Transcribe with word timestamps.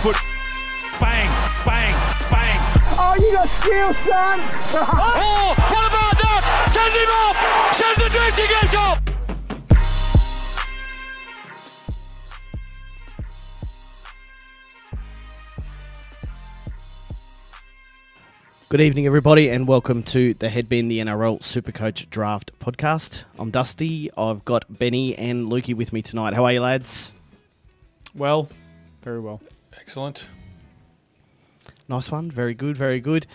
foot. 0.00 0.16
Bang, 0.98 1.28
bang, 1.66 1.92
bang. 2.30 2.58
Oh, 2.96 3.14
you 3.20 3.32
got 3.32 3.48
skill, 3.48 3.92
son! 3.92 4.40
Oh, 4.72 5.54
what 5.58 5.86
about 5.88 6.16
that? 6.22 6.42
Send 6.72 6.94
him 6.96 7.10
off! 7.20 7.36
Send 7.76 7.96
the 8.00 8.08
drifting 8.08 8.50
edge 8.62 8.74
off! 8.76 8.98
Good 18.70 18.80
evening, 18.80 19.04
everybody, 19.04 19.50
and 19.50 19.68
welcome 19.68 20.02
to 20.04 20.32
the 20.32 20.48
Headbin 20.48 20.88
the 20.88 21.00
NRL 21.00 21.40
Supercoach 21.40 22.08
Draft 22.08 22.58
Podcast. 22.58 23.24
I'm 23.38 23.50
Dusty. 23.50 24.10
I've 24.16 24.46
got 24.46 24.78
Benny 24.78 25.14
and 25.18 25.52
Lukey 25.52 25.74
with 25.74 25.92
me 25.92 26.00
tonight. 26.00 26.32
How 26.32 26.46
are 26.46 26.52
you, 26.54 26.62
lads? 26.62 27.12
Well, 28.14 28.48
very 29.02 29.20
well. 29.20 29.38
Excellent. 29.78 30.30
Nice 31.88 32.10
one. 32.10 32.30
Very 32.30 32.54
good. 32.54 32.76
Very 32.76 33.00
good. 33.00 33.26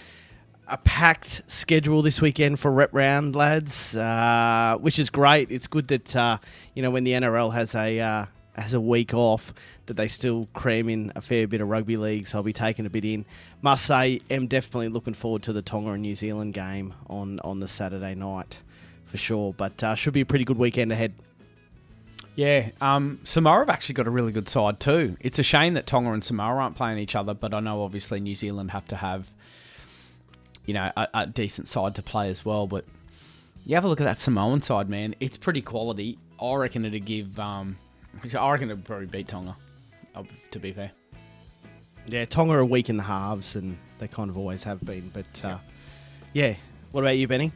A 0.68 0.78
packed 0.78 1.44
schedule 1.48 2.02
this 2.02 2.22
weekend 2.22 2.60
for 2.60 2.72
Rep 2.72 2.90
Round, 2.92 3.36
lads, 3.36 3.96
uh, 3.96 4.78
which 4.80 4.98
is 4.98 5.10
great. 5.10 5.52
It's 5.52 5.68
good 5.68 5.88
that 5.90 6.16
uh, 6.16 6.38
you 6.74 6.82
know 6.82 6.90
when 6.90 7.04
the 7.04 7.12
NRL 7.12 7.54
has 7.54 7.76
a 7.76 8.00
uh, 8.00 8.26
has 8.56 8.74
a 8.74 8.82
week 8.82 9.14
off, 9.14 9.54
that 9.86 9.96
they 9.96 10.08
still 10.08 10.48
cram 10.54 10.90
in 10.90 11.12
a 11.16 11.22
fair 11.22 11.48
bit 11.48 11.62
of 11.62 11.68
rugby 11.68 11.98
league. 11.98 12.28
So 12.28 12.38
I'll 12.38 12.44
be 12.44 12.54
taking 12.54 12.86
a 12.86 12.90
bit 12.90 13.06
in. 13.06 13.26
Must 13.62 13.86
say, 13.86 14.22
am 14.30 14.48
definitely 14.48 14.90
looking 14.90 15.14
forward 15.14 15.44
to 15.44 15.54
the 15.54 15.62
Tonga 15.62 15.92
and 15.92 16.02
New 16.02 16.16
Zealand 16.16 16.54
game 16.54 16.94
on 17.08 17.40
on 17.42 17.60
the 17.60 17.68
Saturday 17.68 18.16
night 18.16 18.60
for 19.06 19.18
sure. 19.18 19.54
But 19.54 19.84
uh, 19.84 19.96
should 19.96 20.14
be 20.14 20.22
a 20.22 20.26
pretty 20.26 20.46
good 20.46 20.58
weekend 20.58 20.92
ahead. 20.92 21.14
Yeah, 22.36 22.72
um, 22.82 23.20
Samoa 23.24 23.60
have 23.60 23.70
actually 23.70 23.94
got 23.94 24.08
a 24.08 24.12
really 24.12 24.34
good 24.34 24.50
side 24.50 24.80
too. 24.82 25.16
It's 25.22 25.40
a 25.40 25.44
shame 25.44 25.74
that 25.76 25.88
Tonga 25.88 26.12
and 26.12 26.24
Samoa 26.24 26.58
aren't 26.58 26.76
playing 26.76 26.98
each 26.98 27.16
other, 27.16 27.34
but 27.34 27.54
I 27.54 27.62
know 27.62 27.82
obviously 27.84 28.20
New 28.20 28.36
Zealand 28.36 28.72
have 28.72 28.86
to 28.90 28.98
have, 28.98 29.32
you 30.66 30.74
know, 30.74 30.92
a, 30.98 31.08
a 31.14 31.28
decent 31.28 31.70
side 31.70 31.96
to 31.96 32.02
play 32.02 32.30
as 32.30 32.44
well. 32.44 32.68
But 32.68 32.84
you 33.66 33.76
have 33.76 33.86
a 33.86 33.88
look 33.88 34.02
at 34.02 34.04
that 34.04 34.20
Samoan 34.20 34.62
side, 34.62 34.90
man. 34.90 35.16
It's 35.22 35.38
pretty 35.38 35.62
quality. 35.62 36.18
I 36.42 36.56
reckon 36.56 36.84
it'd 36.84 37.06
give. 37.06 37.40
Um, 37.40 37.78
I 38.38 38.52
reckon 38.52 38.70
it'd 38.70 38.84
probably 38.84 39.06
beat 39.06 39.30
Tonga. 39.30 39.56
uh, 40.14 40.24
To 40.52 40.60
be 40.60 40.74
fair. 40.74 40.92
Yeah, 42.08 42.26
Tonga 42.26 42.54
are 42.56 42.66
weak 42.66 42.90
in 42.90 42.98
the 42.98 43.04
halves, 43.04 43.56
and 43.56 43.78
they 44.00 44.10
kind 44.10 44.30
of 44.30 44.38
always 44.38 44.64
have 44.66 44.84
been. 44.84 45.10
But 45.14 45.46
uh, 45.46 45.58
yeah, 46.34 46.56
what 46.92 47.02
about 47.02 47.18
you, 47.18 47.30
Benny? 47.30 47.54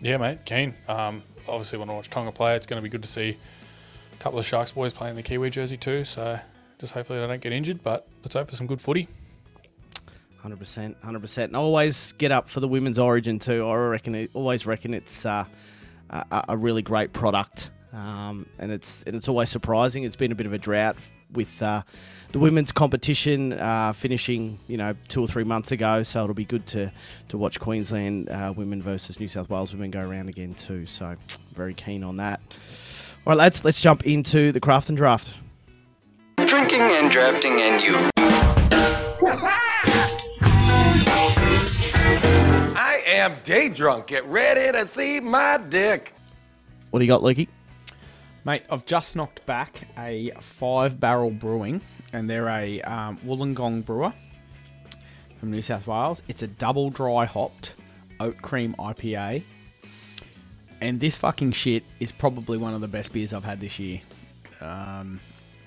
Yeah, 0.00 0.16
mate. 0.16 0.44
Keen. 0.46 0.74
Um, 0.88 1.22
obviously, 1.48 1.78
want 1.78 1.90
to 1.90 1.94
watch 1.94 2.10
Tonga 2.10 2.32
play. 2.32 2.56
It's 2.56 2.66
going 2.66 2.78
to 2.78 2.82
be 2.82 2.88
good 2.88 3.02
to 3.02 3.08
see 3.08 3.36
a 4.12 4.16
couple 4.16 4.38
of 4.38 4.46
Sharks 4.46 4.72
boys 4.72 4.92
playing 4.92 5.16
the 5.16 5.22
Kiwi 5.22 5.50
jersey 5.50 5.76
too. 5.76 6.04
So 6.04 6.38
just 6.78 6.92
hopefully 6.92 7.20
they 7.20 7.26
don't 7.26 7.40
get 7.40 7.52
injured. 7.52 7.82
But 7.82 8.06
let's 8.22 8.34
hope 8.34 8.48
for 8.48 8.56
some 8.56 8.66
good 8.66 8.80
footy. 8.80 9.08
Hundred 10.40 10.58
percent, 10.58 10.96
hundred 11.02 11.20
percent. 11.20 11.50
And 11.50 11.56
always 11.56 12.12
get 12.12 12.30
up 12.30 12.50
for 12.50 12.60
the 12.60 12.68
women's 12.68 12.98
origin 12.98 13.38
too. 13.38 13.66
I 13.66 13.74
reckon, 13.76 14.14
it, 14.14 14.30
always 14.34 14.66
reckon 14.66 14.92
it's 14.92 15.24
uh, 15.24 15.46
a, 16.10 16.44
a 16.50 16.56
really 16.56 16.82
great 16.82 17.14
product, 17.14 17.70
um, 17.94 18.46
and 18.58 18.70
it's 18.70 19.02
and 19.04 19.16
it's 19.16 19.26
always 19.26 19.48
surprising. 19.48 20.04
It's 20.04 20.16
been 20.16 20.32
a 20.32 20.34
bit 20.34 20.44
of 20.46 20.52
a 20.52 20.58
drought 20.58 20.96
with 21.32 21.62
uh, 21.62 21.82
the 22.34 22.40
women's 22.40 22.72
competition 22.72 23.52
uh, 23.52 23.92
finishing, 23.92 24.58
you 24.66 24.76
know, 24.76 24.92
two 25.06 25.22
or 25.22 25.28
three 25.28 25.44
months 25.44 25.70
ago. 25.70 26.02
So 26.02 26.24
it'll 26.24 26.34
be 26.34 26.44
good 26.44 26.66
to 26.66 26.90
to 27.28 27.38
watch 27.38 27.60
Queensland 27.60 28.28
uh, 28.28 28.52
women 28.56 28.82
versus 28.82 29.20
New 29.20 29.28
South 29.28 29.48
Wales 29.48 29.72
women 29.72 29.92
go 29.92 30.00
around 30.00 30.28
again 30.28 30.52
too. 30.54 30.84
So 30.84 31.14
very 31.54 31.74
keen 31.74 32.02
on 32.02 32.16
that. 32.16 32.40
All 33.24 33.30
right, 33.30 33.38
lads, 33.38 33.64
let's 33.64 33.80
jump 33.80 34.04
into 34.04 34.50
the 34.50 34.58
craft 34.58 34.88
and 34.88 34.98
draft. 34.98 35.36
Drinking 36.38 36.80
and 36.80 37.08
drafting 37.08 37.60
and 37.60 37.80
you. 37.84 37.94
I 42.76 43.00
am 43.06 43.36
day 43.44 43.68
drunk. 43.68 44.08
Get 44.08 44.26
ready 44.26 44.76
to 44.76 44.88
see 44.88 45.20
my 45.20 45.60
dick. 45.68 46.12
What 46.90 46.98
do 46.98 47.04
you 47.04 47.08
got, 47.08 47.22
Lukey? 47.22 47.46
Mate, 48.46 48.62
I've 48.68 48.84
just 48.84 49.16
knocked 49.16 49.46
back 49.46 49.88
a 49.96 50.30
five 50.40 51.00
barrel 51.00 51.30
brewing, 51.30 51.80
and 52.14 52.30
they're 52.30 52.48
a 52.48 52.80
um, 52.82 53.18
Wollongong 53.26 53.84
brewer 53.84 54.14
from 55.38 55.50
New 55.50 55.60
South 55.62 55.86
Wales. 55.86 56.22
It's 56.28 56.42
a 56.42 56.46
double 56.46 56.88
dry 56.90 57.24
hopped 57.26 57.74
oat 58.20 58.40
cream 58.40 58.74
IPA. 58.78 59.42
And 60.80 61.00
this 61.00 61.16
fucking 61.16 61.52
shit 61.52 61.82
is 62.00 62.12
probably 62.12 62.56
one 62.58 62.74
of 62.74 62.80
the 62.80 62.88
best 62.88 63.12
beers 63.12 63.32
I've 63.32 63.44
had 63.44 63.60
this 63.60 63.78
year. 63.78 64.00
Um, 64.60 65.20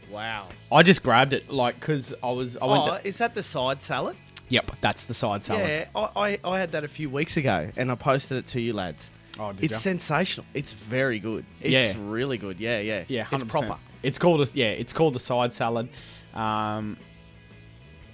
Wow. 0.09 0.47
I 0.71 0.83
just 0.83 1.03
grabbed 1.03 1.33
it, 1.33 1.49
like, 1.51 1.77
because 1.81 2.13
I 2.23 2.31
was. 2.31 2.55
I 2.55 2.65
went 2.65 2.81
Oh, 2.83 2.97
to- 2.97 3.05
is 3.07 3.17
that 3.17 3.35
the 3.35 3.43
side 3.43 3.81
salad? 3.81 4.15
yep, 4.47 4.71
that's 4.79 5.03
the 5.03 5.13
side 5.13 5.43
salad. 5.43 5.67
Yeah, 5.67 5.85
I, 5.93 6.09
I, 6.15 6.39
I 6.45 6.59
had 6.59 6.71
that 6.71 6.85
a 6.85 6.87
few 6.87 7.09
weeks 7.09 7.35
ago, 7.35 7.69
and 7.75 7.91
I 7.91 7.95
posted 7.95 8.37
it 8.37 8.47
to 8.47 8.61
you 8.61 8.71
lads. 8.71 9.11
Oh, 9.37 9.51
did 9.51 9.65
it's 9.65 9.73
ya? 9.73 9.77
sensational. 9.79 10.45
It's 10.53 10.71
very 10.71 11.19
good. 11.19 11.43
It's 11.59 11.93
Yeah. 11.93 12.01
really 12.07 12.37
good. 12.37 12.57
Yeah, 12.57 12.79
yeah, 12.79 13.03
Yeah, 13.09 13.25
100%. 13.25 13.41
it's 13.41 13.51
proper. 13.51 13.77
It's 14.01 14.17
called 14.17 14.47
a, 14.47 14.49
yeah, 14.53 14.67
it's 14.69 14.93
called 14.93 15.13
the 15.13 15.19
side 15.19 15.53
salad. 15.53 15.89
Um, 16.37 16.97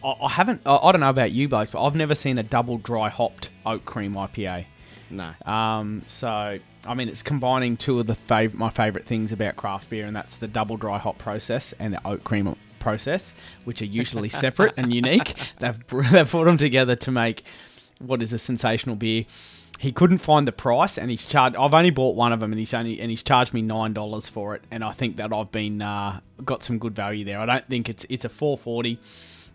I, 0.04 0.16
I 0.22 0.30
haven't. 0.30 0.62
I, 0.66 0.76
I 0.78 0.92
don't 0.92 1.02
know 1.02 1.10
about 1.10 1.32
you 1.32 1.48
blokes, 1.48 1.72
but 1.72 1.84
I've 1.84 1.96
never 1.96 2.16
seen 2.16 2.38
a 2.38 2.44
double 2.44 2.78
dry 2.78 3.10
hopped 3.10 3.50
oat 3.66 3.86
cream 3.86 4.14
IPA. 4.14 4.66
No, 5.10 5.32
Um, 5.46 6.02
so 6.08 6.58
I 6.86 6.94
mean, 6.96 7.08
it's 7.08 7.22
combining 7.22 7.78
two 7.78 8.00
of 8.00 8.08
the 8.08 8.16
fav- 8.16 8.56
my 8.56 8.70
favorite 8.72 9.06
things 9.06 9.32
about 9.32 9.56
craft 9.58 9.90
beer, 9.90 10.06
and 10.08 10.16
that's 10.16 10.38
the 10.38 10.48
double 10.48 10.76
dry 10.76 10.98
hop 10.98 11.20
process 11.20 11.74
and 11.80 11.94
the 11.94 12.08
oat 12.08 12.24
cream 12.24 12.56
process, 12.80 13.32
which 13.66 13.82
are 13.82 13.86
usually 13.86 14.30
separate 14.46 14.74
and 14.76 14.94
unique. 14.94 15.36
They've 15.60 15.78
they've 16.12 16.30
put 16.30 16.46
them 16.46 16.58
together 16.58 16.96
to 16.96 17.12
make 17.12 17.44
what 18.00 18.24
is 18.24 18.34
a 18.34 18.40
sensational 18.40 18.96
beer. 18.96 19.26
He 19.80 19.92
couldn't 19.92 20.20
find 20.20 20.48
the 20.48 20.52
price, 20.52 20.98
and 20.98 21.12
he's 21.12 21.26
charged. 21.26 21.56
I've 21.58 21.74
only 21.74 21.90
bought 21.90 22.16
one 22.16 22.32
of 22.32 22.40
them, 22.40 22.54
and 22.54 22.60
he's 22.60 22.74
only 22.74 23.00
and 23.02 23.10
he's 23.10 23.24
charged 23.24 23.54
me 23.54 23.62
nine 23.62 23.94
dollars 23.94 24.30
for 24.30 24.56
it. 24.56 24.64
And 24.72 24.84
I 24.84 24.94
think 24.94 25.18
that 25.18 25.34
I've 25.34 25.52
been 25.52 25.82
uh, 25.82 26.22
got 26.46 26.64
some 26.64 26.80
good 26.80 26.96
value 26.96 27.26
there. 27.26 27.40
I 27.40 27.46
don't 27.46 27.68
think 27.68 27.90
it's 27.90 28.06
it's 28.10 28.24
a 28.24 28.30
four 28.30 28.58
forty. 28.58 29.00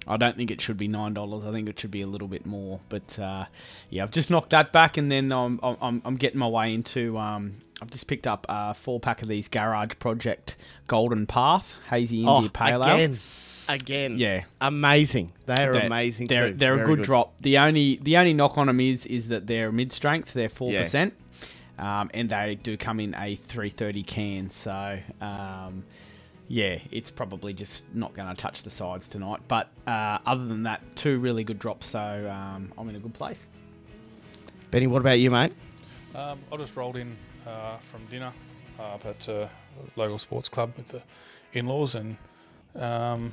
I 0.06 0.16
don't 0.16 0.36
think 0.36 0.50
it 0.50 0.60
should 0.60 0.78
be 0.78 0.88
nine 0.88 1.14
dollars. 1.14 1.46
I 1.46 1.52
think 1.52 1.68
it 1.68 1.78
should 1.78 1.90
be 1.90 2.02
a 2.02 2.06
little 2.06 2.28
bit 2.28 2.46
more. 2.46 2.80
But 2.88 3.18
uh, 3.18 3.46
yeah, 3.90 4.02
I've 4.02 4.10
just 4.10 4.30
knocked 4.30 4.50
that 4.50 4.72
back, 4.72 4.96
and 4.96 5.10
then 5.10 5.32
I'm 5.32 5.60
I'm, 5.62 6.02
I'm 6.04 6.16
getting 6.16 6.38
my 6.38 6.48
way 6.48 6.74
into. 6.74 7.16
Um, 7.18 7.58
I've 7.80 7.90
just 7.90 8.06
picked 8.06 8.26
up 8.26 8.44
a 8.48 8.74
four 8.74 9.00
pack 9.00 9.22
of 9.22 9.28
these 9.28 9.48
Garage 9.48 9.92
Project 9.98 10.56
Golden 10.88 11.26
Path 11.26 11.74
Hazy 11.90 12.18
India 12.18 12.32
oh, 12.32 12.48
Pale 12.52 12.84
Ale. 12.84 12.94
again, 12.94 13.20
again. 13.68 14.18
Yeah. 14.18 14.44
amazing. 14.60 15.32
They 15.46 15.54
are 15.54 15.72
They're- 15.72 15.86
amazing 15.86 16.26
They're 16.28 16.50
too. 16.50 16.56
they're 16.56 16.74
a 16.74 16.76
Very 16.78 16.96
good, 16.96 17.02
drop. 17.04 17.34
The 17.40 17.58
only 17.58 17.96
the 18.02 18.16
only 18.16 18.34
knock 18.34 18.58
on 18.58 18.66
them 18.66 18.80
is 18.80 19.06
is 19.06 19.28
that 19.28 19.46
they're 19.46 19.70
mid 19.72 19.92
strength. 19.92 20.32
They're 20.32 20.48
four 20.48 20.72
Yeah. 20.72 20.80
percent, 20.82 21.14
um, 21.78 22.10
and 22.14 22.28
they 22.30 22.56
do 22.62 22.76
come 22.76 23.00
in 23.00 23.14
a 23.14 23.36
three 23.36 23.70
thirty 23.70 24.02
can. 24.02 24.50
So 24.50 24.98
um, 25.20 25.84
yeah, 26.48 26.78
it's 26.90 27.10
probably 27.10 27.52
just 27.52 27.84
not 27.94 28.14
going 28.14 28.28
to 28.28 28.34
touch 28.34 28.62
the 28.62 28.70
sides 28.70 29.06
tonight. 29.08 29.40
But 29.48 29.68
uh, 29.86 30.18
other 30.24 30.46
than 30.46 30.62
that, 30.62 30.80
two 30.96 31.18
really 31.18 31.44
good 31.44 31.58
drops. 31.58 31.86
So 31.88 31.98
um, 32.30 32.72
I'm 32.78 32.88
in 32.88 32.96
a 32.96 33.00
good 33.00 33.14
place. 33.14 33.46
Benny, 34.70 34.86
what 34.86 35.00
about 35.00 35.18
you, 35.18 35.30
mate? 35.30 35.52
Um, 36.14 36.38
I 36.52 36.56
just 36.56 36.76
rolled 36.76 36.96
in 36.96 37.16
uh, 37.46 37.76
from 37.78 38.04
dinner 38.06 38.32
uh, 38.78 38.94
up 38.94 39.06
at 39.06 39.28
uh, 39.28 39.48
local 39.96 40.18
sports 40.18 40.48
club 40.48 40.72
with 40.76 40.88
the 40.88 41.02
in-laws, 41.52 41.94
and 41.94 42.16
um, 42.76 43.32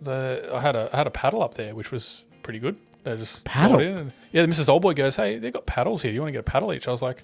the 0.00 0.48
I 0.52 0.60
had 0.60 0.76
a 0.76 0.90
I 0.92 0.96
had 0.96 1.06
a 1.06 1.10
paddle 1.10 1.42
up 1.42 1.54
there, 1.54 1.74
which 1.74 1.90
was 1.90 2.24
pretty 2.42 2.58
good. 2.58 2.76
They 3.04 3.16
just 3.16 3.44
Paddle? 3.44 3.78
rolled 3.78 3.82
in 3.88 3.96
and- 3.98 4.12
yeah, 4.32 4.44
Mrs. 4.46 4.68
Oldboy 4.68 4.96
goes, 4.96 5.16
"Hey, 5.16 5.38
they 5.38 5.50
got 5.50 5.64
paddles 5.66 6.02
here. 6.02 6.10
Do 6.10 6.14
you 6.16 6.20
want 6.20 6.28
to 6.28 6.32
get 6.32 6.40
a 6.40 6.42
paddle 6.50 6.72
each?" 6.74 6.86
I 6.88 6.90
was 6.90 7.02
like, 7.02 7.22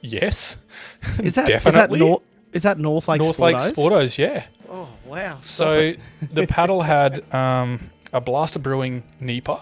"Yes, 0.00 0.58
Is 1.22 1.34
that 1.36 1.46
definitely." 1.46 1.98
North? 1.98 2.22
Is 2.52 2.62
that 2.64 2.78
North 2.78 3.08
Lake? 3.08 3.20
North 3.20 3.38
Lake 3.38 3.56
Sportos? 3.56 3.72
Sportos, 3.72 4.18
yeah. 4.18 4.44
Oh 4.70 4.88
wow! 5.06 5.38
So 5.42 5.92
the 6.32 6.46
paddle 6.46 6.82
had 6.82 7.24
um, 7.34 7.80
a 8.12 8.20
Blaster 8.20 8.58
Brewing 8.58 9.02
Nipa, 9.20 9.60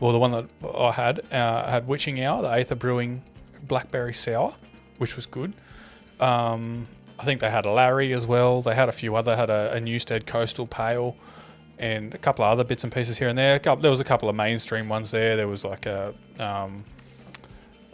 well, 0.00 0.12
the 0.12 0.18
one 0.18 0.30
that 0.32 0.46
I 0.78 0.92
had 0.92 1.20
uh, 1.32 1.68
had 1.70 1.86
Witching 1.88 2.22
Hour, 2.22 2.42
the 2.42 2.48
Aether 2.50 2.74
Brewing 2.74 3.22
Blackberry 3.62 4.12
Sour, 4.14 4.54
which 4.98 5.16
was 5.16 5.24
good. 5.26 5.54
Um, 6.20 6.86
I 7.18 7.24
think 7.24 7.40
they 7.40 7.50
had 7.50 7.64
a 7.66 7.70
Larry 7.72 8.12
as 8.12 8.26
well. 8.26 8.62
They 8.62 8.74
had 8.74 8.88
a 8.88 8.92
few 8.92 9.14
other, 9.16 9.36
had 9.36 9.50
a, 9.50 9.72
a 9.74 9.80
Newstead 9.80 10.26
Coastal 10.26 10.66
Pale, 10.66 11.16
and 11.80 12.14
a 12.14 12.18
couple 12.18 12.44
of 12.44 12.52
other 12.52 12.62
bits 12.62 12.84
and 12.84 12.92
pieces 12.92 13.18
here 13.18 13.28
and 13.28 13.38
there. 13.38 13.58
There 13.58 13.90
was 13.90 14.00
a 14.00 14.04
couple 14.04 14.28
of 14.28 14.36
mainstream 14.36 14.88
ones 14.88 15.10
there. 15.10 15.34
There 15.34 15.48
was 15.48 15.64
like 15.64 15.86
a 15.86 16.14
um, 16.38 16.84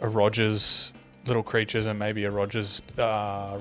a 0.01 0.09
Rogers 0.09 0.93
Little 1.25 1.41
Creatures 1.41 1.85
and 1.85 1.97
maybe 1.97 2.25
a 2.25 2.31
Rogers 2.31 2.81
uh, 2.97 3.59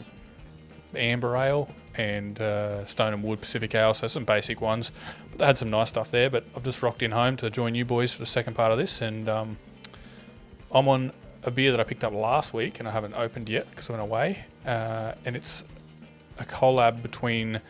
Amber 0.95 1.37
Ale 1.37 1.71
and 1.97 2.39
uh, 2.41 2.85
Stone 2.87 3.15
and 3.15 3.23
Wood 3.23 3.41
Pacific 3.41 3.75
Ale, 3.75 3.95
so 3.95 4.09
some 4.09 4.25
basic 4.25 4.61
ones. 4.61 4.91
But 5.31 5.39
they 5.39 5.47
had 5.47 5.59
some 5.59 5.71
nice 5.71 5.89
stuff 5.89 6.11
there. 6.11 6.29
But 6.29 6.45
I've 6.57 6.65
just 6.65 6.83
rocked 6.83 7.03
in 7.03 7.13
home 7.13 7.37
to 7.37 7.49
join 7.49 7.77
you 7.77 7.85
boys 7.85 8.13
for 8.13 8.19
the 8.19 8.27
second 8.27 8.55
part 8.55 8.73
of 8.73 8.79
this, 8.79 9.01
and 9.01 9.29
um, 9.29 9.57
I'm 10.73 10.89
on 10.89 11.13
a 11.45 11.53
beer 11.53 11.71
that 11.71 11.79
I 11.79 11.85
picked 11.85 12.03
up 12.03 12.13
last 12.13 12.53
week 12.53 12.81
and 12.81 12.89
I 12.89 12.91
haven't 12.91 13.15
opened 13.15 13.49
yet 13.49 13.71
because 13.71 13.89
I 13.89 13.93
went 13.93 14.03
away, 14.03 14.45
uh, 14.67 15.13
and 15.25 15.37
it's 15.37 15.63
a 16.39 16.45
collab 16.45 17.01
between 17.01 17.61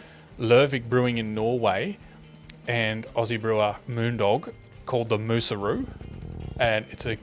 Lervig 0.41 0.89
Brewing 0.89 1.19
in 1.19 1.35
Norway 1.35 1.99
and 2.69 3.07
Aussie 3.15 3.41
brewer 3.41 3.77
Moondog 3.89 4.53
called 4.87 5.09
the 5.09 5.19
Moosaroo, 5.19 5.87
and 6.59 6.85
it's 6.91 7.07
a 7.07 7.17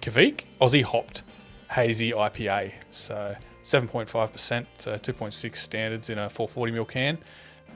Kveik 0.00 0.44
Aussie 0.60 0.82
hopped 0.82 1.22
hazy 1.70 2.12
IPA. 2.12 2.72
So 2.90 3.36
7.5%, 3.64 4.66
so 4.78 4.96
2.6 4.98 5.56
standards 5.56 6.10
in 6.10 6.18
a 6.18 6.28
440ml 6.28 6.88
can. 6.88 7.18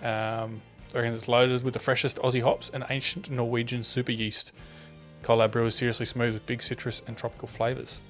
Um, 0.03 0.61
I 0.95 0.99
reckon 0.99 1.13
it's 1.15 1.29
loaded 1.29 1.63
with 1.65 1.75
the 1.75 1.81
freshest 1.81 2.19
Aussie 2.19 2.43
hops 2.43 2.71
and 2.71 2.85
ancient 2.91 3.31
Norwegian 3.31 3.83
super 3.85 4.13
yeast. 4.13 4.53
Collab 5.23 5.51
brew 5.53 5.67
is 5.67 5.75
seriously 5.75 6.07
smooth 6.07 6.35
with 6.35 6.47
big 6.47 6.63
citrus 6.63 7.03
and 7.07 7.17
tropical 7.17 7.49
flavours. 7.49 8.01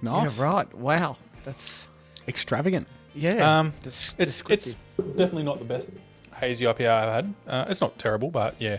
Nice. 0.00 0.36
Yeah, 0.36 0.44
right. 0.44 0.74
Wow. 0.74 1.16
That's 1.44 1.88
Extravagant. 2.28 2.86
yeah. 3.14 3.60
Um, 3.60 3.72
des- 3.82 3.90
It's 4.18 4.42
it's 4.48 4.76
definitely 4.96 5.42
not 5.44 5.58
the 5.58 5.64
best 5.64 5.90
hazy 6.42 6.64
IPA 6.64 6.88
I've 6.90 7.12
had. 7.12 7.34
Uh, 7.46 7.64
it's 7.68 7.80
not 7.80 7.98
terrible, 7.98 8.30
but 8.30 8.54
yeah, 8.58 8.78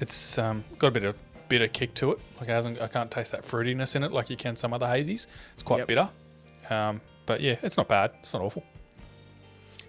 it's 0.00 0.36
um, 0.38 0.64
got 0.78 0.88
a 0.88 0.90
bit 0.90 1.04
of 1.04 1.16
bitter 1.48 1.68
kick 1.68 1.94
to 1.94 2.12
it. 2.12 2.18
Like 2.40 2.48
it 2.48 2.52
hasn't, 2.52 2.80
I 2.80 2.88
can't 2.88 3.10
taste 3.10 3.32
that 3.32 3.42
fruitiness 3.44 3.94
in 3.96 4.02
it 4.02 4.10
like 4.12 4.28
you 4.30 4.36
can 4.36 4.56
some 4.56 4.72
other 4.74 4.86
hazies. 4.86 5.26
It's 5.54 5.62
quite 5.62 5.78
Yep. 5.78 5.88
bitter, 5.88 6.10
um, 6.70 7.00
but 7.26 7.40
yeah, 7.40 7.56
it's 7.62 7.76
not 7.76 7.88
bad. 7.88 8.10
It's 8.20 8.32
not 8.34 8.42
awful. 8.42 8.64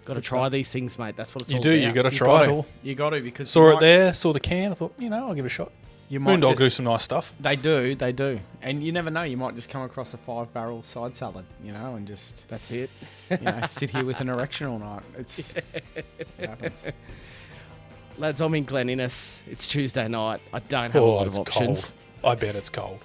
Got 0.04 0.14
to 0.14 0.20
try 0.20 0.48
these 0.50 0.70
things, 0.70 0.98
mate. 0.98 1.16
That's 1.16 1.34
what 1.34 1.42
it's 1.42 1.50
You 1.50 1.58
do. 1.58 1.70
You 1.72 1.90
got 1.92 2.02
to 2.02 2.10
try 2.10 2.46
it. 2.48 2.64
You 2.82 2.94
got 2.94 3.10
to 3.10 3.20
because 3.22 3.50
Saw 3.50 3.70
it 3.70 3.74
might- 3.74 3.80
there. 3.80 4.12
Saw 4.12 4.32
the 4.32 4.40
can. 4.40 4.70
I 4.70 4.74
thought, 4.74 4.92
you 4.98 5.08
know, 5.10 5.28
I'll 5.28 5.34
give 5.34 5.44
it 5.46 5.48
a 5.48 5.50
shot. 5.50 5.72
You 6.08 6.20
might 6.20 6.38
Moondog 6.38 6.50
just- 6.50 6.58
do 6.58 6.70
some 6.70 6.84
nice 6.84 7.02
stuff. 7.02 7.34
They 7.40 7.56
do, 7.56 7.94
they 7.94 8.12
do, 8.12 8.38
and 8.62 8.82
you 8.82 8.92
never 8.92 9.10
know. 9.10 9.22
You 9.22 9.36
might 9.38 9.56
just 9.56 9.68
come 9.70 9.82
across 9.82 10.12
a 10.14 10.18
five 10.18 10.52
barrel 10.52 10.82
side 10.82 11.16
salad, 11.16 11.44
you 11.62 11.72
know, 11.72 11.94
and 11.94 12.06
just 12.06 12.46
That's 12.48 12.70
it. 12.70 12.90
you 13.30 13.38
know 13.38 13.62
sit 13.68 13.90
here 13.90 14.04
with 14.04 14.20
an 14.20 14.28
erection 14.28 14.66
all 14.66 14.78
night. 14.78 15.02
It's 15.18 15.38
it. 15.38 15.64
Lads, 18.18 18.40
I'm 18.40 18.54
in 18.54 18.64
Glen 18.64 18.88
Innes. 18.90 19.40
It's 19.50 19.68
Tuesday 19.68 20.06
night. 20.06 20.40
I 20.52 20.60
don't 20.60 20.92
have 20.92 20.96
a 20.96 20.98
Oh, 21.00 21.14
lot 21.16 21.26
it's 21.26 21.36
of 21.36 21.40
options. 21.48 21.90
cold. 22.22 22.32
I 22.32 22.34
bet 22.36 22.54
it's 22.54 22.68
cold. 22.70 23.00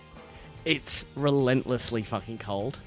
It's 0.65 1.03
relentlessly 1.15 2.03
fucking 2.03 2.37
cold. 2.37 2.79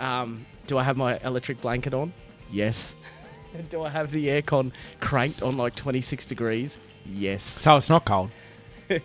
Um, 0.00 0.44
do 0.66 0.76
I 0.78 0.82
have 0.82 0.96
my 0.96 1.18
electric 1.18 1.60
blanket 1.60 1.94
on? 1.94 2.12
Yes. 2.50 2.94
do 3.70 3.82
I 3.84 3.90
have 3.90 4.10
the 4.10 4.26
aircon 4.26 4.72
cranked 5.00 5.42
on 5.42 5.56
like 5.56 5.74
26 5.76 6.26
degrees? 6.26 6.78
Yes. 7.06 7.44
so 7.44 7.76
it's 7.76 7.88
not 7.88 8.04
cold. 8.04 8.30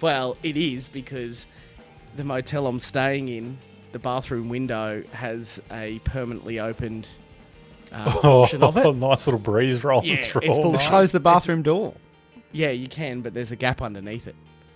Well, 0.00 0.36
it 0.42 0.56
is 0.56 0.88
because 0.88 1.46
the 2.16 2.24
motel 2.24 2.66
I'm 2.66 2.80
staying 2.80 3.28
in, 3.28 3.58
the 3.92 3.98
bathroom 3.98 4.48
window 4.48 5.02
has 5.12 5.60
a 5.70 5.98
permanently 6.00 6.58
opened 6.60 7.06
uh, 7.92 8.20
option 8.24 8.62
of 8.62 8.76
it. 8.76 8.92
nice 8.96 9.26
little 9.26 9.40
breeze 9.40 9.84
rolling 9.84 10.06
Yeah, 10.08 10.22
through. 10.22 10.42
it's 10.42 10.50
all 10.56 10.62
bullshit. 10.62 10.80
night. 10.80 10.88
Close 10.90 11.12
the 11.12 11.20
bathroom 11.20 11.62
door. 11.62 11.94
Yeah, 12.52 12.70
you 12.70 12.88
can, 12.88 13.20
but 13.22 13.32
there's 13.34 13.50
a 13.52 13.56
gap 13.56 13.80
underneath 13.82 14.26
it. 14.26 14.34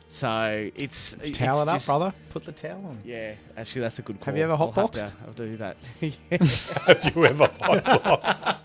So 0.08 0.70
it's 0.76 1.14
it's 1.22 1.36
Towel 1.36 1.62
it 1.62 1.68
up, 1.68 1.76
just- 1.76 1.86
brother. 1.86 2.14
Put 2.30 2.44
the 2.44 2.52
towel 2.52 2.84
on. 2.86 3.00
Yeah, 3.04 3.34
actually, 3.56 3.82
that's 3.82 3.98
a 3.98 4.02
good 4.02 4.18
call. 4.20 4.26
Have 4.26 4.36
you 4.36 4.44
ever 4.44 4.52
I'll 4.52 4.70
have 4.70 4.90
hotboxed? 4.90 5.08
to- 5.10 5.14
I'll 5.26 5.32
do 5.32 5.56
that. 5.56 5.76
Have 6.00 7.16
you 7.16 7.26
ever 7.26 7.48
hotboxed? 7.48 8.58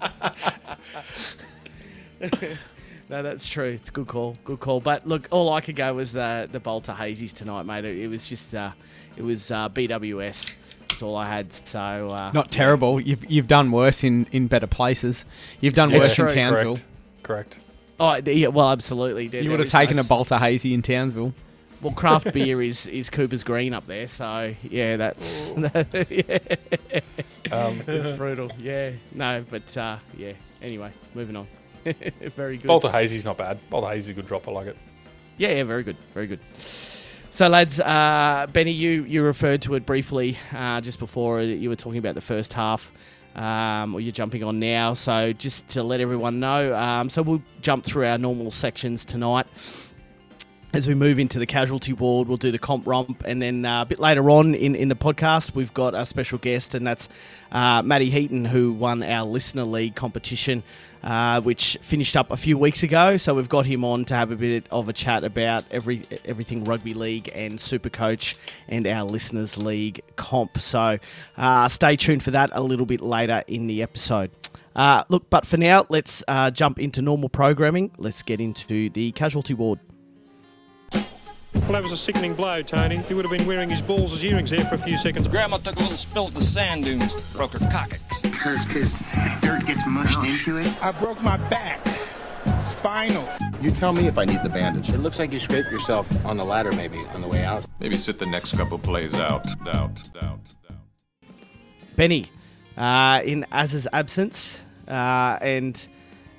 No, 3.11 3.21
that's 3.21 3.47
true. 3.47 3.65
It's 3.65 3.89
a 3.89 3.91
good 3.91 4.07
call. 4.07 4.37
Good 4.45 4.61
call. 4.61 4.79
But 4.79 5.05
look, 5.05 5.27
all 5.31 5.51
I 5.53 5.59
could 5.61 5.75
go 5.75 5.93
was 5.93 6.13
the 6.13 6.47
the 6.51 6.59
Balter 6.61 6.95
Hazies 6.95 7.33
tonight, 7.33 7.63
mate. 7.65 7.83
It, 7.85 7.97
it 7.99 8.07
was 8.07 8.27
just 8.27 8.55
uh, 8.55 8.71
it 9.17 9.21
was 9.21 9.51
uh, 9.51 9.67
BWS. 9.69 10.55
That's 10.87 11.01
all 11.03 11.17
I 11.17 11.27
had. 11.27 11.51
So 11.51 11.79
uh, 12.09 12.31
Not 12.33 12.51
terrible. 12.51 13.01
You've 13.01 13.29
you've 13.29 13.47
done 13.47 13.71
worse 13.71 14.03
in, 14.05 14.27
in 14.31 14.47
better 14.47 14.65
places. 14.65 15.25
You've 15.59 15.73
done 15.73 15.91
It's 15.91 15.99
worse 15.99 16.15
true. 16.15 16.27
in 16.27 16.33
Townsville. 16.33 16.75
Correct. 16.75 16.85
Correct. 17.23 17.59
Oh, 17.99 18.15
yeah, 18.25 18.47
well, 18.47 18.71
absolutely. 18.71 19.27
There- 19.27 19.41
You 19.41 19.49
there 19.49 19.57
would 19.59 19.65
have 19.67 19.71
taken 19.71 19.97
no 19.97 20.01
a 20.01 20.05
s- 20.05 20.09
Balter 20.09 20.39
Hazy 20.39 20.73
in 20.73 20.81
Townsville. 20.81 21.33
Well, 21.81 21.93
craft 21.93 22.31
beer 22.33 22.61
is 22.61 22.87
is 22.87 23.09
Cooper's 23.09 23.43
Green 23.43 23.73
up 23.73 23.85
there. 23.87 24.07
So 24.07 24.55
yeah, 24.63 24.95
that's 24.95 25.51
yeah. 25.57 26.37
Um, 27.51 27.81
it's 27.87 28.17
brutal. 28.17 28.51
Yeah, 28.57 28.91
no, 29.13 29.43
but 29.49 29.75
uh, 29.75 29.97
yeah. 30.17 30.33
Anyway, 30.61 30.91
moving 31.13 31.35
on. 31.35 31.47
Very 32.35 32.57
good. 32.57 32.69
Balter 32.69 32.91
Hazy's 32.91 33.25
not 33.25 33.37
bad. 33.37 33.59
Balter 33.69 33.91
Hazy's 33.91 34.09
a 34.09 34.13
good 34.13 34.27
drop. 34.27 34.47
I 34.47 34.51
like 34.51 34.67
it. 34.67 34.77
Yeah, 35.37 35.49
yeah, 35.49 35.63
very 35.63 35.81
good, 35.81 35.97
very 36.13 36.27
good. 36.27 36.39
So, 37.31 37.47
lads, 37.47 37.79
uh, 37.79 38.45
Benny, 38.51 38.71
you 38.71 39.05
you 39.05 39.23
referred 39.23 39.61
to 39.63 39.73
it 39.75 39.85
briefly 39.85 40.37
uh, 40.53 40.81
just 40.81 40.99
before 40.99 41.41
you 41.41 41.69
were 41.69 41.75
talking 41.75 41.97
about 41.97 42.13
the 42.13 42.21
first 42.21 42.53
half, 42.53 42.91
um, 43.35 43.95
or 43.95 44.01
you're 44.01 44.11
jumping 44.11 44.43
on 44.43 44.59
now. 44.59 44.93
So, 44.93 45.33
just 45.33 45.67
to 45.69 45.81
let 45.81 45.99
everyone 45.99 46.39
know, 46.39 46.75
um, 46.75 47.09
so 47.09 47.21
we'll 47.23 47.41
jump 47.61 47.85
through 47.85 48.05
our 48.05 48.17
normal 48.17 48.51
sections 48.51 49.03
tonight. 49.05 49.47
As 50.73 50.87
we 50.87 50.93
move 50.93 51.19
into 51.19 51.37
the 51.37 51.45
casualty 51.45 51.91
ward, 51.91 52.29
we'll 52.29 52.37
do 52.37 52.49
the 52.49 52.57
comp 52.57 52.87
romp, 52.87 53.23
and 53.25 53.41
then 53.41 53.65
uh, 53.65 53.81
a 53.81 53.85
bit 53.85 53.99
later 53.99 54.29
on 54.29 54.55
in, 54.55 54.73
in 54.73 54.87
the 54.87 54.95
podcast, 54.95 55.53
we've 55.53 55.73
got 55.73 55.93
a 55.93 56.05
special 56.05 56.37
guest, 56.37 56.73
and 56.73 56.87
that's 56.87 57.09
uh, 57.51 57.81
Matty 57.81 58.09
Heaton, 58.09 58.45
who 58.45 58.71
won 58.71 59.03
our 59.03 59.25
listener 59.25 59.65
league 59.65 59.95
competition, 59.95 60.63
uh, 61.03 61.41
which 61.41 61.77
finished 61.81 62.15
up 62.15 62.31
a 62.31 62.37
few 62.37 62.57
weeks 62.57 62.83
ago. 62.83 63.17
So 63.17 63.33
we've 63.33 63.49
got 63.49 63.65
him 63.65 63.83
on 63.83 64.05
to 64.05 64.13
have 64.13 64.31
a 64.31 64.37
bit 64.37 64.65
of 64.71 64.87
a 64.87 64.93
chat 64.93 65.25
about 65.25 65.65
every 65.71 66.05
everything 66.23 66.63
rugby 66.63 66.93
league 66.93 67.29
and 67.35 67.59
Super 67.59 67.89
Coach 67.89 68.37
and 68.69 68.87
our 68.87 69.03
listeners 69.03 69.57
league 69.57 69.99
comp. 70.15 70.57
So 70.57 70.99
uh, 71.35 71.67
stay 71.67 71.97
tuned 71.97 72.23
for 72.23 72.31
that 72.31 72.49
a 72.53 72.63
little 72.63 72.85
bit 72.85 73.01
later 73.01 73.43
in 73.45 73.67
the 73.67 73.83
episode. 73.83 74.31
Uh, 74.73 75.03
look, 75.09 75.29
but 75.29 75.45
for 75.45 75.57
now, 75.57 75.85
let's 75.89 76.23
uh, 76.29 76.49
jump 76.49 76.79
into 76.79 77.01
normal 77.01 77.27
programming. 77.27 77.91
Let's 77.97 78.23
get 78.23 78.39
into 78.39 78.89
the 78.89 79.11
casualty 79.11 79.53
ward. 79.53 79.81
Well, 81.53 81.73
that 81.73 81.83
was 81.83 81.91
a 81.91 81.97
sickening 81.97 82.33
blow, 82.33 82.61
Tony. 82.61 82.97
He 82.97 83.13
would 83.13 83.25
have 83.25 83.31
been 83.31 83.45
wearing 83.45 83.69
his 83.69 83.81
balls 83.81 84.13
as 84.13 84.23
earrings 84.23 84.49
there 84.49 84.65
for 84.65 84.75
a 84.75 84.77
few 84.77 84.97
seconds. 84.97 85.27
Grandma 85.27 85.57
took 85.57 85.75
a 85.75 85.79
little 85.79 85.97
spill 85.97 86.27
at 86.27 86.33
the 86.33 86.41
sand 86.41 86.85
dunes, 86.85 87.33
broke 87.33 87.51
her 87.51 87.69
coccyx. 87.69 88.21
Hurts 88.21 88.65
because 88.65 88.97
the 88.99 89.37
dirt 89.41 89.65
gets 89.65 89.85
mushed 89.85 90.23
into 90.23 90.57
it. 90.57 90.73
I 90.81 90.91
broke 90.91 91.21
my 91.21 91.37
back. 91.49 91.85
Spinal. 92.63 93.27
You 93.61 93.69
tell 93.69 93.93
me 93.93 94.07
if 94.07 94.17
I 94.17 94.25
need 94.25 94.41
the 94.43 94.49
bandage. 94.49 94.89
It 94.89 94.97
looks 94.97 95.19
like 95.19 95.31
you 95.31 95.39
scraped 95.39 95.71
yourself 95.71 96.09
on 96.25 96.37
the 96.37 96.43
ladder, 96.43 96.71
maybe 96.71 96.99
on 97.13 97.21
the 97.21 97.27
way 97.27 97.43
out. 97.43 97.65
Maybe 97.79 97.97
sit 97.97 98.17
the 98.17 98.25
next 98.25 98.55
couple 98.57 98.79
plays 98.79 99.13
out. 99.13 99.45
Out. 99.67 99.75
Out. 99.75 100.01
Out. 100.23 100.39
Benny, 101.95 102.31
uh, 102.77 103.21
in 103.23 103.45
Az's 103.51 103.87
absence, 103.93 104.59
uh, 104.87 105.37
and 105.41 105.87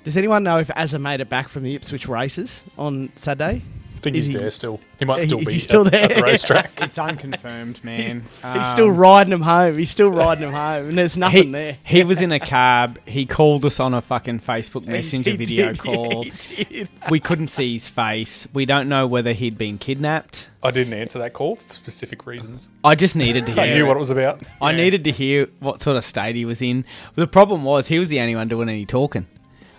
does 0.03 0.17
anyone 0.17 0.43
know 0.43 0.59
if 0.59 0.67
Azza 0.69 0.99
made 0.99 1.21
it 1.21 1.29
back 1.29 1.47
from 1.47 1.63
the 1.63 1.75
Ipswich 1.75 2.07
races 2.07 2.63
on 2.77 3.11
Saturday? 3.15 3.61
I 4.03 4.07
think 4.11 4.17
Is 4.17 4.27
he's 4.27 4.35
he- 4.35 4.41
there 4.41 4.51
still. 4.51 4.81
He 4.99 5.05
might 5.05 5.21
still 5.21 5.39
Is 5.39 5.45
be 5.45 5.53
he 5.53 5.59
still 5.59 5.87
at, 5.87 5.93
at 5.93 6.09
there? 6.09 6.17
the 6.17 6.23
racetrack. 6.23 6.71
It's 6.81 6.97
unconfirmed, 6.97 7.81
man. 7.85 8.21
He's 8.53 8.67
still 8.67 8.89
Um, 8.89 8.97
riding 8.97 9.31
him 9.31 9.41
home. 9.41 9.77
He's 9.77 9.91
still 9.91 10.11
riding 10.11 10.45
him 10.45 10.53
home, 10.53 10.89
and 10.89 10.97
there's 10.97 11.15
nothing 11.15 11.43
he, 11.45 11.49
there. 11.51 11.77
he 11.85 12.03
was 12.03 12.19
in 12.19 12.33
a 12.33 12.39
cab. 12.39 12.99
He 13.07 13.25
called 13.25 13.63
us 13.63 13.79
on 13.79 13.93
a 13.93 14.01
fucking 14.01 14.41
Facebook 14.41 14.85
Messenger 14.87 15.29
He 15.31 15.37
video 15.37 15.67
did, 15.67 15.79
call. 15.79 16.23
he 16.23 16.63
did. 16.65 16.89
We 17.09 17.21
couldn't 17.21 17.47
see 17.47 17.73
his 17.75 17.87
face. 17.87 18.45
We 18.53 18.65
don't 18.65 18.89
know 18.89 19.07
whether 19.07 19.31
he'd 19.31 19.57
been 19.57 19.77
kidnapped. 19.77 20.49
I 20.61 20.71
didn't 20.71 20.93
answer 20.95 21.19
that 21.19 21.31
call 21.31 21.55
for 21.55 21.73
specific 21.73 22.25
reasons. 22.27 22.69
I 22.83 22.95
just 22.95 23.15
needed 23.15 23.45
to 23.45 23.53
hear. 23.53 23.63
I 23.63 23.73
knew 23.73 23.85
it. 23.85 23.87
what 23.87 23.95
it 23.95 23.99
was 23.99 24.11
about. 24.11 24.41
I 24.61 24.73
needed 24.73 25.05
to 25.05 25.11
hear 25.11 25.47
what 25.61 25.81
sort 25.81 25.95
of 25.95 26.03
state 26.03 26.35
he 26.35 26.43
was 26.43 26.61
in. 26.61 26.83
The 27.15 27.27
problem 27.27 27.63
was 27.63 27.87
he 27.87 27.99
was 27.99 28.09
the 28.09 28.19
only 28.19 28.35
one 28.35 28.49
doing 28.49 28.67
any 28.67 28.85
talking. 28.85 29.27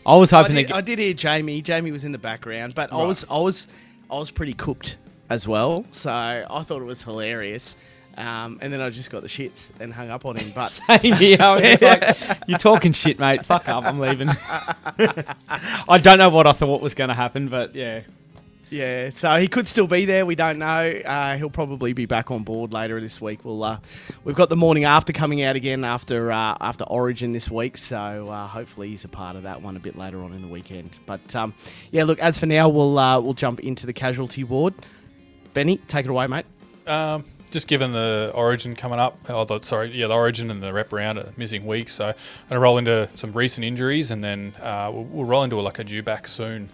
I 0.06 0.16
was 0.16 0.34
I 0.34 0.42
hoping 0.42 0.56
did, 0.56 0.68
to 0.68 0.76
I 0.76 0.82
did 0.82 0.98
hear 0.98 1.14
Jamie. 1.14 1.62
Jamie 1.62 1.90
was 1.90 2.04
in 2.04 2.12
the 2.12 2.18
background, 2.18 2.74
but 2.74 2.92
I 2.92 3.02
was, 3.04 3.24
I 3.30 3.38
was, 3.38 3.66
I 4.14 4.18
was 4.18 4.30
pretty 4.30 4.54
cooked 4.54 4.96
as 5.28 5.48
well. 5.48 5.84
So 5.92 6.10
I 6.10 6.62
thought 6.62 6.80
it 6.80 6.86
was 6.86 7.02
hilarious. 7.02 7.74
Um, 8.16 8.58
and 8.62 8.72
then 8.72 8.80
I 8.80 8.90
just 8.90 9.10
got 9.10 9.22
the 9.22 9.28
shits 9.28 9.70
and 9.80 9.92
hung 9.92 10.08
up 10.08 10.24
on 10.24 10.36
him. 10.36 10.52
But 10.54 10.78
I 10.88 10.98
was 11.02 11.62
just 11.62 11.82
like, 11.82 12.38
"You're 12.46 12.58
talking 12.58 12.92
shit, 12.92 13.18
mate. 13.18 13.44
Fuck 13.44 13.68
up. 13.68 13.84
I'm 13.84 13.98
leaving." 13.98 14.28
I 15.88 15.98
don't 16.00 16.18
know 16.18 16.28
what 16.28 16.46
I 16.46 16.52
thought 16.52 16.80
was 16.80 16.94
going 16.94 17.08
to 17.08 17.14
happen, 17.14 17.48
but 17.48 17.74
yeah, 17.74 18.02
Yeah, 18.74 19.10
so 19.10 19.36
he 19.36 19.46
could 19.46 19.68
still 19.68 19.86
be 19.86 20.04
there. 20.04 20.26
We 20.26 20.34
don't 20.34 20.58
know. 20.58 20.66
Uh, 20.66 21.36
he'll 21.36 21.48
probably 21.48 21.92
be 21.92 22.06
back 22.06 22.32
on 22.32 22.42
board 22.42 22.72
later 22.72 23.00
this 23.00 23.20
week. 23.20 23.44
We'll 23.44 23.62
uh, 23.62 23.78
we've 24.24 24.34
got 24.34 24.48
the 24.48 24.56
morning 24.56 24.82
after 24.82 25.12
coming 25.12 25.44
out 25.44 25.54
again 25.54 25.84
after 25.84 26.32
uh, 26.32 26.56
after 26.60 26.82
Origin 26.82 27.30
this 27.30 27.48
week, 27.48 27.76
so 27.76 28.26
uh, 28.28 28.48
hopefully 28.48 28.88
he's 28.88 29.04
a 29.04 29.08
part 29.08 29.36
of 29.36 29.44
that 29.44 29.62
one 29.62 29.76
a 29.76 29.78
bit 29.78 29.96
later 29.96 30.24
on 30.24 30.32
in 30.32 30.42
the 30.42 30.48
weekend. 30.48 30.90
But 31.06 31.36
um, 31.36 31.54
yeah, 31.92 32.02
look. 32.02 32.18
As 32.18 32.36
for 32.36 32.46
now, 32.46 32.68
we'll 32.68 32.98
uh, 32.98 33.20
we'll 33.20 33.34
jump 33.34 33.60
into 33.60 33.86
the 33.86 33.92
casualty 33.92 34.42
ward. 34.42 34.74
Benny, 35.52 35.76
take 35.86 36.04
it 36.06 36.10
away, 36.10 36.26
mate. 36.26 36.46
Um, 36.88 37.24
just 37.52 37.68
given 37.68 37.92
the 37.92 38.32
Origin 38.34 38.74
coming 38.74 38.98
up, 38.98 39.16
oh, 39.28 39.44
the, 39.44 39.62
sorry, 39.62 39.96
yeah, 39.96 40.08
the 40.08 40.14
Origin 40.14 40.50
and 40.50 40.60
the 40.60 40.72
rep 40.72 40.92
round 40.92 41.20
are 41.20 41.32
missing 41.36 41.64
weeks, 41.64 41.94
so 41.94 42.08
I'm 42.08 42.14
gonna 42.48 42.60
roll 42.60 42.78
into 42.78 43.08
some 43.14 43.30
recent 43.30 43.64
injuries, 43.64 44.10
and 44.10 44.24
then 44.24 44.52
uh, 44.60 44.90
we'll, 44.92 45.04
we'll 45.04 45.26
roll 45.26 45.44
into 45.44 45.60
like 45.60 45.78
a 45.78 45.84
due 45.84 46.02
back 46.02 46.26
soon 46.26 46.70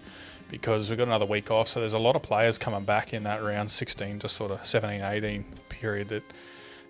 because 0.51 0.89
we've 0.89 0.99
got 0.99 1.07
another 1.07 1.25
week 1.25 1.49
off. 1.49 1.69
So 1.69 1.79
there's 1.79 1.93
a 1.93 1.99
lot 1.99 2.15
of 2.15 2.21
players 2.21 2.57
coming 2.59 2.83
back 2.83 3.13
in 3.13 3.23
that 3.23 3.41
round 3.41 3.71
16 3.71 4.19
to 4.19 4.29
sort 4.29 4.51
of 4.51 4.63
17, 4.63 5.01
18 5.01 5.45
period 5.69 6.09
that 6.09 6.23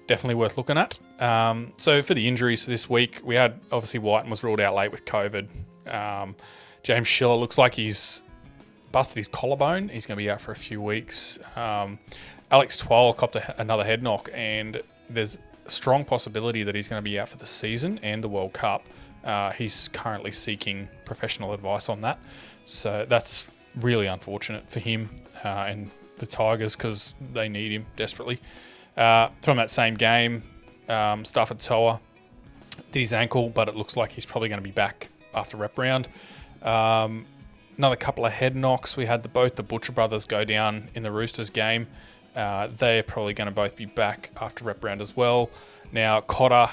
definitely 0.07 0.35
worth 0.35 0.57
looking 0.57 0.77
at. 0.77 0.97
Um, 1.21 1.71
so 1.77 2.01
for 2.01 2.15
the 2.15 2.27
injuries 2.27 2.65
this 2.65 2.89
week, 2.89 3.21
we 3.23 3.35
had 3.35 3.59
obviously 3.71 3.99
Whiten 3.99 4.29
was 4.29 4.43
ruled 4.43 4.59
out 4.59 4.75
late 4.75 4.91
with 4.91 5.05
COVID. 5.05 5.47
Um, 5.87 6.35
James 6.83 7.07
Schiller 7.07 7.35
looks 7.35 7.57
like 7.57 7.75
he's 7.75 8.23
busted 8.91 9.17
his 9.17 9.27
collarbone. 9.27 9.89
He's 9.89 10.05
going 10.05 10.17
to 10.17 10.23
be 10.23 10.29
out 10.29 10.41
for 10.41 10.51
a 10.51 10.55
few 10.55 10.81
weeks. 10.81 11.39
Um, 11.55 11.99
Alex 12.49 12.75
Twal 12.75 13.13
copped 13.13 13.35
a, 13.35 13.61
another 13.61 13.85
head 13.85 14.01
knock, 14.03 14.29
and 14.33 14.81
there's 15.09 15.37
a 15.65 15.69
strong 15.69 16.03
possibility 16.03 16.63
that 16.63 16.75
he's 16.75 16.87
going 16.87 16.99
to 16.99 17.03
be 17.03 17.19
out 17.19 17.29
for 17.29 17.37
the 17.37 17.45
season 17.45 17.99
and 18.01 18.23
the 18.23 18.27
World 18.27 18.53
Cup. 18.53 18.85
Uh, 19.23 19.51
he's 19.51 19.87
currently 19.89 20.31
seeking 20.31 20.89
professional 21.05 21.53
advice 21.53 21.89
on 21.89 22.01
that. 22.01 22.19
So 22.65 23.05
that's 23.07 23.49
really 23.75 24.07
unfortunate 24.07 24.69
for 24.69 24.79
him 24.79 25.09
uh, 25.43 25.65
and 25.67 25.91
the 26.17 26.25
Tigers 26.25 26.75
because 26.75 27.15
they 27.33 27.49
need 27.49 27.71
him 27.71 27.85
desperately. 27.95 28.39
Uh, 28.95 29.29
from 29.41 29.57
that 29.57 29.69
same 29.69 29.95
game, 29.95 30.43
um, 30.89 31.25
Stafford 31.25 31.59
Toa 31.59 31.99
did 32.91 32.99
his 32.99 33.13
ankle, 33.13 33.49
but 33.49 33.67
it 33.67 33.75
looks 33.75 33.97
like 33.97 34.11
he's 34.11 34.25
probably 34.25 34.49
going 34.49 34.59
to 34.59 34.63
be 34.63 34.71
back 34.71 35.09
after 35.33 35.57
rep 35.57 35.77
round. 35.77 36.07
Um, 36.61 37.25
another 37.77 37.95
couple 37.95 38.25
of 38.25 38.33
head 38.33 38.55
knocks. 38.55 38.95
We 38.95 39.05
had 39.05 39.23
the, 39.23 39.29
both 39.29 39.55
the 39.55 39.63
Butcher 39.63 39.91
brothers 39.91 40.25
go 40.25 40.43
down 40.43 40.89
in 40.93 41.03
the 41.03 41.11
Roosters 41.11 41.49
game. 41.49 41.87
Uh, 42.35 42.67
they're 42.77 43.03
probably 43.03 43.33
going 43.33 43.47
to 43.47 43.53
both 43.53 43.75
be 43.75 43.85
back 43.85 44.31
after 44.39 44.63
rep 44.63 44.83
round 44.83 45.01
as 45.01 45.15
well. 45.15 45.49
Now 45.91 46.21
Cotter. 46.21 46.69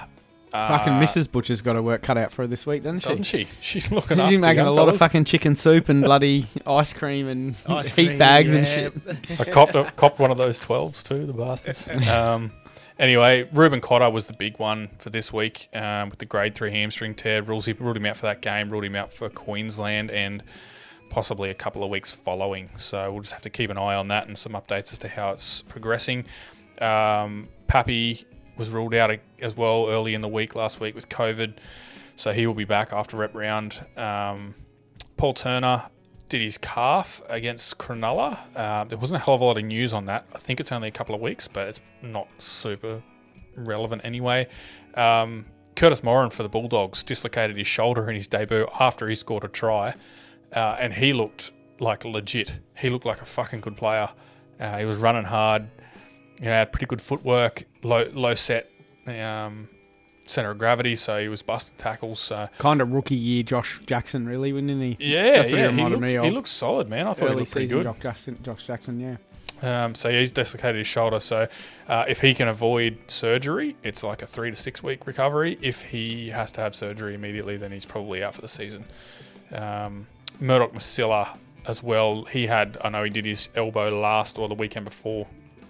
Uh, 0.52 0.68
fucking 0.68 0.94
Mrs. 0.94 1.30
Butcher's 1.30 1.60
got 1.62 1.76
her 1.76 1.82
work 1.82 2.02
cut 2.02 2.16
out 2.16 2.32
for 2.32 2.42
her 2.42 2.46
this 2.48 2.66
week, 2.66 2.82
doesn't 2.82 3.00
she? 3.00 3.08
Doesn't 3.08 3.24
she? 3.24 3.48
She's 3.60 3.90
looking 3.90 4.16
She's 4.16 4.24
after 4.24 4.38
making 4.38 4.56
young 4.56 4.66
a 4.66 4.72
lot 4.72 4.88
of 4.88 4.98
fucking 4.98 5.24
chicken 5.24 5.56
soup 5.56 5.88
and 5.88 6.02
bloody 6.02 6.46
ice 6.66 6.92
cream 6.92 7.28
and 7.28 7.54
Ice 7.66 7.90
heat 7.90 8.06
cream, 8.06 8.18
bags 8.18 8.52
and 8.52 8.66
shit. 8.66 8.94
I 9.38 9.44
copped, 9.44 9.74
a, 9.74 9.92
copped 9.96 10.18
one 10.18 10.30
of 10.30 10.38
those 10.38 10.58
12s 10.58 11.02
too, 11.02 11.26
the 11.26 11.32
bastards. 11.32 11.88
Um, 12.08 12.52
anyway, 12.98 13.48
Reuben 13.52 13.80
Cotter 13.80 14.10
was 14.10 14.26
the 14.26 14.32
big 14.32 14.58
one 14.58 14.88
for 14.98 15.10
this 15.10 15.32
week 15.32 15.68
um, 15.74 16.08
with 16.08 16.18
the 16.18 16.26
grade 16.26 16.54
3 16.54 16.70
hamstring 16.70 17.14
tear. 17.14 17.42
Rules, 17.42 17.68
ruled 17.68 17.96
him 17.96 18.06
out 18.06 18.16
for 18.16 18.26
that 18.26 18.40
game, 18.40 18.70
ruled 18.70 18.84
him 18.84 18.96
out 18.96 19.12
for 19.12 19.28
Queensland 19.28 20.10
and 20.10 20.42
possibly 21.10 21.50
a 21.50 21.54
couple 21.54 21.82
of 21.82 21.90
weeks 21.90 22.14
following. 22.14 22.70
So 22.76 23.10
we'll 23.12 23.22
just 23.22 23.32
have 23.32 23.42
to 23.42 23.50
keep 23.50 23.70
an 23.70 23.78
eye 23.78 23.94
on 23.94 24.08
that 24.08 24.28
and 24.28 24.38
some 24.38 24.52
updates 24.52 24.92
as 24.92 24.98
to 24.98 25.08
how 25.08 25.30
it's 25.32 25.62
progressing. 25.62 26.24
Um, 26.80 27.48
Pappy 27.66 28.26
was 28.58 28.70
ruled 28.70 28.94
out 28.94 29.18
as 29.40 29.56
well 29.56 29.86
early 29.88 30.14
in 30.14 30.20
the 30.20 30.28
week 30.28 30.54
last 30.54 30.80
week 30.80 30.94
with 30.94 31.08
COVID. 31.08 31.54
So 32.16 32.32
he 32.32 32.46
will 32.46 32.54
be 32.54 32.64
back 32.64 32.92
after 32.92 33.16
rep 33.16 33.34
round. 33.34 33.84
Um, 33.96 34.54
Paul 35.16 35.34
Turner 35.34 35.84
did 36.28 36.42
his 36.42 36.58
calf 36.58 37.22
against 37.28 37.78
Cronulla. 37.78 38.38
Uh, 38.54 38.84
there 38.84 38.98
wasn't 38.98 39.22
a 39.22 39.24
hell 39.24 39.34
of 39.34 39.40
a 39.40 39.44
lot 39.44 39.56
of 39.56 39.64
news 39.64 39.94
on 39.94 40.06
that. 40.06 40.26
I 40.34 40.38
think 40.38 40.60
it's 40.60 40.72
only 40.72 40.88
a 40.88 40.92
couple 40.92 41.14
of 41.14 41.20
weeks, 41.20 41.48
but 41.48 41.68
it's 41.68 41.80
not 42.02 42.28
super 42.38 43.02
relevant 43.56 44.02
anyway. 44.04 44.48
Um, 44.94 45.46
Kurtis 45.74 46.02
Morrin 46.02 46.30
for 46.30 46.42
the 46.42 46.48
Bulldogs 46.48 47.02
dislocated 47.02 47.56
his 47.56 47.66
shoulder 47.66 48.10
in 48.10 48.16
his 48.16 48.26
debut 48.26 48.66
after 48.78 49.08
he 49.08 49.14
scored 49.14 49.44
a 49.44 49.48
try, 49.48 49.94
uh, 50.52 50.76
and 50.78 50.92
he 50.92 51.12
looked 51.12 51.52
like 51.78 52.04
legit. 52.04 52.58
He 52.76 52.90
looked 52.90 53.06
like 53.06 53.22
a 53.22 53.26
fucking 53.26 53.60
good 53.60 53.76
player. 53.76 54.08
Uh, 54.58 54.78
he 54.78 54.84
was 54.84 54.98
running 54.98 55.24
hard, 55.24 55.68
you 56.40 56.46
know, 56.46 56.52
had 56.52 56.72
pretty 56.72 56.86
good 56.86 57.02
footwork, 57.02 57.64
low 57.82 58.08
low 58.12 58.34
set 58.34 58.70
um, 59.06 59.68
center 60.26 60.50
of 60.50 60.58
gravity, 60.58 60.96
so 60.96 61.20
he 61.20 61.28
was 61.28 61.42
busting 61.42 61.76
tackles. 61.78 62.20
So 62.20 62.48
Kind 62.58 62.80
of 62.80 62.92
rookie 62.92 63.16
year 63.16 63.42
Josh 63.42 63.80
Jackson, 63.86 64.26
really, 64.28 64.52
wouldn't 64.52 64.82
he? 64.82 64.96
yeah, 65.00 65.36
yeah, 65.36 65.42
he 65.44 65.54
reminded 65.66 66.00
looked, 66.00 66.24
he 66.24 66.30
looked 66.30 66.48
solid, 66.48 66.88
man. 66.88 67.06
I 67.06 67.12
thought 67.14 67.30
he 67.30 67.36
looked 67.36 67.50
pretty 67.50 67.66
good. 67.68 67.84
Josh 67.84 67.98
Jackson, 68.00 68.38
Josh 68.42 68.66
Jackson, 68.66 69.00
yeah. 69.00 69.16
Um, 69.60 69.94
so 69.96 70.08
yeah, 70.08 70.20
he's 70.20 70.30
dislocated 70.30 70.76
his 70.76 70.86
shoulder. 70.86 71.18
So 71.18 71.48
uh, 71.88 72.04
if 72.06 72.20
he 72.20 72.32
can 72.34 72.46
avoid 72.48 72.96
surgery, 73.08 73.76
it's 73.82 74.04
like 74.04 74.22
a 74.22 74.26
three 74.26 74.50
to 74.50 74.56
six 74.56 74.82
week 74.82 75.06
recovery. 75.06 75.58
If 75.60 75.82
he 75.82 76.28
has 76.28 76.52
to 76.52 76.60
have 76.60 76.74
surgery 76.74 77.14
immediately, 77.14 77.56
then 77.56 77.72
he's 77.72 77.84
probably 77.86 78.22
out 78.22 78.34
for 78.36 78.40
the 78.40 78.48
season. 78.48 78.84
Um, 79.52 80.06
Murdoch 80.38 80.72
Masila 80.72 81.36
as 81.66 81.82
well. 81.82 82.24
He 82.24 82.46
had, 82.46 82.78
I 82.84 82.88
know 82.90 83.02
he 83.02 83.10
did 83.10 83.24
his 83.24 83.48
elbow 83.56 83.98
last 84.00 84.38
or 84.38 84.48
the 84.48 84.54
weekend 84.54 84.84
before 84.84 85.26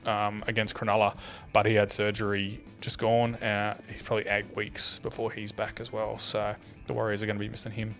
um, 0.08 0.42
against 0.46 0.74
Cronulla, 0.74 1.16
but 1.52 1.66
he 1.66 1.74
had 1.74 1.90
surgery 1.92 2.60
just 2.80 2.98
gone. 2.98 3.34
Uh, 3.36 3.76
he's 3.92 4.02
probably 4.02 4.26
eight 4.28 4.56
weeks 4.56 4.98
before 4.98 5.30
he's 5.30 5.52
back 5.52 5.80
as 5.80 5.92
well. 5.92 6.18
So 6.18 6.54
the 6.86 6.92
Warriors 6.94 7.22
are 7.22 7.26
going 7.26 7.36
to 7.36 7.44
be 7.44 7.48
missing 7.48 7.72
him. 7.72 7.94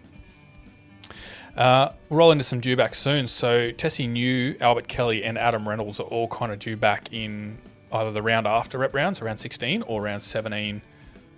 Uh, 1.57 1.91
roll 2.11 2.31
into 2.31 2.45
some 2.45 2.61
due 2.61 2.77
back 2.77 2.95
soon. 2.95 3.27
So 3.27 3.73
Tesi 3.73 4.09
Niu, 4.09 4.57
Albert 4.61 4.89
Kelly, 4.89 5.25
and 5.25 5.37
Adam 5.37 5.69
Reynolds 5.69 6.01
are 6.01 6.05
all 6.05 6.29
kind 6.29 6.53
of 6.53 6.59
due 6.59 6.77
back 6.77 7.13
in 7.13 7.59
either 7.93 8.13
the 8.13 8.23
round 8.23 8.47
after 8.47 8.79
rep 8.79 8.95
rounds, 8.95 9.21
around 9.21 9.39
16, 9.39 9.83
or 9.83 10.05
around 10.05 10.21
17, 10.21 10.81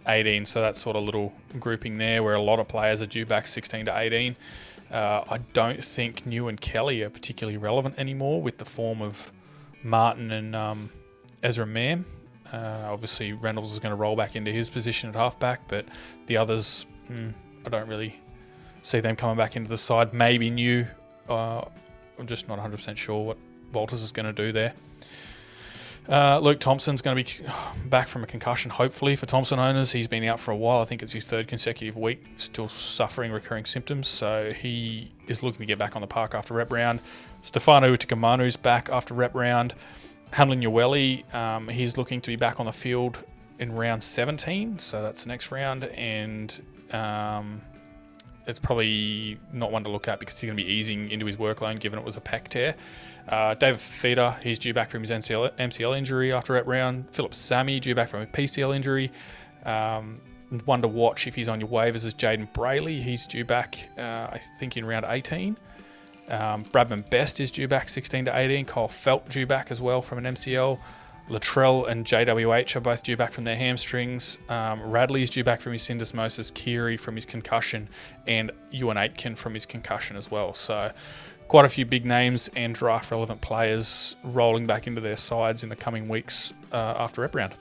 18. 0.07 0.45
So 0.45 0.61
that's 0.61 0.79
sort 0.79 0.97
of 0.97 1.05
little 1.05 1.35
grouping 1.59 1.99
there 1.99 2.23
where 2.23 2.35
a 2.35 2.43
lot 2.43 2.59
of 2.59 2.69
players 2.69 3.01
are 3.01 3.07
due 3.07 3.25
back 3.25 3.47
16 3.47 3.87
to 3.87 3.99
18. 3.99 4.37
Uh, 4.91 5.23
I 5.31 5.39
don't 5.53 5.83
think 5.83 6.27
New 6.27 6.49
and 6.49 6.61
Kelly 6.61 7.03
are 7.03 7.11
particularly 7.11 7.57
relevant 7.57 7.97
anymore 7.97 8.43
with 8.43 8.59
the 8.59 8.65
form 8.65 9.01
of 9.01 9.33
Martin 9.83 10.31
and 10.31 10.57
um, 10.57 10.91
Ezra 11.43 11.67
Mam. 11.67 12.05
Uh, 12.53 12.89
obviously, 12.91 13.33
Reynolds 13.33 13.73
is 13.73 13.79
going 13.79 13.91
to 13.91 13.97
roll 13.97 14.17
back 14.17 14.37
into 14.37 14.51
his 14.51 14.71
position 14.71 15.09
at 15.09 15.15
halfback, 15.15 15.69
but 15.69 15.87
the 16.27 16.37
others, 16.37 16.87
mm, 17.09 17.33
I 17.65 17.69
don't 17.69 17.89
really 17.89 18.21
see 18.83 19.01
them 19.01 19.17
coming 19.17 19.37
back 19.37 19.57
into 19.57 19.69
the 19.69 19.79
side. 19.79 20.13
Maybe 20.13 20.51
Niu. 20.51 20.87
Uh, 21.29 21.63
I'm 22.19 22.27
just 22.27 22.49
not 22.49 22.59
100% 22.59 22.97
sure 22.97 23.25
what 23.25 23.39
Walters 23.73 24.03
is 24.03 24.13
going 24.13 24.27
to 24.27 24.33
do 24.33 24.53
there. 24.53 24.75
Uh, 26.09 26.41
Luke 26.41 26.59
Thompson's 26.59 27.03
going 27.03 27.25
to 27.25 27.43
be 27.43 27.49
back 27.89 28.09
from 28.09 28.25
a 28.25 28.27
concussion, 28.27 28.71
hopefully, 28.71 29.15
for 29.17 29.27
Thompson 29.27 29.59
owners. 29.59 29.93
He's 29.93 30.09
been 30.09 30.25
out 30.25 30.41
for 30.41 30.51
a 30.51 30.57
while. 30.57 30.81
I 30.81 30.85
think 30.85 31.03
it's 31.03 31.13
his 31.13 31.25
third 31.25 31.47
consecutive 31.47 31.97
week, 31.97 32.25
still 32.37 32.69
suffering 32.69 33.31
recurring 33.31 33.65
symptoms. 33.65 34.09
So 34.09 34.53
he 34.53 35.13
is 35.29 35.43
looking 35.43 35.61
to 35.61 35.67
get 35.67 35.79
back 35.79 35.95
on 35.95 36.03
the 36.03 36.09
park 36.09 36.35
after 36.35 36.55
rep 36.55 36.73
round. 36.73 37.01
Stefano 37.43 37.95
Utoikamanu's 37.95 38.57
back 38.57 38.89
after 38.91 39.15
rep 39.15 39.35
round. 39.35 39.75
Hamlin 40.33 40.61
Ueli, 40.61 41.33
um, 41.35 41.69
he's 41.69 41.97
looking 41.97 42.21
to 42.21 42.31
be 42.31 42.37
back 42.37 42.61
on 42.61 42.67
the 42.67 42.73
field 42.73 43.25
in 43.59 43.73
round 43.73 44.03
17. 44.03 44.79
So 44.79 45.03
that's 45.03 45.25
the 45.25 45.29
next 45.29 45.51
round. 45.51 45.85
And 45.85 46.61
um, 46.93 47.63
it's 48.47 48.59
probably 48.59 49.39
not 49.53 49.73
one 49.73 49.85
to 49.85 49.91
look 49.91 50.09
at 50.09 50.21
because 50.21 50.39
he's 50.39 50.49
going 50.49 50.57
to 50.57 50.63
be 50.63 50.71
easing 50.71 51.11
into 51.11 51.27
his 51.27 51.37
workload 51.37 51.81
given 51.81 51.99
it 51.99 52.05
was 52.05 52.17
a 52.17 52.21
pec 52.21 52.49
tear. 52.49 52.75
Uh, 53.29 53.55
David 53.55 53.81
Fifita, 53.81 54.41
he's 54.43 54.59
due 54.59 54.75
back 54.75 54.91
from 54.91 55.01
his 55.01 55.11
MCL, 55.11 55.53
MCL 55.57 55.97
injury 55.97 56.33
after 56.33 56.55
that 56.55 56.67
round. 56.67 57.07
Phillip 57.13 57.35
Sami, 57.35 57.81
due 57.81 57.95
back 57.95 58.09
from 58.09 58.23
a 58.23 58.27
PCL 58.27 58.75
injury. 58.75 59.13
Um, 59.65 60.21
one 60.65 60.83
to 60.83 60.89
watch 60.89 61.27
if 61.27 61.35
he's 61.35 61.49
on 61.49 61.61
your 61.61 61.69
waivers 61.69 62.05
is 62.07 62.15
Jayden 62.15 62.53
Brailey. 62.53 63.01
He's 63.01 63.27
due 63.27 63.45
back, 63.45 63.89
uh, 63.97 64.29
I 64.33 64.41
think, 64.59 64.77
in 64.77 64.85
round 64.85 65.07
18. 65.09 65.57
Um, 66.31 66.65
Bradman 66.65 67.09
Best 67.11 67.41
is 67.41 67.51
due 67.51 67.69
back 67.69 67.89
16 67.89 68.27
to 68.27 68.37
18. 68.37 68.65
Kyle 68.65 68.89
Felt 68.89 69.29
due 69.29 69.47
back 69.47 69.71
as 69.71 69.81
well 69.81 70.03
from 70.03 70.25
an 70.25 70.35
MCL. 70.35 70.79
Latrell 71.29 71.89
and 71.89 72.05
JWH 72.05 72.75
are 72.75 72.81
both 72.81 73.03
due 73.05 73.17
back 73.17 73.33
from 73.33 73.45
their 73.45 73.57
hamstrings. 73.57 74.39
Um, 74.49 74.81
is 75.15 75.31
due 75.31 75.45
back 75.45 75.61
from 75.61 75.73
his 75.73 75.83
syndesmosis. 75.83 76.53
Kiri 76.53 76.97
from 76.97 77.15
his 77.15 77.25
concussion, 77.25 77.89
and 78.27 78.51
Euan 78.73 78.97
Aitken 78.97 79.37
from 79.37 79.55
his 79.55 79.65
concussion 79.65 80.17
as 80.17 80.31
well. 80.31 80.53
So, 80.55 80.91
quite 81.47 81.65
a 81.65 81.69
few 81.69 81.87
big 81.87 82.05
names 82.05 82.51
and 82.57 82.75
draft 82.75 83.11
relevant 83.11 83.41
players 83.41 84.17
rolling 84.25 84.67
back 84.67 84.87
into 84.89 85.01
their 85.01 85.17
sides 85.17 85.63
in 85.63 85.69
the 85.69 85.77
coming 85.77 86.09
weeks 86.09 86.53
uh, 86.73 86.95
after 86.99 87.23
rep 87.23 87.35
round. 87.35 87.55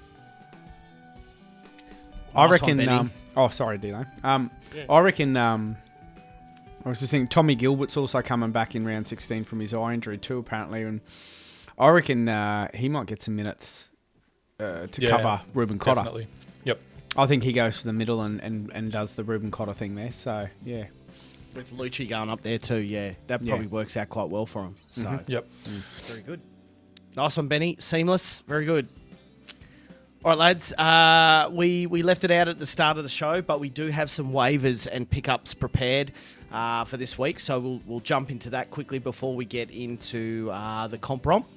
I 2.35 2.43
Nice 2.43 2.51
reckon. 2.51 2.77
Benny. 2.77 2.89
um, 2.89 3.11
oh, 3.37 3.49
sorry, 3.49 3.77
Dino. 3.77 4.05
Um, 4.23 4.49
I 4.89 4.99
reckon. 4.99 5.37
I 6.85 6.89
was 6.89 6.99
just 6.99 7.11
thinking 7.11 7.27
Tommy 7.27 7.55
Gilbert's 7.55 7.97
also 7.97 8.21
coming 8.21 8.51
back 8.51 8.75
in 8.75 8.85
round 8.85 9.07
16 9.07 9.43
from 9.43 9.59
his 9.59 9.73
eye 9.73 9.93
injury 9.93 10.17
too, 10.17 10.37
apparently, 10.37 10.83
and 10.83 11.01
I 11.77 11.89
reckon 11.89 12.27
uh, 12.29 12.69
he 12.73 12.87
might 12.89 13.07
get 13.07 13.21
some 13.21 13.35
minutes 13.35 13.89
uh, 14.59 14.87
to 14.87 15.01
Yeah, 15.01 15.09
cover 15.11 15.41
Reuben 15.53 15.77
Cotter. 15.79 15.95
Definitely. 15.95 16.27
Yep. 16.63 16.79
I 17.17 17.27
think 17.27 17.43
he 17.43 17.53
goes 17.53 17.79
to 17.79 17.85
the 17.85 17.93
middle 17.93 18.21
and, 18.21 18.39
and, 18.41 18.71
and 18.73 18.91
does 18.91 19.15
the 19.15 19.23
Reuben 19.23 19.51
Cotter 19.51 19.73
thing 19.73 19.95
there. 19.95 20.11
So 20.11 20.47
yeah, 20.63 20.85
With 21.55 21.73
Lucci 21.73 22.07
going 22.07 22.29
up 22.29 22.41
there 22.41 22.57
too, 22.57 22.77
yeah, 22.77 23.13
that 23.27 23.41
Yeah. 23.41 23.51
probably 23.53 23.67
works 23.67 23.97
out 23.97 24.09
quite 24.09 24.29
well 24.29 24.45
for 24.45 24.63
him. 24.63 24.75
So 24.91 25.03
Mhm. 25.03 25.29
Yep. 25.29 25.47
very 26.07 26.21
good. 26.21 26.41
Nice 27.15 27.35
one, 27.37 27.47
Benny. 27.47 27.75
Seamless. 27.79 28.41
Very 28.47 28.65
good. 28.65 28.87
All 30.21 30.31
right, 30.31 30.37
lads. 30.37 30.73
Uh, 30.73 31.49
we 31.49 31.85
we 31.85 32.03
left 32.03 32.25
it 32.25 32.31
out 32.31 32.49
at 32.49 32.59
the 32.59 32.65
start 32.65 32.97
of 32.97 33.03
the 33.03 33.09
show, 33.09 33.41
but 33.41 33.61
we 33.61 33.69
do 33.69 33.87
have 33.87 34.11
some 34.11 34.33
waivers 34.33 34.85
and 34.85 35.09
pickups 35.09 35.53
prepared 35.53 36.11
uh, 36.51 36.83
for 36.83 36.97
this 36.97 37.17
week. 37.17 37.39
So 37.39 37.57
we'll 37.57 37.81
we'll 37.85 37.99
jump 38.01 38.29
into 38.29 38.49
that 38.49 38.69
quickly 38.69 38.99
before 38.99 39.33
we 39.33 39.45
get 39.45 39.71
into 39.71 40.49
uh, 40.51 40.87
the 40.87 40.97
comp 40.97 41.25
romp 41.25 41.47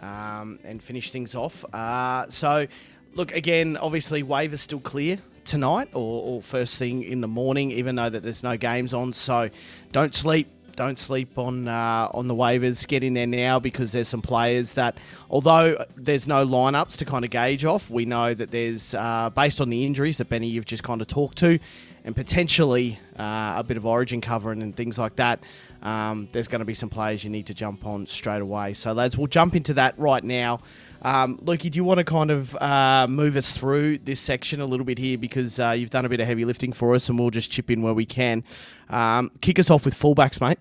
um, 0.00 0.58
and 0.64 0.82
finish 0.82 1.10
things 1.10 1.34
off. 1.34 1.66
Uh, 1.74 2.30
so, 2.30 2.66
look 3.12 3.30
again. 3.34 3.76
Obviously, 3.76 4.22
waivers 4.22 4.60
still 4.60 4.80
clear 4.80 5.18
tonight 5.44 5.90
or, 5.92 6.22
or 6.22 6.40
first 6.40 6.78
thing 6.78 7.02
in 7.02 7.20
the 7.20 7.28
morning, 7.28 7.72
even 7.72 7.94
though 7.94 8.08
that 8.08 8.22
there's 8.22 8.42
no 8.42 8.56
games 8.56 8.94
on. 8.94 9.12
So, 9.12 9.50
don't 9.92 10.14
sleep. 10.14 10.48
Don't 10.78 10.96
sleep 10.96 11.36
on 11.38 11.66
uh, 11.66 12.08
on 12.14 12.28
the 12.28 12.36
waivers. 12.36 12.86
Get 12.86 13.02
in 13.02 13.14
there 13.14 13.26
now 13.26 13.58
because 13.58 13.90
there's 13.90 14.06
some 14.06 14.22
players 14.22 14.74
that, 14.74 14.96
although 15.28 15.84
there's 15.96 16.28
no 16.28 16.46
lineups 16.46 16.98
to 16.98 17.04
kind 17.04 17.24
of 17.24 17.32
gauge 17.32 17.64
off, 17.64 17.90
we 17.90 18.04
know 18.04 18.32
that 18.32 18.52
there's 18.52 18.94
uh, 18.94 19.28
based 19.34 19.60
on 19.60 19.70
the 19.70 19.84
injuries 19.84 20.18
that 20.18 20.28
Benny 20.28 20.46
you've 20.46 20.66
just 20.66 20.84
kind 20.84 21.00
of 21.00 21.08
talked 21.08 21.36
to, 21.38 21.58
and 22.04 22.14
potentially 22.14 23.00
uh, 23.18 23.54
a 23.56 23.64
bit 23.66 23.76
of 23.76 23.86
origin 23.86 24.20
covering 24.20 24.62
and 24.62 24.76
things 24.76 25.00
like 25.00 25.16
that, 25.16 25.42
um, 25.82 26.28
there's 26.30 26.46
going 26.46 26.60
to 26.60 26.64
be 26.64 26.74
some 26.74 26.90
players 26.90 27.24
you 27.24 27.30
need 27.30 27.46
to 27.46 27.54
jump 27.54 27.84
on 27.84 28.06
straight 28.06 28.40
away. 28.40 28.72
So, 28.72 28.92
lads, 28.92 29.18
we'll 29.18 29.26
jump 29.26 29.56
into 29.56 29.74
that 29.74 29.98
right 29.98 30.22
now. 30.22 30.60
Um, 31.02 31.38
Lukey, 31.38 31.70
do 31.70 31.76
you 31.76 31.84
want 31.84 31.98
to 31.98 32.04
kind 32.04 32.30
of 32.30 32.56
uh, 32.56 33.06
move 33.08 33.36
us 33.36 33.52
through 33.52 33.98
this 33.98 34.20
section 34.20 34.60
a 34.60 34.66
little 34.66 34.84
bit 34.84 34.98
here 34.98 35.16
because 35.16 35.60
uh, 35.60 35.70
you've 35.70 35.90
done 35.90 36.04
a 36.04 36.08
bit 36.08 36.20
of 36.20 36.26
heavy 36.26 36.44
lifting 36.44 36.72
for 36.72 36.94
us, 36.94 37.08
and 37.08 37.18
we'll 37.18 37.30
just 37.30 37.50
chip 37.50 37.70
in 37.70 37.82
where 37.82 37.94
we 37.94 38.04
can. 38.04 38.44
Um, 38.90 39.30
kick 39.40 39.58
us 39.58 39.70
off 39.70 39.84
with 39.84 39.94
fullbacks, 39.94 40.40
mate. 40.40 40.58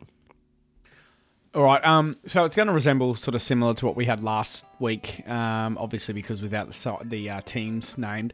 All 1.55 1.63
right. 1.63 1.83
Um, 1.83 2.17
so 2.27 2.45
it's 2.45 2.55
going 2.55 2.67
to 2.67 2.73
resemble 2.73 3.15
sort 3.15 3.33
of 3.33 3.41
similar 3.41 3.73
to 3.75 3.85
what 3.85 3.95
we 3.95 4.05
had 4.05 4.23
last 4.23 4.65
week. 4.79 5.27
Um, 5.27 5.77
obviously 5.79 6.13
because 6.13 6.41
without 6.41 6.71
the 6.71 6.97
the 7.03 7.29
uh, 7.29 7.41
teams 7.41 7.97
named. 7.97 8.33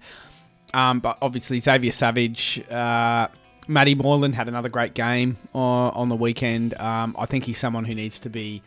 Um, 0.74 1.00
but 1.00 1.17
obviously 1.22 1.60
Xavier 1.60 1.91
Savage, 1.91 2.62
uh, 2.69 3.27
Matty 3.67 3.95
Moylan 3.95 4.33
had 4.33 4.48
another 4.48 4.69
great 4.69 4.93
game 4.93 5.38
on, 5.53 5.91
on 5.91 6.10
the 6.10 6.15
weekend. 6.15 6.74
Um, 6.74 7.15
I 7.17 7.25
think 7.25 7.45
he's 7.45 7.57
someone 7.57 7.86
who 7.86 7.95
needs 7.95 8.19
to 8.19 8.29
be 8.29 8.62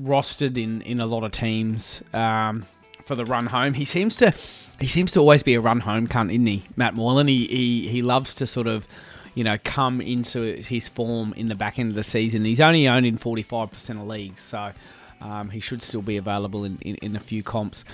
rostered 0.00 0.56
in, 0.62 0.82
in 0.82 1.00
a 1.00 1.06
lot 1.06 1.24
of 1.24 1.32
teams 1.32 2.02
um, 2.12 2.66
for 3.04 3.14
the 3.14 3.24
run 3.24 3.46
home. 3.46 3.74
He 3.74 3.84
seems 3.84 4.16
to 4.16 4.34
he 4.78 4.86
seems 4.86 5.12
to 5.12 5.20
always 5.20 5.42
be 5.42 5.54
a 5.54 5.60
run 5.60 5.80
home 5.80 6.06
cunt, 6.06 6.30
isn't 6.30 6.46
he, 6.46 6.64
Matt 6.76 6.94
Moylan? 6.94 7.28
He 7.28 7.46
he, 7.46 7.88
he 7.88 8.02
loves 8.02 8.34
to 8.34 8.46
sort 8.46 8.66
of 8.66 8.86
you 9.34 9.44
know 9.44 9.56
come 9.64 10.00
into 10.00 10.56
his 10.56 10.88
form 10.88 11.32
in 11.34 11.48
the 11.48 11.54
back 11.54 11.78
end 11.78 11.90
of 11.90 11.96
the 11.96 12.04
season. 12.04 12.44
He's 12.44 12.60
only 12.60 12.86
owned 12.88 13.06
in 13.06 13.16
forty 13.16 13.42
five 13.42 13.70
percent 13.70 13.98
of 13.98 14.06
leagues, 14.06 14.42
so 14.42 14.72
um, 15.20 15.50
he 15.50 15.60
should 15.60 15.82
still 15.82 16.02
be 16.02 16.16
available 16.16 16.64
in, 16.64 16.78
in, 16.80 16.96
in, 16.96 17.16
a 17.16 17.20
few 17.20 17.42
comps. 17.42 17.84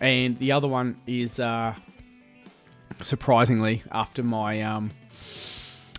And 0.00 0.38
the 0.38 0.52
other 0.52 0.66
one 0.66 1.00
is 1.06 1.38
uh, 1.38 1.74
surprisingly 3.00 3.84
after 3.92 4.24
my 4.24 4.60
um, 4.62 4.90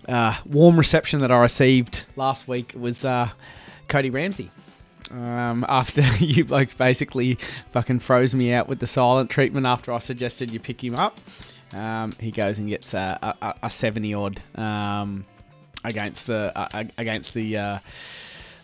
uh, 0.07 0.37
warm 0.45 0.77
reception 0.77 1.21
that 1.21 1.31
I 1.31 1.37
received 1.39 2.03
last 2.17 2.47
week 2.47 2.73
was 2.75 3.05
uh, 3.05 3.29
Cody 3.87 4.09
Ramsey. 4.09 4.51
Um, 5.11 5.65
after 5.69 6.01
you 6.23 6.45
blokes 6.45 6.73
basically 6.73 7.37
fucking 7.71 7.99
froze 7.99 8.33
me 8.35 8.53
out 8.53 8.67
with 8.67 8.79
the 8.79 8.87
silent 8.87 9.29
treatment 9.29 9.65
after 9.65 9.91
I 9.93 9.99
suggested 9.99 10.51
you 10.51 10.59
pick 10.59 10.83
him 10.83 10.95
up, 10.95 11.19
um, 11.73 12.13
he 12.19 12.31
goes 12.31 12.57
and 12.59 12.67
gets 12.69 12.93
a, 12.93 13.35
a, 13.41 13.53
a 13.63 13.69
seventy 13.69 14.13
odd 14.13 14.41
um, 14.55 15.25
against 15.83 16.27
the 16.27 16.51
uh, 16.57 16.83
against 16.97 17.33
the 17.33 17.57
uh, 17.57 17.79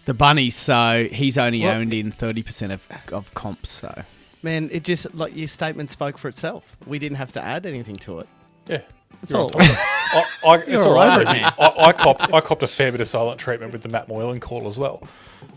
the 0.05 0.13
bunnies. 0.13 0.55
So 0.55 1.07
he's 1.11 1.37
only 1.37 1.63
Well- 1.63 1.75
owned 1.77 1.93
in 1.93 2.11
thirty 2.11 2.43
percent 2.43 2.71
of 2.71 2.87
of 3.11 3.33
comps. 3.33 3.69
So 3.69 4.03
Man, 4.43 4.69
it 4.71 4.83
just 4.83 5.13
like 5.13 5.35
your 5.35 5.47
statement 5.47 5.91
spoke 5.91 6.17
for 6.17 6.27
itself. 6.27 6.75
We 6.87 6.97
didn't 6.97 7.17
have 7.17 7.31
to 7.33 7.41
add 7.41 7.65
anything 7.67 7.97
to 7.97 8.19
it. 8.21 8.27
Yeah. 8.67 8.81
It's 9.21 9.31
You're 9.31 9.39
all. 9.41 9.45
on 9.45 9.51
top 9.51 9.61
of 9.61 9.69
it. 9.69 9.77
I, 10.13 10.25
I, 10.45 10.55
it's 10.57 10.67
You're 10.69 10.81
all 10.87 10.97
all 10.97 11.01
over 11.01 11.11
over 11.11 11.21
it. 11.21 11.27
it, 11.37 11.41
man. 11.41 11.53
I, 11.59 11.73
I 11.77 11.93
copped 11.93 12.33
I 12.33 12.41
copped 12.41 12.63
a 12.63 12.67
fair 12.67 12.91
bit 12.91 13.01
of 13.01 13.07
silent 13.07 13.39
treatment 13.39 13.71
with 13.71 13.81
the 13.83 13.89
Matt 13.89 14.07
Moylan 14.07 14.39
call 14.39 14.67
as 14.67 14.77
well. 14.77 15.01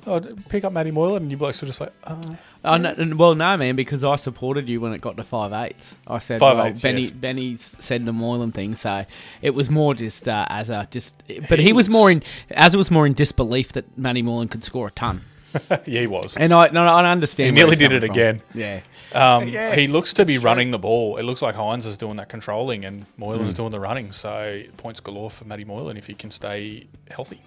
I'd 0.07 0.49
pick 0.49 0.65
up 0.65 0.73
Matty 0.73 0.91
Moylan 0.91 1.23
and 1.23 1.31
you 1.31 1.37
blokes 1.37 1.61
were 1.63 1.67
just 1.67 1.81
like, 1.81 1.93
uh, 2.05 2.35
Oh, 2.67 2.77
no, 2.79 2.91
n- 2.93 3.19
well, 3.19 3.35
no, 3.35 3.57
man, 3.59 3.77
because 3.77 4.03
I 4.05 4.17
supported 4.17 4.67
you 4.69 4.81
when 4.81 4.93
it 4.95 5.01
got 5.03 5.17
to 5.19 5.25
five 5.25 5.53
eights. 5.53 5.97
I 6.07 6.19
said, 6.19 6.41
Five 6.41 6.57
well, 6.57 6.67
eights, 6.67 6.83
Benny, 6.83 7.03
yes. 7.03 7.11
Benny 7.11 7.57
said 7.59 8.07
the 8.07 8.13
Moylan 8.13 8.53
thing, 8.53 8.75
so 8.75 9.05
it 9.43 9.51
was 9.51 9.69
more 9.69 9.95
just 9.95 10.27
uh, 10.29 10.47
as 10.49 10.71
a 10.71 10.89
just. 10.91 11.23
But 11.49 11.59
he, 11.59 11.73
was 11.75 11.89
more 11.91 12.11
in 12.11 12.23
as 12.51 12.73
it 12.75 12.79
was 12.79 12.91
more 12.91 13.07
in 13.07 13.13
disbelief 13.15 13.73
that 13.75 13.97
Matty 13.99 14.23
Moylan 14.23 14.49
could 14.49 14.65
score 14.65 14.89
a 14.89 14.91
ton. 14.91 15.21
yeah, 15.71 16.01
he 16.01 16.07
was. 16.07 16.37
And 16.37 16.53
I, 16.55 16.69
no, 16.69 16.85
I 16.87 17.03
He 17.03 17.09
understand. 17.09 17.57
where 17.57 17.67
nearly 17.67 17.77
did 17.77 17.93
it 17.93 18.01
from. 18.01 18.11
again. 18.11 18.43
Yeah. 18.55 18.81
Um, 19.15 19.49
Yeah, 19.49 19.75
he 19.75 19.87
looks 19.87 20.13
to 20.15 20.25
be 20.25 20.39
running 20.39 20.71
the 20.71 20.79
ball. 20.79 21.17
It 21.17 21.23
looks 21.23 21.41
like 21.43 21.55
Hynes 21.55 21.87
is 21.87 21.97
doing 21.97 22.17
that 22.17 22.29
controlling 22.29 22.85
and 22.85 23.07
Moylan's 23.19 23.53
Mm. 23.53 23.57
doing 23.57 23.71
the 23.71 23.81
running. 23.81 24.13
So 24.13 24.63
points 24.77 25.01
galore 25.01 25.31
for 25.31 25.45
Matty 25.45 25.65
Moylan 25.65 25.97
if 25.97 26.07
he 26.07 26.15
can 26.15 26.31
stay 26.31 26.87
healthy. 27.11 27.41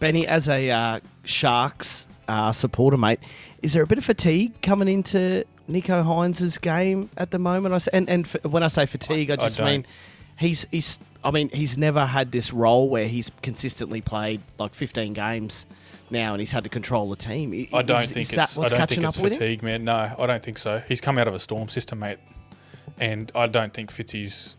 Benny, 0.00 0.26
as 0.26 0.48
a 0.48 0.70
uh, 0.70 1.00
Sharks 1.24 2.06
uh, 2.28 2.52
supporter, 2.52 2.96
mate, 2.96 3.20
is 3.62 3.72
there 3.72 3.82
a 3.82 3.86
bit 3.86 3.98
of 3.98 4.04
fatigue 4.04 4.60
coming 4.62 4.86
into 4.88 5.44
Nicho 5.68 6.04
Hynes' 6.04 6.60
game 6.60 7.10
at 7.16 7.30
the 7.32 7.38
moment? 7.38 7.72
I 7.72 7.76
s- 7.76 7.88
and 7.88 8.08
and 8.08 8.24
f- 8.26 8.44
when 8.44 8.62
I 8.62 8.68
say 8.68 8.86
fatigue, 8.86 9.30
I 9.30 9.34
I 9.34 9.36
just 9.36 9.56
don't. 9.58 9.66
mean 9.66 9.86
he's 10.38 10.66
he's. 10.70 10.98
I 11.24 11.32
mean, 11.32 11.48
he's 11.48 11.76
never 11.76 12.06
had 12.06 12.30
this 12.30 12.52
role 12.52 12.88
where 12.88 13.08
he's 13.08 13.32
consistently 13.42 14.00
played 14.00 14.40
like 14.56 14.72
15 14.72 15.14
games 15.14 15.66
now, 16.10 16.32
and 16.34 16.40
he's 16.40 16.52
had 16.52 16.64
to 16.64 16.70
control 16.70 17.08
the 17.10 17.16
team. 17.16 17.52
I- 17.72 17.78
I 17.78 17.82
don't 17.82 18.02
is- 18.04 18.10
think 18.10 18.30
is 18.32 18.36
that 18.36 18.42
it's. 18.44 18.58
I 18.58 18.68
don't 18.68 18.78
catching 18.78 19.02
think 19.02 19.08
it's 19.08 19.18
fatigue, 19.38 19.62
man. 19.62 19.84
No, 19.84 20.14
I 20.18 20.26
don't 20.26 20.42
think 20.42 20.58
so. 20.58 20.82
He's 20.88 21.00
come 21.00 21.18
out 21.18 21.28
of 21.28 21.34
a 21.34 21.38
storm 21.38 21.68
system, 21.68 21.98
mate, 22.00 22.18
and 22.98 23.30
I 23.34 23.46
don't 23.46 23.72
think 23.72 23.90
Fitzy's 23.92 24.56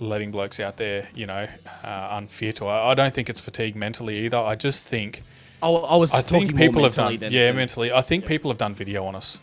letting 0.00 0.30
blokes 0.30 0.60
out 0.60 0.76
there, 0.76 1.08
you 1.14 1.26
know, 1.26 1.48
uh, 1.84 2.08
unfit. 2.12 2.60
Or 2.60 2.70
I 2.70 2.94
don't 2.94 3.14
think 3.14 3.28
it's 3.30 3.40
fatigue 3.40 3.76
mentally 3.76 4.18
either. 4.26 4.38
I 4.38 4.54
just 4.54 4.82
think. 4.84 5.22
I, 5.62 5.68
I 5.68 5.96
was 5.96 6.12
I 6.12 6.20
think 6.22 6.54
people 6.56 6.82
have 6.84 6.94
done. 6.94 7.16
than- 7.16 7.32
yeah, 7.32 7.46
than- 7.46 7.56
mentally. 7.56 7.90
I 7.92 8.02
think 8.02 8.26
people 8.26 8.50
have 8.50 8.58
done 8.58 8.74
video 8.74 9.04
on 9.06 9.14
us. 9.16 9.40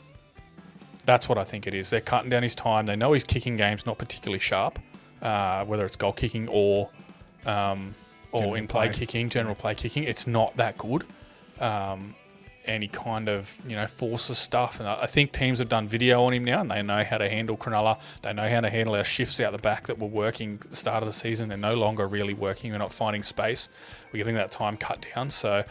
That's 1.05 1.27
what 1.27 1.37
I 1.37 1.43
think 1.43 1.67
it 1.67 1.73
is. 1.73 1.89
They're 1.89 1.99
cutting 2.01 2.29
down 2.29 2.43
his 2.43 2.55
time. 2.55 2.85
They 2.85 2.95
know 2.95 3.11
his 3.11 3.23
kicking 3.25 3.57
game's 3.57 3.85
not 3.85 3.97
particularly 3.97 4.39
sharp, 4.39 4.79
uh, 5.21 5.65
whether 5.65 5.85
it's 5.85 5.95
goal 5.97 6.13
kicking 6.13 6.47
or 6.47 6.89
um, 7.45 7.93
or 8.31 8.39
General 8.41 8.55
in 8.55 8.67
play 8.67 8.87
play. 8.87 8.95
kicking, 8.99 9.29
general 9.29 9.53
play 9.55 9.75
kicking. 9.75 10.05
It's 10.05 10.25
not 10.27 10.55
that 10.57 10.77
good. 10.77 11.03
Um, 11.63 12.15
kind 12.91 13.27
of, 13.27 13.57
you 13.67 13.75
know, 13.75 13.87
forces 13.87 14.37
stuff. 14.37 14.79
And 14.79 14.87
I 14.87 15.05
think 15.05 15.31
teams 15.31 15.59
have 15.59 15.69
done 15.69 15.87
video 15.87 16.23
on 16.23 16.33
him 16.33 16.45
now, 16.45 16.61
and 16.61 16.71
they 16.71 16.81
know 16.81 17.03
how 17.03 17.17
to 17.17 17.29
handle 17.29 17.57
Cronulla. 17.57 17.99
They 18.21 18.33
know 18.33 18.47
how 18.47 18.61
to 18.61 18.69
handle 18.69 18.95
our 18.95 19.03
shifts 19.03 19.39
out 19.39 19.51
the 19.51 19.57
back 19.57 19.87
that 19.87 19.99
were 19.99 20.07
working 20.07 20.61
the 20.69 20.75
start 20.75 21.03
of 21.03 21.07
the 21.07 21.13
season. 21.13 21.49
They're 21.49 21.57
no 21.57 21.75
longer 21.75 22.07
really 22.07 22.33
working. 22.33 22.71
We're 22.71 22.77
not 22.77 22.93
finding 22.93 23.23
space. 23.23 23.69
We're 24.11 24.19
getting 24.19 24.35
that 24.35 24.51
time 24.51 24.77
cut 24.77 25.05
down. 25.13 25.29
So 25.29 25.63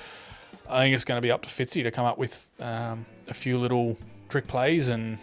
I 0.69 0.83
think 0.83 0.95
it's 0.95 1.05
going 1.05 1.19
to 1.19 1.23
be 1.23 1.31
up 1.31 1.43
to 1.43 1.49
Fitzy 1.49 1.83
to 1.83 1.91
come 1.91 2.05
up 2.05 2.19
with 2.19 2.51
um, 2.61 3.07
a 3.29 3.35
few 3.35 3.59
little 3.59 3.97
trick 4.29 4.47
plays 4.47 4.91
and 4.91 5.19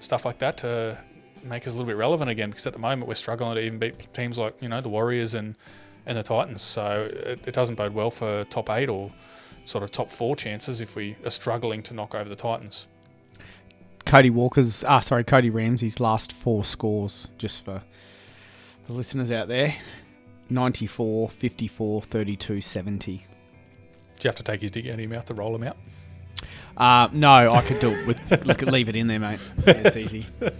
stuff 0.00 0.24
like 0.24 0.38
that 0.38 0.58
to 0.58 0.98
make 1.42 1.66
us 1.66 1.68
a 1.68 1.76
little 1.76 1.86
bit 1.86 1.96
relevant 1.96 2.30
again. 2.30 2.50
Because 2.50 2.66
at 2.66 2.72
the 2.72 2.78
moment 2.78 3.08
we're 3.08 3.14
struggling 3.14 3.54
to 3.54 3.62
even 3.62 3.78
beat 3.78 4.12
teams 4.12 4.38
like 4.38 4.60
you 4.60 4.68
know 4.68 4.80
the 4.80 4.88
Warriors 4.88 5.34
and 5.34 5.54
and 6.06 6.18
the 6.18 6.22
Titans. 6.22 6.62
So 6.62 7.08
it, 7.10 7.46
it 7.46 7.54
doesn't 7.54 7.76
bode 7.76 7.94
well 7.94 8.10
for 8.10 8.44
top 8.44 8.70
eight 8.70 8.88
or 8.88 9.10
sort 9.64 9.84
of 9.84 9.90
top 9.90 10.10
four 10.10 10.36
chances 10.36 10.80
if 10.80 10.96
we 10.96 11.16
are 11.24 11.30
struggling 11.30 11.82
to 11.84 11.94
knock 11.94 12.14
over 12.14 12.28
the 12.28 12.36
Titans. 12.36 12.86
Cody 14.04 14.30
Walker's, 14.30 14.84
ah, 14.84 15.00
sorry, 15.00 15.24
Cody 15.24 15.50
Ramsey's 15.50 15.98
last 15.98 16.32
four 16.32 16.64
scores, 16.64 17.28
just 17.38 17.64
for 17.64 17.82
the 18.86 18.92
listeners 18.92 19.30
out 19.30 19.48
there 19.48 19.74
94, 20.50 21.30
54, 21.30 22.02
32, 22.02 22.60
70. 22.60 23.16
Do 23.16 23.22
you 24.20 24.28
have 24.28 24.36
to 24.36 24.42
take 24.42 24.60
his 24.60 24.70
dick 24.70 24.86
out 24.86 24.94
of 24.94 25.00
your 25.00 25.08
mouth 25.08 25.24
to 25.26 25.34
roll 25.34 25.54
him 25.54 25.64
out? 25.64 25.76
Uh, 26.76 27.08
no, 27.12 27.28
I 27.28 27.62
could 27.62 27.80
do 27.80 27.90
it 27.90 28.06
with 28.06 28.30
look, 28.46 28.62
leave 28.62 28.88
it 28.88 28.96
in 28.96 29.06
there, 29.06 29.18
mate. 29.18 29.40
Yeah, 29.66 29.82
it's 29.84 29.96
easy. 29.96 30.30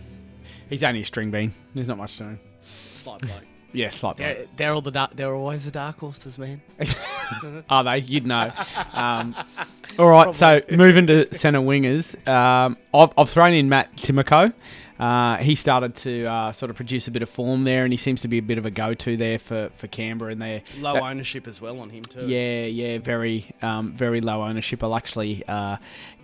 He's 0.71 0.83
only 0.83 1.03
a 1.03 1.05
string 1.05 1.31
bean. 1.31 1.53
There's 1.75 1.89
not 1.89 1.99
much 1.99 2.17
to 2.19 2.25
him. 2.25 2.41
Slight 2.59 3.21
bloke. 3.21 3.45
Yeah, 3.75 3.91
slight 3.91 4.17
bloke. 4.17 4.37
They're, 4.37 4.47
they're 4.57 4.73
all 4.73 4.81
the 4.81 4.91
dark, 4.91 5.15
they're 5.17 5.35
always 5.35 5.65
the 5.65 5.71
dark 5.71 5.99
horses, 5.99 6.39
man. 6.39 6.63
Are 7.69 7.85
they? 7.85 7.99
You'd 7.99 8.27
know. 8.27 8.51
Um, 8.93 9.35
all 9.99 10.09
right, 10.09 10.35
so 10.35 10.63
moving 10.71 11.07
to 11.09 11.33
centre 11.35 11.61
wingers, 11.61 12.17
um, 12.29 12.77
I've, 12.95 13.11
I've 13.19 13.31
thrown 13.31 13.53
in 13.53 13.69
Matt 13.69 13.95
Timoko. 13.97 14.53
Uh, 14.99 15.39
he 15.39 15.57
started 15.57 15.93
to 15.97 16.25
uh, 16.25 16.53
sort 16.53 16.71
of 16.71 16.77
produce 16.77 17.09
a 17.09 17.11
bit 17.11 17.21
of 17.23 17.29
form 17.29 17.65
there, 17.65 17.83
and 17.83 17.93
he 17.93 17.97
seems 17.97 18.23
to 18.23 18.29
be 18.29 18.39
a 18.39 18.43
bit 18.43 18.59
of 18.59 18.65
a 18.67 18.71
go-to 18.71 19.17
there 19.17 19.41
for, 19.41 19.71
for 19.77 19.89
Canberra. 19.89 20.31
And 20.31 20.41
they 20.41 20.63
Low 20.79 20.93
that- 20.95 21.03
ownership 21.03 21.49
as 21.49 21.61
well 21.61 21.81
on 21.81 21.91
him 21.91 22.05
too. 22.05 22.29
Yeah, 22.29 22.67
yeah, 22.67 22.99
very, 22.99 23.51
um, 23.61 23.93
very 23.93 24.21
low 24.21 24.43
ownership. 24.43 24.85
I'll 24.85 24.95
actually 24.95 25.43
uh, 25.49 25.79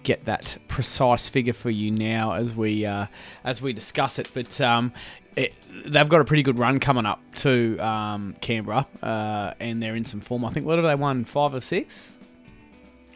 get 0.04 0.24
that 0.26 0.56
precise 0.68 1.28
figure 1.28 1.52
for 1.52 1.70
you 1.70 1.90
now 1.90 2.32
as 2.32 2.54
we 2.54 2.86
uh, 2.86 3.06
as 3.42 3.60
we 3.60 3.72
discuss 3.72 4.20
it. 4.20 4.28
But 4.32 4.60
um, 4.60 4.92
it, 5.36 5.54
they've 5.86 6.08
got 6.08 6.20
a 6.20 6.24
pretty 6.24 6.42
good 6.42 6.58
run 6.58 6.80
coming 6.80 7.06
up 7.06 7.20
to 7.36 7.78
um, 7.78 8.36
Canberra, 8.40 8.86
uh, 9.02 9.54
and 9.60 9.82
they're 9.82 9.96
in 9.96 10.04
some 10.04 10.20
form. 10.20 10.44
I 10.44 10.50
think 10.50 10.66
what 10.66 10.76
have 10.76 10.84
they 10.86 10.94
won? 10.94 11.24
Five 11.24 11.54
or 11.54 11.60
six? 11.60 12.10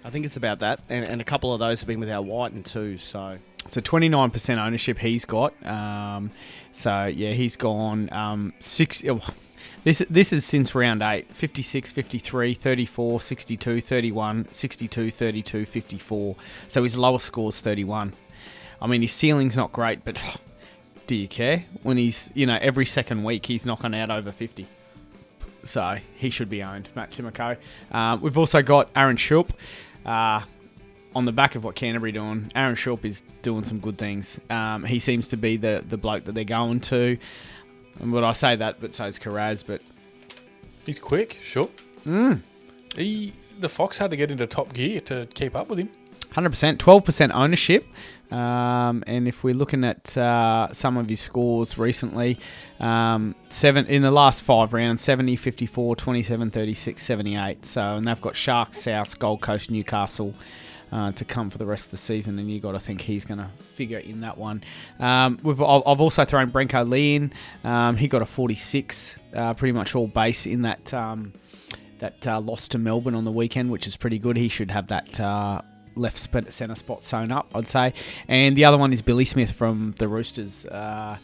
I 0.05 0.11
think 0.11 0.27
it's 0.27 0.37
about 0.37 0.59
that, 0.59 0.81
and, 0.88 1.09
and 1.09 1.20
a 1.20 1.24
couple 1.24 1.53
of 1.53 1.61
those 1.61 1.81
have 1.81 1.88
been 1.88 2.00
with 2.00 2.11
our 2.11 2.46
and 2.46 2.64
two. 2.64 2.98
So 2.98 3.38
So 3.68 3.81
29% 3.81 4.59
ownership 4.59 4.98
he's 4.98 5.24
got. 5.24 5.55
Um, 5.66 6.31
so 6.72 7.07
yeah, 7.07 7.33
he's 7.33 7.57
gone 7.57 8.12
um, 8.12 8.53
six. 8.61 9.03
oh, 9.09 9.20
This 9.85 10.03
this 10.11 10.33
is 10.33 10.44
since 10.44 10.74
round 10.74 11.03
8. 11.03 11.35
56, 11.35 11.92
53, 11.92 12.55
34, 12.55 13.20
62, 13.20 13.81
31, 13.81 14.48
62, 14.50 15.11
32, 15.11 15.66
54. 15.66 16.37
So 16.68 16.83
his 16.83 16.98
lowest 16.98 17.27
score 17.27 17.48
is 17.48 17.61
31. 17.61 18.12
I 18.83 18.87
mean, 18.87 19.00
his 19.00 19.12
ceiling's 19.12 19.57
not 19.57 19.72
great, 19.72 20.05
but 20.05 20.18
do 21.06 21.14
you 21.14 21.28
care? 21.28 21.64
When 21.82 21.96
he's, 21.96 22.30
you 22.34 22.46
know, 22.46 22.58
every 22.60 22.86
second 22.86 23.24
week 23.24 23.46
he's 23.46 23.66
knocking 23.66 23.94
out 23.94 24.10
over 24.10 24.32
50. 24.32 24.66
So 25.64 25.98
he 26.16 26.30
should 26.30 26.50
be 26.50 26.62
owned, 26.62 26.88
Matt 26.94 27.10
Timoko. 27.12 27.56
Uh, 27.90 28.18
we've 28.20 28.36
also 28.36 28.62
got 28.62 28.90
Aaron 28.94 29.16
Schoupp. 29.16 29.50
Uh, 30.04 30.42
on 31.14 31.24
the 31.24 31.32
back 31.32 31.54
of 31.54 31.62
what 31.62 31.76
Canterbury 31.76 32.12
doing, 32.12 32.50
Aaron 32.56 32.74
Schoupp 32.74 33.04
is 33.04 33.22
doing 33.42 33.64
some 33.64 33.78
good 33.78 33.96
things. 33.96 34.40
Um, 34.50 34.84
he 34.84 34.98
seems 34.98 35.28
to 35.28 35.36
be 35.36 35.56
the, 35.56 35.82
the 35.86 35.96
bloke 35.96 36.24
that 36.24 36.32
they're 36.32 36.44
going 36.44 36.80
to. 36.80 37.16
And 38.00 38.12
would 38.12 38.24
I 38.24 38.32
say 38.32 38.56
that, 38.56 38.80
but 38.80 38.94
so 38.94 39.04
is 39.06 39.18
Carraz. 39.18 39.64
But 39.64 39.80
He's 40.84 40.98
quick, 40.98 41.38
sure. 41.42 41.70
Mm. 42.06 42.40
He 42.96 43.32
the 43.58 43.68
Fox 43.68 43.98
had 43.98 44.10
to 44.10 44.16
get 44.16 44.30
into 44.30 44.46
top 44.46 44.72
gear 44.72 45.00
to 45.02 45.26
keep 45.34 45.54
up 45.54 45.68
with 45.68 45.78
him. 45.78 45.88
Hundred 46.32 46.50
percent, 46.50 46.78
twelve 46.78 47.04
percent 47.04 47.32
ownership. 47.34 47.86
Um, 48.30 49.04
and 49.06 49.28
if 49.28 49.44
we're 49.44 49.54
looking 49.54 49.84
at 49.84 50.16
uh, 50.16 50.72
some 50.72 50.96
of 50.96 51.08
his 51.08 51.20
scores 51.20 51.78
recently, 51.78 52.38
um, 52.80 53.34
seven 53.48 53.87
in 53.87 54.02
the 54.02 54.10
last 54.10 54.42
five 54.42 54.72
rounds 54.72 55.02
70, 55.02 55.37
54, 55.37 55.96
27, 55.96 56.50
36, 56.50 57.02
78. 57.02 57.66
So, 57.66 57.96
and 57.96 58.06
they've 58.06 58.20
got 58.20 58.34
Sharks, 58.34 58.80
South, 58.80 59.18
Gold 59.18 59.40
Coast, 59.40 59.70
Newcastle 59.70 60.34
uh, 60.90 61.12
to 61.12 61.24
come 61.24 61.50
for 61.50 61.58
the 61.58 61.66
rest 61.66 61.87
of 61.87 61.90
the 61.92 61.96
season. 61.96 62.38
And 62.38 62.50
you 62.50 62.60
got 62.60 62.72
to 62.72 62.80
think 62.80 63.02
he's 63.02 63.24
going 63.24 63.38
to 63.38 63.50
figure 63.74 63.98
in 63.98 64.20
that 64.20 64.38
one. 64.38 64.62
Um, 64.98 65.38
I've 65.44 65.60
also 65.60 66.24
thrown 66.24 66.50
Brenko 66.50 66.88
Lee 66.88 67.16
in. 67.16 67.32
Um, 67.62 67.96
he 67.96 68.08
got 68.08 68.22
a 68.22 68.26
46, 68.26 69.18
uh, 69.34 69.54
pretty 69.54 69.72
much 69.72 69.94
all 69.94 70.06
base 70.06 70.46
in 70.46 70.62
that. 70.62 70.92
Um, 70.94 71.34
that 72.00 72.26
uh, 72.26 72.40
loss 72.40 72.68
to 72.68 72.76
Melbourne 72.76 73.14
on 73.14 73.24
the 73.24 73.32
weekend, 73.32 73.70
which 73.70 73.87
is 73.87 73.96
pretty 73.96 74.18
good. 74.18 74.37
He 74.37 74.48
should 74.48 74.70
have 74.70 74.88
that 74.88 75.18
uh, 75.18 75.62
left 75.96 76.18
centre 76.18 76.74
spot 76.74 77.02
sewn 77.02 77.33
up, 77.33 77.50
I'd 77.54 77.68
say. 77.68 77.92
And 78.28 78.57
the 78.57 78.64
other 78.64 78.78
one 78.78 78.92
is 78.92 79.02
Billy 79.02 79.24
Smith 79.24 79.52
from 79.52 79.94
the 79.98 80.09
Roosters. 80.09 80.66
Uh, 80.66 81.18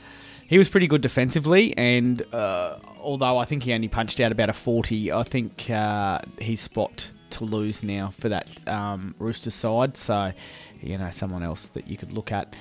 he 0.46 0.59
was 0.59 0.68
pretty 0.68 0.88
good 0.88 1.00
defensively, 1.00 1.76
and 1.76 2.22
uh, 2.35 2.76
although 3.00 3.38
I 3.38 3.44
think 3.44 3.62
he 3.62 3.72
only 3.72 3.87
punched 3.87 4.18
out 4.18 4.33
about 4.33 4.48
a 4.48 4.52
40, 4.52 5.12
I 5.12 5.22
think 5.22 5.70
uh, 5.70 6.20
spot 6.56 7.12
to 7.30 7.44
lose 7.44 7.85
now 7.85 8.12
for 8.18 8.28
that 8.28 8.68
um, 8.68 9.14
Roosters 9.18 9.54
side. 9.54 9.96
So, 9.96 10.33
you 10.80 10.98
know, 10.98 11.11
someone 11.11 11.44
else 11.44 11.68
that 11.68 11.87
you 11.87 11.96
could 11.96 12.12
look 12.12 12.33
at. 12.33 12.54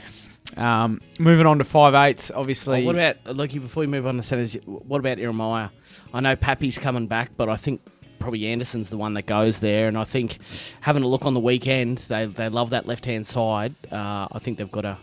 Um, 0.58 1.02
moving 1.20 1.46
on 1.46 1.58
to 1.60 1.64
five 1.64 1.94
eights, 1.94 2.32
obviously. 2.32 2.84
Oh, 2.84 2.86
what 2.86 2.96
about 2.96 3.36
Loki? 3.36 3.60
Before 3.60 3.82
we 3.82 3.88
move 3.88 4.08
on 4.08 4.18
to 4.18 4.24
centers, 4.24 4.56
what 4.66 5.00
about 5.00 5.18
Ieremia? 5.18 5.72
I 6.14 6.20
know 6.22 6.36
Pappy's 6.36 6.78
coming 6.78 7.08
back, 7.08 7.32
but 7.38 7.50
I 7.50 7.56
think 7.56 7.82
probably 8.20 8.48
Anderson's 8.48 8.90
the 8.90 8.98
one 8.98 9.14
that 9.16 9.26
goes 9.26 9.60
there. 9.60 9.88
And 9.88 9.98
I 9.98 10.04
think 10.04 10.38
having 10.82 11.04
a 11.04 11.08
look 11.08 11.26
on 11.26 11.34
the 11.34 11.40
weekend, 11.40 12.00
they 12.00 12.26
they 12.26 12.50
love 12.50 12.70
that 12.72 12.86
left 12.86 13.06
hand 13.06 13.26
side. 13.26 13.74
Uh, 13.92 14.28
I 14.32 14.40
think 14.40 14.58
they've 14.58 14.72
got 14.72 14.82
to, 14.82 14.98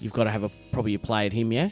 you've 0.00 0.12
got 0.12 0.24
to 0.24 0.30
have 0.30 0.44
a 0.44 0.50
probably 0.72 0.94
a 0.94 0.98
play 0.98 1.26
at 1.26 1.32
him, 1.32 1.52
yeah. 1.52 1.70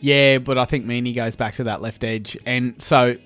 Yeah, 0.00 0.38
but 0.38 0.58
I 0.58 0.64
think 0.64 0.86
Meaney 0.86 1.14
goes 1.14 1.36
back 1.36 1.54
to 1.54 1.64
that 1.64 1.80
left 1.80 2.02
edge, 2.02 2.36
and 2.44 2.82
so 2.82 3.16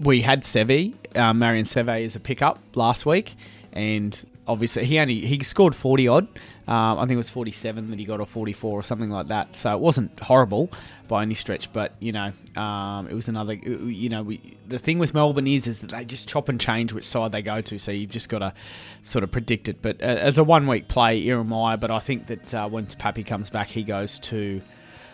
we 0.00 0.22
had 0.22 0.42
Sevi, 0.42 0.94
uh, 1.14 1.32
Marion 1.32 1.64
Seve 1.64 2.04
as 2.04 2.16
a 2.16 2.20
pickup 2.20 2.58
last 2.74 3.06
week, 3.06 3.36
and 3.72 4.18
obviously 4.48 4.84
he 4.84 4.98
only 4.98 5.20
he 5.20 5.44
scored 5.44 5.76
forty 5.76 6.08
odd. 6.08 6.26
Um, 6.66 6.98
I 6.98 7.02
think 7.02 7.12
it 7.12 7.16
was 7.16 7.30
forty 7.30 7.50
seven 7.50 7.90
that 7.90 7.98
he 7.98 8.04
got 8.04 8.20
or 8.20 8.26
forty 8.26 8.52
four 8.52 8.78
or 8.78 8.82
something 8.82 9.10
like 9.10 9.28
that. 9.28 9.54
So 9.54 9.72
it 9.72 9.80
wasn't 9.80 10.18
horrible 10.18 10.70
by 11.08 11.22
any 11.22 11.34
stretch, 11.34 11.72
but 11.72 11.92
you 12.00 12.12
know, 12.12 12.32
um, 12.56 13.06
it 13.06 13.14
was 13.14 13.28
another. 13.28 13.54
You 13.54 14.08
know, 14.08 14.22
we, 14.22 14.56
the 14.66 14.78
thing 14.78 14.98
with 14.98 15.12
Melbourne 15.12 15.46
is 15.46 15.66
is 15.66 15.78
that 15.80 15.90
they 15.90 16.04
just 16.04 16.26
chop 16.26 16.48
and 16.48 16.60
change 16.60 16.92
which 16.92 17.06
side 17.06 17.32
they 17.32 17.42
go 17.42 17.60
to. 17.60 17.78
So 17.78 17.92
you've 17.92 18.10
just 18.10 18.28
got 18.28 18.38
to 18.38 18.54
sort 19.02 19.24
of 19.24 19.30
predict 19.30 19.68
it. 19.68 19.82
But 19.82 20.00
uh, 20.02 20.06
as 20.06 20.38
a 20.38 20.44
one 20.44 20.66
week 20.66 20.88
play, 20.88 21.22
Ieremia. 21.22 21.78
But 21.78 21.90
I 21.90 21.98
think 21.98 22.28
that 22.28 22.54
uh, 22.54 22.68
once 22.70 22.94
Pappy 22.94 23.24
comes 23.24 23.50
back, 23.50 23.68
he 23.68 23.82
goes 23.82 24.18
to 24.20 24.62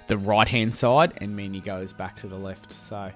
the 0.07 0.19
right 0.19 0.47
hand 0.49 0.75
side, 0.75 1.15
and 1.17 1.37
Meaney 1.37 1.65
goes 1.65 1.93
back 1.93 2.17
to 2.17 2.29
the 2.29 2.37
left. 2.37 2.75
So. 2.89 3.11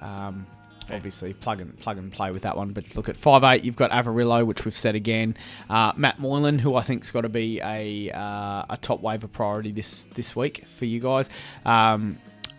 Um, 0.00 0.46
obviously 0.90 1.32
plug 1.34 1.60
and 1.60 1.78
plug 1.78 1.98
and 1.98 2.12
play 2.12 2.30
with 2.30 2.42
that 2.42 2.56
one. 2.56 2.72
But 2.72 2.96
look 2.96 3.08
at 3.08 3.16
five 3.16 3.44
eight, 3.44 3.64
you've 3.64 3.76
got 3.76 3.90
Averillo, 3.90 4.46
which 4.46 4.64
we've 4.64 4.76
said 4.76 4.94
again. 4.94 5.36
Uh, 5.68 5.92
Matt 5.96 6.18
Moylan, 6.18 6.58
who 6.58 6.74
I 6.74 6.82
think's 6.82 7.10
got 7.10 7.22
to 7.22 7.28
be 7.28 7.60
a 7.60 8.10
uh, 8.10 8.64
a 8.70 8.78
top 8.80 9.00
waiver 9.00 9.28
priority 9.28 9.72
this 9.72 10.06
this 10.14 10.34
week 10.34 10.64
for 10.76 10.84
you 10.84 11.00
guys. 11.00 11.28
Um, 11.64 12.18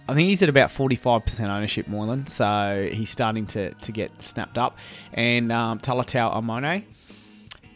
I 0.09 0.15
think 0.15 0.27
he's 0.27 0.41
at 0.41 0.49
about 0.49 0.71
45% 0.71 1.49
ownership, 1.49 1.87
Moylan, 1.87 2.25
so 2.25 2.89
he's 2.91 3.11
starting 3.11 3.45
to, 3.47 3.71
to 3.75 3.91
get 3.91 4.23
snapped 4.23 4.57
up. 4.57 4.79
And 5.13 5.51
um, 5.51 5.79
Talatau 5.79 6.35
Amone 6.35 6.83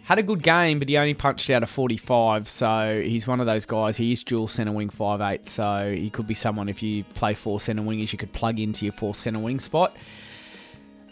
had 0.05 0.17
a 0.17 0.23
good 0.23 0.41
game, 0.41 0.79
but 0.79 0.89
he 0.89 0.97
only 0.97 1.13
punched 1.13 1.51
out 1.51 1.61
a 1.61 1.67
45, 1.67 2.49
so 2.49 3.01
he's 3.05 3.27
one 3.27 3.39
of 3.39 3.45
those 3.45 3.67
guys. 3.67 3.97
He 3.97 4.11
is 4.11 4.23
dual 4.23 4.47
centre 4.47 4.71
wing 4.71 4.89
5'8, 4.89 5.47
so 5.47 5.93
he 5.95 6.09
could 6.09 6.25
be 6.25 6.33
someone 6.33 6.69
if 6.69 6.81
you 6.81 7.03
play 7.13 7.35
four 7.35 7.59
centre 7.59 7.83
wingers, 7.83 8.11
you 8.11 8.17
could 8.17 8.33
plug 8.33 8.59
into 8.59 8.83
your 8.83 8.93
four 8.93 9.13
centre 9.13 9.39
wing 9.39 9.59
spot 9.59 9.95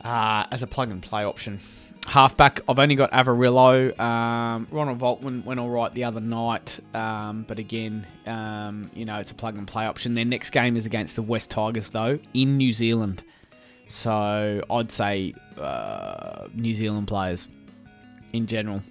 uh, 0.03 0.45
as 0.51 0.63
a 0.63 0.67
plug 0.67 0.89
and 0.89 1.01
play 1.01 1.23
option. 1.23 1.59
Halfback, 2.07 2.61
I've 2.67 2.79
only 2.79 2.95
got 2.95 3.11
Averillo. 3.11 3.97
Um, 3.99 4.67
Ronald 4.71 4.99
Volkman 4.99 5.45
went 5.45 5.59
all 5.59 5.69
right 5.69 5.93
the 5.93 6.03
other 6.03 6.19
night, 6.19 6.79
um, 6.95 7.45
but 7.47 7.59
again, 7.59 8.07
um, 8.25 8.89
you 8.93 9.05
know, 9.05 9.19
it's 9.19 9.31
a 9.31 9.35
plug 9.35 9.55
and 9.57 9.67
play 9.67 9.85
option. 9.85 10.15
Their 10.15 10.25
next 10.25 10.49
game 10.49 10.75
is 10.75 10.85
against 10.85 11.15
the 11.15 11.21
West 11.21 11.51
Tigers, 11.51 11.91
though, 11.91 12.17
in 12.33 12.57
New 12.57 12.73
Zealand. 12.73 13.23
So 13.87 14.63
I'd 14.69 14.91
say 14.91 15.35
uh, 15.57 16.47
New 16.55 16.73
Zealand 16.73 17.07
players 17.07 17.49
in 18.33 18.47
general 18.47 18.81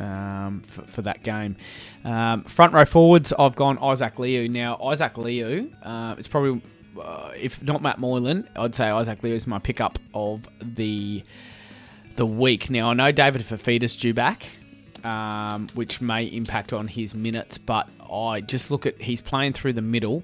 um, 0.00 0.62
for, 0.66 0.82
for, 0.82 1.02
that 1.02 1.22
game. 1.22 1.56
Um, 2.04 2.44
front 2.44 2.72
row 2.72 2.84
forwards, 2.84 3.32
I've 3.38 3.56
gone 3.56 3.78
Isaac 3.78 4.18
Liu. 4.18 4.48
Now, 4.48 4.80
Isaac 4.82 5.18
Liu, 5.18 5.72
uh, 5.82 6.14
it's 6.18 6.28
probably 6.28 6.62
uh, 7.00 7.32
if 7.36 7.62
not 7.62 7.82
Matt 7.82 7.98
Moylan, 7.98 8.48
I'd 8.56 8.74
say 8.74 8.88
Isaac 8.88 9.22
Liu 9.22 9.34
is 9.34 9.46
my 9.46 9.58
pickup 9.58 9.98
of 10.14 10.48
the 10.60 11.22
the 12.16 12.26
week. 12.26 12.70
Now 12.70 12.90
I 12.90 12.94
know 12.94 13.12
David 13.12 13.42
Fifita's 13.42 13.96
due 13.96 14.14
back, 14.14 14.46
um, 15.04 15.68
which 15.74 16.00
may 16.00 16.24
impact 16.24 16.72
on 16.72 16.88
his 16.88 17.14
minutes, 17.14 17.58
but 17.58 17.88
I 18.10 18.40
just 18.40 18.70
look 18.70 18.86
at 18.86 19.00
he's 19.00 19.20
playing 19.20 19.54
through 19.54 19.74
the 19.74 19.82
middle. 19.82 20.22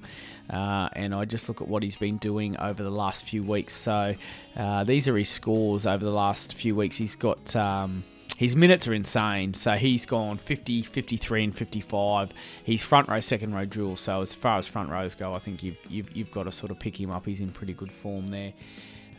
Uh, 0.51 0.89
and 0.95 1.15
I 1.15 1.27
just 1.27 1.47
look 1.49 1.61
at 1.61 1.69
what 1.69 1.83
he's 1.83 1.97
been 1.97 2.17
doing 2.17 2.57
over 2.57 2.83
the 2.83 2.91
last 2.91 3.25
few 3.29 3.43
weeks. 3.43 3.75
So 3.75 4.15
uh, 4.57 4.85
these 4.85 5.07
are 5.07 5.15
his 5.15 5.29
scores 5.29 5.87
over 5.87 6.03
the 6.03 6.11
last 6.11 6.55
few 6.55 6.75
weeks. 6.75 6.97
He's 6.97 7.17
got 7.17 7.55
um, 7.55 8.03
his 8.39 8.55
minutes 8.55 8.87
are 8.87 8.95
insane. 8.95 9.53
So 9.55 9.73
he's 9.73 10.07
gone 10.07 10.39
50, 10.39 10.83
53, 10.83 11.43
and 11.43 11.57
55. 11.57 12.33
He's 12.63 12.81
front 12.85 13.09
row, 13.09 13.19
second 13.19 13.53
row 13.53 13.65
dual. 13.65 13.97
So 13.97 14.21
as 14.21 14.33
far 14.33 14.59
as 14.59 14.69
front 14.69 14.91
rows 14.91 15.17
go, 15.17 15.35
I 15.35 15.41
think 15.41 15.65
you've, 15.65 15.77
you've, 15.89 16.17
you've 16.17 16.31
got 16.31 16.45
to 16.45 16.53
sort 16.53 16.71
of 16.71 16.79
pick 16.79 17.01
him 17.01 17.11
up. 17.11 17.27
He's 17.27 17.41
in 17.41 17.51
pretty 17.51 17.73
good 17.73 17.91
form 17.91 18.29
there. 18.29 18.53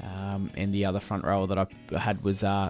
Um, 0.01 0.49
and 0.55 0.73
the 0.73 0.85
other 0.85 1.01
front 1.01 1.25
row 1.25 1.45
that 1.47 1.57
I 1.57 1.67
had 1.99 2.23
was 2.23 2.45
uh, 2.45 2.69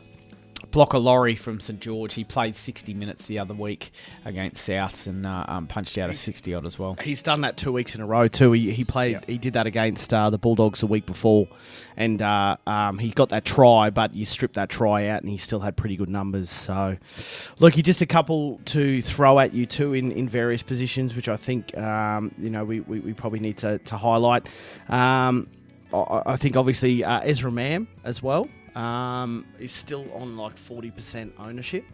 Blocker 0.71 0.99
Lawrie 0.99 1.35
from 1.35 1.59
St 1.59 1.79
George. 1.79 2.13
He 2.13 2.23
played 2.23 2.55
60 2.55 2.93
minutes 2.93 3.25
the 3.25 3.39
other 3.39 3.53
week 3.53 3.91
against 4.25 4.67
Souths 4.67 5.07
and 5.07 5.25
uh, 5.25 5.45
um, 5.47 5.67
punched 5.67 5.97
out 5.97 6.09
a 6.09 6.13
60 6.13 6.53
odd 6.53 6.65
as 6.65 6.77
well. 6.77 6.95
He's 7.01 7.23
done 7.23 7.41
that 7.41 7.57
two 7.57 7.71
weeks 7.71 7.95
in 7.95 8.01
a 8.01 8.05
row 8.05 8.27
too. 8.27 8.51
He, 8.51 8.71
he 8.71 8.83
played. 8.83 9.13
Yep. 9.13 9.25
He 9.27 9.37
did 9.37 9.53
that 9.53 9.67
against 9.67 10.13
uh, 10.13 10.29
the 10.29 10.37
Bulldogs 10.37 10.81
the 10.81 10.87
week 10.87 11.05
before, 11.05 11.47
and 11.97 12.21
uh, 12.21 12.57
um, 12.67 12.99
he 12.99 13.09
got 13.11 13.29
that 13.29 13.45
try. 13.45 13.89
But 13.89 14.15
you 14.15 14.25
stripped 14.25 14.55
that 14.55 14.69
try 14.69 15.07
out, 15.07 15.21
and 15.21 15.29
he 15.29 15.37
still 15.37 15.59
had 15.59 15.75
pretty 15.75 15.95
good 15.95 16.09
numbers. 16.09 16.49
So, 16.49 16.97
look, 17.59 17.73
he 17.73 17.81
just 17.81 18.01
a 18.01 18.05
couple 18.05 18.59
to 18.65 19.01
throw 19.01 19.39
at 19.39 19.53
you 19.53 19.65
too 19.65 19.93
in, 19.93 20.11
in 20.11 20.29
various 20.29 20.61
positions, 20.61 21.15
which 21.15 21.29
I 21.29 21.35
think 21.35 21.75
um, 21.77 22.33
you 22.37 22.49
know 22.49 22.63
we, 22.63 22.81
we, 22.81 22.99
we, 22.99 23.13
probably 23.13 23.39
need 23.39 23.57
to, 23.57 23.79
to 23.79 23.97
highlight. 23.97 24.47
Um, 24.87 25.47
I, 25.93 26.23
I 26.25 26.35
think 26.35 26.55
obviously 26.55 27.03
uh, 27.03 27.21
Ezra 27.21 27.51
Mam 27.51 27.87
as 28.03 28.21
well 28.21 28.47
um, 28.75 29.45
is 29.59 29.71
still 29.71 30.11
on 30.13 30.37
like 30.37 30.55
40% 30.55 31.31
ownership. 31.39 31.85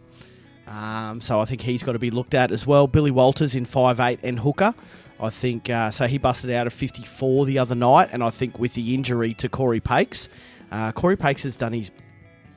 Um, 0.66 1.20
so 1.20 1.40
I 1.40 1.44
think 1.44 1.62
he's 1.62 1.82
got 1.82 1.92
to 1.92 1.98
be 1.98 2.10
looked 2.10 2.34
at 2.34 2.50
as 2.50 2.66
well. 2.66 2.86
Billy 2.86 3.10
Walters 3.10 3.54
in 3.54 3.66
5'8 3.66 4.20
and 4.22 4.40
hooker. 4.40 4.74
I 5.18 5.30
think 5.30 5.70
uh, 5.70 5.90
so. 5.90 6.06
He 6.06 6.18
busted 6.18 6.50
out 6.50 6.66
of 6.66 6.72
54 6.72 7.46
the 7.46 7.58
other 7.58 7.74
night, 7.74 8.10
and 8.12 8.22
I 8.22 8.30
think 8.30 8.58
with 8.58 8.74
the 8.74 8.94
injury 8.94 9.32
to 9.34 9.48
Cory 9.48 9.80
Paix, 9.80 10.28
uh, 10.70 10.92
Cory 10.92 11.16
Paix 11.16 11.44
has 11.44 11.56
done 11.56 11.72
his 11.72 11.90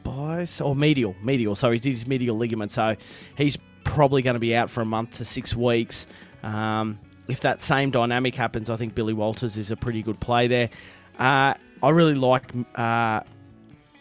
bias 0.03 0.59
or 0.59 0.75
medial, 0.75 1.15
medial. 1.23 1.55
So 1.55 1.71
he 1.71 1.79
did 1.79 1.91
his 1.91 2.07
medial 2.07 2.35
ligament. 2.35 2.71
So 2.71 2.95
he's 3.37 3.57
probably 3.83 4.21
going 4.21 4.33
to 4.33 4.39
be 4.39 4.55
out 4.55 4.69
for 4.69 4.81
a 4.81 4.85
month 4.85 5.17
to 5.17 5.25
six 5.25 5.55
weeks. 5.55 6.07
Um, 6.43 6.99
if 7.27 7.41
that 7.41 7.61
same 7.61 7.91
dynamic 7.91 8.35
happens, 8.35 8.69
I 8.69 8.75
think 8.75 8.95
Billy 8.95 9.13
Walters 9.13 9.55
is 9.55 9.71
a 9.71 9.77
pretty 9.77 10.01
good 10.01 10.19
play 10.19 10.47
there. 10.47 10.69
Uh, 11.17 11.53
I 11.81 11.89
really 11.91 12.15
like 12.15 12.43
uh, 12.75 13.21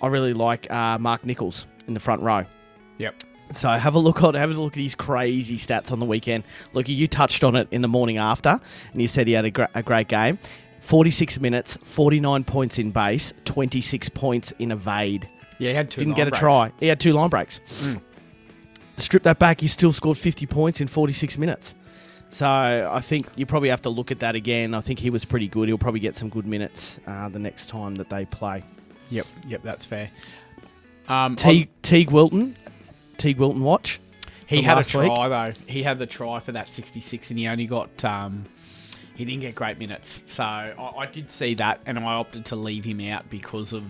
I 0.01 0.07
really 0.09 0.33
like 0.33 0.71
uh, 0.71 0.99
Mark 0.99 1.25
Nichols 1.25 1.67
in 1.87 1.95
the 1.95 2.01
front 2.01 2.23
row. 2.23 2.45
Yep. 2.99 3.23
So 3.53 3.69
have 3.71 3.95
a 3.95 3.99
look 3.99 4.23
on 4.23 4.35
have 4.35 4.51
a 4.51 4.55
look 4.55 4.77
at 4.77 4.83
his 4.83 4.95
crazy 4.95 5.57
stats 5.57 5.91
on 5.91 6.01
the 6.01 6.07
weekend. 6.07 6.45
Look, 6.75 6.89
you 6.89 7.09
touched 7.09 7.43
on 7.45 7.57
it 7.57 7.69
in 7.71 7.81
the 7.81 7.89
morning 7.89 8.19
after, 8.19 8.61
and 8.93 9.01
you 9.01 9.09
said 9.09 9.27
he 9.27 9.33
had 9.33 9.47
a, 9.47 9.51
gra- 9.51 9.71
a 9.75 9.83
great 9.83 10.09
game. 10.09 10.39
46 10.81 11.41
minutes, 11.41 11.77
49 11.83 12.45
points 12.45 12.79
in 12.79 12.91
base, 12.91 13.33
26 13.45 14.09
points 14.11 14.53
in 14.59 14.71
evade. 14.71 15.29
Yeah, 15.59 15.71
he 15.71 15.75
had 15.75 15.91
two. 15.91 16.01
Didn't 16.01 16.15
get 16.15 16.29
a 16.29 16.31
breaks. 16.31 16.41
try. 16.41 16.73
He 16.79 16.87
had 16.87 17.01
two 17.01 17.13
line 17.13 17.31
breaks. 17.31 17.61
Mm. 17.81 18.01
Strip 18.99 19.23
that 19.25 19.39
back, 19.39 19.61
he 19.61 19.67
still 19.69 19.93
scored 19.93 20.19
50 20.19 20.47
points 20.47 20.81
in 20.81 20.89
46 20.89 21.39
minutes. 21.39 21.75
So 22.31 22.47
I 22.47 23.01
think 23.01 23.29
you 23.37 23.47
probably 23.47 23.71
have 23.71 23.83
to 23.83 23.91
look 23.91 24.11
at 24.11 24.21
that 24.21 24.35
again. 24.35 24.75
I 24.75 24.81
think 24.81 24.99
he 24.99 25.09
was 25.09 25.25
pretty 25.25 25.49
good. 25.49 25.69
He'll 25.69 25.79
probably 25.79 26.01
get 26.01 26.15
some 26.17 26.29
good 26.29 26.47
minutes 26.47 27.01
uh, 27.07 27.29
the 27.29 27.39
next 27.39 27.69
time 27.69 27.95
that 27.97 28.11
they 28.11 28.27
play. 28.27 28.65
Yep, 29.11 29.27
yep, 29.47 29.63
that's 29.63 29.85
fair. 29.85 30.11
Um, 31.09 31.35
Teig, 31.35 31.69
Teig 31.83 32.11
Wilton, 32.11 32.57
Teig 33.17 33.39
Wilton 33.39 33.63
watch. 33.63 34.01
He 34.47 34.63
had 34.63 34.79
a 34.79 34.85
try 34.85 35.03
week. 35.03 35.57
though. 35.57 35.63
He 35.67 35.83
had 35.83 35.99
the 35.99 36.07
try 36.07 36.41
for 36.41 36.53
that 36.53 36.71
66, 36.71 37.31
and 37.31 37.39
he 37.39 37.47
only 37.49 37.67
got. 37.67 38.05
Um, 38.05 38.47
he 39.15 39.25
didn't 39.25 39.41
get 39.41 39.55
great 39.57 39.79
minutes, 39.79 40.23
so 40.27 40.45
I, 40.45 40.93
I, 40.99 41.07
did 41.07 41.31
see 41.31 41.55
that, 41.55 41.81
and 41.87 41.99
I 41.99 42.03
opted 42.15 42.45
to 42.47 42.57
leave 42.57 42.85
him 42.85 43.01
out 43.01 43.29
because 43.29 43.73
of 43.73 43.83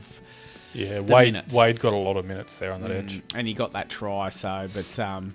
Yeah, 0.73 0.95
the 0.95 1.03
Wade 1.03 1.35
minutes. 1.35 1.55
Wade 1.55 1.79
got 1.81 1.93
a 1.93 1.97
lot 1.97 2.17
of 2.17 2.25
minutes 2.25 2.59
there 2.59 2.73
on 2.73 2.81
that 2.83 2.91
Mm, 2.91 2.99
edge. 2.99 3.23
and 3.35 3.47
he 3.47 3.53
got 3.53 3.73
that 3.73 3.91
try. 3.91 4.31
So, 4.31 4.69
but 4.73 4.99
um, 4.99 5.35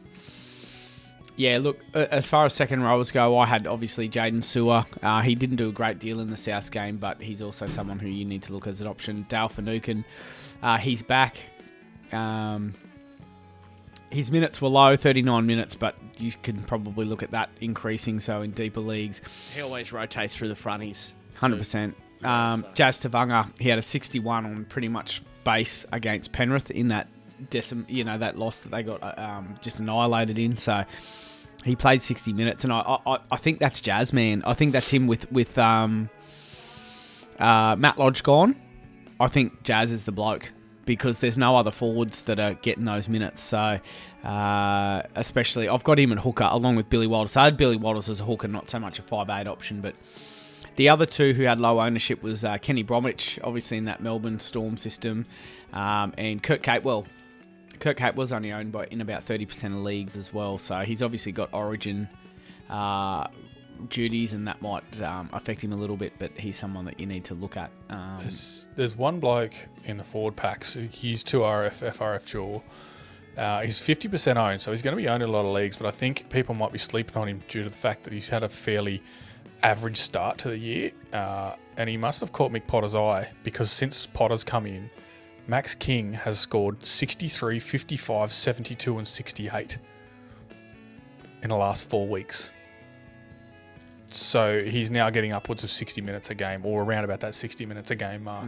yeah, 1.35 1.57
look, 1.59 1.79
as 1.93 2.27
far 2.27 2.45
as 2.45 2.53
second 2.53 2.83
rowers 2.83 3.11
go, 3.11 3.37
I 3.37 3.45
had 3.45 3.65
obviously 3.65 4.07
Jaden 4.07 4.43
Sewer. 4.43 4.85
Uh, 5.01 5.21
he 5.21 5.35
didn't 5.35 5.55
do 5.55 5.69
a 5.69 5.71
great 5.71 5.99
deal 5.99 6.19
in 6.19 6.29
the 6.29 6.37
South 6.37 6.71
game, 6.71 6.97
but 6.97 7.21
he's 7.21 7.41
also 7.41 7.67
someone 7.67 7.99
who 7.99 8.07
you 8.07 8.25
need 8.25 8.43
to 8.43 8.53
look 8.53 8.67
as 8.67 8.81
an 8.81 8.87
option. 8.87 9.25
Dale 9.29 9.49
Finucane, 9.49 10.05
uh, 10.61 10.77
he's 10.77 11.01
back. 11.01 11.37
Um, 12.11 12.75
his 14.11 14.29
minutes 14.29 14.61
were 14.61 14.69
low, 14.69 14.95
39 14.95 15.45
minutes, 15.45 15.73
but 15.73 15.95
you 16.19 16.31
can 16.43 16.61
probably 16.63 17.05
look 17.05 17.23
at 17.23 17.31
that 17.31 17.49
increasing. 17.61 18.19
So 18.19 18.43
in 18.43 18.51
deeper 18.51 18.79
leagues, 18.79 19.21
He 19.55 19.61
always 19.61 19.91
rotates 19.91 20.37
through 20.37 20.49
the 20.49 20.55
fronties. 20.55 21.13
Hundred 21.35 21.57
percent. 21.57 21.97
Um, 22.23 22.65
Jazz 22.73 23.01
Tevaga, 23.01 23.49
he 23.59 23.67
had 23.67 23.79
a 23.79 23.81
sixty-one 23.81 24.45
on 24.45 24.65
pretty 24.65 24.87
much 24.87 25.21
base 25.43 25.85
against 25.91 26.31
Penrith 26.31 26.71
in 26.71 26.89
that 26.89 27.07
decim, 27.49 27.89
you 27.89 28.03
know, 28.03 28.17
that 28.17 28.37
loss 28.37 28.61
that 28.61 28.71
they 28.71 28.83
got 28.83 29.03
uh, 29.03 29.13
um, 29.17 29.57
just 29.61 29.79
annihilated 29.79 30.37
in. 30.37 30.55
So 30.57 30.85
he 31.63 31.75
played 31.75 32.03
sixty 32.03 32.33
minutes, 32.33 32.63
and 32.63 32.73
I, 32.73 32.97
I, 33.05 33.19
I 33.31 33.37
think 33.37 33.59
that's 33.59 33.81
Jazz, 33.81 34.13
man. 34.13 34.43
I 34.45 34.53
think 34.53 34.73
that's 34.73 34.89
him 34.89 35.07
with 35.07 35.31
with 35.31 35.57
um, 35.57 36.09
uh, 37.39 37.75
Matt 37.77 37.97
Lodge 37.97 38.23
gone. 38.23 38.55
I 39.19 39.27
think 39.27 39.63
Jazz 39.63 39.91
is 39.91 40.05
the 40.05 40.11
bloke 40.11 40.51
because 40.85 41.19
there's 41.19 41.37
no 41.37 41.55
other 41.55 41.71
forwards 41.71 42.23
that 42.23 42.39
are 42.39 42.55
getting 42.55 42.85
those 42.85 43.07
minutes. 43.07 43.41
So, 43.41 43.79
uh, 44.23 45.01
especially, 45.15 45.69
I've 45.69 45.83
got 45.83 45.99
him 45.99 46.11
at 46.11 46.19
hooker 46.19 46.47
along 46.49 46.75
with 46.75 46.89
Billy 46.89 47.07
Walters. 47.07 47.37
I 47.37 47.45
had 47.45 47.57
Billy 47.57 47.77
Walters 47.77 48.09
as 48.09 48.19
a 48.19 48.25
hooker, 48.25 48.47
not 48.47 48.69
so 48.69 48.79
much 48.79 48.99
a 48.99 49.01
five 49.01 49.29
eight 49.29 49.47
option, 49.47 49.81
but 49.81 49.95
the 50.75 50.89
other 50.89 51.05
two 51.05 51.33
who 51.33 51.43
had 51.43 51.59
low 51.59 51.79
ownership 51.79 52.23
was 52.23 52.43
uh, 52.43 52.57
Kenny 52.57 52.83
Bromwich, 52.83 53.39
obviously 53.43 53.77
in 53.77 53.85
that 53.85 54.01
Melbourne 54.01 54.39
Storm 54.39 54.75
system, 54.75 55.25
um, 55.71 56.13
and 56.17 56.41
Kurt 56.41 56.61
Capewell. 56.63 57.05
Kurt 57.79 58.15
was 58.15 58.31
only 58.31 58.51
owned 58.51 58.71
by 58.71 58.85
in 58.87 59.01
about 59.01 59.23
thirty 59.23 59.45
percent 59.45 59.73
of 59.73 59.81
leagues 59.81 60.15
as 60.15 60.33
well, 60.33 60.57
so 60.57 60.79
he's 60.79 61.01
obviously 61.01 61.31
got 61.31 61.53
Origin 61.53 62.07
uh, 62.69 63.27
duties, 63.89 64.33
and 64.33 64.47
that 64.47 64.61
might 64.61 64.83
um, 65.01 65.29
affect 65.33 65.61
him 65.61 65.73
a 65.73 65.75
little 65.75 65.97
bit. 65.97 66.13
But 66.19 66.31
he's 66.37 66.57
someone 66.57 66.85
that 66.85 66.99
you 66.99 67.05
need 67.05 67.25
to 67.25 67.33
look 67.33 67.57
at. 67.57 67.71
Um, 67.89 68.17
There's, 68.19 68.67
there's 68.75 68.95
one 68.95 69.19
bloke 69.19 69.53
in 69.85 69.97
the 69.97 70.03
forward 70.03 70.35
packs. 70.35 70.77
He's 70.91 71.23
two 71.23 71.39
RF, 71.39 71.91
FRF 71.91 72.29
dual. 72.29 72.63
Uh, 73.37 73.61
he's 73.61 73.79
50% 73.79 74.37
owned, 74.37 74.61
so 74.61 74.69
he's 74.69 74.83
going 74.83 74.95
to 74.95 75.01
be 75.01 75.09
owned 75.09 75.23
in 75.23 75.29
a 75.29 75.31
lot 75.31 75.43
of 75.43 75.51
leagues, 75.53 75.75
but 75.75 75.87
I 75.87 75.91
think 75.91 76.29
people 76.29 76.53
might 76.53 76.71
be 76.71 76.77
sleeping 76.77 77.17
on 77.17 77.27
him 77.27 77.41
due 77.47 77.63
to 77.63 77.69
the 77.69 77.75
fact 77.75 78.03
that 78.03 78.13
he's 78.13 78.29
had 78.29 78.43
a 78.43 78.49
fairly 78.49 79.01
average 79.63 79.97
start 79.97 80.37
to 80.39 80.49
the 80.49 80.57
year. 80.57 80.91
Uh, 81.11 81.55
and 81.75 81.89
he 81.89 81.97
must 81.97 82.21
have 82.21 82.31
caught 82.31 82.51
Mick 82.51 82.67
Potter's 82.67 82.93
eye 82.93 83.31
because 83.43 83.71
since 83.71 84.05
Potter's 84.05 84.43
come 84.43 84.67
in, 84.67 84.91
Max 85.47 85.75
King 85.75 86.13
has 86.13 86.39
scored 86.39 86.85
63, 86.85 87.59
55, 87.59 88.31
72, 88.31 88.97
and 88.97 89.07
68 89.07 89.77
in 91.41 91.49
the 91.49 91.55
last 91.55 91.89
four 91.89 92.07
weeks. 92.07 92.51
So 94.07 94.63
he's 94.63 94.89
now 94.91 95.09
getting 95.09 95.33
upwards 95.33 95.63
of 95.63 95.69
60 95.71 96.01
minutes 96.01 96.29
a 96.29 96.35
game, 96.35 96.65
or 96.65 96.83
around 96.83 97.03
about 97.03 97.19
that 97.21 97.35
60 97.35 97.65
minutes 97.65 97.91
a 97.91 97.95
game 97.95 98.23
mark. 98.23 98.45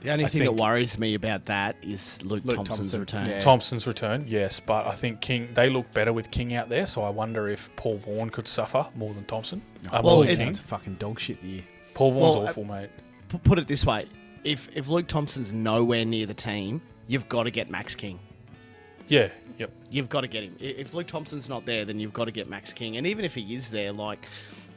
The 0.00 0.10
only 0.10 0.24
I 0.24 0.28
thing 0.28 0.42
that 0.44 0.54
worries 0.56 0.98
me 0.98 1.14
about 1.14 1.44
that 1.46 1.76
is 1.82 2.22
Luke, 2.22 2.42
Luke 2.44 2.56
Thompson's 2.56 2.78
Thompson, 2.92 3.00
return. 3.00 3.26
yeah. 3.26 3.38
Thompson's 3.38 3.86
return, 3.86 4.24
yes, 4.26 4.58
but 4.58 4.86
I 4.86 4.92
think 4.92 5.20
King 5.20 5.50
they 5.54 5.68
look 5.68 5.92
better 5.92 6.12
with 6.12 6.30
King 6.30 6.54
out 6.54 6.70
there, 6.70 6.86
so 6.86 7.02
I 7.02 7.10
wonder 7.10 7.48
if 7.50 7.74
Paul 7.76 7.98
Vaughan 7.98 8.30
could 8.30 8.48
suffer 8.48 8.86
more 8.94 9.12
than 9.12 9.24
Thompson. 9.24 9.60
Uh, 9.86 10.00
Well, 10.02 10.16
more 10.16 10.24
than 10.24 10.36
King. 10.36 10.54
Fucking 10.54 10.94
dog 10.94 11.20
shit 11.20 11.42
year. 11.42 11.62
Paul 11.94 12.12
Vaughan's 12.12 12.36
well, 12.36 12.48
awful, 12.48 12.64
mate. 12.64 12.88
P- 13.28 13.38
put 13.38 13.58
it 13.58 13.66
this 13.68 13.84
way: 13.84 14.06
if 14.44 14.68
if 14.74 14.88
Luke 14.88 15.06
Thompson's 15.06 15.52
nowhere 15.52 16.04
near 16.04 16.26
the 16.26 16.34
team, 16.34 16.80
you've 17.06 17.28
got 17.28 17.44
to 17.44 17.50
get 17.50 17.70
Max 17.70 17.94
King. 17.94 18.18
Yeah, 19.08 19.28
yep. 19.58 19.72
You've 19.90 20.08
got 20.08 20.20
to 20.22 20.28
get 20.28 20.44
him. 20.44 20.56
If 20.60 20.94
Luke 20.94 21.08
Thompson's 21.08 21.48
not 21.48 21.66
there, 21.66 21.84
then 21.84 21.98
you've 21.98 22.12
got 22.12 22.26
to 22.26 22.30
get 22.30 22.48
Max 22.48 22.72
King. 22.72 22.96
And 22.96 23.06
even 23.06 23.24
if 23.24 23.34
he 23.34 23.54
is 23.54 23.70
there, 23.70 23.92
like 23.92 24.26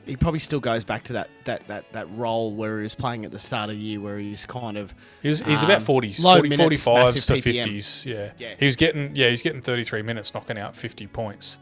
he 0.06 0.17
probably 0.17 0.39
still 0.39 0.60
goes 0.60 0.84
back 0.84 1.04
to 1.06 1.13
that 1.13 1.30
that 1.45 1.67
that, 1.67 1.91
that 1.93 2.08
role 2.15 2.52
where 2.52 2.78
he 2.78 2.84
was 2.84 2.95
playing 2.95 3.26
at 3.26 3.32
the 3.32 3.39
start 3.39 3.69
of 3.69 3.76
the 3.76 3.82
year, 3.82 3.99
where 3.99 4.17
he's 4.17 4.45
kind 4.45 4.78
of 4.78 4.93
He's, 5.21 5.41
he's 5.41 5.60
um, 5.60 5.65
about 5.65 5.82
40s, 5.82 6.21
40, 6.21 6.49
minutes, 6.49 6.86
45s 6.86 7.28
to 7.28 7.34
PPM. 7.34 7.65
50s. 7.65 8.06
Yeah. 8.06 8.32
Yeah. 8.38 8.56
He 8.60 8.65
was 8.65 8.76
getting 8.76 9.15
yeah, 9.15 9.30
he's 9.30 9.41
getting 9.41 9.62
33 9.62 10.02
minutes 10.02 10.34
knocking 10.34 10.58
out 10.58 10.76
50 10.76 11.08
points 11.08 11.58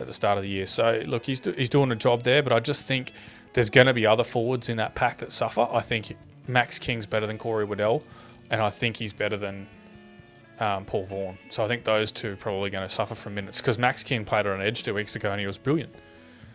at 0.00 0.06
the 0.06 0.12
start 0.12 0.38
of 0.38 0.42
the 0.42 0.50
year. 0.50 0.66
So 0.66 1.02
look, 1.06 1.26
he's 1.26 1.40
do, 1.40 1.52
he's 1.52 1.68
doing 1.68 1.92
a 1.92 1.96
job 1.96 2.22
there, 2.22 2.42
but 2.42 2.52
I 2.52 2.60
just 2.60 2.86
think 2.86 3.12
there's 3.52 3.70
going 3.70 3.86
to 3.86 3.94
be 3.94 4.06
other 4.06 4.24
forwards 4.24 4.68
in 4.68 4.76
that 4.78 4.94
pack 4.94 5.18
that 5.18 5.32
suffer. 5.32 5.68
I 5.70 5.80
think 5.80 6.16
Max 6.48 6.78
King's 6.78 7.06
better 7.06 7.26
than 7.26 7.38
Corey 7.38 7.64
Waddell, 7.64 8.02
and 8.50 8.60
I 8.60 8.70
think 8.70 8.96
he's 8.96 9.12
better 9.12 9.36
than 9.36 9.66
um, 10.58 10.84
Paul 10.84 11.04
Vaughan. 11.04 11.38
So 11.50 11.64
I 11.64 11.68
think 11.68 11.84
those 11.84 12.10
two 12.10 12.32
are 12.32 12.36
probably 12.36 12.70
going 12.70 12.86
to 12.86 12.92
suffer 12.92 13.14
from 13.14 13.34
minutes 13.34 13.60
because 13.60 13.78
Max 13.78 14.02
King 14.02 14.24
played 14.24 14.46
on 14.46 14.60
an 14.60 14.66
edge 14.66 14.82
two 14.82 14.94
weeks 14.94 15.14
ago 15.14 15.30
and 15.30 15.40
he 15.40 15.46
was 15.46 15.58
brilliant. 15.58 15.94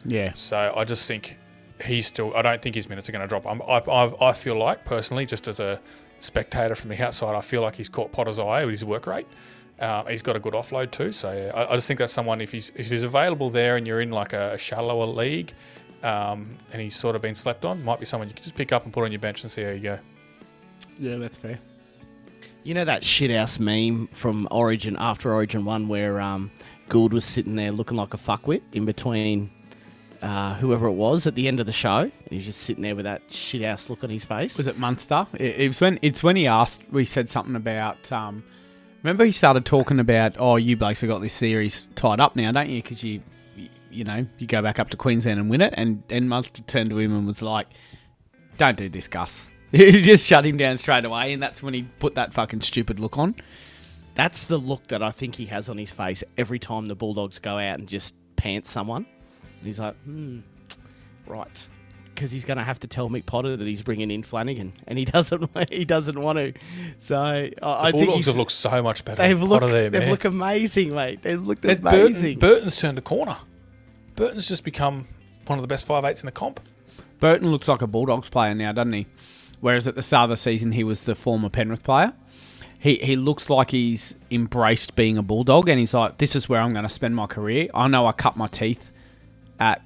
Yeah. 0.06 0.34
So 0.34 0.74
I 0.76 0.84
just 0.84 1.08
think 1.08 1.38
he's 1.86 2.08
still. 2.08 2.36
I 2.36 2.42
don't 2.42 2.62
think 2.62 2.76
his 2.76 2.90
minutes 2.90 3.08
are 3.10 3.12
going 3.12 3.22
to 3.22 3.28
drop. 3.28 3.46
I'm, 3.46 3.62
I, 3.62 3.80
I, 3.90 4.30
I 4.30 4.34
feel 4.34 4.58
like 4.58 4.86
personally, 4.86 5.26
just 5.26 5.48
as 5.48 5.60
a 5.60 5.80
spectator 6.20 6.76
from 6.76 6.90
the 6.90 7.02
outside, 7.04 7.36
I 7.36 7.42
feel 7.42 7.62
like 7.62 7.76
he's 7.76 7.90
caught 7.90 8.12
Potter's 8.12 8.40
eye 8.40 8.66
with 8.66 8.74
his 8.74 8.86
work 8.86 9.08
rate. 9.08 9.28
Uh, 9.80 10.06
he's 10.06 10.22
got 10.22 10.36
a 10.36 10.40
good 10.40 10.54
offload 10.54 10.92
too. 10.92 11.12
So 11.12 11.32
yeah, 11.32 11.52
I, 11.54 11.74
I 11.74 11.76
just 11.76 11.88
think 11.88 12.00
that's 12.00 12.14
someone 12.14 12.42
if 12.42 12.52
he's 12.52 12.72
if 12.76 12.90
he's 12.90 13.04
available 13.04 13.50
there 13.50 13.76
and 13.76 13.88
you're 13.88 14.02
in 14.02 14.12
like 14.12 14.34
a, 14.34 14.58
shallower 14.58 15.06
league, 15.06 15.54
um, 16.04 16.58
and 16.72 16.82
he's 16.82 16.96
sort 16.96 17.16
of 17.16 17.22
been 17.22 17.36
slept 17.36 17.66
on, 17.66 17.84
might 17.84 18.00
be 18.00 18.06
someone 18.06 18.28
you 18.28 18.36
can 18.36 18.44
just 18.44 18.56
pick 18.56 18.72
up 18.72 18.84
and 18.84 18.94
put 18.94 19.04
on 19.04 19.12
your 19.12 19.20
bench 19.20 19.42
and 19.42 19.52
see 19.52 19.64
how 19.64 19.72
you 19.72 19.80
go. 19.80 20.00
Yeah, 21.00 21.18
that's 21.18 21.38
fair. 21.38 21.60
You 22.64 22.74
know 22.74 22.86
that 22.86 23.02
shithouse 23.02 23.60
meme 23.60 24.08
from 24.08 24.48
Origin 24.52 24.96
after 25.00 25.34
Origin 25.34 25.66
One 25.66 25.88
where 25.88 26.22
um, 26.22 26.52
Gould 26.88 27.12
was 27.12 27.26
sitting 27.26 27.56
there 27.56 27.72
looking 27.72 27.98
like 27.98 28.14
a 28.14 28.18
fuckwit 28.18 28.62
in 28.72 28.86
between 28.86 29.52
uh, 30.22 30.56
whoever 30.56 30.88
it 30.88 30.94
was 30.94 31.28
at 31.28 31.36
the 31.36 31.48
end 31.50 31.60
of 31.60 31.66
the 31.66 31.74
show. 31.74 32.00
And 32.00 32.30
he 32.30 32.38
was 32.38 32.46
just 32.46 32.62
sitting 32.62 32.82
there 32.82 32.96
with 32.96 33.04
that 33.04 33.28
shithouse 33.28 33.90
look 33.90 34.04
on 34.04 34.10
his 34.10 34.24
face. 34.24 34.58
Was 34.58 34.68
it 34.68 34.80
Munster? 34.80 35.28
It, 35.34 35.60
it 35.60 35.68
was 35.68 35.82
when 35.82 36.00
it's 36.02 36.24
when 36.24 36.38
he 36.38 36.48
asked. 36.48 36.82
We 36.92 37.06
said 37.06 37.30
something 37.30 37.56
about. 37.56 38.10
Um, 38.12 38.44
remember, 39.04 39.26
he 39.26 39.34
started 39.34 39.66
talking 39.66 40.00
about, 40.00 40.36
"Oh, 40.40 40.56
you 40.56 40.78
blokes 40.78 41.02
have 41.02 41.10
got 41.10 41.22
this 41.22 41.34
series 41.34 41.90
tied 41.96 42.22
up 42.22 42.38
now, 42.38 42.52
don't 42.54 42.70
you? 42.70 42.82
Because 42.82 43.04
you, 43.04 43.22
you, 43.94 44.00
you 44.00 44.04
know, 44.04 44.26
you 44.38 44.48
go 44.48 44.62
back 44.62 44.80
up 44.80 44.90
to 44.92 44.98
Queensland 44.98 45.40
and 45.40 45.50
win 45.50 45.62
it." 45.62 45.74
And 45.78 46.04
and 46.10 46.28
Munster 46.30 46.62
turned 46.64 46.90
to 46.92 47.00
him 47.00 47.16
and 47.16 47.26
was 47.28 47.42
like, 47.42 47.68
"Don't 48.58 48.78
do 48.78 48.90
this, 48.90 49.08
Gus." 49.08 49.50
He 49.74 50.04
just 50.04 50.28
shut 50.28 50.46
him 50.46 50.56
down 50.58 50.78
straight 50.78 51.04
away, 51.04 51.34
and 51.34 51.42
that's 51.42 51.64
when 51.64 51.74
he 51.74 51.82
put 51.98 52.14
that 52.14 52.32
fucking 52.32 52.62
stupid 52.62 53.00
look 53.00 53.18
on. 53.18 53.34
That's 54.14 54.44
the 54.44 54.60
look 54.60 54.86
that 54.90 55.02
I 55.02 55.10
think 55.10 55.34
he 55.34 55.48
has 55.48 55.68
on 55.68 55.80
his 55.80 55.90
face 55.90 56.24
every 56.38 56.60
time 56.60 56.86
the 56.88 56.94
Bulldogs 56.94 57.40
go 57.40 57.58
out 57.58 57.80
and 57.80 57.88
just 57.88 58.14
pants 58.36 58.70
someone. 58.70 59.08
And 59.58 59.66
he's 59.66 59.80
like, 59.80 59.96
hmm, 60.04 60.42
right. 61.26 61.68
Because 62.14 62.30
he's 62.30 62.46
going 62.46 62.60
to 62.60 62.64
have 62.64 62.80
to 62.82 62.88
tell 62.88 63.10
Mick 63.10 63.26
Potter 63.26 63.58
that 63.58 63.66
he's 63.66 63.82
bringing 63.82 64.12
in 64.12 64.22
Flanagan, 64.22 64.74
and 64.86 65.00
he 65.00 65.06
doesn't. 65.16 65.50
He 65.72 65.86
doesn't 65.86 66.22
want 66.22 66.38
to. 66.38 66.54
So 67.00 67.18
I, 67.18 67.50
The 67.50 67.66
I 67.68 67.92
think 67.92 68.06
Bulldogs 68.06 68.18
he's, 68.18 68.26
have 68.28 68.38
looked 68.38 68.52
so 68.52 68.84
much 68.84 69.04
better. 69.04 69.24
They've 69.24 69.40
with 69.40 69.50
looked. 69.50 69.62
Potter 69.62 69.74
there, 69.74 69.90
they've 69.90 70.02
man. 70.02 70.12
looked 70.12 70.26
amazing, 70.26 70.94
mate. 70.94 71.24
They've 71.24 71.42
looked 71.42 71.64
That 71.64 71.80
amazing. 71.80 72.38
Burton, 72.38 72.58
Burton's 72.58 72.76
turned 72.76 73.00
a 73.00 73.02
corner. 73.02 73.38
Burton's 74.16 74.48
just 74.48 74.64
become 74.64 75.08
one 75.48 75.60
of 75.60 75.64
the 75.64 75.68
best 75.68 75.86
five 75.86 76.06
eights 76.06 76.22
in 76.22 76.26
the 76.26 76.32
comp. 76.32 76.60
Burton 77.20 77.52
looks 77.52 77.68
like 77.68 77.82
a 77.82 77.88
Bulldogs 77.88 78.30
player 78.30 78.54
now, 78.54 78.72
doesn't 78.72 78.94
he? 78.94 79.08
Whereas 79.62 79.88
at 79.88 79.96
the 79.96 80.02
start 80.02 80.26
of 80.26 80.30
the 80.32 80.38
season, 80.38 80.74
he 80.74 80.84
was 80.84 81.02
the 81.02 81.16
former 81.16 81.50
Penrith 81.50 81.84
player. 81.84 82.14
He, 82.80 82.96
he 82.96 83.16
looks 83.16 83.50
like 83.50 83.72
he's 83.72 84.16
embraced 84.30 84.96
being 84.98 85.18
a 85.18 85.22
Bulldog, 85.22 85.70
and 85.70 85.80
he's 85.80 85.94
like, 85.94 86.18
this 86.18 86.36
is 86.36 86.50
where 86.50 86.60
I'm 86.60 86.74
going 86.74 86.84
to 86.84 86.90
spend 86.90 87.16
my 87.16 87.28
career. 87.28 87.70
I 87.74 87.88
know 87.88 88.06
I 88.06 88.12
cut 88.12 88.36
my 88.36 88.48
teeth 88.48 88.92
at 89.58 89.82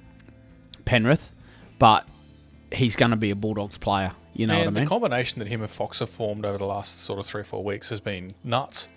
Penrith, 0.84 1.30
but 1.78 2.08
he's 2.72 2.96
going 2.96 3.12
to 3.12 3.16
be 3.16 3.30
a 3.30 3.36
Bulldogs 3.36 3.78
player. 3.78 4.12
You 4.34 4.48
know 4.48 4.54
Man, 4.54 4.60
what 4.60 4.66
I 4.68 4.70
mean? 4.72 4.84
the 4.84 4.88
combination 4.88 5.38
that 5.38 5.46
him 5.46 5.62
and 5.62 5.70
Fox 5.70 6.00
have 6.00 6.10
formed 6.10 6.44
over 6.44 6.58
the 6.58 6.66
last 6.66 7.00
sort 7.04 7.20
of 7.20 7.26
three 7.26 7.42
or 7.42 7.44
four 7.44 7.62
weeks 7.62 7.88
has 7.90 8.00
been 8.00 8.34
nuts. 8.42 8.88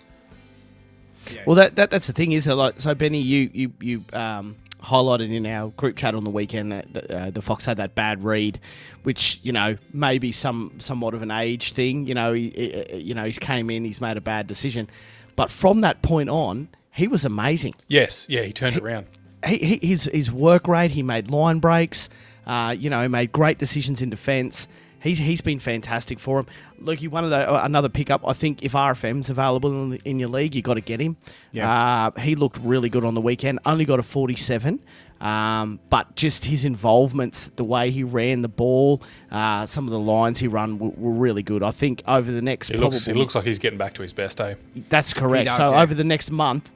Well, 1.46 1.54
that, 1.56 1.76
that 1.76 1.90
that's 1.90 2.08
the 2.08 2.12
thing, 2.12 2.32
is 2.32 2.48
it? 2.48 2.54
Like, 2.54 2.80
so 2.80 2.94
Benny, 2.96 3.20
you 3.20 3.50
you 3.52 3.72
you 3.80 4.04
um, 4.12 4.56
highlighted 4.82 5.32
in 5.34 5.46
our 5.46 5.70
group 5.70 5.96
chat 5.96 6.14
on 6.14 6.24
the 6.24 6.30
weekend 6.30 6.72
that 6.72 7.10
uh, 7.10 7.30
the 7.30 7.40
Fox 7.42 7.64
had 7.64 7.76
that 7.76 7.94
bad 7.94 8.24
read, 8.24 8.58
which 9.02 9.40
you 9.42 9.52
know 9.52 9.76
maybe 9.92 10.32
some 10.32 10.72
somewhat 10.78 11.14
of 11.14 11.22
an 11.22 11.30
age 11.30 11.72
thing. 11.72 12.06
You 12.06 12.14
know, 12.14 12.32
he, 12.32 12.50
he- 12.50 12.98
you 12.98 13.14
know 13.14 13.24
he's 13.24 13.38
came 13.38 13.70
in, 13.70 13.84
he's 13.84 14.00
made 14.00 14.16
a 14.16 14.20
bad 14.20 14.46
decision, 14.46 14.88
but 15.36 15.50
from 15.50 15.80
that 15.82 16.02
point 16.02 16.28
on, 16.28 16.68
he 16.90 17.06
was 17.08 17.24
amazing. 17.24 17.74
Yes, 17.88 18.26
yeah, 18.28 18.42
he 18.42 18.52
turned 18.52 18.76
it 18.76 18.82
around. 18.82 19.06
He, 19.46 19.58
he, 19.58 19.86
his 19.88 20.04
his 20.12 20.30
work 20.30 20.68
rate, 20.68 20.90
he 20.92 21.02
made 21.02 21.30
line 21.30 21.58
breaks. 21.58 22.08
Uh, 22.46 22.74
you 22.76 22.90
know, 22.90 23.00
he 23.02 23.08
made 23.08 23.30
great 23.32 23.58
decisions 23.58 24.02
in 24.02 24.10
defence. 24.10 24.66
He's 25.02 25.18
he's 25.18 25.40
been 25.40 25.58
fantastic 25.58 26.18
for 26.18 26.40
him. 26.40 26.46
Look, 26.78 27.02
you 27.02 27.10
one 27.10 27.24
of 27.24 27.30
the 27.30 27.50
uh, 27.50 27.62
another 27.64 27.88
pickup. 27.88 28.26
I 28.26 28.32
think 28.32 28.62
if 28.62 28.72
RFM's 28.72 29.30
available 29.30 29.70
in, 29.70 29.90
the, 29.90 30.00
in 30.04 30.18
your 30.18 30.28
league, 30.28 30.54
you 30.54 30.62
got 30.62 30.74
to 30.74 30.80
get 30.80 31.00
him. 31.00 31.16
Yeah. 31.50 31.70
Uh, 32.16 32.20
he 32.20 32.34
looked 32.34 32.58
really 32.62 32.88
good 32.88 33.04
on 33.04 33.14
the 33.14 33.20
weekend. 33.20 33.60
Only 33.64 33.84
got 33.84 33.98
a 33.98 34.02
47. 34.02 34.80
Um, 35.20 35.78
but 35.88 36.16
just 36.16 36.44
his 36.44 36.64
involvements, 36.64 37.48
the 37.54 37.62
way 37.62 37.90
he 37.90 38.02
ran 38.02 38.42
the 38.42 38.48
ball, 38.48 39.02
uh, 39.30 39.66
some 39.66 39.86
of 39.86 39.92
the 39.92 39.98
lines 40.00 40.40
he 40.40 40.48
run 40.48 40.80
were, 40.80 40.88
were 40.88 41.12
really 41.12 41.44
good. 41.44 41.62
I 41.62 41.70
think 41.70 42.02
over 42.08 42.32
the 42.32 42.42
next 42.42 42.68
He 42.68 42.76
looks, 42.76 43.04
he 43.04 43.12
probably- 43.12 43.20
looks 43.20 43.34
like 43.36 43.44
he's 43.44 43.60
getting 43.60 43.78
back 43.78 43.94
to 43.94 44.02
his 44.02 44.12
best, 44.12 44.40
eh? 44.40 44.56
that's 44.88 45.14
correct. 45.14 45.46
does, 45.46 45.56
so 45.58 45.70
yeah. 45.70 45.80
over 45.80 45.94
the 45.94 46.02
next 46.02 46.32
month, 46.32 46.72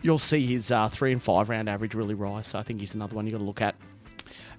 you'll 0.00 0.18
see 0.18 0.46
his 0.46 0.70
uh, 0.70 0.88
three 0.88 1.12
and 1.12 1.22
five 1.22 1.50
round 1.50 1.68
average 1.68 1.94
really 1.94 2.14
rise. 2.14 2.48
So 2.48 2.58
I 2.58 2.62
think 2.62 2.80
he's 2.80 2.94
another 2.94 3.16
one 3.16 3.26
you 3.26 3.32
got 3.32 3.38
to 3.38 3.44
look 3.44 3.60
at. 3.60 3.74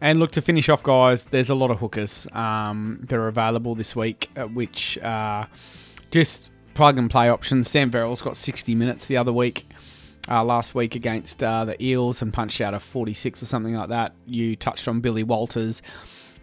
And 0.04 0.20
look 0.20 0.32
to 0.32 0.42
finish 0.42 0.68
off, 0.68 0.84
guys. 0.84 1.24
There's 1.24 1.50
a 1.50 1.56
lot 1.56 1.72
of 1.72 1.80
hookers 1.80 2.28
um, 2.34 3.00
that 3.08 3.16
are 3.16 3.30
available 3.30 3.74
this 3.74 3.96
week, 3.96 4.30
uh, 4.36 4.48
which 4.48 4.98
uh, 4.98 5.46
just 6.12 6.50
plug 6.74 6.98
and 6.98 7.10
play 7.10 7.30
options. 7.30 7.70
Sam 7.70 7.89
Verrill's 7.89 8.22
got 8.22 8.36
60 8.36 8.76
minutes 8.76 9.06
the 9.06 9.16
other 9.16 9.32
week, 9.32 9.66
uh, 10.28 10.44
last 10.44 10.76
week 10.76 10.96
against 10.96 11.42
uh, 11.42 11.63
the 11.63 11.82
Eels, 11.82 12.22
and 12.22 12.34
punched 12.34 12.60
out 12.60 12.74
a 12.74 12.82
46 12.82 13.44
or 13.44 13.46
something 13.46 13.76
like 13.76 13.88
that. 13.88 14.13
You 14.26 14.58
touched 14.58 14.89
on 14.89 15.00
Billy 15.00 15.24
Walters. 15.24 15.82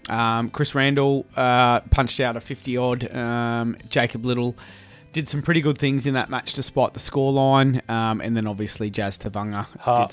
Um, 0.09 0.49
Chris 0.49 0.75
Randall 0.75 1.27
uh, 1.37 1.81
punched 1.81 2.18
out 2.18 2.38
a 2.38 2.40
50 2.40 2.79
odd. 2.79 3.14
Um, 3.14 3.77
Jacob 3.90 4.25
Liddle 4.25 4.57
did 5.12 5.29
some 5.29 5.42
pretty 5.42 5.61
good 5.61 5.77
things 5.77 6.07
in 6.07 6.14
that 6.14 6.31
match 6.31 6.55
despite 6.55 6.94
the 6.94 6.99
scoreline. 6.99 7.87
Um, 7.90 8.23
and 8.23 8.35
then 8.35 8.46
obviously 8.46 8.88
Jazz 8.88 9.18
Tevaga 9.18 9.66
Hart 9.81 10.12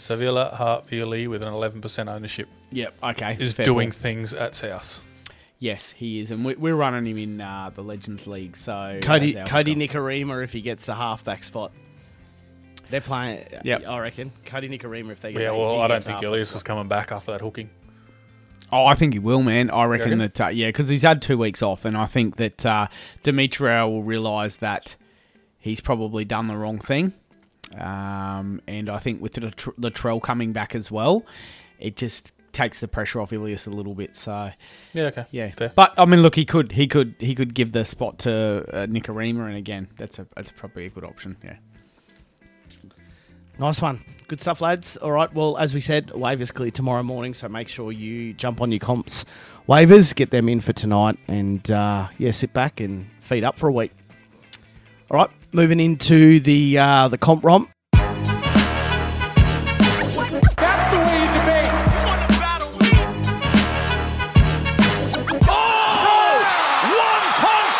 did 0.00 0.04
some 0.06 0.18
pretty 0.18 0.30
good 0.30 0.40
Sevilla 0.50 0.56
Hart 0.56 0.86
Violi 0.86 1.28
with 1.28 1.44
an 1.44 1.52
11% 1.52 2.08
ownership 2.08 2.48
Yep, 2.72 2.94
okay. 3.02 3.36
is 3.38 3.52
fair 3.52 3.64
doing 3.64 3.86
point. 3.88 3.94
things 3.94 4.34
at 4.34 4.54
South. 4.54 5.04
Yes, 5.58 5.90
he 5.90 6.20
is, 6.20 6.30
and 6.30 6.44
we- 6.44 6.54
we're 6.54 6.74
running 6.74 7.06
him 7.06 7.18
in 7.18 7.40
uh, 7.40 7.70
the 7.74 7.82
Legends 7.82 8.26
League. 8.26 8.56
So 8.56 8.98
Kodi 9.02 9.34
that's 9.34 9.50
Kodi. 9.50 9.76
Nikorima 9.76 10.42
if 10.42 10.52
he 10.52 10.60
gets 10.62 10.86
the 10.86 10.94
halfback 10.94 11.44
spot. 11.44 11.72
They're 12.90 13.00
playing. 13.00 13.44
Yep. 13.62 13.86
I 13.86 13.98
reckon 14.00 14.32
Kodi 14.46 14.68
Nikorima 14.70 15.10
if 15.12 15.20
they 15.20 15.32
get. 15.32 15.42
Yeah, 15.42 15.52
he 15.52 15.58
well, 15.58 15.80
I 15.80 15.86
don't 15.86 16.02
think 16.02 16.22
Ilias 16.22 16.54
is 16.56 16.62
coming 16.62 16.88
back 16.88 17.12
after 17.12 17.30
that 17.32 17.40
hooking. 17.40 17.70
Oh, 18.72 18.86
I 18.86 18.94
think 18.94 19.12
he 19.12 19.18
will, 19.18 19.42
man. 19.42 19.70
I 19.70 19.84
reckon, 19.84 20.04
reckon? 20.06 20.18
that 20.18 20.40
uh, 20.40 20.48
yeah, 20.48 20.68
because 20.68 20.88
he's 20.88 21.02
had 21.02 21.20
two 21.22 21.36
weeks 21.38 21.60
off, 21.62 21.84
and 21.84 21.96
I 21.96 22.06
think 22.06 22.36
that 22.36 22.64
uh, 22.64 22.86
Demetriou 23.22 23.86
will 23.88 24.02
realise 24.02 24.56
that 24.56 24.96
he's 25.58 25.80
probably 25.80 26.24
done 26.24 26.46
the 26.46 26.56
wrong 26.56 26.78
thing. 26.78 27.12
Um, 27.78 28.60
and 28.66 28.88
I 28.90 28.98
think 28.98 29.20
with 29.22 29.34
the 29.34 29.40
Latrell 29.42 30.20
coming 30.22 30.52
back 30.52 30.74
as 30.74 30.90
well, 30.90 31.24
it 31.78 31.96
just 31.96 32.32
takes 32.52 32.80
the 32.80 32.88
pressure 32.88 33.20
off 33.20 33.32
Ilias 33.32 33.66
a 33.66 33.70
little 33.70 33.94
bit. 33.94 34.16
So 34.16 34.50
Yeah, 34.92 35.04
okay. 35.04 35.26
yeah, 35.30 35.50
Fair. 35.52 35.72
but 35.76 35.94
I 35.96 36.04
mean, 36.04 36.20
look, 36.22 36.34
he 36.34 36.44
could 36.44 36.72
he 36.72 36.86
could 36.88 37.14
he 37.18 37.34
could 37.34 37.54
give 37.54 37.72
the 37.72 37.84
spot 37.84 38.18
to 38.20 38.64
uh, 38.72 38.86
Nikorima, 38.86 39.46
and 39.46 39.56
again, 39.56 39.88
that's 39.96 40.18
a 40.18 40.26
that's 40.34 40.50
probably 40.50 40.86
a 40.86 40.90
good 40.90 41.04
option. 41.04 41.36
Yeah. 41.44 41.56
Nice 43.58 43.82
one. 43.82 44.02
Good 44.26 44.40
stuff, 44.40 44.60
lads. 44.60 44.96
All 44.96 45.12
right. 45.12 45.32
Well, 45.34 45.58
as 45.58 45.74
we 45.74 45.80
said, 45.80 46.08
waivers 46.08 46.52
clear 46.52 46.70
tomorrow 46.70 47.02
morning, 47.02 47.34
so 47.34 47.48
make 47.48 47.68
sure 47.68 47.92
you 47.92 48.32
jump 48.32 48.60
on 48.60 48.72
your 48.72 48.78
comps 48.78 49.24
waivers, 49.68 50.14
get 50.14 50.30
them 50.30 50.48
in 50.48 50.60
for 50.60 50.72
tonight, 50.72 51.18
and 51.28 51.70
uh, 51.70 52.08
yeah, 52.18 52.30
sit 52.30 52.52
back 52.52 52.80
and 52.80 53.08
feed 53.20 53.44
up 53.44 53.56
for 53.56 53.68
a 53.68 53.72
week. 53.72 53.92
All 55.10 55.16
right. 55.18 55.30
Moving 55.52 55.80
into 55.80 56.38
the 56.38 56.78
uh, 56.78 57.08
the 57.08 57.18
comp 57.18 57.42
romp. 57.44 57.70
That's 57.92 58.14
the 60.14 60.98
way 60.98 61.20
you 61.20 61.26
debate. 61.26 61.70
Oh! 65.48 66.38
One 66.96 67.24
punch 67.42 67.76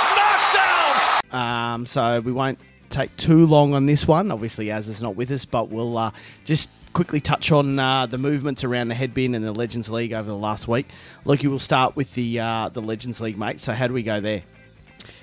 knockdown. 1.32 1.74
Um, 1.74 1.86
so 1.86 2.20
we 2.20 2.32
won't 2.32 2.58
take 2.88 3.16
too 3.16 3.46
long 3.46 3.72
on 3.74 3.86
this 3.86 4.06
one. 4.06 4.32
Obviously, 4.32 4.72
Az 4.72 4.88
is 4.88 5.00
not 5.00 5.14
with 5.14 5.30
us, 5.30 5.44
but 5.44 5.68
we'll 5.68 5.96
uh, 5.96 6.10
just 6.44 6.70
quickly 6.92 7.20
touch 7.20 7.52
on 7.52 7.78
uh, 7.78 8.04
the 8.06 8.18
movements 8.18 8.64
around 8.64 8.88
the 8.88 8.96
headbin 8.96 9.36
and 9.36 9.44
the 9.44 9.52
Legends 9.52 9.88
League 9.88 10.12
over 10.12 10.28
the 10.28 10.36
last 10.36 10.66
week. 10.66 10.88
Look, 11.24 11.44
you 11.44 11.52
will 11.52 11.60
start 11.60 11.94
with 11.94 12.14
the 12.14 12.40
uh, 12.40 12.68
the 12.70 12.82
Legends 12.82 13.20
League, 13.20 13.38
mate. 13.38 13.60
So 13.60 13.72
how 13.74 13.86
do 13.86 13.94
we 13.94 14.02
go 14.02 14.20
there? 14.20 14.42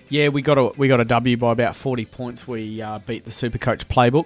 Yeah, 0.09 0.29
we 0.29 0.41
got 0.41 0.57
a 0.57 0.71
we 0.77 0.87
got 0.87 0.99
a 0.99 1.05
W 1.05 1.37
by 1.37 1.51
about 1.51 1.75
forty 1.75 2.05
points. 2.05 2.47
We 2.47 2.81
uh, 2.81 2.99
beat 2.99 3.25
the 3.25 3.31
Supercoach 3.31 3.85
playbook. 3.85 4.25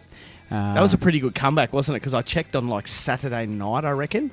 Uh, 0.49 0.73
That 0.73 0.81
was 0.81 0.93
a 0.93 0.97
pretty 0.97 1.19
good 1.19 1.33
comeback, 1.35 1.73
wasn't 1.73 1.95
it? 1.95 2.01
Because 2.01 2.13
I 2.13 2.21
checked 2.21 2.55
on 2.55 2.67
like 2.67 2.87
Saturday 2.87 3.45
night, 3.45 3.85
I 3.85 3.91
reckon, 3.91 4.31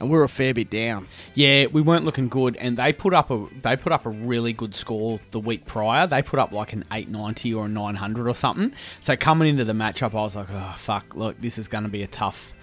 and 0.00 0.10
we 0.10 0.16
were 0.16 0.24
a 0.24 0.28
fair 0.28 0.54
bit 0.54 0.70
down. 0.70 1.06
yeah, 1.34 1.66
we 1.66 1.82
weren't 1.82 2.04
looking 2.04 2.28
good, 2.28 2.56
and 2.56 2.76
they 2.76 2.92
put 2.92 3.12
up 3.14 3.30
a 3.30 3.46
they 3.62 3.76
put 3.76 3.92
up 3.92 4.06
a 4.06 4.10
really 4.10 4.52
good 4.52 4.74
score 4.74 5.20
the 5.30 5.40
week 5.40 5.66
prior. 5.66 6.06
They 6.06 6.22
put 6.22 6.38
up 6.40 6.52
like 6.52 6.72
an 6.72 6.84
eight 6.92 7.08
ninety 7.08 7.52
or 7.54 7.66
a 7.66 7.68
nine 7.68 7.96
hundred 7.96 8.28
or 8.28 8.34
something. 8.34 8.72
So 9.00 9.16
coming 9.16 9.48
into 9.48 9.64
the 9.64 9.74
matchup, 9.74 10.12
I 10.12 10.22
was 10.22 10.34
like, 10.36 10.48
oh 10.50 10.74
fuck, 10.78 11.14
look, 11.14 11.40
this 11.40 11.58
is 11.58 11.68
going 11.68 11.84
to 11.84 11.90
be 11.90 12.02
a 12.02 12.06
tough 12.08 12.54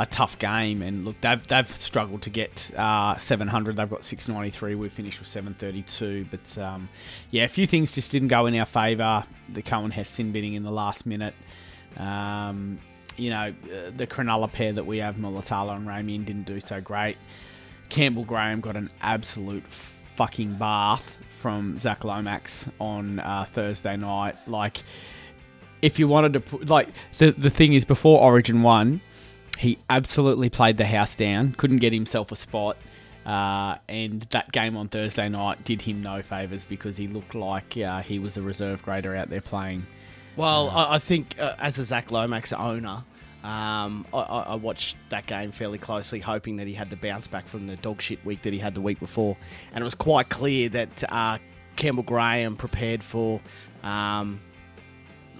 a 0.00 0.06
tough 0.06 0.38
game. 0.38 0.80
And 0.80 1.04
look, 1.04 1.20
they've 1.20 1.46
they've 1.46 1.68
struggled 1.68 2.22
to 2.22 2.30
get 2.30 2.70
uh, 2.76 3.18
seven 3.18 3.46
hundred. 3.46 3.76
They've 3.76 3.88
got 3.88 4.02
six 4.02 4.26
ninety 4.26 4.50
three. 4.50 4.74
We 4.74 4.88
finished 4.88 5.20
with 5.20 5.28
seven 5.28 5.54
thirty 5.54 5.82
two. 5.82 6.26
But 6.30 6.58
um, 6.58 6.88
yeah, 7.30 7.44
a 7.44 7.48
few 7.48 7.66
things 7.66 7.92
just 7.92 8.10
didn't 8.10 8.28
go 8.28 8.46
in 8.46 8.58
our 8.58 8.64
favour. 8.64 9.24
The 9.52 9.62
Coen 9.62 9.92
Hess 9.92 10.08
sin 10.08 10.32
bidding 10.32 10.54
in 10.54 10.62
the 10.62 10.70
last 10.70 11.04
minute. 11.04 11.34
Um, 11.98 12.78
you 13.16 13.28
know, 13.28 13.52
uh, 13.64 13.90
the 13.94 14.06
Cronulla 14.06 14.50
pair 14.50 14.72
that 14.72 14.86
we 14.86 14.98
have, 14.98 15.16
Mulitalo 15.16 15.76
and 15.76 15.86
Ramien, 15.86 16.24
didn't 16.24 16.46
do 16.46 16.60
so 16.60 16.80
great. 16.80 17.18
Campbell 17.90 18.24
Graham 18.24 18.60
got 18.60 18.76
an 18.76 18.88
absolute 19.02 19.66
fucking 19.66 20.54
bath 20.54 21.18
from 21.40 21.76
Zach 21.78 22.04
Lomax 22.04 22.68
on 22.78 23.18
uh, 23.18 23.44
Thursday 23.52 23.96
night. 23.96 24.36
Like, 24.46 24.82
if 25.82 25.98
you 25.98 26.08
wanted 26.08 26.32
to 26.34 26.40
put, 26.40 26.68
like, 26.68 26.88
the, 27.18 27.32
the 27.32 27.50
thing 27.50 27.74
is, 27.74 27.84
before 27.84 28.20
Origin 28.20 28.62
1, 28.62 29.00
he 29.60 29.78
absolutely 29.90 30.48
played 30.48 30.78
the 30.78 30.86
house 30.86 31.14
down, 31.14 31.52
couldn't 31.52 31.80
get 31.80 31.92
himself 31.92 32.32
a 32.32 32.36
spot. 32.36 32.78
Uh, 33.26 33.76
and 33.90 34.22
that 34.30 34.50
game 34.52 34.74
on 34.74 34.88
Thursday 34.88 35.28
night 35.28 35.62
did 35.66 35.82
him 35.82 36.02
no 36.02 36.22
favours 36.22 36.64
because 36.64 36.96
he 36.96 37.06
looked 37.06 37.34
like 37.34 37.76
uh, 37.76 38.00
he 38.00 38.18
was 38.18 38.38
a 38.38 38.42
reserve 38.42 38.82
grader 38.82 39.14
out 39.14 39.28
there 39.28 39.42
playing. 39.42 39.84
Well, 40.34 40.70
I, 40.70 40.94
I 40.94 40.98
think 40.98 41.36
uh, 41.38 41.56
as 41.58 41.78
a 41.78 41.84
Zach 41.84 42.10
Lomax 42.10 42.54
owner, 42.54 43.04
um, 43.44 44.06
I, 44.14 44.20
I 44.20 44.42
I 44.48 44.54
watched 44.54 44.96
that 45.10 45.26
game 45.26 45.52
fairly 45.52 45.76
closely, 45.76 46.20
hoping 46.20 46.56
that 46.56 46.66
he 46.66 46.72
had 46.72 46.88
the 46.88 46.96
bounce 46.96 47.26
back 47.26 47.46
from 47.46 47.66
the 47.66 47.76
dog 47.76 48.00
shit 48.00 48.24
week 48.24 48.40
that 48.42 48.54
he 48.54 48.58
had 48.58 48.74
the 48.74 48.80
week 48.80 48.98
before, 48.98 49.36
and 49.74 49.82
it 49.82 49.84
was 49.84 49.94
quite 49.94 50.30
clear 50.30 50.70
that 50.70 51.04
uh, 51.12 51.36
Campbell 51.76 52.02
Graham 52.02 52.56
prepared 52.56 53.04
for 53.04 53.42
um, 53.82 54.40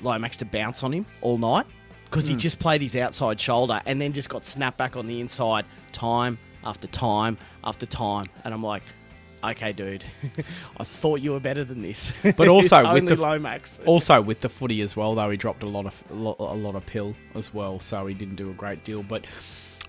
Lomax 0.03 0.37
to 0.39 0.45
bounce 0.45 0.83
on 0.83 0.93
him 0.93 1.07
all 1.23 1.39
night 1.39 1.67
because 2.11 2.27
he 2.27 2.35
just 2.35 2.59
played 2.59 2.83
his 2.83 2.97
outside 2.97 3.41
shoulder 3.41 3.81
and 3.87 4.01
then 4.01 4.13
just 4.13 4.29
got 4.29 4.45
snapped 4.45 4.77
back 4.77 4.97
on 4.97 5.07
the 5.07 5.21
inside 5.21 5.65
time 5.93 6.39
after 6.65 6.89
time 6.89 7.39
after 7.65 7.87
time, 7.87 8.27
and 8.45 8.53
I'm 8.55 8.63
like. 8.63 8.83
Okay, 9.43 9.73
dude. 9.73 10.05
I 10.77 10.85
thought 10.85 11.23
you 11.23 11.33
were 11.33 11.41
better 11.41 11.65
than 11.65 11.81
this. 11.81 12.13
But 12.23 12.49
also 12.49 12.77
with 12.83 12.87
only 12.87 13.15
the 13.15 13.23
Lomax. 13.23 13.81
also 13.87 14.21
with 14.21 14.43
the 14.43 14.51
footy 14.51 14.83
as 14.83 14.95
well, 14.95 15.15
though 15.15 15.31
he 15.31 15.39
dropped 15.39 15.63
a 15.63 15.67
lot 15.67 15.87
of 15.87 15.95
a 16.11 16.15
lot, 16.15 16.37
a 16.39 16.55
lot 16.55 16.75
of 16.75 16.85
pill 16.85 17.15
as 17.35 17.55
well, 17.55 17.81
so 17.81 18.07
he 18.07 18.13
didn't 18.13 18.37
do 18.37 18.51
a 18.51 18.53
great 18.53 18.85
deal. 18.85 19.03
But 19.03 19.25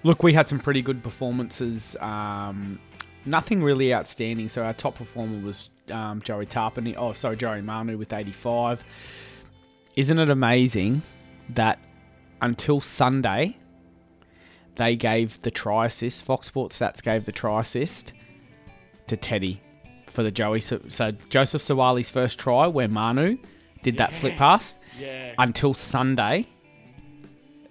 look, 0.03 0.23
we 0.23 0.31
had 0.31 0.47
some 0.47 0.57
pretty 0.57 0.81
good 0.81 1.03
performances. 1.03 1.97
Um, 1.99 2.79
nothing 3.25 3.61
really 3.61 3.93
outstanding. 3.93 4.49
So 4.49 4.63
our 4.63 4.73
top 4.73 4.95
performer 4.95 5.45
was 5.45 5.69
um, 5.89 6.21
Joey 6.21 6.45
Tarpany. 6.45 6.95
Oh, 6.97 7.13
sorry, 7.13 7.37
Joey 7.37 7.61
Manu 7.61 7.97
with 7.97 8.13
85. 8.13 8.83
Isn't 9.95 10.19
it 10.19 10.29
amazing 10.29 11.01
that 11.49 11.79
until 12.41 12.81
Sunday 12.81 13.57
they 14.75 14.95
gave 14.95 15.41
the 15.41 15.51
try 15.51 15.85
assist? 15.87 16.23
Fox 16.23 16.47
Sports 16.47 16.79
Stats 16.79 17.01
gave 17.03 17.25
the 17.25 17.31
try 17.31 17.61
assist 17.61 18.13
to 19.07 19.17
Teddy 19.17 19.61
for 20.07 20.23
the 20.23 20.31
Joey. 20.31 20.61
So, 20.61 20.81
so 20.89 21.11
Joseph 21.29 21.61
Suaalii's 21.61 22.09
first 22.09 22.39
try, 22.39 22.67
where 22.67 22.87
Manu 22.87 23.37
did 23.83 23.97
that 23.97 24.13
flip 24.13 24.35
pass, 24.37 24.75
Yeah. 24.99 25.33
until 25.37 25.73
Sunday. 25.73 26.45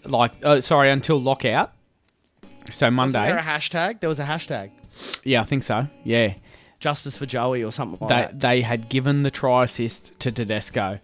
Like, 0.05 0.33
uh, 0.43 0.61
sorry, 0.61 0.91
until 0.91 1.21
lockout. 1.21 1.73
So 2.71 2.91
Monday. 2.91 3.23
there 3.27 3.39
a 3.39 3.43
hashtag? 3.43 4.01
There 4.01 4.09
was 4.09 4.19
a 4.19 4.25
hashtag. 4.25 4.71
yeah, 5.25 5.41
I 5.41 5.45
think 5.45 5.63
so. 5.63 5.87
Yeah, 6.05 6.35
Justice 6.79 7.17
for 7.17 7.27
Joey 7.27 7.63
or 7.63 7.71
something 7.73 7.99
like 8.01 8.09
they 8.09 8.15
that. 8.33 8.41
they 8.41 8.63
had 8.63 8.89
given 8.89 9.23
the 9.23 9.31
try 9.31 9.65
assist 9.65 10.19
to 10.21 10.33
Tedesco. 10.33 11.01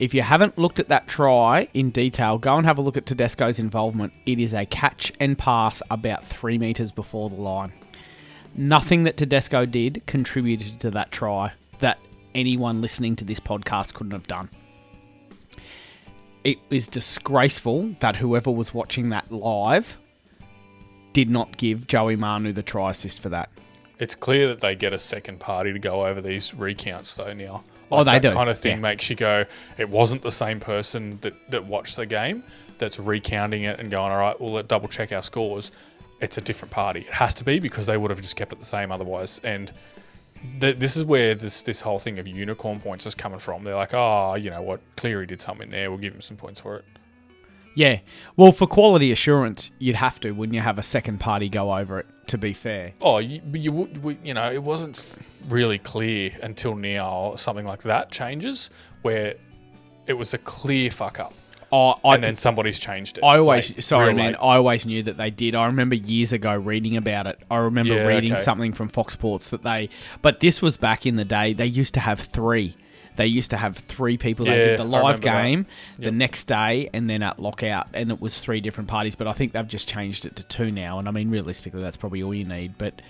If 0.00 0.14
you 0.14 0.22
haven't 0.22 0.56
looked 0.56 0.78
at 0.78 0.88
that 0.88 1.08
try 1.08 1.68
in 1.74 1.90
detail, 1.90 2.38
go 2.38 2.56
and 2.56 2.64
have 2.64 2.78
a 2.78 2.80
look 2.80 2.96
at 2.96 3.04
Tedesco's 3.04 3.58
involvement. 3.58 4.14
It 4.24 4.40
is 4.40 4.54
a 4.54 4.64
catch 4.64 5.12
and 5.20 5.36
pass 5.36 5.82
about 5.90 6.26
three 6.26 6.56
meters 6.56 6.90
before 6.90 7.28
the 7.28 7.36
line. 7.36 7.70
Nothing 8.54 9.04
that 9.04 9.18
Tedesco 9.18 9.66
did 9.66 10.02
contributed 10.06 10.80
to 10.80 10.90
that 10.92 11.12
try 11.12 11.52
that 11.80 11.98
anyone 12.34 12.80
listening 12.80 13.14
to 13.16 13.26
this 13.26 13.40
podcast 13.40 13.92
couldn't 13.92 14.12
have 14.12 14.26
done. 14.26 14.48
It 16.44 16.56
is 16.70 16.88
disgraceful 16.88 17.94
that 18.00 18.16
whoever 18.16 18.50
was 18.50 18.72
watching 18.72 19.10
that 19.10 19.30
live 19.30 19.98
did 21.12 21.28
not 21.28 21.58
give 21.58 21.86
Joey 21.86 22.16
Manu 22.16 22.54
the 22.54 22.62
try 22.62 22.92
assist 22.92 23.20
for 23.20 23.28
that. 23.28 23.50
It's 23.98 24.14
clear 24.14 24.48
that 24.48 24.62
they 24.62 24.74
get 24.76 24.94
a 24.94 24.98
second 24.98 25.40
party 25.40 25.74
to 25.74 25.78
go 25.78 26.06
over 26.06 26.22
these 26.22 26.54
recounts 26.54 27.12
though 27.12 27.34
now. 27.34 27.64
Oh, 27.90 28.04
they 28.04 28.12
that 28.12 28.22
do, 28.22 28.30
kind 28.30 28.48
of 28.48 28.58
thing 28.58 28.76
yeah. 28.76 28.82
makes 28.82 29.10
you 29.10 29.16
go. 29.16 29.44
It 29.76 29.88
wasn't 29.88 30.22
the 30.22 30.30
same 30.30 30.60
person 30.60 31.18
that 31.22 31.34
that 31.50 31.64
watched 31.66 31.96
the 31.96 32.06
game 32.06 32.44
that's 32.78 32.98
recounting 32.98 33.64
it 33.64 33.78
and 33.78 33.90
going, 33.90 34.10
all 34.10 34.18
right, 34.18 34.40
well, 34.40 34.52
let 34.52 34.68
double 34.68 34.88
check 34.88 35.12
our 35.12 35.22
scores. 35.22 35.70
It's 36.20 36.38
a 36.38 36.40
different 36.40 36.72
party. 36.72 37.00
It 37.00 37.12
has 37.12 37.34
to 37.34 37.44
be 37.44 37.58
because 37.58 37.86
they 37.86 37.96
would 37.96 38.10
have 38.10 38.20
just 38.20 38.36
kept 38.36 38.52
it 38.52 38.58
the 38.58 38.64
same 38.64 38.90
otherwise. 38.90 39.40
And 39.44 39.72
th- 40.60 40.78
this 40.78 40.96
is 40.96 41.04
where 41.04 41.34
this 41.34 41.62
this 41.62 41.80
whole 41.80 41.98
thing 41.98 42.18
of 42.18 42.26
unicorn 42.26 42.80
points 42.80 43.06
is 43.06 43.14
coming 43.14 43.38
from. 43.38 43.64
They're 43.64 43.74
like, 43.74 43.94
oh, 43.94 44.34
you 44.34 44.50
know 44.50 44.62
what, 44.62 44.80
Cleary 44.96 45.26
did 45.26 45.40
something 45.40 45.70
there. 45.70 45.90
We'll 45.90 46.00
give 46.00 46.14
him 46.14 46.20
some 46.20 46.36
points 46.36 46.60
for 46.60 46.76
it. 46.76 46.84
Yeah. 47.74 48.00
Well, 48.36 48.52
for 48.52 48.66
quality 48.66 49.12
assurance, 49.12 49.70
you'd 49.78 49.96
have 49.96 50.20
to 50.20 50.32
when 50.32 50.52
you 50.52 50.60
have 50.60 50.78
a 50.78 50.82
second 50.82 51.18
party 51.20 51.48
go 51.48 51.74
over 51.76 52.00
it. 52.00 52.06
To 52.28 52.38
be 52.38 52.52
fair, 52.52 52.92
Oh, 53.00 53.18
you, 53.18 53.40
you 53.52 54.16
you 54.22 54.34
know, 54.34 54.52
it 54.52 54.62
wasn't 54.62 55.16
really 55.48 55.78
clear 55.78 56.30
until 56.40 56.76
now 56.76 57.34
something 57.34 57.66
like 57.66 57.82
that 57.82 58.12
changes 58.12 58.70
where 59.02 59.34
it 60.06 60.12
was 60.12 60.32
a 60.32 60.38
clear 60.38 60.92
fuck 60.92 61.18
up. 61.18 61.34
Oh, 61.72 61.94
I, 62.04 62.14
and 62.14 62.22
then 62.22 62.36
somebody's 62.36 62.78
changed 62.78 63.18
it. 63.18 63.24
I 63.24 63.38
always 63.38 63.70
late, 63.70 63.82
sorry 63.82 64.14
man, 64.14 64.32
late. 64.32 64.36
I 64.36 64.56
always 64.58 64.86
knew 64.86 65.02
that 65.04 65.16
they 65.16 65.30
did. 65.30 65.56
I 65.56 65.66
remember 65.66 65.96
years 65.96 66.32
ago 66.32 66.54
reading 66.54 66.96
about 66.96 67.26
it. 67.26 67.40
I 67.50 67.56
remember 67.56 67.94
Yeah, 67.94 68.06
reading 68.06 68.34
okay. 68.34 68.42
something 68.42 68.72
from 68.74 68.88
Fox 68.90 69.12
Sports 69.14 69.50
that 69.50 69.64
they 69.64 69.88
but 70.22 70.38
this 70.38 70.62
was 70.62 70.76
back 70.76 71.06
in 71.06 71.16
the 71.16 71.24
day. 71.24 71.52
They 71.52 71.66
used 71.66 71.94
to 71.94 72.00
have 72.00 72.20
3. 72.20 72.76
They 73.16 73.26
used 73.26 73.50
to 73.50 73.56
have 73.56 73.76
3 73.76 74.16
people 74.16 74.46
they 74.46 74.52
did 74.54 74.78
the 74.78 74.84
live 74.84 75.02
remember 75.18 75.24
that. 75.26 75.42
game, 75.42 75.66
the 75.98 76.10
next 76.12 76.44
day 76.44 76.88
and 76.94 77.10
then 77.10 77.22
at 77.22 77.38
lockout 77.38 77.88
and 77.92 78.10
it 78.10 78.20
was 78.20 78.38
three 78.40 78.60
different 78.60 78.88
parties, 78.88 79.14
but 79.14 79.26
I 79.26 79.32
think 79.32 79.52
they've 79.52 79.66
just 79.68 79.88
changed 79.88 80.24
it 80.26 80.36
to 80.36 80.44
two 80.44 80.70
now 80.70 80.98
and 80.98 81.06
I 81.08 81.10
mean 81.10 81.30
realistically 81.30 81.82
that's 81.82 81.96
probably 81.98 82.22
all 82.22 82.32
you 82.34 82.44
need, 82.46 82.78
but 82.78 83.02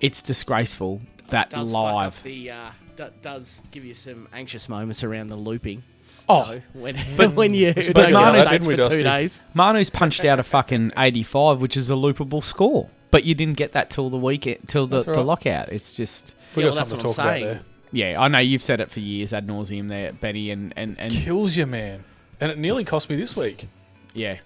it's 0.00 0.22
disgraceful 0.22 1.00
that 1.30 1.50
does 1.50 1.70
live 1.72 2.20
the 2.22 2.50
uh, 2.50 2.70
d- 2.96 3.04
does 3.22 3.60
give 3.70 3.84
you 3.84 3.94
some 3.94 4.28
anxious 4.32 4.68
moments 4.68 5.02
around 5.04 5.28
the 5.28 5.36
looping. 5.36 5.82
Oh. 6.28 6.44
though, 6.46 6.60
when 6.80 6.96
But- 7.16 7.34
when 7.34 7.54
you 7.54 7.72
but 7.74 7.92
don't 7.94 8.12
Manu's- 8.12 8.48
get 8.48 8.64
for 8.64 8.76
Dusty? 8.76 8.96
two 8.98 9.02
days. 9.02 9.40
Manu's 9.54 9.90
punched 9.90 10.24
out 10.24 10.38
a 10.38 10.42
fucking 10.44 10.92
85, 10.96 11.60
which 11.60 11.76
is 11.76 11.90
a 11.90 11.94
loopable 11.94 12.42
score. 12.44 12.88
But 13.10 13.24
you 13.24 13.34
didn't 13.34 13.56
get 13.56 13.72
that 13.72 13.90
till 13.90 14.08
the 14.10 14.16
weekend, 14.16 14.68
till 14.68 14.86
the, 14.86 14.98
That's 14.98 15.08
all 15.08 15.14
the 15.14 15.24
lockout. 15.24 15.70
It's 15.70 15.94
just, 15.96 16.34
We 16.54 16.62
Yeah, 16.62 16.68
got 16.70 16.76
well, 16.76 16.84
something 16.86 16.98
to 16.98 17.14
talk 17.16 17.24
about 17.24 17.40
there. 17.40 17.60
Yeah, 17.92 18.20
I 18.20 18.28
know 18.28 18.38
you've 18.38 18.62
said 18.62 18.80
it 18.80 18.90
for 18.90 19.00
years 19.00 19.32
ad 19.32 19.46
nauseum 19.46 19.88
there, 19.88 20.12
Benny, 20.12 20.50
and, 20.50 20.72
and, 20.76 20.98
and 20.98 21.12
Kills 21.12 21.56
you, 21.56 21.66
man. 21.66 22.04
And 22.40 22.50
it 22.50 22.58
nearly 22.58 22.84
cost 22.84 23.10
me 23.10 23.16
this 23.16 23.36
week. 23.36 23.68
yeah. 24.14 24.38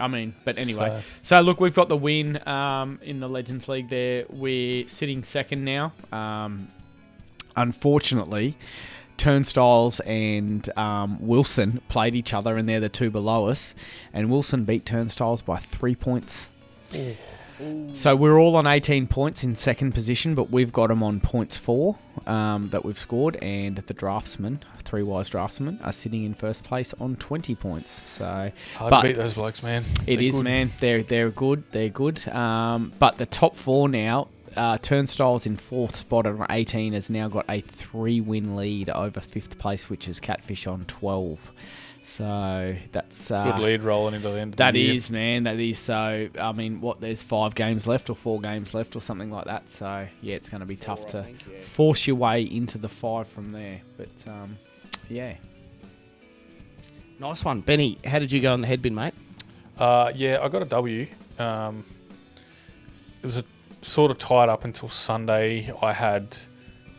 I 0.00 0.06
mean, 0.06 0.32
but 0.44 0.58
anyway. 0.58 0.88
So, 0.88 1.02
So- 1.22 1.40
look, 1.40 1.58
we've 1.58 1.74
got 1.74 1.88
the 1.88 1.96
win 1.96 2.46
um, 2.46 3.00
in 3.02 3.18
the 3.18 3.28
Legends 3.28 3.66
League 3.68 3.88
there. 3.88 4.26
We're 4.30 4.86
sitting 4.86 5.24
second 5.24 5.64
now. 5.64 5.92
Um, 6.12 6.68
unfortunately, 7.56 8.56
Turnstiles 9.16 9.98
and 10.06 10.70
um, 10.78 11.18
Wilson 11.20 11.80
played 11.88 12.14
each 12.14 12.32
other, 12.32 12.56
and 12.56 12.68
they're 12.68 12.78
the 12.78 12.88
two 12.88 13.10
below 13.10 13.48
us. 13.48 13.74
And 14.12 14.30
Wilson 14.30 14.64
beat 14.64 14.86
Turnstiles 14.86 15.42
by 15.42 15.56
three 15.56 15.96
points. 15.96 16.48
So 17.94 18.14
we're 18.14 18.38
all 18.38 18.54
on 18.56 18.66
18 18.66 19.06
points 19.08 19.42
in 19.42 19.56
second 19.56 19.92
position, 19.92 20.34
but 20.34 20.50
we've 20.50 20.72
got 20.72 20.88
them 20.88 21.02
on 21.02 21.20
points 21.20 21.56
four 21.56 21.96
um, 22.26 22.68
that 22.70 22.84
we've 22.84 22.98
scored, 22.98 23.36
and 23.42 23.76
the 23.76 23.94
draftsmen, 23.94 24.60
three 24.84 25.02
wise 25.02 25.28
draftsmen, 25.28 25.80
are 25.82 25.92
sitting 25.92 26.24
in 26.24 26.34
first 26.34 26.62
place 26.64 26.94
on 27.00 27.16
20 27.16 27.54
points. 27.56 28.02
So 28.08 28.52
Hard 28.76 28.90
But- 28.90 29.02
to 29.02 29.08
beat 29.08 29.16
those 29.16 29.34
blokes, 29.34 29.62
man. 29.62 29.84
it 30.06 30.16
They're 30.16 30.22
is, 30.22 30.34
good. 30.36 30.44
man. 30.44 30.70
They're 30.80 31.02
they're 31.02 31.30
good. 31.30 31.64
They're 31.72 31.88
good. 31.88 32.26
Um, 32.28 32.92
but 32.98 33.18
the 33.18 33.26
top 33.26 33.56
four 33.56 33.88
now, 33.88 34.28
uh, 34.56 34.78
Turnstiles 34.78 35.46
in 35.46 35.56
fourth 35.56 35.96
spot 35.96 36.26
at 36.26 36.36
18 36.50 36.92
has 36.92 37.10
now 37.10 37.28
got 37.28 37.44
a 37.48 37.60
three-win 37.60 38.56
lead 38.56 38.90
over 38.90 39.20
fifth 39.20 39.58
place, 39.58 39.88
which 39.90 40.08
is 40.08 40.20
Catfish 40.20 40.66
on 40.66 40.84
12. 40.86 41.52
So 42.18 42.74
that's 42.90 43.30
uh, 43.30 43.44
Good 43.44 43.60
lead 43.60 43.84
rolling 43.84 44.14
into 44.14 44.28
the 44.28 44.40
end 44.40 44.54
of 44.54 44.56
that 44.56 44.72
the 44.72 44.80
year. 44.80 44.94
is, 44.94 45.08
man. 45.08 45.44
That 45.44 45.60
is. 45.60 45.78
So, 45.78 46.28
I 46.40 46.50
mean, 46.50 46.80
what? 46.80 47.00
There's 47.00 47.22
five 47.22 47.54
games 47.54 47.86
left, 47.86 48.10
or 48.10 48.16
four 48.16 48.40
games 48.40 48.74
left, 48.74 48.96
or 48.96 49.00
something 49.00 49.30
like 49.30 49.44
that. 49.44 49.70
So, 49.70 50.08
yeah, 50.20 50.34
it's 50.34 50.48
going 50.48 50.58
to 50.58 50.66
be 50.66 50.74
tough 50.74 51.06
to 51.12 51.24
force 51.62 52.08
your 52.08 52.16
way 52.16 52.42
into 52.42 52.76
the 52.76 52.88
five 52.88 53.28
from 53.28 53.52
there. 53.52 53.82
But, 53.96 54.08
um, 54.26 54.58
yeah, 55.08 55.34
Nice 57.20 57.44
one, 57.44 57.60
Benny. 57.60 57.98
How 58.04 58.18
did 58.18 58.32
you 58.32 58.40
go 58.40 58.52
on 58.52 58.62
the 58.62 58.66
headbin, 58.66 58.96
mate? 58.96 59.14
Uh, 59.78 60.10
yeah, 60.12 60.38
I 60.42 60.48
got 60.48 60.62
a 60.62 60.64
W. 60.64 61.06
Um, 61.38 61.84
it 63.22 63.26
was 63.26 63.36
a 63.36 63.44
sort 63.80 64.10
of 64.10 64.18
tied 64.18 64.48
up 64.48 64.64
until 64.64 64.88
Sunday. 64.88 65.72
I 65.80 65.92
had 65.92 66.36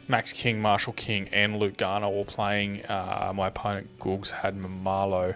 Max 0.09 0.33
King, 0.33 0.59
Marshall 0.59 0.93
King, 0.93 1.29
and 1.31 1.59
Luke 1.59 1.77
Garner 1.77 2.07
all 2.07 2.25
playing. 2.25 2.83
Uh, 2.87 3.31
my 3.33 3.47
opponent 3.47 3.99
Googs 3.99 4.31
had 4.31 4.57
Mamalo, 4.57 5.35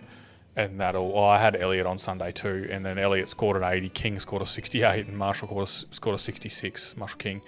and 0.56 0.80
that 0.82 0.96
all. 0.96 1.14
Oh, 1.16 1.24
I 1.26 1.38
had 1.38 1.56
Elliot 1.56 1.86
on 1.86 2.00
Sunday 2.00 2.32
too, 2.32 2.68
and 2.72 2.84
then 2.84 2.98
Elliot 2.98 3.30
scored 3.30 3.56
an 3.56 3.64
80, 3.64 3.90
King 3.90 4.20
scored 4.20 4.42
a 4.42 4.48
68, 4.48 5.06
and 5.06 5.16
Marshall 5.16 5.48
scored 5.48 5.68
a, 5.68 5.94
scored 5.94 6.16
a 6.16 6.18
66. 6.18 6.98
Marshall 6.98 7.20
King. 7.20 7.42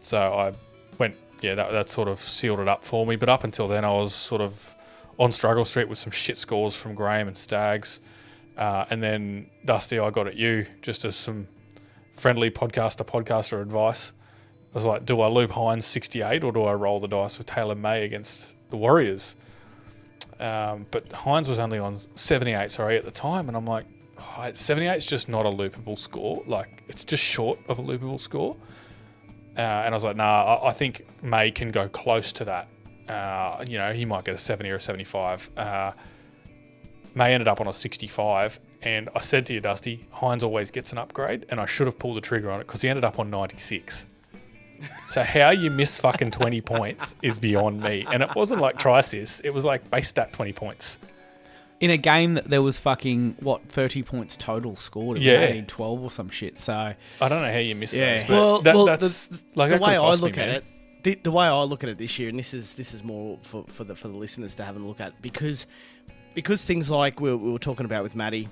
So 0.00 0.18
I 0.18 0.54
went. 0.98 1.14
Yeah, 1.42 1.56
that, 1.56 1.72
that 1.72 1.90
sort 1.90 2.06
of 2.06 2.18
sealed 2.18 2.60
it 2.60 2.68
up 2.68 2.84
for 2.84 3.04
me. 3.04 3.16
But 3.16 3.28
up 3.28 3.42
until 3.44 3.66
then, 3.68 3.84
I 3.84 3.90
was 3.90 4.14
sort 4.14 4.40
of 4.40 4.74
on 5.18 5.32
struggle 5.32 5.64
street 5.64 5.88
with 5.88 5.98
some 5.98 6.12
shit 6.12 6.38
scores 6.38 6.76
from 6.76 6.94
Graham 6.94 7.28
and 7.28 7.36
Staggs. 7.36 8.00
Uh, 8.56 8.86
and 8.90 9.02
then 9.02 9.50
Dusty, 9.64 9.98
I 9.98 10.10
got 10.10 10.26
at 10.26 10.36
you 10.36 10.66
just 10.82 11.04
as 11.04 11.16
some 11.16 11.48
friendly 12.12 12.50
podcaster 12.50 13.04
podcaster 13.04 13.60
advice. 13.60 14.12
I 14.72 14.74
was 14.74 14.86
like, 14.86 15.04
do 15.04 15.20
I 15.20 15.28
loop 15.28 15.50
Hynes 15.50 15.82
68 15.82 16.42
or 16.42 16.50
do 16.52 16.64
I 16.64 16.72
roll 16.72 16.98
the 16.98 17.08
dice 17.08 17.36
with 17.36 17.46
Taylor 17.46 17.74
May 17.74 18.04
against 18.04 18.56
the 18.70 18.78
Warriors? 18.78 19.36
Um, 20.40 20.86
but 20.90 21.10
Hynes 21.10 21.46
was 21.46 21.58
only 21.58 21.78
on 21.78 21.96
78, 21.96 22.70
sorry, 22.70 22.96
at 22.96 23.04
the 23.04 23.10
time. 23.10 23.48
And 23.48 23.56
I'm 23.56 23.66
like, 23.66 23.84
oh, 24.18 24.50
78 24.54 24.96
is 24.96 25.06
just 25.06 25.28
not 25.28 25.44
a 25.44 25.50
loopable 25.50 25.98
score. 25.98 26.42
Like, 26.46 26.84
it's 26.88 27.04
just 27.04 27.22
short 27.22 27.58
of 27.68 27.78
a 27.78 27.82
loopable 27.82 28.18
score. 28.18 28.56
Uh, 29.56 29.60
and 29.60 29.94
I 29.94 29.96
was 29.96 30.04
like, 30.04 30.16
nah, 30.16 30.56
I, 30.62 30.70
I 30.70 30.72
think 30.72 31.06
May 31.22 31.50
can 31.50 31.70
go 31.70 31.86
close 31.88 32.32
to 32.32 32.44
that. 32.46 32.68
Uh, 33.08 33.62
you 33.68 33.76
know, 33.76 33.92
he 33.92 34.06
might 34.06 34.24
get 34.24 34.34
a 34.34 34.38
70 34.38 34.70
or 34.70 34.76
a 34.76 34.80
75. 34.80 35.50
Uh, 35.54 35.92
May 37.14 37.34
ended 37.34 37.46
up 37.46 37.60
on 37.60 37.66
a 37.66 37.74
65. 37.74 38.58
And 38.80 39.10
I 39.14 39.20
said 39.20 39.44
to 39.46 39.54
you, 39.54 39.60
Dusty, 39.60 40.08
Hynes 40.14 40.42
always 40.42 40.70
gets 40.70 40.92
an 40.92 40.98
upgrade. 40.98 41.44
And 41.50 41.60
I 41.60 41.66
should 41.66 41.86
have 41.86 41.98
pulled 41.98 42.16
the 42.16 42.22
trigger 42.22 42.50
on 42.50 42.60
it 42.60 42.66
because 42.66 42.80
he 42.80 42.88
ended 42.88 43.04
up 43.04 43.18
on 43.18 43.28
96. 43.28 44.06
So 45.08 45.22
how 45.22 45.50
you 45.50 45.70
miss 45.70 46.00
fucking 46.00 46.30
20 46.30 46.60
points 46.62 47.14
is 47.22 47.38
beyond 47.38 47.80
me. 47.82 48.06
And 48.10 48.22
it 48.22 48.34
wasn't 48.34 48.60
like 48.60 48.78
Trisis. 48.78 49.40
It 49.44 49.50
was 49.54 49.64
like 49.64 49.90
base 49.90 50.08
stat 50.08 50.32
20 50.32 50.52
points. 50.52 50.98
in 51.80 51.90
a 51.90 51.96
game 51.96 52.34
that 52.34 52.44
there 52.44 52.62
was 52.62 52.78
fucking 52.78 53.34
what 53.40 53.60
30 53.68 54.04
points 54.04 54.36
total 54.36 54.76
scored. 54.76 55.16
It 55.18 55.24
Yeah. 55.24 55.52
was 55.56 55.64
12 55.66 56.00
or 56.02 56.10
some 56.12 56.28
shit. 56.30 56.56
So 56.56 56.72
I 56.74 56.96
don't 57.28 57.42
know 57.42 57.50
how 57.52 57.58
you 57.58 57.74
miss 57.74 57.92
Yeah. 57.92 58.12
those. 58.12 58.22
But 58.24 58.30
well, 58.30 58.62
that, 58.62 58.74
well, 58.76 58.86
that's 58.86 59.26
the, 59.28 59.38
like 59.56 59.70
the 59.70 59.78
that 59.78 59.82
way 59.82 59.94
I 59.94 59.96
cost 59.96 60.22
me, 60.22 60.28
look 60.28 60.38
at 60.38 60.46
man. 60.46 60.54
it, 60.56 60.64
the, 61.02 61.14
the 61.24 61.32
way 61.32 61.44
I 61.46 61.60
look 61.64 61.82
at 61.82 61.88
it 61.90 61.98
this 61.98 62.16
year, 62.20 62.28
and 62.28 62.38
this 62.38 62.54
is 62.54 62.74
this 62.74 62.94
is 62.94 63.02
more 63.02 63.36
for, 63.42 63.64
for 63.66 63.82
the 63.82 63.96
for 63.96 64.06
the 64.06 64.16
listeners 64.16 64.54
to 64.54 64.64
have 64.64 64.76
a 64.76 64.78
look 64.78 65.00
at 65.00 65.20
because 65.20 65.66
because 66.34 66.62
things 66.62 66.88
like 66.88 67.20
we 67.20 67.30
were, 67.30 67.36
we 67.36 67.50
were 67.50 67.58
talking 67.58 67.84
about 67.84 68.04
with 68.04 68.14
Maddie 68.14 68.48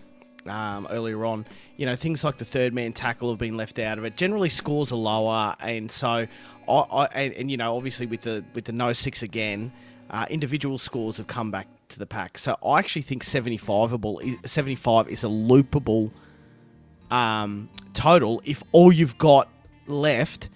um, 0.46 0.86
earlier 0.90 1.24
on, 1.24 1.46
you 1.76 1.86
know, 1.86 1.96
things 1.96 2.24
like 2.24 2.38
the 2.38 2.44
third 2.44 2.72
man 2.72 2.92
tackle 2.92 3.30
have 3.30 3.38
been 3.38 3.56
left 3.56 3.78
out 3.78 3.98
of 3.98 4.04
it. 4.04 4.16
Generally, 4.16 4.50
scores 4.50 4.92
are 4.92 4.96
lower, 4.96 5.54
and 5.60 5.90
so 5.90 6.26
I, 6.68 6.72
I 6.72 7.06
and, 7.06 7.34
and 7.34 7.50
you 7.50 7.56
know, 7.56 7.76
obviously 7.76 8.06
with 8.06 8.22
the 8.22 8.44
with 8.54 8.64
the 8.64 8.72
no 8.72 8.92
six 8.92 9.22
again, 9.22 9.72
uh, 10.10 10.26
individual 10.28 10.78
scores 10.78 11.16
have 11.16 11.26
come 11.26 11.50
back 11.50 11.68
to 11.88 11.98
the 11.98 12.06
pack. 12.06 12.38
So 12.38 12.56
I 12.64 12.78
actually 12.78 13.02
think 13.02 13.24
75able, 13.24 14.48
75 14.48 15.08
is 15.08 15.24
a 15.24 15.28
loopable 15.28 16.10
um, 17.10 17.68
total 17.94 18.40
if 18.44 18.62
all 18.72 18.92
you've 18.92 19.18
got 19.18 19.48
left 19.86 20.48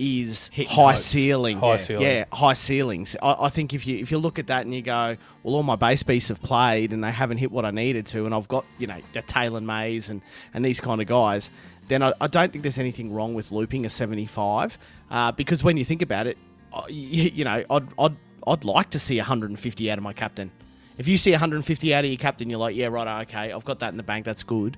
is 0.00 0.48
Hitting 0.52 0.74
high 0.74 0.92
notes. 0.92 1.04
ceiling. 1.04 1.58
High 1.58 1.72
yeah, 1.72 1.76
ceiling. 1.76 2.02
Yeah, 2.06 2.24
high 2.32 2.54
ceilings. 2.54 3.16
I, 3.22 3.36
I 3.40 3.48
think 3.50 3.74
if 3.74 3.86
you 3.86 3.98
if 3.98 4.10
you 4.10 4.18
look 4.18 4.38
at 4.38 4.46
that 4.46 4.64
and 4.64 4.74
you 4.74 4.80
go, 4.80 5.16
well, 5.42 5.56
all 5.56 5.62
my 5.62 5.76
base 5.76 6.02
beasts 6.02 6.30
have 6.30 6.42
played 6.42 6.92
and 6.92 7.04
they 7.04 7.10
haven't 7.12 7.38
hit 7.38 7.52
what 7.52 7.64
I 7.64 7.70
needed 7.70 8.06
to, 8.06 8.24
and 8.24 8.34
I've 8.34 8.48
got 8.48 8.64
you 8.78 8.86
know 8.86 9.00
the 9.12 9.22
Taylor 9.22 9.60
Mays 9.60 10.08
and 10.08 10.22
and 10.54 10.64
these 10.64 10.80
kind 10.80 11.00
of 11.02 11.06
guys, 11.06 11.50
then 11.88 12.02
I, 12.02 12.14
I 12.20 12.26
don't 12.26 12.50
think 12.50 12.62
there's 12.62 12.78
anything 12.78 13.12
wrong 13.12 13.34
with 13.34 13.52
looping 13.52 13.84
a 13.84 13.90
75 13.90 14.78
uh, 15.10 15.32
because 15.32 15.62
when 15.62 15.76
you 15.76 15.84
think 15.84 16.02
about 16.02 16.26
it, 16.26 16.38
uh, 16.72 16.82
you, 16.88 17.24
you 17.24 17.44
know, 17.44 17.62
I'd 17.68 17.88
I'd 17.98 18.16
I'd 18.46 18.64
like 18.64 18.90
to 18.90 18.98
see 18.98 19.18
150 19.18 19.90
out 19.90 19.98
of 19.98 20.04
my 20.04 20.14
captain. 20.14 20.50
If 20.96 21.08
you 21.08 21.18
see 21.18 21.30
150 21.30 21.94
out 21.94 22.04
of 22.04 22.10
your 22.10 22.18
captain, 22.18 22.50
you're 22.50 22.58
like, 22.58 22.76
yeah, 22.76 22.86
right, 22.86 23.22
okay, 23.22 23.52
I've 23.52 23.64
got 23.64 23.80
that 23.80 23.90
in 23.90 23.96
the 23.96 24.02
bank. 24.02 24.24
That's 24.24 24.42
good. 24.42 24.76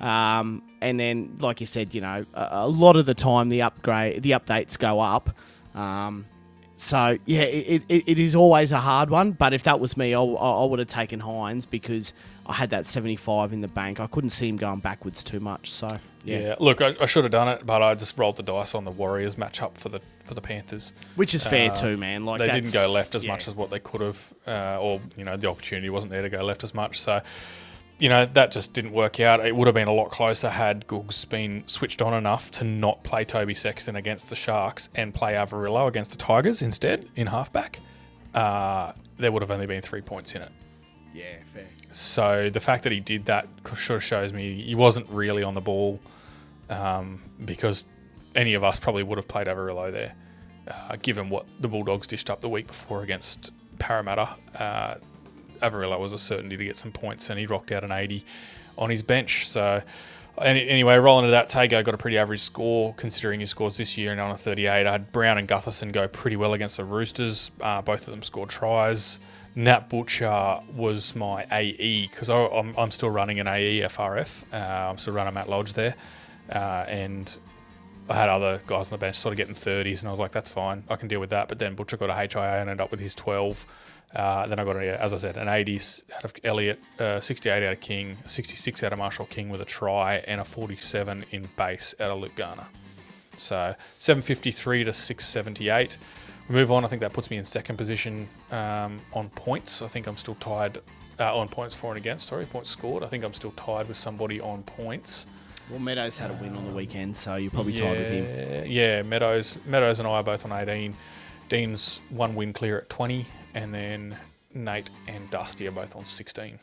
Um, 0.00 0.62
and 0.80 0.98
then, 1.00 1.36
like 1.40 1.60
you 1.60 1.66
said, 1.66 1.94
you 1.94 2.00
know, 2.00 2.26
a, 2.34 2.48
a 2.52 2.68
lot 2.68 2.96
of 2.96 3.06
the 3.06 3.14
time 3.14 3.48
the 3.48 3.62
upgrade, 3.62 4.22
the 4.22 4.32
updates 4.32 4.78
go 4.78 5.00
up. 5.00 5.30
Um, 5.74 6.26
so 6.76 7.16
yeah, 7.24 7.42
it, 7.42 7.82
it, 7.88 8.02
it 8.08 8.18
is 8.18 8.34
always 8.34 8.72
a 8.72 8.80
hard 8.80 9.08
one. 9.08 9.32
But 9.32 9.54
if 9.54 9.62
that 9.64 9.78
was 9.80 9.96
me, 9.96 10.12
I, 10.14 10.20
I 10.20 10.64
would 10.64 10.80
have 10.80 10.88
taken 10.88 11.20
Hynes 11.20 11.68
because 11.68 12.12
I 12.46 12.52
had 12.52 12.70
that 12.70 12.86
75 12.86 13.52
in 13.52 13.60
the 13.60 13.68
bank. 13.68 14.00
I 14.00 14.06
couldn't 14.08 14.30
see 14.30 14.48
him 14.48 14.56
going 14.56 14.80
backwards 14.80 15.22
too 15.22 15.38
much. 15.40 15.70
So 15.70 15.88
Yeah. 16.24 16.38
yeah, 16.38 16.54
Look, 16.58 16.82
I, 16.82 16.96
I 17.00 17.06
should 17.06 17.22
have 17.24 17.30
done 17.30 17.48
it, 17.48 17.64
but 17.64 17.80
I 17.80 17.94
just 17.94 18.18
rolled 18.18 18.36
the 18.36 18.42
dice 18.42 18.74
on 18.74 18.84
the 18.84 18.90
Warriors 18.90 19.36
matchup 19.36 19.78
for 19.78 19.88
the 19.88 20.00
for 20.24 20.34
the 20.34 20.40
Panthers, 20.40 20.92
which 21.16 21.34
is 21.34 21.46
fair 21.46 21.70
Uh, 21.70 21.74
too, 21.74 21.96
man. 21.98 22.24
Like 22.24 22.40
they 22.40 22.46
didn't 22.50 22.72
go 22.72 22.90
left 22.90 23.14
as 23.14 23.24
yeah. 23.24 23.30
much 23.32 23.46
as 23.46 23.54
what 23.54 23.68
they 23.70 23.78
could 23.78 24.00
have, 24.00 24.34
uh, 24.48 24.78
or 24.80 25.00
you 25.16 25.24
know, 25.24 25.36
the 25.36 25.48
opportunity 25.48 25.90
wasn't 25.90 26.10
there 26.12 26.22
to 26.22 26.30
go 26.30 26.42
left 26.42 26.64
as 26.64 26.74
much. 26.74 26.98
So, 27.00 27.20
you 27.98 28.08
know, 28.08 28.24
that 28.24 28.50
just 28.50 28.72
didn't 28.72 28.92
work 28.92 29.20
out. 29.20 29.44
It 29.44 29.54
would 29.54 29.66
have 29.66 29.74
been 29.74 29.88
a 29.88 29.92
lot 29.92 30.10
closer 30.10 30.50
had 30.50 30.86
Googs 30.86 31.28
been 31.28 31.62
switched 31.66 32.02
on 32.02 32.12
enough 32.12 32.50
to 32.52 32.64
not 32.64 33.04
play 33.04 33.24
Toby 33.24 33.54
Sexton 33.54 33.96
against 33.96 34.30
the 34.30 34.36
Sharks 34.36 34.88
and 34.94 35.14
play 35.14 35.34
Averillo 35.34 35.86
against 35.86 36.10
the 36.10 36.16
Tigers 36.16 36.60
instead 36.60 37.08
in 37.14 37.28
halfback. 37.28 37.80
Uh, 38.34 38.92
there 39.18 39.30
would 39.30 39.42
have 39.42 39.50
only 39.50 39.66
been 39.66 39.80
three 39.80 40.00
points 40.00 40.34
in 40.34 40.42
it. 40.42 40.50
Yeah, 41.14 41.36
fair. 41.52 41.66
So 41.90 42.50
the 42.50 42.58
fact 42.60 42.82
that 42.82 42.92
he 42.92 42.98
did 42.98 43.26
that 43.26 43.48
sort 43.76 43.98
of 43.98 44.02
shows 44.02 44.32
me 44.32 44.60
he 44.60 44.74
wasn't 44.74 45.08
really 45.08 45.44
on 45.44 45.54
the 45.54 45.60
ball 45.60 46.00
um, 46.68 47.22
because 47.44 47.84
any 48.34 48.54
of 48.54 48.64
us 48.64 48.80
probably 48.80 49.04
would 49.04 49.18
have 49.18 49.28
played 49.28 49.46
Averillo 49.46 49.92
there, 49.92 50.14
uh, 50.66 50.96
given 51.00 51.30
what 51.30 51.46
the 51.60 51.68
Bulldogs 51.68 52.08
dished 52.08 52.28
up 52.28 52.40
the 52.40 52.48
week 52.48 52.66
before 52.66 53.02
against 53.02 53.52
Parramatta. 53.78 54.30
Uh, 54.58 54.96
Averillo 55.70 55.98
was 55.98 56.12
a 56.12 56.18
certainty 56.18 56.56
to 56.56 56.64
get 56.64 56.76
some 56.76 56.92
points, 56.92 57.30
and 57.30 57.38
he 57.38 57.46
rocked 57.46 57.72
out 57.72 57.84
an 57.84 57.92
80 57.92 58.24
on 58.76 58.90
his 58.90 59.02
bench. 59.02 59.48
So 59.48 59.82
any, 60.38 60.68
anyway, 60.68 60.96
rolling 60.96 61.26
to 61.26 61.30
that, 61.30 61.48
Tago 61.48 61.84
got 61.84 61.94
a 61.94 61.98
pretty 61.98 62.18
average 62.18 62.40
score 62.40 62.94
considering 62.94 63.40
his 63.40 63.50
scores 63.50 63.76
this 63.76 63.96
year 63.96 64.12
and 64.12 64.20
on 64.20 64.30
a 64.30 64.36
38. 64.36 64.86
I 64.86 64.90
had 64.90 65.12
Brown 65.12 65.38
and 65.38 65.48
Gutherson 65.48 65.92
go 65.92 66.08
pretty 66.08 66.36
well 66.36 66.54
against 66.54 66.76
the 66.76 66.84
Roosters. 66.84 67.50
Uh, 67.60 67.82
both 67.82 68.06
of 68.06 68.12
them 68.12 68.22
scored 68.22 68.48
tries. 68.48 69.20
Nat 69.56 69.88
Butcher 69.88 70.60
was 70.74 71.14
my 71.14 71.46
AE 71.52 72.08
because 72.08 72.28
I'm, 72.28 72.74
I'm 72.76 72.90
still 72.90 73.10
running 73.10 73.38
an 73.38 73.46
AE 73.46 73.82
FRF. 73.82 74.42
Uh, 74.52 74.90
I'm 74.90 74.98
still 74.98 75.14
running 75.14 75.34
Matt 75.34 75.48
Lodge 75.48 75.74
there. 75.74 75.94
Uh, 76.50 76.84
and 76.88 77.38
I 78.08 78.14
had 78.14 78.28
other 78.28 78.60
guys 78.66 78.88
on 78.88 78.98
the 78.98 78.98
bench 78.98 79.16
sort 79.16 79.32
of 79.32 79.36
getting 79.36 79.54
30s, 79.54 80.00
and 80.00 80.08
I 80.08 80.10
was 80.10 80.18
like, 80.18 80.32
that's 80.32 80.50
fine. 80.50 80.82
I 80.90 80.96
can 80.96 81.06
deal 81.06 81.20
with 81.20 81.30
that. 81.30 81.48
But 81.48 81.60
then 81.60 81.76
Butcher 81.76 81.96
got 81.96 82.10
a 82.10 82.14
HIA 82.14 82.60
and 82.60 82.68
ended 82.68 82.80
up 82.80 82.90
with 82.90 83.00
his 83.00 83.14
12. 83.14 83.64
Uh, 84.14 84.46
then 84.46 84.58
I 84.58 84.64
got, 84.64 84.76
a, 84.76 85.02
as 85.02 85.12
I 85.12 85.16
said, 85.16 85.36
an 85.36 85.48
80s 85.48 86.04
out 86.16 86.24
of 86.24 86.34
Elliott, 86.44 86.80
uh, 86.98 87.18
68 87.20 87.66
out 87.66 87.72
of 87.72 87.80
King, 87.80 88.16
66 88.26 88.82
out 88.82 88.92
of 88.92 88.98
Marshall 88.98 89.26
King 89.26 89.48
with 89.48 89.60
a 89.60 89.64
try, 89.64 90.16
and 90.28 90.40
a 90.40 90.44
47 90.44 91.24
in 91.32 91.48
base 91.56 91.94
out 91.98 92.10
of 92.10 92.20
Luke 92.20 92.36
Garner. 92.36 92.66
So 93.36 93.74
753 93.98 94.84
to 94.84 94.92
678. 94.92 95.98
We 96.48 96.54
move 96.54 96.70
on. 96.70 96.84
I 96.84 96.88
think 96.88 97.00
that 97.00 97.12
puts 97.12 97.30
me 97.30 97.38
in 97.38 97.44
second 97.44 97.76
position 97.76 98.28
um, 98.50 99.00
on 99.12 99.30
points. 99.30 99.82
I 99.82 99.88
think 99.88 100.06
I'm 100.06 100.16
still 100.16 100.36
tied 100.36 100.78
uh, 101.18 101.36
on 101.36 101.48
points 101.48 101.74
for 101.74 101.90
and 101.90 101.96
against. 101.96 102.28
Sorry, 102.28 102.46
points 102.46 102.70
scored. 102.70 103.02
I 103.02 103.08
think 103.08 103.24
I'm 103.24 103.32
still 103.32 103.52
tied 103.52 103.88
with 103.88 103.96
somebody 103.96 104.40
on 104.40 104.62
points. 104.62 105.26
Well, 105.70 105.78
Meadows 105.78 106.18
had 106.18 106.30
a 106.30 106.34
win 106.34 106.54
on 106.56 106.64
the 106.66 106.72
weekend, 106.72 107.16
so 107.16 107.36
you're 107.36 107.50
probably 107.50 107.72
tied 107.72 107.98
with 107.98 108.10
him. 108.10 108.26
Yeah, 108.26 108.64
Yeah, 108.64 109.02
Meadows, 109.02 109.56
Meadows 109.64 109.98
and 109.98 110.06
I 110.06 110.12
are 110.12 110.22
both 110.22 110.44
on 110.44 110.52
18. 110.52 110.94
Dean's 111.48 112.00
one 112.10 112.34
win 112.34 112.52
clear 112.52 112.78
at 112.78 112.90
20, 112.90 113.26
and 113.54 113.72
then 113.72 114.16
Nate 114.52 114.90
and 115.08 115.30
Dusty 115.30 115.66
are 115.66 115.72
both 115.72 115.96
on 115.96 116.04
16. 116.04 116.58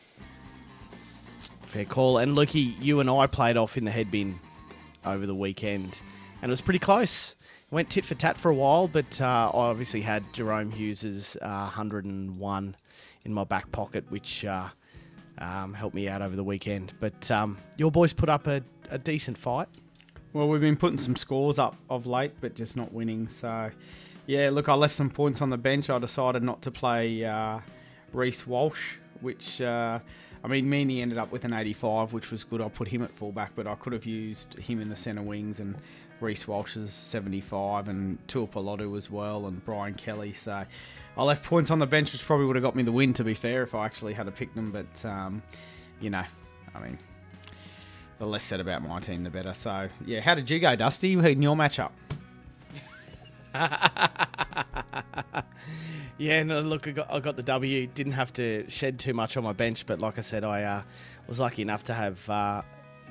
Fair 1.66 1.84
call. 1.84 2.18
And 2.18 2.36
Lukey, 2.36 2.74
you 2.80 3.00
and 3.00 3.08
I 3.10 3.26
played 3.26 3.56
off 3.56 3.76
in 3.76 3.84
the 3.84 3.90
head 3.90 4.10
bin 4.10 4.38
over 5.04 5.26
the 5.26 5.34
weekend, 5.34 5.96
and 6.40 6.50
it 6.50 6.52
was 6.52 6.60
pretty 6.60 6.78
close. 6.78 7.34
Went 7.70 7.88
tit 7.88 8.04
for 8.04 8.14
tat 8.14 8.36
for 8.36 8.50
a 8.50 8.54
while, 8.54 8.86
but 8.86 9.18
uh, 9.20 9.50
I 9.54 9.68
obviously 9.70 10.02
had 10.02 10.30
Jahrome 10.34 10.70
Hughes's 10.72 11.36
uh, 11.40 11.62
101 11.62 12.76
in 13.24 13.32
my 13.32 13.44
back 13.44 13.72
pocket, 13.72 14.04
which 14.10 14.44
uh, 14.44 14.68
um, 15.38 15.72
helped 15.72 15.94
me 15.94 16.08
out 16.08 16.20
over 16.20 16.36
the 16.36 16.44
weekend. 16.44 16.92
But 17.00 17.30
um, 17.30 17.56
your 17.78 17.90
boys 17.90 18.12
put 18.12 18.28
up 18.28 18.46
a, 18.46 18.62
a 18.90 18.98
decent 18.98 19.38
fight. 19.38 19.68
Well, 20.34 20.48
we've 20.48 20.60
been 20.60 20.76
putting 20.76 20.98
some 20.98 21.16
scores 21.16 21.58
up 21.58 21.76
of 21.88 22.06
late, 22.06 22.32
but 22.40 22.54
just 22.54 22.76
not 22.76 22.92
winning. 22.92 23.28
So, 23.28 23.70
yeah, 24.26 24.50
look, 24.50 24.68
I 24.68 24.74
left 24.74 24.94
some 24.94 25.10
points 25.10 25.40
on 25.40 25.50
the 25.50 25.58
bench. 25.58 25.90
I 25.90 25.98
decided 25.98 26.42
not 26.42 26.62
to 26.62 26.70
play 26.70 27.24
uh, 27.24 27.60
Reece 28.12 28.46
Walsh, 28.46 28.96
which, 29.20 29.60
uh, 29.60 29.98
I 30.44 30.48
mean, 30.48 30.66
Meaney 30.66 31.00
ended 31.00 31.18
up 31.18 31.32
with 31.32 31.44
an 31.44 31.52
85, 31.52 32.12
which 32.12 32.30
was 32.30 32.44
good. 32.44 32.60
I 32.60 32.68
put 32.68 32.88
him 32.88 33.02
at 33.02 33.16
fullback, 33.16 33.52
but 33.54 33.66
I 33.66 33.74
could 33.74 33.92
have 33.92 34.06
used 34.06 34.54
him 34.58 34.80
in 34.80 34.88
the 34.88 34.96
centre 34.96 35.22
wings 35.22 35.60
and 35.60 35.76
Reece 36.20 36.46
Walsh's 36.46 36.92
75 36.92 37.88
and 37.88 38.24
Tuapolotu 38.28 38.96
as 38.96 39.10
well 39.10 39.46
and 39.46 39.64
Brian 39.64 39.94
Kelly. 39.94 40.32
So, 40.32 40.64
I 41.16 41.22
left 41.24 41.44
points 41.44 41.70
on 41.70 41.78
the 41.78 41.86
bench, 41.86 42.12
which 42.12 42.24
probably 42.24 42.46
would 42.46 42.56
have 42.56 42.62
got 42.62 42.76
me 42.76 42.84
the 42.84 42.92
win, 42.92 43.12
to 43.14 43.24
be 43.24 43.34
fair, 43.34 43.62
if 43.62 43.74
I 43.74 43.84
actually 43.84 44.12
had 44.14 44.26
to 44.26 44.32
pick 44.32 44.54
them. 44.54 44.70
But, 44.70 45.04
um, 45.04 45.42
you 46.00 46.10
know, 46.10 46.24
I 46.74 46.80
mean, 46.80 46.98
the 48.18 48.26
less 48.26 48.44
said 48.44 48.60
about 48.60 48.82
my 48.86 49.00
team, 49.00 49.24
the 49.24 49.30
better. 49.30 49.52
So, 49.52 49.88
yeah, 50.06 50.20
how 50.20 50.36
did 50.36 50.48
you 50.48 50.60
go, 50.60 50.76
Dusty, 50.76 51.12
in 51.14 51.42
your 51.42 51.56
matchup? 51.56 51.90
Yeah, 56.22 56.44
no, 56.44 56.60
look, 56.60 56.86
I 56.86 56.92
got, 56.92 57.12
I 57.12 57.18
got 57.18 57.34
the 57.34 57.42
W. 57.42 57.88
Didn't 57.88 58.12
have 58.12 58.32
to 58.34 58.64
shed 58.70 59.00
too 59.00 59.12
much 59.12 59.36
on 59.36 59.42
my 59.42 59.52
bench, 59.52 59.86
but 59.86 59.98
like 59.98 60.18
I 60.18 60.20
said, 60.20 60.44
I 60.44 60.62
uh, 60.62 60.82
was 61.26 61.40
lucky 61.40 61.62
enough 61.62 61.82
to 61.84 61.94
have 61.94 62.30
uh, 62.30 62.62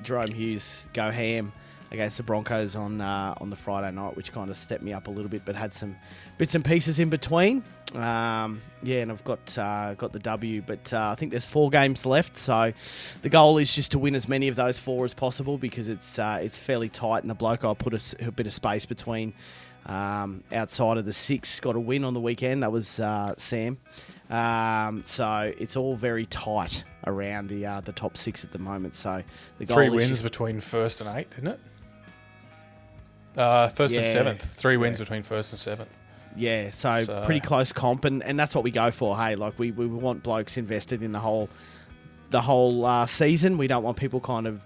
Jahrome 0.02 0.32
Hughes 0.32 0.88
go 0.94 1.10
ham 1.10 1.52
against 1.90 2.16
the 2.16 2.22
Broncos 2.22 2.74
on 2.74 3.02
uh, 3.02 3.34
on 3.38 3.50
the 3.50 3.56
Friday 3.56 3.94
night, 3.94 4.16
which 4.16 4.32
kind 4.32 4.50
of 4.50 4.56
stepped 4.56 4.82
me 4.82 4.94
up 4.94 5.08
a 5.08 5.10
little 5.10 5.28
bit, 5.28 5.44
but 5.44 5.54
had 5.54 5.74
some 5.74 5.94
bits 6.38 6.54
and 6.54 6.64
pieces 6.64 6.98
in 6.98 7.10
between. 7.10 7.62
Um, 7.94 8.62
yeah, 8.82 9.00
and 9.00 9.12
I've 9.12 9.24
got 9.24 9.58
uh, 9.58 9.92
got 9.92 10.14
the 10.14 10.18
W, 10.20 10.62
but 10.62 10.90
uh, 10.90 11.10
I 11.10 11.14
think 11.14 11.32
there's 11.32 11.44
four 11.44 11.68
games 11.68 12.06
left, 12.06 12.38
so 12.38 12.72
the 13.20 13.28
goal 13.28 13.58
is 13.58 13.74
just 13.74 13.92
to 13.92 13.98
win 13.98 14.14
as 14.14 14.26
many 14.26 14.48
of 14.48 14.56
those 14.56 14.78
four 14.78 15.04
as 15.04 15.12
possible 15.12 15.58
because 15.58 15.88
it's 15.88 16.18
uh, 16.18 16.40
it's 16.42 16.58
fairly 16.58 16.88
tight, 16.88 17.24
and 17.24 17.28
the 17.28 17.34
bloke 17.34 17.62
I'll 17.62 17.74
put 17.74 17.92
a 18.22 18.32
bit 18.32 18.46
of 18.46 18.54
space 18.54 18.86
between. 18.86 19.34
Um, 19.86 20.44
outside 20.52 20.96
of 20.96 21.04
the 21.04 21.12
six, 21.12 21.58
got 21.60 21.74
a 21.74 21.80
win 21.80 22.04
on 22.04 22.14
the 22.14 22.20
weekend. 22.20 22.62
That 22.62 22.70
was 22.70 23.00
uh, 23.00 23.34
Sam. 23.36 23.78
Um, 24.30 25.02
so 25.04 25.52
it's 25.58 25.76
all 25.76 25.96
very 25.96 26.26
tight 26.26 26.84
around 27.06 27.48
the 27.48 27.66
uh, 27.66 27.80
the 27.80 27.92
top 27.92 28.16
six 28.16 28.44
at 28.44 28.52
the 28.52 28.58
moment. 28.58 28.94
So 28.94 29.22
the 29.58 29.66
Three 29.66 29.88
wins 29.90 30.08
just- 30.08 30.22
between 30.22 30.60
first 30.60 31.00
and 31.00 31.10
eighth, 31.18 31.34
isn't 31.34 31.48
it? 31.48 31.60
Uh, 33.36 33.68
first 33.68 33.96
and 33.96 34.04
seventh. 34.06 34.42
Three 34.44 34.76
wins 34.76 34.98
between 34.98 35.22
first 35.22 35.52
and 35.52 35.58
seventh. 35.58 35.98
Yeah, 36.36 36.70
so, 36.70 37.02
So- 37.02 37.24
pretty 37.24 37.40
close 37.40 37.72
comp, 37.72 38.04
and, 38.04 38.22
and 38.22 38.38
that's 38.38 38.54
what 38.54 38.64
we 38.64 38.70
go 38.70 38.90
for. 38.90 39.16
Hey, 39.16 39.34
like 39.34 39.58
we, 39.58 39.70
we 39.70 39.86
want 39.86 40.22
blokes 40.22 40.56
invested 40.56 41.02
in 41.02 41.12
the 41.12 41.20
whole 41.20 41.48
the 42.30 42.40
whole 42.40 42.84
uh, 42.86 43.04
season. 43.06 43.58
We 43.58 43.66
don't 43.66 43.82
want 43.82 43.96
people 43.98 44.20
kind 44.20 44.46
of 44.46 44.62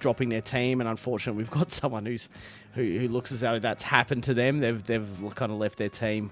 dropping 0.00 0.28
their 0.28 0.40
team, 0.40 0.80
and 0.80 0.88
unfortunately, 0.88 1.42
we've 1.42 1.50
got 1.50 1.70
someone 1.80 2.06
who's 2.06 2.28
who, 2.74 2.82
who 2.82 3.08
looks 3.08 3.32
as 3.32 3.40
though 3.40 3.58
that's 3.58 3.82
happened 3.82 4.24
to 4.24 4.34
them. 4.34 4.60
They've 4.60 4.84
they've 4.84 5.08
kind 5.34 5.52
of 5.52 5.58
left 5.58 5.78
their 5.78 5.88
team 5.88 6.30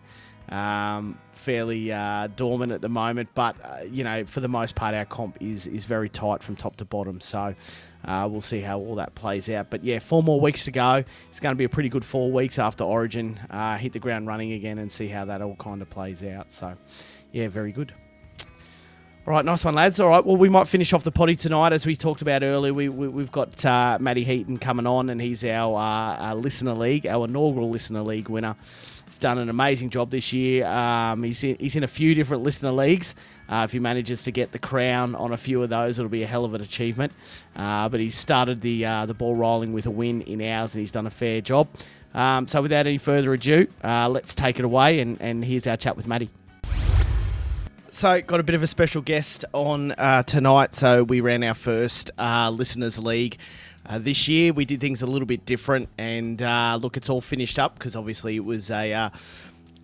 um, 0.49 1.19
fairly 1.33 1.93
uh, 1.93 2.29
dormant 2.29 2.73
at 2.73 2.81
the 2.81 2.89
moment, 2.89 3.29
but 3.35 3.57
uh, 3.63 3.85
you 3.85 4.05
know, 4.05 4.25
for 4.25 4.41
the 4.41 4.49
most 4.49 4.75
part, 4.75 4.95
our 4.95 5.05
comp 5.05 5.37
is 5.41 5.67
is 5.67 5.85
very 5.85 6.09
tight 6.09 6.43
from 6.43 6.57
top 6.57 6.77
to 6.77 6.85
bottom. 6.85 7.21
So. 7.21 7.55
Uh, 8.05 8.29
we'll 8.31 8.41
see 8.41 8.61
how 8.61 8.79
all 8.79 8.95
that 8.95 9.13
plays 9.17 9.51
out. 9.51 9.71
But 9.71 9.83
yeah, 9.83 9.99
four 9.99 10.23
more 10.23 10.41
weeks 10.41 10.65
to 10.67 10.71
go. 10.71 11.03
It's 11.31 11.41
going 11.41 11.53
to 11.53 11.59
be 11.59 11.65
a 11.65 11.69
pretty 11.69 11.89
good 11.89 12.05
four 12.05 12.31
weeks 12.31 12.57
after 12.57 12.85
Origin. 12.85 13.41
Uh, 13.51 13.77
hit 13.77 13.93
the 13.93 13.99
ground 13.99 14.29
running 14.29 14.53
again 14.53 14.79
and 14.79 14.91
see 14.91 15.09
how 15.09 15.25
that 15.25 15.43
all 15.43 15.57
kind 15.57 15.83
of 15.83 15.91
plays 15.91 16.23
out. 16.23 16.53
So, 16.53 16.77
yeah, 17.33 17.49
very 17.49 17.73
good. 17.73 17.93
All 19.29 19.35
right, 19.35 19.45
nice 19.45 19.63
one, 19.63 19.75
lads. 19.75 20.01
All 20.01 20.09
right, 20.09 20.25
well, 20.25 20.39
we 20.39 20.49
might 20.49 20.69
finish 20.69 20.95
off 20.95 21.05
the 21.05 21.13
potty 21.13 21.37
tonight. 21.37 21.75
As 21.75 21.85
we 21.85 21.95
talked 21.95 22.23
about 22.23 22.43
earlier, 22.43 22.73
we, 22.73 22.89
we, 22.89 23.23
have 23.23 23.31
got 23.31 23.63
uh, 23.63 23.99
Matty 24.01 24.25
Heaton 24.25 24.57
coming 24.57 24.87
on, 24.87 25.11
and 25.11 25.21
he's 25.21 25.45
our, 25.45 25.77
uh, 25.77 26.17
our 26.17 26.35
Listener 26.35 26.73
League, 26.73 27.07
our 27.07 27.27
inaugural 27.27 27.69
Listener 27.69 28.01
League 28.01 28.31
winner. 28.31 28.57
He's 29.05 29.19
done 29.19 29.37
an 29.37 29.51
amazing 29.51 29.91
job 29.91 30.11
this 30.11 30.33
year. 30.33 30.65
Um, 30.65 31.25
he's, 31.25 31.45
in, 31.45 31.57
he's 31.57 31.77
in 31.77 31.85
a 31.85 31.89
few 31.89 32.15
different 32.15 32.43
Listener 32.43 32.73
Leagues. 32.73 33.15
Uh, 33.51 33.65
if 33.67 33.73
he 33.73 33.81
manages 33.81 34.23
to 34.23 34.31
get 34.31 34.53
the 34.53 34.59
crown 34.59 35.15
on 35.15 35.35
a 35.35 35.37
few 35.37 35.63
of 35.63 35.69
those, 35.69 35.99
it'll 35.99 36.09
be 36.09 36.23
a 36.23 36.27
hell 36.27 36.47
of 36.47 36.55
an 36.55 36.63
achievement. 36.63 37.13
Uh, 37.55 37.87
but 37.91 38.01
he's 38.01 38.17
started 38.17 38.63
the, 38.63 38.87
uh, 38.87 39.05
the 39.05 39.13
ball 39.13 39.37
rolling 39.37 39.75
with 39.75 39.85
a 39.85 39.91
win 39.91 40.23
in 40.23 40.41
ours, 40.41 40.73
and 40.73 40.81
he's 40.81 40.93
done 40.93 41.07
a 41.07 41.11
fair 41.11 41.43
job. 41.43 41.69
Um, 42.15 42.49
so 42.49 42.63
without 42.63 42.87
any 42.87 42.97
further 42.97 43.35
ado, 43.35 43.67
uh, 43.85 44.09
let's 44.09 44.35
take 44.35 44.59
it 44.59 44.65
away, 44.65 45.01
and, 45.01 45.21
and 45.21 45.45
here's 45.45 45.67
our 45.67 45.77
chat 45.77 45.99
with 45.99 46.07
Matty. 46.07 46.31
So, 47.91 48.21
got 48.21 48.39
a 48.39 48.43
bit 48.43 48.55
of 48.55 48.63
a 48.63 48.67
special 48.67 49.01
guest 49.01 49.47
on 49.55 49.93
uh, 49.93 50.23
tonight. 50.23 50.75
So, 50.75 51.05
we 51.05 51.23
ran 51.23 51.43
our 51.43 51.55
first 51.55 52.11
uh, 52.19 52.51
Listeners 52.51 52.99
League 52.99 53.39
uh, 53.87 53.99
this 53.99 54.29
year. 54.29 54.53
We 54.53 54.67
did 54.67 54.79
things 54.79 55.01
a 55.01 55.07
little 55.07 55.25
bit 55.25 55.47
different, 55.47 55.89
and 55.97 56.43
uh, 56.43 56.79
look, 56.81 56.99
it's 56.99 57.09
all 57.09 57.23
finished 57.23 57.59
up 57.59 57.79
because 57.79 57.97
obviously 57.97 58.37
it 58.37 58.45
was 58.45 58.71
a 58.71 58.93
uh, 58.93 59.11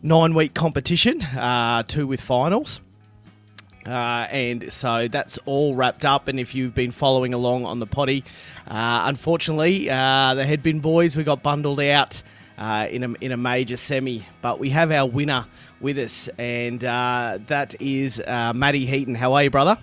nine 0.03 0.35
week 0.35 0.53
competition, 0.53 1.23
uh, 1.23 1.83
two 1.85 2.07
with 2.07 2.21
finals. 2.21 2.83
Uh, 3.87 4.27
and 4.31 4.71
so 4.71 5.09
that's 5.09 5.39
all 5.47 5.75
wrapped 5.75 6.05
up. 6.05 6.29
And 6.29 6.39
if 6.39 6.55
you've 6.55 6.75
been 6.75 6.91
following 6.91 7.33
along 7.33 7.65
on 7.65 7.79
the 7.79 7.87
potty, 7.87 8.23
uh, 8.69 9.05
unfortunately, 9.07 9.89
uh, 9.89 10.35
the 10.35 10.45
Headbin 10.45 10.81
boys 10.81 11.17
we 11.17 11.25
got 11.25 11.43
bundled 11.43 11.81
out 11.81 12.23
in 12.59 13.03
a 13.03 13.13
in 13.23 13.33
a 13.33 13.37
major 13.39 13.79
semi. 13.79 14.27
But 14.43 14.59
we 14.59 14.69
have 14.71 14.93
our 14.93 15.07
winner 15.07 15.47
with 15.85 15.99
us, 15.99 16.28
and 16.39 16.82
uh, 16.82 17.39
that 17.47 17.80
is 17.80 18.20
uh, 18.26 18.53
Matty 18.55 18.87
Heaton. 18.87 19.14
How 19.14 19.35
are 19.35 19.45
you, 19.45 19.51
brother? 19.51 19.78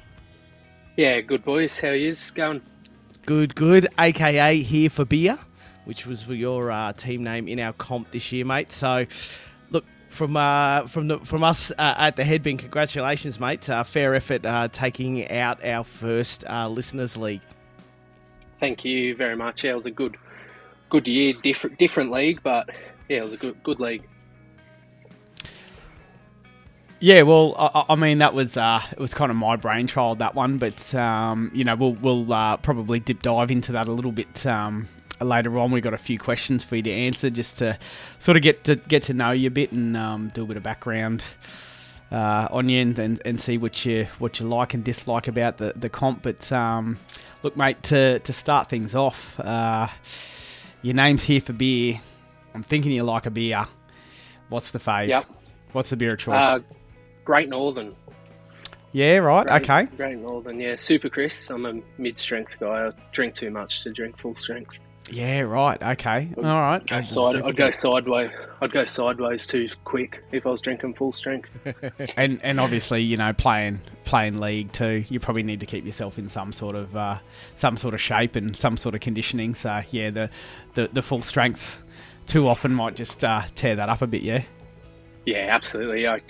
Yeah, 0.97 1.22
good 1.22 1.45
boys. 1.45 1.80
How 1.80 1.91
yous 1.91 2.32
going? 2.32 2.62
Good, 3.26 3.56
good. 3.56 3.88
AKA 3.99 4.58
here 4.58 4.89
for 4.89 5.06
beer, 5.06 5.38
which 5.86 6.06
was 6.08 6.24
for 6.24 6.34
your 6.34 6.72
uh, 6.72 6.91
team 6.93 7.24
name 7.24 7.47
in 7.47 7.60
our 7.60 7.72
comp 7.74 8.12
this 8.12 8.32
year, 8.32 8.43
mate. 8.43 8.72
So, 8.72 9.06
look 9.70 9.86
from 10.10 10.36
uh, 10.36 10.88
from 10.88 11.08
the, 11.08 11.20
from 11.20 11.43
us 11.43 11.72
uh, 11.72 11.93
at 11.97 12.16
the 12.16 12.24
Headbin, 12.24 12.58
congratulations, 12.58 13.39
mate. 13.39 13.70
Uh, 13.70 13.84
fair 13.84 14.16
effort 14.16 14.43
uh, 14.43 14.68
taking 14.70 15.30
out 15.30 15.64
our 15.64 15.84
first 15.84 16.43
uh, 16.49 16.68
listeners 16.68 17.16
league. 17.16 17.41
Thank 18.58 18.84
you 18.84 19.16
very 19.16 19.36
much. 19.36 19.64
Yeah, 19.64 19.72
it 19.72 19.76
was 19.76 19.86
a 19.86 19.91
good 19.91 20.18
good 20.89 21.08
year, 21.08 21.34
different 21.43 21.78
different 21.78 22.12
league, 22.12 22.41
but 22.41 22.70
yeah, 23.08 23.18
it 23.18 23.24
was 23.24 23.34
a 23.34 23.38
good 23.38 23.62
good 23.62 23.80
league. 23.80 24.08
Yeah, 27.02 27.24
well, 27.24 27.56
I, 27.58 27.86
I 27.89 27.95
mean 27.95 28.20
that 28.20 28.36
was 28.36 28.56
uh, 28.56 28.80
it 28.91 28.99
was 28.99 29.16
kind 29.16 29.32
of 29.32 29.36
my 29.36 29.56
brainchild 29.56 30.20
that 30.20 30.36
one, 30.36 30.60
but 30.60 30.93
um, 30.93 31.49
you 31.52 31.64
know 31.64 31.76
we'll 31.76 31.93
we'll 31.93 32.32
uh, 32.32 32.58
probably 32.58 32.99
dip 32.99 33.24
dive 33.24 33.49
into 33.49 33.72
that 33.72 33.88
a 33.88 33.91
little 33.91 34.12
bit 34.12 34.45
um, 34.45 34.88
later 35.20 35.58
on. 35.58 35.72
We've 35.72 35.82
got 35.82 35.95
a 35.95 35.97
few 35.97 36.20
questions 36.20 36.64
for 36.64 36.76
you 36.76 36.84
to 36.84 36.91
answer, 36.91 37.32
just 37.32 37.58
to 37.58 37.80
sort 38.20 38.38
of 38.38 38.43
get 38.43 38.64
to 38.66 38.76
get 38.76 39.02
to 39.04 39.16
know 39.16 39.32
you 39.32 39.47
a 39.47 39.52
bit 39.52 39.72
and 39.72 39.97
um, 39.97 40.32
do 40.36 40.43
a 40.43 40.45
bit 40.45 40.58
of 40.58 40.64
background 40.64 41.24
uh, 42.12 42.47
on 42.52 42.70
you 42.70 42.80
and, 42.80 42.99
and, 42.99 43.22
and 43.26 43.41
see 43.41 43.58
what 43.58 43.84
you 43.84 44.06
what 44.20 44.39
you 44.39 44.47
like 44.47 44.76
and 44.76 44.84
dislike 44.84 45.28
about 45.28 45.58
the, 45.58 45.74
the 45.76 45.89
comp. 45.89 46.22
But 46.22 46.52
um, 46.52 46.99
look, 47.41 47.58
mate, 47.58 47.82
to 47.84 48.20
to 48.20 48.32
start 48.32 48.70
things 48.70 48.93
off, 48.93 49.39
uh, 49.39 49.88
your 50.84 50.93
name's 50.93 51.24
here 51.24 51.41
for 51.41 51.54
beer. 51.54 51.99
I'm 52.54 52.62
thinking 52.62 52.91
you 52.91 53.02
like 53.02 53.26
a 53.26 53.32
beer. 53.32 53.66
What's 54.49 54.70
the 54.70 54.80
fave? 54.80 55.08
Yep. 55.08 55.26
What's 55.72 55.89
the 55.89 55.97
beer 55.97 56.14
of 56.14 56.20
choice? 56.20 56.62
Great 57.24 57.50
Northern. 57.50 57.96
Yeah, 58.94 59.18
right. 59.18 59.48
Great, 59.48 59.62
okay. 59.62 59.96
Great 59.96 60.18
Northern. 60.18 60.60
Yeah, 60.60 60.76
Super 60.76 61.10
Crisp. 61.10 61.50
I'm 61.52 61.66
a 61.66 61.80
mid-strength 61.98 62.60
guy. 62.60 62.88
I 62.88 62.92
drink 63.12 63.36
too 63.36 63.50
much 63.50 63.84
to 63.84 63.92
drink 63.92 64.20
full 64.20 64.36
strength. 64.36 64.78
Yeah, 65.10 65.42
right. 65.42 65.82
Okay. 65.82 66.30
All 66.38 66.44
right. 66.44 66.86
Go 66.86 67.02
side, 67.02 67.42
I'd 67.42 67.58
go 67.58 67.70
sideways. 67.70 68.32
I'd 68.62 68.72
go 68.72 68.86
sideways 68.86 69.48
too 69.48 69.68
quick 69.84 70.24
if 70.32 70.46
I 70.46 70.50
was 70.50 70.62
drinking 70.62 70.94
full 70.94 71.12
strength. 71.12 71.52
and 72.18 72.40
and 72.44 72.60
obviously, 72.60 73.02
you 73.02 73.18
know, 73.18 73.34
playing 73.34 73.82
playing 74.06 74.40
league 74.40 74.72
too, 74.72 75.04
you 75.10 75.20
probably 75.20 75.44
need 75.44 75.60
to 75.62 75.66
keep 75.66 75.86
yourself 75.86 76.18
in 76.18 76.30
some 76.30 76.54
sort 76.54 76.76
of 76.76 76.96
uh, 76.96 77.18
some 77.56 77.78
sort 77.78 77.94
of 77.94 78.02
shape 78.02 78.36
and 78.36 78.56
some 78.56 78.78
sort 78.78 78.96
of 78.96 79.02
conditioning. 79.02 79.56
So 79.56 79.82
yeah, 79.92 80.12
the 80.12 80.30
the, 80.76 80.90
the 80.94 81.02
full 81.02 81.24
strengths 81.24 81.78
too 82.28 82.48
often 82.48 82.74
might 82.74 82.96
just 82.96 83.24
uh, 83.24 83.44
tear 83.56 83.76
that 83.76 83.90
up 83.90 84.02
a 84.02 84.08
bit. 84.08 84.22
Yeah. 84.22 84.44
Yeah, 85.26 85.48
absolutely. 85.52 86.08
I, 86.08 86.22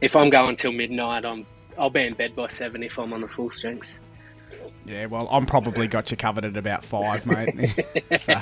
if 0.00 0.16
I'm 0.16 0.30
going 0.30 0.56
till 0.56 0.72
midnight, 0.72 1.24
I'm 1.24 1.46
I'll 1.78 1.90
be 1.90 2.02
in 2.02 2.14
bed 2.14 2.36
by 2.36 2.46
seven 2.46 2.82
if 2.82 2.98
I'm 2.98 3.12
on 3.12 3.20
the 3.20 3.28
full 3.28 3.50
strengths. 3.50 4.00
Yeah, 4.86 5.06
well, 5.06 5.28
I'm 5.30 5.46
probably 5.46 5.88
got 5.88 6.10
you 6.10 6.16
covered 6.16 6.44
at 6.44 6.56
about 6.56 6.84
five, 6.84 7.26
mate. 7.26 7.84
so 8.20 8.40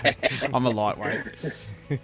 I'm 0.53 0.67
a 0.67 0.71
lightweight. 0.71 1.21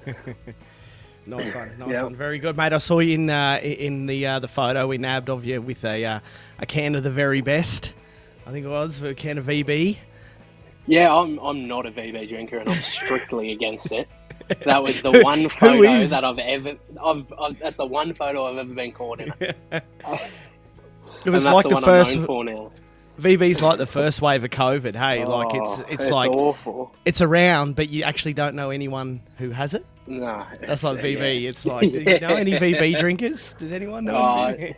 nice 1.27 1.55
one, 1.55 1.79
nice 1.79 1.89
yep. 1.91 2.03
one. 2.05 2.17
Very 2.17 2.39
good, 2.39 2.57
mate. 2.57 2.73
I 2.73 2.79
saw 2.79 3.01
you 3.01 3.15
in 3.15 3.31
uh, 3.31 3.59
in 3.63 4.07
the 4.07 4.27
uh, 4.27 4.39
the 4.39 4.49
photo 4.49 4.87
we 4.87 4.99
nabbed 4.99 5.29
of 5.29 5.45
you 5.45 5.61
with 5.61 5.85
a 5.85 6.05
uh, 6.05 6.21
a 6.59 6.67
can 6.67 6.95
of 6.95 7.03
the 7.03 7.11
very 7.11 7.41
best. 7.41 7.93
I 8.47 8.51
think 8.51 8.65
it 8.65 8.71
was 8.71 9.03
a 9.03 9.15
can 9.15 9.39
of 9.39 9.47
VB. 9.47 9.99
Yeah, 10.87 11.15
I'm 11.15 11.39
I'm 11.39 11.67
not 11.67 11.85
a 11.85 11.91
VB 11.91 12.29
drinker, 12.29 12.59
and 12.59 12.69
I'm 12.69 12.81
strictly 12.81 13.53
against 13.53 13.93
it. 13.93 14.09
That 14.65 14.83
was 14.83 15.03
the 15.03 15.21
one 15.23 15.49
photo 15.49 16.05
that 16.05 16.25
I've 16.25 16.39
ever. 16.39 16.77
I've, 17.03 17.33
I've, 17.39 17.59
that's 17.59 17.77
the 17.77 17.87
one 17.87 18.15
photo 18.15 18.47
I've 18.47 18.59
ever 18.59 18.75
been 18.75 18.93
caught 18.93 19.21
in. 19.21 19.33
it 19.41 21.31
was 21.31 21.45
like 21.45 21.69
the, 21.69 21.77
the 21.77 21.81
first. 21.81 22.19
VB's 23.19 23.61
like 23.61 23.79
the 23.79 23.87
first 23.87 24.23
wave 24.23 24.45
of 24.45 24.51
COVID. 24.51 24.95
Hey, 24.95 25.25
oh, 25.25 25.39
like 25.39 25.55
it's 25.55 25.79
it's, 25.81 26.03
it's 26.03 26.11
like 26.11 26.31
awful. 26.31 26.95
it's 27.05 27.21
around, 27.21 27.75
but 27.75 27.91
you 27.91 28.05
actually 28.05 28.33
don't 28.33 28.55
know 28.55 28.71
anyone 28.71 29.21
who 29.39 29.51
has 29.51 29.75
it. 29.75 29.85
No, 30.07 30.47
that's 30.61 30.85
like 30.85 30.99
VB. 30.99 31.43
Yeah, 31.43 31.49
it's, 31.49 31.67
like, 31.67 31.93
do 31.93 31.99
you 31.99 32.21
know 32.21 32.35
any 32.35 32.53
VB 32.53 32.99
drinkers? 32.99 33.55
Does 33.55 33.73
anyone 33.73 34.07
know? 34.07 34.17
Uh, 34.17 34.73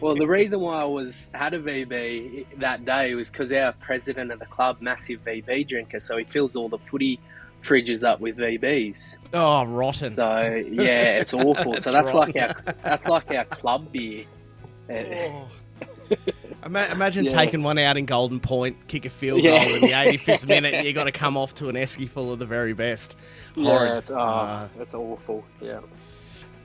well, 0.00 0.16
the 0.16 0.26
reason 0.26 0.60
why 0.60 0.80
I 0.80 0.84
was 0.84 1.30
had 1.34 1.54
a 1.54 1.60
VB 1.60 2.46
that 2.58 2.84
day 2.84 3.14
was 3.14 3.30
because 3.30 3.52
our 3.52 3.72
president 3.74 4.32
of 4.32 4.40
the 4.40 4.46
club, 4.46 4.78
massive 4.80 5.22
VB 5.24 5.68
drinker, 5.68 6.00
so 6.00 6.16
he 6.16 6.24
fills 6.24 6.56
all 6.56 6.68
the 6.68 6.78
footy 6.78 7.20
fridges 7.62 8.06
up 8.06 8.20
with 8.20 8.36
VBs. 8.36 9.16
Oh, 9.32 9.64
rotten. 9.64 10.10
So 10.10 10.62
yeah, 10.70 11.18
it's 11.18 11.34
awful. 11.34 11.72
that's 11.72 11.84
so 11.84 11.92
that's 11.92 12.12
rotten. 12.12 12.34
like 12.34 12.56
our 12.66 12.74
that's 12.82 13.06
like 13.06 13.30
our 13.30 13.44
club 13.46 13.90
beer. 13.92 14.24
Oh. 14.90 15.48
Imagine 16.64 17.24
yeah. 17.24 17.32
taking 17.32 17.62
one 17.62 17.78
out 17.78 17.96
in 17.96 18.06
Golden 18.06 18.38
Point, 18.38 18.86
kick 18.86 19.04
a 19.04 19.10
field 19.10 19.42
yeah. 19.42 19.64
goal 19.64 19.74
in 19.74 19.80
the 19.80 19.88
85th 19.88 20.46
minute, 20.48 20.74
and 20.74 20.86
you 20.86 20.92
got 20.92 21.04
to 21.04 21.12
come 21.12 21.36
off 21.36 21.54
to 21.54 21.68
an 21.68 21.74
esky 21.74 22.08
full 22.08 22.32
of 22.32 22.38
the 22.38 22.46
very 22.46 22.72
best. 22.72 23.16
Horrid. 23.56 23.90
Yeah, 23.90 23.98
it's, 23.98 24.10
oh, 24.10 24.18
uh, 24.18 24.68
it's 24.78 24.94
awful. 24.94 25.44
Yeah. 25.60 25.80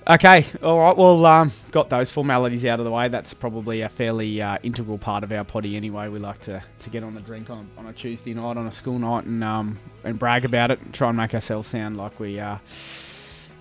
Okay, 0.10 0.46
all 0.64 0.80
right. 0.80 0.96
Well, 0.96 1.26
um, 1.26 1.52
got 1.72 1.90
those 1.90 2.10
formalities 2.10 2.64
out 2.64 2.80
of 2.80 2.86
the 2.86 2.92
way. 2.92 3.10
That's 3.10 3.34
probably 3.34 3.82
a 3.82 3.90
fairly 3.90 4.42
uh, 4.42 4.58
integral 4.64 4.98
part 4.98 5.26
of 5.26 5.34
our 5.34 5.44
potty 5.44 5.76
anyway. 5.76 6.08
We 6.08 6.18
like 6.18 6.40
to, 6.44 6.64
to 6.80 6.90
get 6.90 7.04
on 7.04 7.14
the 7.14 7.20
drink 7.20 7.50
on, 7.50 7.70
on 7.78 7.88
a 7.88 7.94
Tuesday 7.94 8.34
night, 8.34 8.56
on 8.56 8.68
a 8.68 8.72
school 8.72 9.00
night, 9.00 9.26
and 9.26 9.44
um, 9.44 9.78
and 10.06 10.18
brag 10.18 10.46
about 10.46 10.72
it. 10.72 10.80
And 10.80 10.94
try 10.94 11.10
and 11.10 11.18
make 11.18 11.34
ourselves 11.34 11.68
sound 11.68 11.98
like 11.98 12.22
we, 12.22 12.40
uh, 12.40 12.58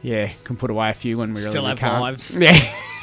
yeah, 0.03 0.31
can 0.45 0.57
put 0.57 0.71
away 0.71 0.91
a 0.91 0.95
few 0.95 1.19
when 1.19 1.35
we 1.35 1.41
still 1.41 1.55
really 1.55 1.71
have 1.71 1.79
can't. 1.79 2.01
lives. 2.01 2.37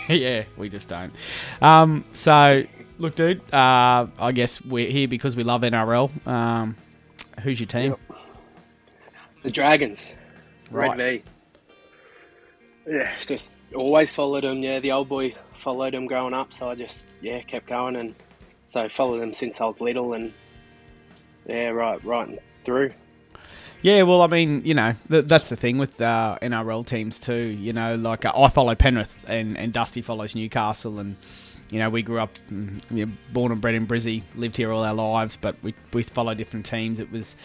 Yeah, 0.10 0.16
yeah, 0.16 0.44
we 0.58 0.68
just 0.68 0.90
don't. 0.90 1.14
Um, 1.62 2.04
so 2.12 2.64
look, 2.98 3.16
dude. 3.16 3.42
Uh, 3.54 4.08
I 4.20 4.32
guess 4.34 4.62
we're 4.62 4.90
here 4.90 5.08
because 5.08 5.36
we 5.36 5.44
love 5.44 5.62
NRL. 5.62 6.28
Um, 6.28 6.76
who's 7.42 7.60
your 7.60 7.68
team? 7.68 7.92
Yep. 8.10 8.20
The 9.44 9.52
Dragons. 9.52 10.16
Right. 10.70 10.98
Red 10.98 11.24
V. 11.24 11.24
Yeah, 12.88 13.12
just 13.26 13.54
always 13.76 14.14
followed 14.14 14.44
him. 14.44 14.62
Yeah, 14.62 14.80
the 14.80 14.92
old 14.92 15.10
boy 15.10 15.36
followed 15.56 15.94
him 15.94 16.06
growing 16.06 16.34
up, 16.34 16.54
so 16.54 16.70
I 16.70 16.76
just 16.76 17.08
yeah 17.22 17.42
kept 17.42 17.68
going, 17.68 17.96
and 17.96 18.16
so 18.66 18.88
followed 18.90 19.20
them 19.20 19.34
since 19.34 19.62
I 19.62 19.66
was 19.66 19.80
little, 19.80 20.14
and 20.14 20.34
yeah, 21.46 21.70
right, 21.70 22.04
right 22.04 22.40
through. 22.66 22.94
Yeah, 23.82 24.04
well, 24.04 24.22
I 24.22 24.28
mean, 24.28 24.62
you 24.64 24.74
know, 24.74 24.96
th- 25.10 25.26
that's 25.26 25.50
the 25.50 25.58
thing 25.58 25.78
with 25.78 26.00
uh, 26.00 26.38
NRL 26.42 26.88
teams 26.88 27.20
too. 27.20 27.34
You 27.34 27.74
know, 27.74 27.96
like 27.96 28.24
uh, 28.24 28.32
I 28.36 28.48
follow 28.50 28.76
Penrith, 28.76 29.26
and, 29.28 29.58
and 29.58 29.74
Dusty 29.74 30.02
follows 30.02 30.36
Newcastle, 30.36 31.00
and 31.00 31.18
you 31.70 31.80
know, 31.80 31.90
we 31.90 32.02
grew 32.02 32.20
up, 32.20 32.34
mm, 32.50 33.12
born 33.34 33.52
and 33.52 33.60
bred 33.60 33.76
in 33.76 33.86
Brizzy, 33.86 34.24
lived 34.36 34.58
here 34.58 34.72
all 34.72 34.84
our 34.84 34.94
lives, 34.94 35.38
but 35.40 35.56
we 35.64 35.74
we 35.92 36.04
follow 36.04 36.34
different 36.34 36.66
teams. 36.66 37.00
It 37.00 37.12
was, 37.12 37.36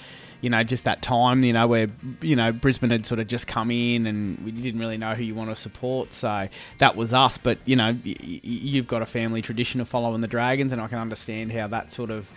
you 0.40 0.50
know, 0.50 0.62
just 0.62 0.84
that 0.84 1.02
time, 1.02 1.42
you 1.42 1.52
know, 1.52 1.66
where 1.66 1.88
you 2.20 2.36
know 2.36 2.52
Brisbane 2.52 2.90
had 2.90 3.06
sort 3.06 3.20
of 3.20 3.26
just 3.26 3.46
come 3.46 3.70
in, 3.70 4.06
and 4.06 4.38
we 4.44 4.52
didn't 4.52 4.80
really 4.80 4.96
know 4.96 5.14
who 5.14 5.22
you 5.22 5.34
want 5.34 5.50
to 5.50 5.56
support. 5.56 6.12
So 6.12 6.48
that 6.78 6.96
was 6.96 7.12
us. 7.12 7.38
But 7.38 7.58
you 7.64 7.76
know, 7.76 7.96
y- 8.04 8.16
you've 8.20 8.86
got 8.86 9.02
a 9.02 9.06
family 9.06 9.42
tradition 9.42 9.80
of 9.80 9.88
following 9.88 10.20
the 10.20 10.28
Dragons, 10.28 10.72
and 10.72 10.80
I 10.80 10.88
can 10.88 10.98
understand 10.98 11.52
how 11.52 11.66
that 11.68 11.90
sort 11.90 12.10
of, 12.10 12.30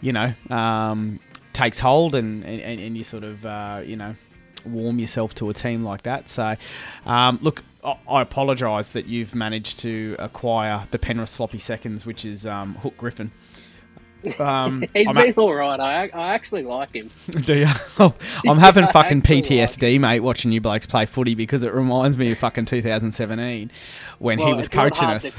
you 0.00 0.12
know, 0.12 0.32
um, 0.50 1.18
takes 1.52 1.78
hold 1.78 2.14
and, 2.14 2.44
and, 2.44 2.80
and 2.80 2.96
you 2.96 3.02
sort 3.02 3.24
of, 3.24 3.44
uh, 3.46 3.80
you 3.84 3.96
know, 3.96 4.14
warm 4.64 4.98
yourself 4.98 5.34
to 5.36 5.48
a 5.50 5.54
team 5.54 5.82
like 5.84 6.02
that. 6.02 6.28
So, 6.28 6.56
um, 7.06 7.38
look, 7.42 7.62
I 8.08 8.20
apologise 8.20 8.90
that 8.90 9.06
you've 9.06 9.34
managed 9.34 9.78
to 9.80 10.16
acquire 10.18 10.86
the 10.90 10.98
Penrith 10.98 11.28
sloppy 11.28 11.58
seconds, 11.58 12.04
which 12.04 12.24
is 12.24 12.44
um, 12.44 12.74
Hook 12.76 12.96
Griffin. 12.96 13.30
Um, 14.38 14.84
He's 14.94 15.08
I'm 15.08 15.14
been 15.14 15.34
a- 15.36 15.40
all 15.40 15.54
right. 15.54 15.78
I, 15.80 16.08
I 16.08 16.34
actually 16.34 16.62
like 16.62 16.94
him. 16.94 17.10
Do 17.30 17.54
you? 17.54 17.68
I'm 18.48 18.58
having 18.58 18.86
fucking 18.92 19.22
PTSD, 19.22 19.92
like 19.94 20.00
mate, 20.00 20.20
watching 20.20 20.52
you 20.52 20.60
blokes 20.60 20.86
play 20.86 21.06
footy 21.06 21.34
because 21.34 21.62
it 21.62 21.72
reminds 21.72 22.16
me 22.16 22.32
of 22.32 22.38
fucking 22.38 22.66
2017 22.66 23.70
when 24.18 24.38
well, 24.38 24.48
he 24.48 24.54
was 24.54 24.68
coaching 24.68 25.08
us. 25.08 25.22
To, 25.22 25.32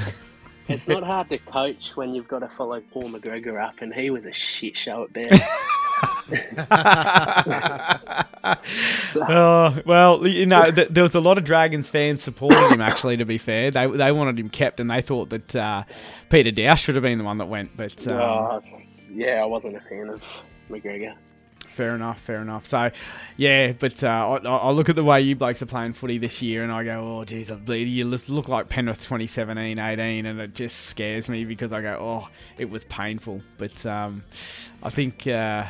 it's 0.68 0.88
not 0.88 1.04
hard 1.04 1.30
to 1.30 1.38
coach 1.38 1.92
when 1.96 2.14
you've 2.14 2.28
got 2.28 2.40
to 2.40 2.50
follow 2.50 2.82
Paul 2.92 3.10
McGregor 3.10 3.62
up, 3.62 3.76
and 3.82 3.94
he 3.94 4.10
was 4.10 4.26
a 4.26 4.34
shit 4.34 4.76
show 4.76 5.04
at 5.04 5.14
best. 5.14 5.50
oh, 9.30 9.82
well, 9.86 10.28
you 10.28 10.46
know, 10.46 10.72
th- 10.72 10.90
there 10.90 11.04
was 11.04 11.16
a 11.16 11.20
lot 11.20 11.38
of 11.38 11.44
Dragons 11.44 11.88
fans 11.88 12.22
supporting 12.24 12.70
him. 12.70 12.82
Actually, 12.82 13.18
to 13.18 13.26
be 13.26 13.38
fair, 13.38 13.72
they 13.72 13.88
they 13.88 14.12
wanted 14.12 14.40
him 14.40 14.50
kept, 14.50 14.80
and 14.80 14.90
they 14.90 15.02
thought 15.02 15.30
that 15.30 15.56
uh, 15.56 15.84
Peter 16.30 16.52
Dow 16.52 16.76
should 16.76 16.96
have 16.96 17.04
been 17.04 17.18
the 17.18 17.24
one 17.24 17.38
that 17.38 17.48
went. 17.48 17.76
But 17.78 18.08
um, 18.08 18.20
uh, 18.20 18.60
yeah, 19.12 19.42
I 19.42 19.46
wasn't 19.46 19.78
a 19.78 19.82
fan 19.82 20.10
of 20.10 20.22
McGregor. 20.70 21.16
Fair 21.78 21.94
enough, 21.94 22.20
fair 22.22 22.42
enough. 22.42 22.68
So, 22.68 22.90
yeah, 23.36 23.72
but 23.72 24.04
uh, 24.04 24.40
I, 24.44 24.48
I, 24.48 24.72
look 24.72 24.90
at 24.90 24.96
the 24.96 25.04
way 25.04 25.22
you 25.22 25.36
blokes 25.36 25.62
are 25.62 25.68
playing 25.68 25.94
footy 25.94 26.18
this 26.18 26.42
year, 26.42 26.64
and 26.64 26.72
I 26.72 26.84
go, 26.84 27.20
oh, 27.20 27.24
geez, 27.24 27.52
you 27.68 28.06
look 28.06 28.48
like 28.48 28.68
Penrith 28.68 29.04
2017 29.04 29.78
18, 29.78 30.26
and 30.26 30.42
it 30.42 30.56
just 30.56 30.88
scares 30.88 31.30
me 31.30 31.46
because 31.46 31.72
I 31.72 31.84
go, 31.84 32.00
oh, 32.02 32.30
it 32.58 32.68
was 32.68 32.84
painful. 32.86 33.44
But 33.60 33.86
um, 33.86 34.24
I 34.82 34.90
think, 34.90 35.28
uh, 35.28 35.68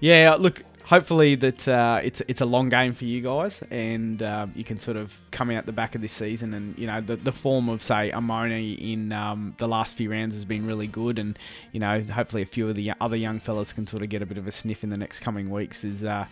yeah, 0.00 0.36
look, 0.38 0.62
hopefully 0.88 1.34
that 1.34 1.68
uh, 1.68 2.00
it's 2.02 2.22
it's 2.28 2.40
a 2.40 2.46
long 2.46 2.70
game 2.70 2.94
for 2.94 3.04
you 3.04 3.20
guys, 3.20 3.60
and 3.70 4.22
um, 4.22 4.52
you 4.56 4.64
can 4.64 4.78
sort 4.80 4.96
of 4.96 5.12
come 5.30 5.50
out 5.50 5.66
the 5.66 5.72
back 5.72 5.94
of 5.94 6.00
this 6.00 6.12
season, 6.12 6.54
and 6.54 6.76
you 6.78 6.86
know 6.86 7.00
the, 7.00 7.16
the 7.16 7.32
form 7.32 7.68
of 7.68 7.82
say 7.82 8.10
Amone 8.10 8.78
in 8.78 9.12
um, 9.12 9.54
the 9.58 9.68
last 9.68 9.96
few 9.96 10.10
rounds 10.10 10.34
has 10.34 10.44
been 10.44 10.66
really 10.66 10.86
good, 10.86 11.18
and 11.18 11.38
you 11.72 11.80
know 11.80 12.00
hopefully 12.00 12.42
a 12.42 12.46
few 12.46 12.68
of 12.68 12.74
the 12.74 12.92
other 13.00 13.16
young 13.16 13.38
fellas 13.38 13.72
can 13.72 13.86
sort 13.86 14.02
of 14.02 14.08
get 14.08 14.22
a 14.22 14.26
bit 14.26 14.38
of 14.38 14.46
a 14.46 14.52
sniff 14.52 14.82
in 14.82 14.90
the 14.90 14.96
next 14.96 15.20
coming 15.20 15.50
weeks. 15.50 15.84
Is 15.84 16.02
uh, 16.02 16.26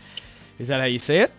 is 0.59 0.69
that 0.69 0.81
how 0.81 0.87
you 0.87 0.99
see 0.99 1.17
it? 1.17 1.33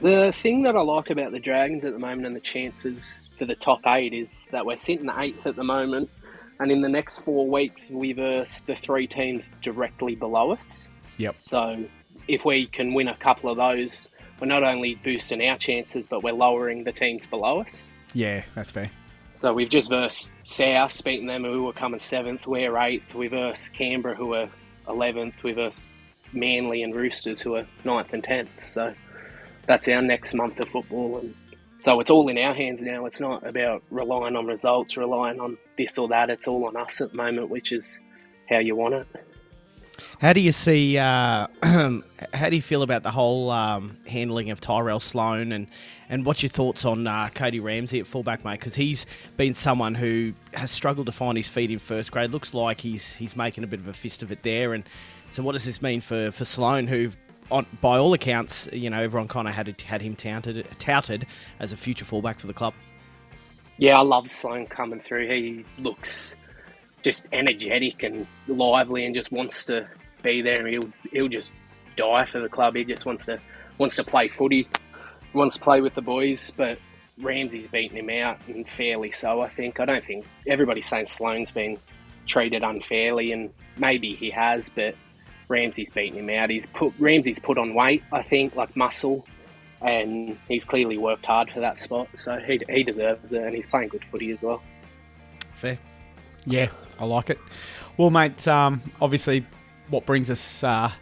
The 0.00 0.30
thing 0.30 0.62
that 0.62 0.76
I 0.76 0.80
like 0.80 1.10
about 1.10 1.32
the 1.32 1.40
Dragons 1.40 1.84
at 1.84 1.92
the 1.92 1.98
moment 1.98 2.24
and 2.24 2.36
the 2.36 2.40
chances 2.40 3.28
for 3.36 3.46
the 3.46 3.56
top 3.56 3.80
eight 3.86 4.12
is 4.12 4.46
that 4.52 4.64
we're 4.64 4.76
sitting 4.76 5.10
eighth 5.16 5.46
at 5.46 5.56
the 5.56 5.64
moment, 5.64 6.10
and 6.60 6.70
in 6.70 6.82
the 6.82 6.88
next 6.90 7.20
four 7.20 7.48
weeks 7.48 7.88
we 7.88 8.12
verse 8.12 8.58
the 8.66 8.76
three 8.76 9.06
teams 9.06 9.54
directly 9.62 10.14
below 10.14 10.52
us. 10.52 10.90
Yep. 11.16 11.36
So 11.40 11.84
if 12.28 12.44
we 12.44 12.66
can 12.66 12.94
win 12.94 13.08
a 13.08 13.16
couple 13.16 13.50
of 13.50 13.56
those, 13.56 14.08
we're 14.40 14.46
not 14.46 14.62
only 14.62 14.94
boosting 14.94 15.46
our 15.48 15.58
chances, 15.58 16.06
but 16.06 16.22
we're 16.22 16.32
lowering 16.32 16.84
the 16.84 16.92
teams 16.92 17.26
below 17.26 17.60
us. 17.60 17.88
Yeah, 18.14 18.44
that's 18.54 18.70
fair. 18.70 18.90
So 19.34 19.52
we've 19.52 19.68
just 19.68 19.88
versed 19.90 20.30
South, 20.44 21.02
beating 21.04 21.26
them 21.26 21.44
who 21.44 21.64
were 21.64 21.72
coming 21.72 22.00
seventh. 22.00 22.46
We're 22.46 22.76
eighth. 22.78 23.14
We 23.14 23.28
versed 23.28 23.72
Canberra 23.72 24.14
who 24.14 24.34
are 24.34 24.48
eleventh. 24.88 25.34
We 25.42 25.52
versed 25.52 25.80
Manly 26.32 26.82
and 26.82 26.94
Roosters 26.94 27.40
who 27.40 27.56
are 27.56 27.66
ninth 27.84 28.12
and 28.12 28.22
tenth. 28.22 28.50
So 28.64 28.94
that's 29.66 29.88
our 29.88 30.02
next 30.02 30.34
month 30.34 30.58
of 30.60 30.68
football, 30.68 31.18
and 31.18 31.34
so 31.80 32.00
it's 32.00 32.10
all 32.10 32.28
in 32.28 32.38
our 32.38 32.54
hands 32.54 32.82
now. 32.82 33.06
It's 33.06 33.20
not 33.20 33.46
about 33.46 33.82
relying 33.90 34.34
on 34.34 34.46
results, 34.46 34.96
relying 34.96 35.38
on 35.40 35.56
this 35.76 35.96
or 35.98 36.08
that. 36.08 36.30
It's 36.30 36.48
all 36.48 36.66
on 36.66 36.76
us 36.76 37.00
at 37.00 37.10
the 37.10 37.16
moment, 37.16 37.50
which 37.50 37.70
is 37.70 37.98
how 38.48 38.58
you 38.58 38.74
want 38.74 38.94
it. 38.94 39.06
How 40.20 40.32
do 40.32 40.40
you 40.40 40.52
see? 40.52 40.98
Uh, 40.98 41.46
how 41.62 42.48
do 42.50 42.56
you 42.56 42.62
feel 42.62 42.82
about 42.82 43.02
the 43.02 43.10
whole 43.10 43.50
um, 43.50 43.96
handling 44.06 44.50
of 44.50 44.60
Tyrell 44.60 45.00
Sloan 45.00 45.52
and 45.52 45.68
and 46.08 46.24
what's 46.24 46.42
your 46.42 46.50
thoughts 46.50 46.84
on 46.84 47.06
uh, 47.06 47.28
Cody 47.34 47.60
Ramsey 47.60 48.00
at 48.00 48.06
fullback, 48.06 48.44
mate? 48.44 48.58
Because 48.58 48.74
he's 48.74 49.04
been 49.36 49.54
someone 49.54 49.94
who 49.94 50.32
has 50.54 50.70
struggled 50.70 51.06
to 51.06 51.12
find 51.12 51.36
his 51.36 51.48
feet 51.48 51.70
in 51.70 51.78
first 51.78 52.10
grade. 52.10 52.30
Looks 52.30 52.54
like 52.54 52.80
he's 52.80 53.14
he's 53.14 53.36
making 53.36 53.64
a 53.64 53.66
bit 53.66 53.80
of 53.80 53.88
a 53.88 53.92
fist 53.92 54.22
of 54.22 54.32
it 54.32 54.42
there. 54.42 54.74
And 54.74 54.84
so, 55.30 55.42
what 55.42 55.52
does 55.52 55.64
this 55.64 55.82
mean 55.82 56.00
for 56.00 56.30
for 56.32 56.44
Sloan, 56.44 56.86
who? 56.86 57.10
On, 57.50 57.64
by 57.80 57.96
all 57.96 58.12
accounts, 58.12 58.68
you 58.74 58.90
know, 58.90 59.00
everyone 59.00 59.26
kind 59.26 59.48
of 59.48 59.54
had 59.54 59.80
had 59.80 60.02
him 60.02 60.14
touted, 60.14 60.68
touted 60.78 61.26
as 61.60 61.72
a 61.72 61.78
future 61.78 62.04
fullback 62.04 62.38
for 62.38 62.46
the 62.46 62.52
club. 62.52 62.74
Yeah, 63.78 63.96
I 63.96 64.02
love 64.02 64.28
Sloan 64.28 64.66
coming 64.66 65.00
through. 65.00 65.28
He 65.28 65.64
looks 65.78 66.36
just 67.02 67.26
energetic 67.32 68.02
and 68.02 68.26
lively 68.46 69.04
and 69.04 69.14
just 69.14 69.30
wants 69.30 69.64
to 69.66 69.86
be 70.22 70.42
there. 70.42 70.66
He'll 70.66 70.90
he'll 71.10 71.28
just 71.28 71.52
die 71.96 72.24
for 72.26 72.40
the 72.40 72.48
club. 72.48 72.74
He 72.76 72.84
just 72.84 73.06
wants 73.06 73.26
to 73.26 73.40
wants 73.78 73.96
to 73.96 74.04
play 74.04 74.28
footy, 74.28 74.68
wants 75.32 75.54
to 75.56 75.60
play 75.60 75.80
with 75.80 75.94
the 75.94 76.02
boys. 76.02 76.52
But 76.56 76.78
Ramsey's 77.18 77.68
beaten 77.68 77.96
him 77.96 78.10
out 78.10 78.38
and 78.48 78.68
fairly 78.68 79.10
so. 79.10 79.40
I 79.40 79.48
think. 79.48 79.80
I 79.80 79.84
don't 79.84 80.04
think 80.04 80.26
everybody's 80.46 80.86
saying 80.86 81.06
Sloan's 81.06 81.52
been 81.52 81.78
treated 82.26 82.62
unfairly, 82.62 83.32
and 83.32 83.50
maybe 83.76 84.14
he 84.14 84.30
has, 84.30 84.68
but 84.68 84.94
Ramsey's 85.48 85.90
beaten 85.90 86.18
him 86.18 86.30
out. 86.30 86.50
He's 86.50 86.66
put 86.66 86.92
Ramsey's 86.98 87.38
put 87.38 87.58
on 87.58 87.74
weight. 87.74 88.02
I 88.12 88.22
think 88.22 88.56
like 88.56 88.76
muscle. 88.76 89.26
And 89.80 90.36
he's 90.48 90.64
clearly 90.64 90.98
worked 90.98 91.26
hard 91.26 91.52
for 91.52 91.60
that 91.60 91.78
spot, 91.78 92.08
so 92.16 92.36
he, 92.38 92.60
he 92.68 92.82
deserves 92.82 93.32
it, 93.32 93.40
and 93.40 93.54
he's 93.54 93.68
playing 93.68 93.90
good 93.90 94.04
footy 94.10 94.32
as 94.32 94.42
well. 94.42 94.60
Fair. 95.54 95.78
Yeah, 96.46 96.70
I 96.98 97.04
like 97.04 97.30
it. 97.30 97.38
Well, 97.96 98.10
mate, 98.10 98.46
um, 98.46 98.82
obviously, 99.00 99.46
what 99.88 100.06
brings 100.06 100.30
us 100.30 100.62
uh, 100.62 100.92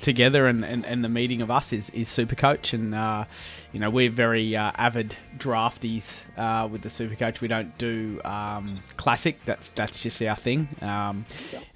together 0.00 0.46
and, 0.46 0.64
and, 0.64 0.84
and 0.84 1.04
the 1.04 1.08
meeting 1.08 1.42
of 1.42 1.50
us 1.50 1.72
is, 1.72 1.90
is 1.90 2.08
Supercoach, 2.08 2.72
and 2.72 2.94
uh, 2.94 3.24
you 3.72 3.80
know 3.80 3.90
we're 3.90 4.10
very 4.10 4.56
uh, 4.56 4.72
avid 4.76 5.16
drafties 5.38 6.18
uh, 6.36 6.68
with 6.68 6.82
the 6.82 6.88
Supercoach. 6.88 7.40
We 7.40 7.48
don't 7.48 7.76
do 7.78 8.20
um, 8.24 8.80
classic. 8.96 9.38
That's 9.44 9.70
that's 9.70 10.02
just 10.02 10.20
our 10.22 10.36
thing. 10.36 10.68
Um, 10.80 11.26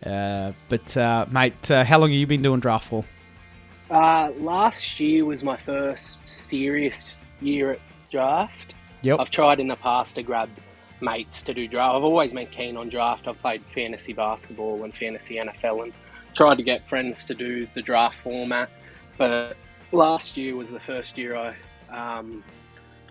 uh, 0.04 0.52
but 0.68 0.96
uh, 0.96 1.26
mate, 1.30 1.68
how 1.68 1.98
long 1.98 2.10
have 2.10 2.18
you 2.18 2.26
been 2.26 2.42
doing 2.42 2.60
draft 2.60 2.88
for? 2.88 3.04
last 3.90 4.98
year 4.98 5.24
was 5.24 5.44
my 5.44 5.56
first 5.56 6.26
serious 6.26 7.20
year 7.40 7.72
at 7.72 7.80
draft. 8.10 8.74
Yep. 9.02 9.20
I've 9.20 9.30
tried 9.30 9.60
in 9.60 9.68
the 9.68 9.76
past 9.76 10.14
to 10.16 10.22
grab 10.22 10.48
mates 11.00 11.42
to 11.42 11.54
do 11.54 11.66
draft. 11.68 11.94
I've 11.96 12.04
always 12.04 12.32
been 12.32 12.46
keen 12.46 12.76
on 12.76 12.88
draft. 12.88 13.26
I've 13.28 13.38
played 13.38 13.62
fantasy 13.74 14.12
basketball 14.12 14.84
and 14.84 14.94
fantasy 14.94 15.36
NFL 15.36 15.84
and 15.84 15.92
tried 16.34 16.56
to 16.56 16.62
get 16.62 16.88
friends 16.88 17.24
to 17.26 17.34
do 17.34 17.66
the 17.74 17.82
draft 17.82 18.18
format. 18.20 18.70
But 19.18 19.56
last 19.92 20.36
year 20.36 20.56
was 20.56 20.70
the 20.70 20.80
first 20.80 21.16
year 21.18 21.36
I 21.36 21.54
um, 21.90 22.42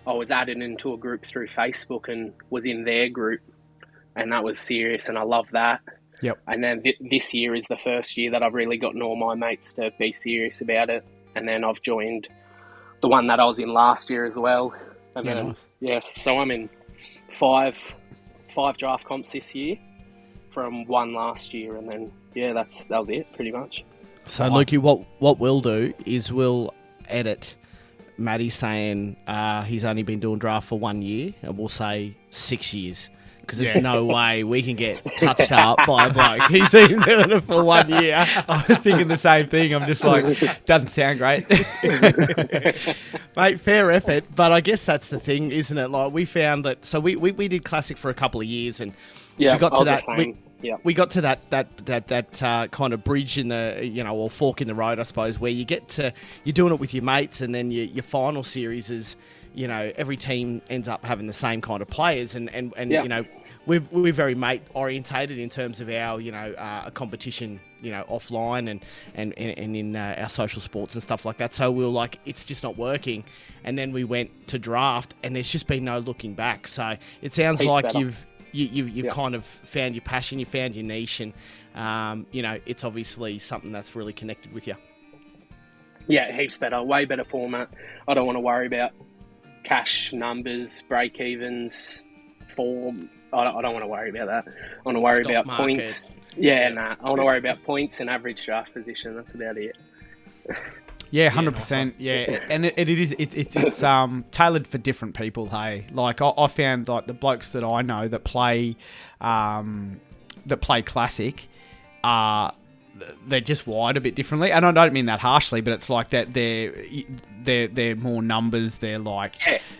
I 0.06 0.12
was 0.12 0.30
added 0.30 0.60
into 0.60 0.92
a 0.92 0.96
group 0.98 1.24
through 1.24 1.48
Facebook 1.48 2.08
and 2.08 2.34
was 2.50 2.66
in 2.66 2.84
their 2.84 3.08
group, 3.08 3.40
and 4.16 4.30
that 4.32 4.44
was 4.44 4.58
serious, 4.58 5.08
and 5.08 5.16
I 5.16 5.22
love 5.22 5.46
that. 5.52 5.80
Yep. 6.20 6.38
And 6.46 6.62
then 6.62 6.82
th- 6.82 6.98
this 7.00 7.32
year 7.32 7.54
is 7.54 7.64
the 7.66 7.78
first 7.78 8.16
year 8.18 8.30
that 8.32 8.42
I've 8.42 8.52
really 8.52 8.76
gotten 8.76 9.00
all 9.00 9.16
my 9.16 9.34
mates 9.34 9.72
to 9.74 9.90
be 9.98 10.12
serious 10.12 10.60
about 10.60 10.90
it, 10.90 11.04
and 11.34 11.48
then 11.48 11.64
I've 11.64 11.80
joined 11.80 12.28
the 13.00 13.08
one 13.08 13.26
that 13.28 13.40
I 13.40 13.44
was 13.44 13.58
in 13.58 13.72
last 13.72 14.10
year 14.10 14.26
as 14.26 14.38
well. 14.38 14.74
And 15.16 15.24
Yeah, 15.24 15.34
then, 15.34 15.46
nice. 15.48 15.64
yes, 15.80 16.20
so 16.20 16.38
I'm 16.38 16.50
in 16.50 16.68
five 17.34 17.76
five 18.54 18.76
draft 18.76 19.04
comps 19.04 19.32
this 19.32 19.54
year 19.54 19.76
from 20.52 20.86
one 20.86 21.14
last 21.14 21.52
year, 21.52 21.76
and 21.76 21.88
then 21.88 22.12
yeah, 22.34 22.52
that's 22.52 22.84
that 22.84 22.98
was 22.98 23.10
it 23.10 23.32
pretty 23.34 23.50
much. 23.50 23.84
So, 24.26 24.44
Lukey, 24.44 24.78
what 24.78 25.04
what 25.18 25.38
we'll 25.38 25.60
do 25.60 25.92
is 26.06 26.32
we'll 26.32 26.72
edit 27.06 27.54
Maddie 28.16 28.50
saying 28.50 29.16
uh, 29.26 29.62
he's 29.62 29.84
only 29.84 30.02
been 30.02 30.20
doing 30.20 30.38
draft 30.38 30.68
for 30.68 30.78
one 30.78 31.02
year, 31.02 31.34
and 31.42 31.58
we'll 31.58 31.68
say 31.68 32.16
six 32.30 32.72
years. 32.72 33.08
Because 33.46 33.58
there's 33.58 33.74
Yeah. 33.74 33.80
no 33.82 34.04
way 34.16 34.44
we 34.44 34.62
can 34.62 34.76
get 34.76 35.04
touched 35.18 35.52
up 35.52 35.78
by 35.86 36.06
a 36.06 36.12
bloke. 36.12 36.42
He's 36.50 36.68
been 36.70 37.00
doing 37.00 37.30
it 37.30 37.40
for 37.44 37.62
one 37.76 37.88
year. 37.88 38.16
I 38.48 38.64
was 38.68 38.78
thinking 38.78 39.08
the 39.08 39.18
same 39.18 39.48
thing. 39.48 39.74
I'm 39.74 39.86
just 39.86 40.02
like, 40.04 40.64
doesn't 40.64 40.88
sound 40.88 41.18
great. 41.18 41.48
Mate, 43.36 43.60
fair 43.60 43.90
effort, 43.90 44.24
but 44.34 44.52
I 44.52 44.60
guess 44.60 44.84
that's 44.84 45.08
the 45.08 45.20
thing, 45.20 45.50
isn't 45.52 45.76
it? 45.76 45.88
Like 45.90 46.12
we 46.12 46.24
found 46.24 46.64
that, 46.64 46.84
so 46.86 47.00
we, 47.00 47.16
we, 47.16 47.32
we 47.32 47.48
did 47.48 47.64
classic 47.64 47.96
for 47.98 48.10
a 48.10 48.14
couple 48.14 48.40
of 48.40 48.46
years, 48.46 48.80
and 48.80 48.92
Yeah, 49.36 49.52
we 49.54 49.58
got 49.58 49.76
to 49.78 49.84
that. 49.84 50.02
We, 50.16 50.36
Yeah. 50.62 50.76
we 50.84 50.94
got 50.94 51.10
to 51.10 51.20
that 51.22 51.50
that 51.50 51.66
that 51.86 52.08
that 52.08 52.42
uh, 52.42 52.68
kind 52.68 52.92
of 52.94 53.04
bridge 53.04 53.36
in 53.38 53.48
the 53.48 53.80
you 53.82 54.02
know 54.04 54.14
or 54.14 54.30
fork 54.30 54.60
in 54.62 54.68
the 54.68 54.74
road, 54.74 54.98
I 54.98 55.02
suppose, 55.02 55.38
where 55.38 55.50
you 55.50 55.64
get 55.64 55.88
to 55.90 56.12
you're 56.44 56.52
doing 56.54 56.72
it 56.72 56.80
with 56.80 56.94
your 56.94 57.02
mates, 57.02 57.40
and 57.40 57.54
then 57.54 57.70
your 57.70 57.84
your 57.84 58.02
final 58.04 58.42
series 58.42 58.88
is 58.90 59.16
you 59.54 59.68
know 59.68 59.92
every 59.96 60.16
team 60.16 60.60
ends 60.68 60.88
up 60.88 61.04
having 61.04 61.26
the 61.26 61.32
same 61.32 61.60
kind 61.60 61.80
of 61.82 61.88
players, 61.88 62.34
and 62.34 62.52
and 62.54 62.72
and 62.76 62.90
Yeah. 62.90 63.02
you 63.02 63.08
know. 63.08 63.24
We're, 63.66 63.80
we're 63.90 64.12
very 64.12 64.34
mate 64.34 64.60
orientated 64.74 65.38
in 65.38 65.48
terms 65.48 65.80
of 65.80 65.88
our 65.88 66.20
you 66.20 66.30
know 66.32 66.52
uh, 66.58 66.90
competition 66.90 67.60
you 67.80 67.92
know 67.92 68.04
offline 68.10 68.70
and 68.70 68.84
and, 69.14 69.32
and, 69.38 69.74
in 69.74 69.96
uh, 69.96 70.16
our 70.18 70.28
social 70.28 70.60
sports 70.60 70.92
and 70.92 71.02
stuff 71.02 71.24
like 71.24 71.38
that 71.38 71.54
so 71.54 71.70
we 71.70 71.82
were 71.82 71.88
like 71.88 72.18
it's 72.26 72.44
just 72.44 72.62
not 72.62 72.76
working 72.76 73.24
and 73.64 73.78
then 73.78 73.90
we 73.92 74.04
went 74.04 74.48
to 74.48 74.58
draft 74.58 75.14
and 75.22 75.34
there's 75.34 75.48
just 75.50 75.66
been 75.66 75.82
no 75.82 75.98
looking 75.98 76.34
back 76.34 76.66
so 76.68 76.94
it 77.22 77.32
sounds 77.32 77.64
like 77.64 77.84
better. 77.84 78.00
you've 78.00 78.26
you, 78.52 78.66
you, 78.66 78.84
you've 78.84 79.06
Yeah. 79.06 79.12
kind 79.12 79.34
of 79.34 79.46
found 79.46 79.94
your 79.94 80.02
passion, 80.02 80.38
you 80.38 80.44
found 80.44 80.76
your 80.76 80.84
niche, 80.84 81.20
and 81.20 81.32
um, 81.74 82.26
you 82.32 82.42
know 82.42 82.58
it's 82.66 82.84
obviously 82.84 83.38
something 83.38 83.72
that's 83.72 83.96
really 83.96 84.12
connected 84.12 84.52
with 84.52 84.66
you. 84.66 84.74
Yeah, 86.06 86.36
heaps 86.36 86.58
better, 86.58 86.82
way 86.82 87.06
better 87.06 87.24
format. 87.24 87.70
I 88.06 88.12
don't 88.12 88.26
want 88.26 88.36
to 88.36 88.40
worry 88.40 88.66
about 88.66 88.90
cash 89.64 90.12
numbers, 90.12 90.82
break 90.88 91.20
evens, 91.20 92.04
form. 92.54 93.10
I 93.32 93.44
don't, 93.44 93.56
I 93.56 93.62
don't 93.62 93.72
want 93.72 93.82
to 93.82 93.88
worry 93.88 94.10
about 94.10 94.26
that. 94.26 94.52
I 94.54 94.82
want 94.84 94.96
to 94.96 95.00
worry 95.00 95.22
Stock 95.24 95.30
about 95.32 95.46
market. 95.46 95.62
points. 95.62 96.18
Yeah, 96.36 96.68
nah. 96.68 96.96
I 97.00 97.08
want 97.08 97.18
to 97.18 97.24
worry 97.24 97.38
about 97.38 97.62
points 97.64 98.00
and 98.00 98.08
average 98.08 98.44
draft 98.44 98.72
position. 98.72 99.16
That's 99.16 99.34
about 99.34 99.56
it. 99.56 99.76
Yeah, 101.10 101.28
hundred 101.30 101.54
percent. 101.54 101.96
Yeah, 101.98 102.40
and 102.50 102.66
it, 102.66 102.74
it 102.76 102.88
is. 102.88 103.12
It, 103.12 103.34
it, 103.34 103.56
it's 103.56 103.82
um 103.82 104.24
tailored 104.30 104.66
for 104.66 104.78
different 104.78 105.14
people. 105.14 105.46
Hey, 105.48 105.86
like 105.92 106.20
I, 106.20 106.32
I 106.36 106.46
found 106.48 106.88
like 106.88 107.06
the 107.06 107.14
blokes 107.14 107.52
that 107.52 107.64
I 107.64 107.80
know 107.82 108.08
that 108.08 108.24
play, 108.24 108.76
um, 109.20 110.00
that 110.46 110.58
play 110.58 110.82
classic, 110.82 111.48
are 112.02 112.52
they're 113.26 113.40
just 113.40 113.66
wired 113.66 113.96
a 113.96 114.00
bit 114.00 114.14
differently. 114.14 114.52
And 114.52 114.64
I 114.64 114.70
don't 114.72 114.92
mean 114.92 115.06
that 115.06 115.20
harshly, 115.20 115.60
but 115.60 115.72
it's 115.72 115.90
like 115.90 116.10
that 116.10 116.32
they're 116.32 116.72
they're 117.42 117.68
they're 117.68 117.96
more 117.96 118.22
numbers. 118.22 118.76
They're 118.76 118.98
like, 118.98 119.34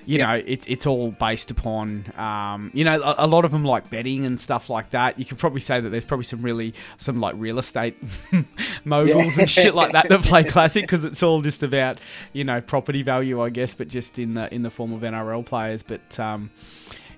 you 0.05 0.19
know, 0.19 0.43
it's 0.47 0.67
it's 0.69 0.87
all 0.87 1.13
based 1.13 1.51
upon, 1.51 2.13
um, 2.19 2.71
you 2.75 2.85
know, 2.85 3.01
a, 3.01 3.15
a 3.19 3.27
lot 3.27 3.45
of 3.45 3.53
them 3.53 3.65
like 3.65 3.89
betting 3.91 4.27
and 4.27 4.41
stuff 4.41 4.69
like 4.69 4.91
that. 4.91 5.19
You 5.19 5.25
could 5.25 5.39
probably 5.39 5.61
say 5.61 5.81
that 5.81 5.89
there's 5.91 6.05
probably 6.05 6.25
some 6.25 6.43
really 6.43 6.75
some 6.99 7.21
like 7.21 7.35
real 7.39 7.59
estate 7.59 7.97
moguls 8.85 9.35
Yeah. 9.35 9.41
and 9.43 9.51
shit 9.51 9.75
like 9.75 9.93
that 9.93 10.09
that 10.09 10.23
play 10.23 10.45
classic 10.45 10.85
because 10.85 11.05
it's 11.05 11.23
all 11.23 11.41
just 11.41 11.63
about 11.63 11.99
you 12.33 12.45
know 12.45 12.61
property 12.61 13.03
value, 13.03 13.43
I 13.43 13.51
guess, 13.51 13.75
but 13.75 13.89
just 13.89 14.19
in 14.19 14.35
the 14.35 14.53
in 14.53 14.63
the 14.63 14.71
form 14.71 14.93
of 14.93 15.03
NRL 15.03 15.45
players. 15.47 15.83
But 15.83 16.19
um, 16.19 16.51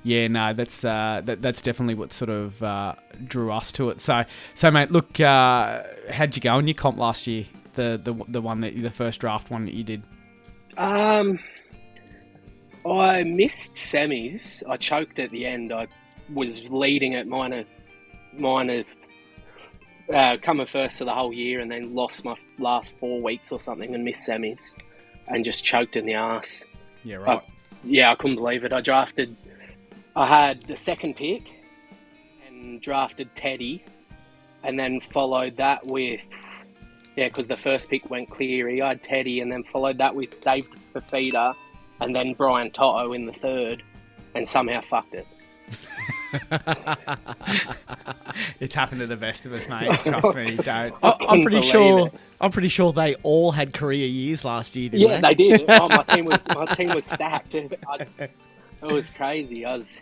yeah, 0.07 0.29
no, 0.29 0.53
that's 0.53 0.85
uh, 0.85 1.21
that, 1.25 1.43
that's 1.43 1.61
definitely 1.61 1.97
what 1.97 2.13
sort 2.13 2.31
of 2.31 2.63
uh, 2.63 2.95
drew 3.25 3.51
us 3.51 3.73
to 3.73 3.91
it. 3.91 4.01
So, 4.01 4.25
so 4.55 4.71
mate, 4.71 4.93
look, 4.93 5.19
uh, 5.19 5.83
how'd 6.13 6.37
you 6.37 6.41
go 6.41 6.61
in 6.61 6.69
your 6.69 6.75
comp 6.75 6.97
last 6.97 7.27
year? 7.27 7.45
The 7.75 8.01
the 8.03 8.15
the 8.29 8.41
one 8.41 8.61
that 8.61 8.81
the 8.81 8.93
first 8.93 9.21
draft 9.21 9.51
one 9.51 9.65
that 9.65 9.75
you 9.75 9.83
did. 9.83 10.05
Um, 10.79 11.41
I 12.89 13.25
missed 13.25 13.75
semis. 13.75 14.63
I 14.69 14.77
choked 14.77 15.19
at 15.19 15.31
the 15.33 15.45
end. 15.45 15.73
I 15.73 15.89
was 16.33 16.63
leading 16.71 17.17
at 17.17 17.27
minor, 17.27 17.65
minor, 18.33 18.85
uh, 20.15 20.37
coming 20.41 20.67
first 20.67 20.99
for 20.99 21.05
the 21.05 21.15
whole 21.15 21.33
year, 21.33 21.59
and 21.59 21.69
then 21.69 21.97
lost 21.97 22.25
my 22.25 22.37
last 22.61 22.93
four 23.01 23.21
weeks 23.21 23.51
or 23.51 23.59
something 23.59 23.93
and 23.93 24.05
missed 24.05 24.29
semis, 24.29 24.73
and 25.27 25.45
just 25.45 25.65
choked 25.65 25.97
in 25.97 26.07
the 26.07 26.15
ass. 26.15 26.65
Yeah, 27.03 27.17
right. 27.17 27.39
I, 27.39 27.43
yeah, 27.83 28.13
I 28.13 28.15
couldn't 28.15 28.37
believe 28.37 28.63
it. 28.63 28.73
I 28.73 28.81
drafted. 28.81 29.37
I 30.17 30.25
had 30.27 30.63
the 30.63 30.77
second 30.77 31.15
pick, 31.15 31.45
and 32.49 32.81
drafted 32.81 33.35
Teddy, 33.35 33.85
and 34.65 34.79
then 34.79 35.01
followed 35.01 35.57
that 35.59 35.87
with. 35.87 36.21
Yeah, 37.17 37.29
because 37.29 37.47
the 37.47 37.57
first 37.57 37.89
pick 37.89 38.11
went 38.11 38.29
Cleary. 38.31 38.83
I 38.83 38.89
had 38.89 39.03
Teddy, 39.03 39.41
and 39.41 39.53
then 39.53 39.63
followed 39.63 39.99
that 39.99 40.15
with 40.15 40.41
Dave 40.43 40.67
Fifita, 40.95 41.55
and 42.01 42.15
then 42.15 42.33
Brian 42.35 42.71
To'o 42.71 43.13
in 43.13 43.27
the 43.27 43.33
third, 43.33 43.83
and 44.35 44.47
somehow 44.49 44.81
fucked 44.81 45.15
it. 45.15 45.27
it's 48.61 48.75
happened 48.75 49.01
to 49.01 49.07
the 49.07 49.17
best 49.17 49.47
of 49.47 49.53
us, 49.53 49.69
mate. 49.69 49.99
Trust 50.01 50.37
me, 50.37 50.57
don't. 50.63 50.95
I, 51.03 51.17
I'm 51.29 51.43
pretty 51.43 51.63
sure. 51.63 52.09
it. 52.09 52.15
I'm 52.41 52.53
pretty 52.53 52.69
sure 52.69 52.93
they 52.93 53.15
all 53.17 53.53
had 53.53 53.73
career 53.73 54.07
years 54.07 54.45
last 54.45 54.77
year. 54.77 54.91
Didn't 54.91 55.09
Yeah, 55.09 55.21
they? 55.21 55.35
they 55.35 55.57
did. 55.57 55.65
Oh, 55.69 55.89
my 55.89 56.03
team 56.15 56.27
was 56.27 56.47
my 56.49 56.67
team 56.67 56.95
was 56.95 57.05
stacked. 57.07 57.55
I 57.55 58.07
it 58.83 58.93
was 58.93 59.11
crazy. 59.11 59.65
I 59.65 59.77
was. 59.77 60.01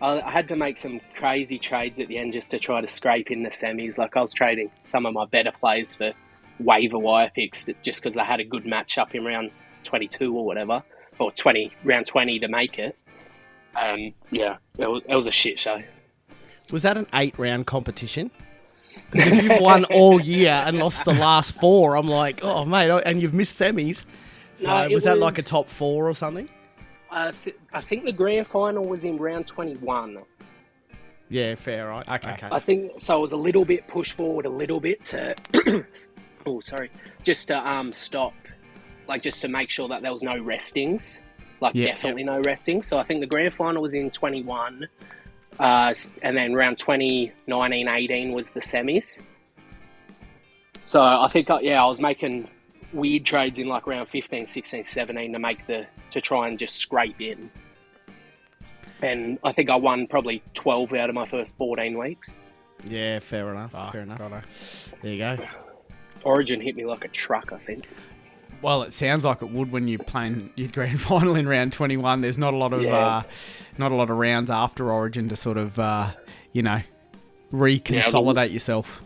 I 0.00 0.28
had 0.32 0.48
to 0.48 0.56
make 0.56 0.76
some 0.78 1.00
crazy 1.16 1.60
trades 1.60 2.00
at 2.00 2.08
the 2.08 2.18
end 2.18 2.32
just 2.32 2.50
to 2.50 2.58
try 2.58 2.80
to 2.80 2.88
scrape 2.88 3.30
in 3.30 3.44
the 3.44 3.50
semis. 3.50 3.98
Like 3.98 4.16
I 4.16 4.20
was 4.20 4.32
trading 4.32 4.68
some 4.80 5.06
of 5.06 5.14
my 5.14 5.26
better 5.26 5.52
players 5.52 5.94
for 5.94 6.12
waiver 6.58 6.98
wire 6.98 7.30
picks 7.32 7.66
just 7.82 8.02
because 8.02 8.14
they 8.16 8.22
had 8.24 8.40
a 8.40 8.44
good 8.44 8.66
match 8.66 8.98
up 8.98 9.14
in 9.14 9.24
round 9.24 9.52
22 9.84 10.36
or 10.36 10.44
whatever, 10.44 10.82
or 11.20 11.30
20 11.30 11.72
round 11.84 12.06
20 12.06 12.40
to 12.40 12.48
make 12.48 12.80
it. 12.80 12.96
Um, 13.80 14.12
yeah, 14.32 14.56
it 14.76 14.88
was, 14.90 15.02
it 15.08 15.14
was 15.14 15.26
a 15.28 15.32
shit 15.32 15.60
show. 15.60 15.80
Was 16.72 16.82
that 16.82 16.96
an 16.96 17.06
eight-round 17.14 17.66
competition? 17.68 18.30
'Cause 19.12 19.26
if 19.26 19.42
you've 19.44 19.60
won 19.60 19.84
all 19.92 20.20
year 20.20 20.64
and 20.66 20.78
lost 20.78 21.04
the 21.04 21.14
last 21.14 21.52
four, 21.54 21.96
I'm 21.96 22.08
like, 22.08 22.40
oh 22.42 22.64
mate, 22.64 22.90
oh, 22.90 22.98
and 22.98 23.22
you've 23.22 23.34
missed 23.34 23.58
semis. 23.58 24.04
So 24.56 24.66
No, 24.66 24.82
it 24.82 24.92
was 24.92 25.04
that 25.04 25.18
like 25.18 25.38
a 25.38 25.42
top 25.42 25.68
four 25.68 26.08
or 26.08 26.14
something? 26.14 26.48
I, 27.12 27.30
th- 27.30 27.56
I 27.72 27.80
think 27.80 28.06
the 28.06 28.12
grand 28.12 28.46
final 28.46 28.84
was 28.84 29.04
in 29.04 29.16
round 29.18 29.46
21. 29.46 30.18
Yeah, 31.28 31.54
fair, 31.54 31.88
right? 31.88 32.08
Okay. 32.08 32.32
Okay. 32.32 32.48
I 32.50 32.58
think 32.58 32.92
so. 32.98 33.14
I 33.14 33.16
was 33.18 33.32
a 33.32 33.36
little 33.36 33.64
bit 33.64 33.86
pushed 33.88 34.14
forward 34.14 34.46
a 34.46 34.50
little 34.50 34.80
bit 34.80 35.02
to, 35.04 35.34
oh 36.46 36.60
sorry, 36.60 36.90
just 37.22 37.48
to 37.48 37.68
um 37.68 37.90
stop, 37.92 38.34
like 39.08 39.22
just 39.22 39.40
to 39.42 39.48
make 39.48 39.70
sure 39.70 39.88
that 39.88 40.02
there 40.02 40.12
was 40.12 40.22
no 40.22 40.38
restings, 40.38 41.20
like 41.60 41.74
Yeah. 41.74 41.86
definitely 41.86 42.24
no 42.24 42.40
restings. 42.40 42.86
So 42.86 42.98
I 42.98 43.02
think 43.02 43.20
the 43.20 43.26
grand 43.26 43.54
final 43.54 43.80
was 43.82 43.94
in 43.94 44.10
twenty 44.10 44.42
one, 44.42 44.88
uh, 45.58 45.94
and 46.22 46.36
then 46.36 46.52
round 46.54 46.78
20, 46.78 47.32
19, 47.46 47.88
18 47.88 48.32
was 48.32 48.50
the 48.50 48.60
semis. 48.60 49.20
So 50.86 51.00
I 51.00 51.28
think 51.28 51.48
uh, 51.48 51.60
yeah, 51.62 51.82
I 51.82 51.86
was 51.86 51.98
making 52.00 52.48
weird 52.92 53.24
trades 53.24 53.58
in 53.58 53.66
like 53.68 53.86
round 53.86 54.08
15, 54.08 54.46
16, 54.46 54.84
17 54.84 55.32
to 55.34 55.38
make 55.38 55.66
the 55.66 55.86
to 56.10 56.20
try 56.20 56.48
and 56.48 56.58
just 56.58 56.76
scrape 56.76 57.20
in. 57.20 57.50
And 59.02 59.38
I 59.42 59.52
think 59.52 59.68
I 59.70 59.76
won 59.76 60.06
probably 60.06 60.42
12 60.54 60.92
out 60.94 61.08
of 61.08 61.14
my 61.14 61.26
first 61.26 61.56
14 61.56 61.98
weeks. 61.98 62.38
Yeah, 62.84 63.18
fair 63.18 63.50
enough. 63.50 63.72
fair 63.92 64.02
enough. 64.02 64.92
There 65.02 65.12
you 65.12 65.18
go. 65.18 65.36
Origin 66.24 66.60
hit 66.60 66.76
me 66.76 66.84
like 66.86 67.04
a 67.04 67.08
truck, 67.08 67.52
I 67.52 67.58
think. 67.58 67.88
Well, 68.60 68.82
it 68.84 68.92
sounds 68.92 69.24
like 69.24 69.42
it 69.42 69.50
would 69.50 69.72
when 69.72 69.88
you're 69.88 69.98
playing 69.98 70.50
your 70.54 70.68
grand 70.68 71.00
final 71.08 71.34
in 71.34 71.48
round 71.48 71.72
21. 71.72 72.20
There's 72.20 72.38
not 72.38 72.54
a 72.54 72.56
lot 72.56 72.72
of 72.72 72.82
Yeah. 72.82 72.96
uh, 72.96 73.22
not 73.76 73.90
a 73.90 73.94
lot 73.96 74.08
of 74.10 74.16
rounds 74.18 74.50
after 74.50 74.92
Origin 74.92 75.28
to 75.30 75.36
sort 75.36 75.56
of 75.56 75.78
uh, 75.80 76.10
you 76.52 76.62
know 76.62 76.80
reconsolidate 77.52 78.52
yourself. 78.52 79.02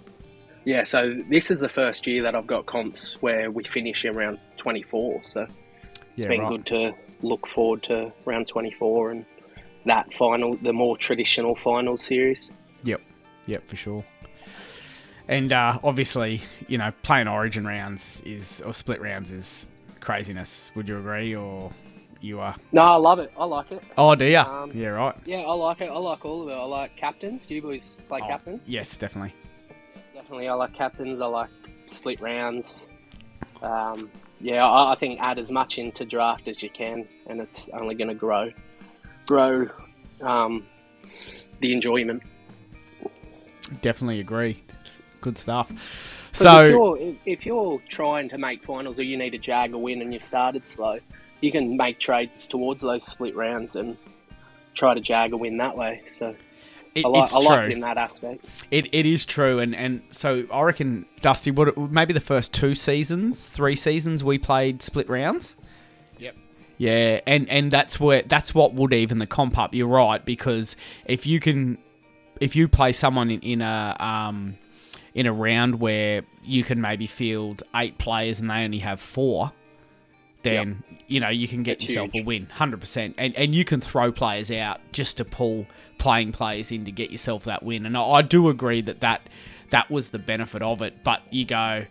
Yeah, 0.67 0.83
so 0.83 1.15
this 1.31 1.53
is 1.53 1.61
the 1.61 1.69
first 1.69 2.09
year 2.09 2.25
that 2.25 2.35
I've 2.35 2.49
got 2.49 2.67
comps 2.67 3.23
where 3.23 3.53
we 3.53 3.63
finish 3.63 4.05
in 4.05 4.17
round 4.17 4.41
24. 4.57 5.21
So 5.25 5.43
it's 5.43 6.01
Yeah, 6.17 6.29
been 6.29 6.41
right. 6.41 6.49
good 6.49 6.67
to 6.67 6.93
look 7.23 7.47
forward 7.47 7.85
to 7.85 8.13
round 8.25 8.49
24 8.49 9.13
and 9.13 9.25
that 9.85 10.13
final, 10.13 10.57
the 10.57 10.73
more 10.73 10.97
traditional 10.99 11.55
final 11.55 11.97
series. 11.97 12.51
Yep, 12.83 13.01
yep, 13.47 13.69
for 13.69 13.77
sure. 13.77 14.05
And 15.29 15.53
uh, 15.53 15.79
obviously, 15.85 16.43
you 16.67 16.79
know, 16.79 16.91
playing 17.03 17.29
Origin 17.29 17.65
rounds 17.65 18.21
is 18.27 18.61
or 18.63 18.75
split 18.75 19.01
rounds 19.01 19.31
is 19.31 19.69
craziness. 20.01 20.73
Would 20.75 20.89
you 20.89 20.99
agree, 20.99 21.37
or 21.37 21.71
you 22.21 22.41
are? 22.41 22.57
No, 22.73 22.83
I 22.83 22.97
love 22.97 23.21
it. 23.21 23.33
I 23.39 23.45
like 23.45 23.71
it. 23.71 23.83
Oh, 23.97 24.17
do 24.17 24.25
you? 24.25 24.39
Um, 24.39 24.73
yeah, 24.75 24.89
right. 24.89 25.15
Yeah, 25.25 25.43
I 25.43 25.53
like 25.53 25.81
it. 25.81 25.91
I 25.91 25.99
like 25.99 26.25
all 26.25 26.43
of 26.43 26.49
it. 26.49 26.53
I 26.55 26.65
like 26.65 26.97
captains. 26.97 27.47
Do 27.47 27.55
you 27.55 27.63
boys 27.63 27.99
play 28.09 28.21
Oh, 28.23 28.27
captains? 28.29 28.69
Yes, 28.69 28.97
definitely. 28.97 29.33
Definitely, 30.27 30.49
I 30.49 30.55
like 30.55 30.75
captains. 30.75 31.21
I 31.21 31.27
like 31.27 31.51
split 31.87 32.21
rounds. 32.21 32.89
Um, 33.63 34.11
yeah, 34.41 34.67
I, 34.67 34.93
I 34.93 34.97
think 34.97 35.21
add 35.21 35.39
as 35.39 35.53
much 35.53 35.79
into 35.79 36.05
draft 36.05 36.49
as 36.49 36.65
you 36.65 36.69
can, 36.69 37.07
and 37.29 37.41
it's 37.41 37.69
only 37.69 37.95
going 37.95 38.09
to 38.09 38.15
grow, 38.15 38.51
grow 39.25 39.69
um, 40.21 40.67
the 41.61 41.73
enjoyment. 41.73 42.25
Definitely 43.83 44.19
agree. 44.19 44.65
Good 45.21 45.39
stuff. 45.39 45.71
So 46.33 46.65
if 46.65 46.71
you're, 46.71 47.15
if, 47.25 47.47
you're 47.47 47.81
trying 47.89 48.29
to 48.31 48.37
make 48.37 48.65
finals 48.65 48.99
or 48.99 49.05
you 49.05 49.17
need 49.17 49.35
a 49.35 49.39
jag 49.39 49.75
a 49.75 49.79
win 49.79 50.03
and 50.03 50.13
you've 50.13 50.25
started 50.25 50.67
slow, 50.67 50.99
you 51.41 51.53
can 51.53 51.77
make 51.77 52.01
trades 52.01 52.49
towards 52.49 52.81
those 52.81 53.07
split 53.07 53.37
rounds 53.37 53.77
and 53.77 53.97
try 54.75 54.93
to 54.93 55.01
jag 55.01 55.35
a 55.35 55.37
win 55.37 55.57
that 55.59 55.77
way. 55.77 56.03
So 56.09 56.35
It- 56.97 57.05
I 57.05 57.09
like 57.09 57.33
I 57.33 57.39
like 57.39 57.59
true. 57.61 57.67
it 57.69 57.73
in 57.73 57.81
that 57.81 57.97
aspect. 57.97 58.45
It, 58.71 58.87
it 58.93 59.07
is 59.07 59.25
true, 59.25 59.59
and, 59.59 59.75
and 59.75 60.03
so 60.11 60.45
I 60.53 60.63
reckon 60.63 61.07
Dusty, 61.21 61.51
what 61.51 61.77
maybe 61.77 62.13
the 62.13 62.21
first 62.21 62.53
two 62.55 62.75
seasons, 62.75 63.49
three 63.51 63.77
seasons, 63.77 64.25
we 64.25 64.39
played 64.39 64.83
split 64.83 65.09
rounds. 65.09 65.57
Yep. 66.19 66.37
Yeah, 66.79 67.21
and 67.27 67.49
and 67.49 67.71
that's 67.71 67.99
where 68.01 68.23
that's 68.23 68.55
what 68.55 68.75
would 68.75 68.93
even 68.93 69.19
the 69.19 69.27
comp 69.27 69.59
up. 69.59 69.75
You're 69.75 69.89
right 69.89 70.25
because 70.25 70.77
if 71.05 71.27
you 71.27 71.41
can, 71.41 71.79
if 72.41 72.57
you 72.57 72.69
play 72.69 72.93
someone 72.93 73.31
in, 73.31 73.41
in 73.41 73.63
a 73.63 73.97
um, 73.99 74.57
in 75.15 75.27
a 75.27 75.33
round 75.33 75.81
where 75.81 76.23
you 76.45 76.63
can 76.65 76.81
maybe 76.81 77.07
field 77.07 77.63
eight 77.75 77.99
players 77.99 78.41
and 78.41 78.51
they 78.51 78.63
only 78.65 78.79
have 78.81 79.01
four, 79.01 79.53
then 80.43 80.83
you 81.09 81.19
know 81.21 81.29
you 81.31 81.49
can 81.49 81.63
get 81.63 81.83
yourself 81.83 82.11
a 82.15 82.23
win, 82.23 82.47
hundred 82.47 82.81
percent, 82.81 83.15
and 83.17 83.35
and 83.37 83.55
you 83.55 83.65
can 83.65 83.81
throw 83.81 84.13
players 84.13 84.51
out 84.51 84.81
just 84.93 85.17
to 85.17 85.25
pull 85.25 85.67
playing 85.99 86.33
players 86.33 86.71
in 86.71 86.85
to 86.85 86.93
get 86.93 87.11
yourself 87.11 87.45
that 87.45 87.63
win. 87.63 87.87
And 87.87 87.97
I, 87.97 88.23
do 88.23 88.49
agree 88.49 88.81
that 88.83 89.01
that 89.01 89.23
that 89.71 89.91
was 89.91 90.11
the 90.11 90.19
benefit 90.19 90.63
of 90.63 90.83
it. 90.83 91.03
But 91.03 91.23
you 91.31 91.45
go, 91.45 91.87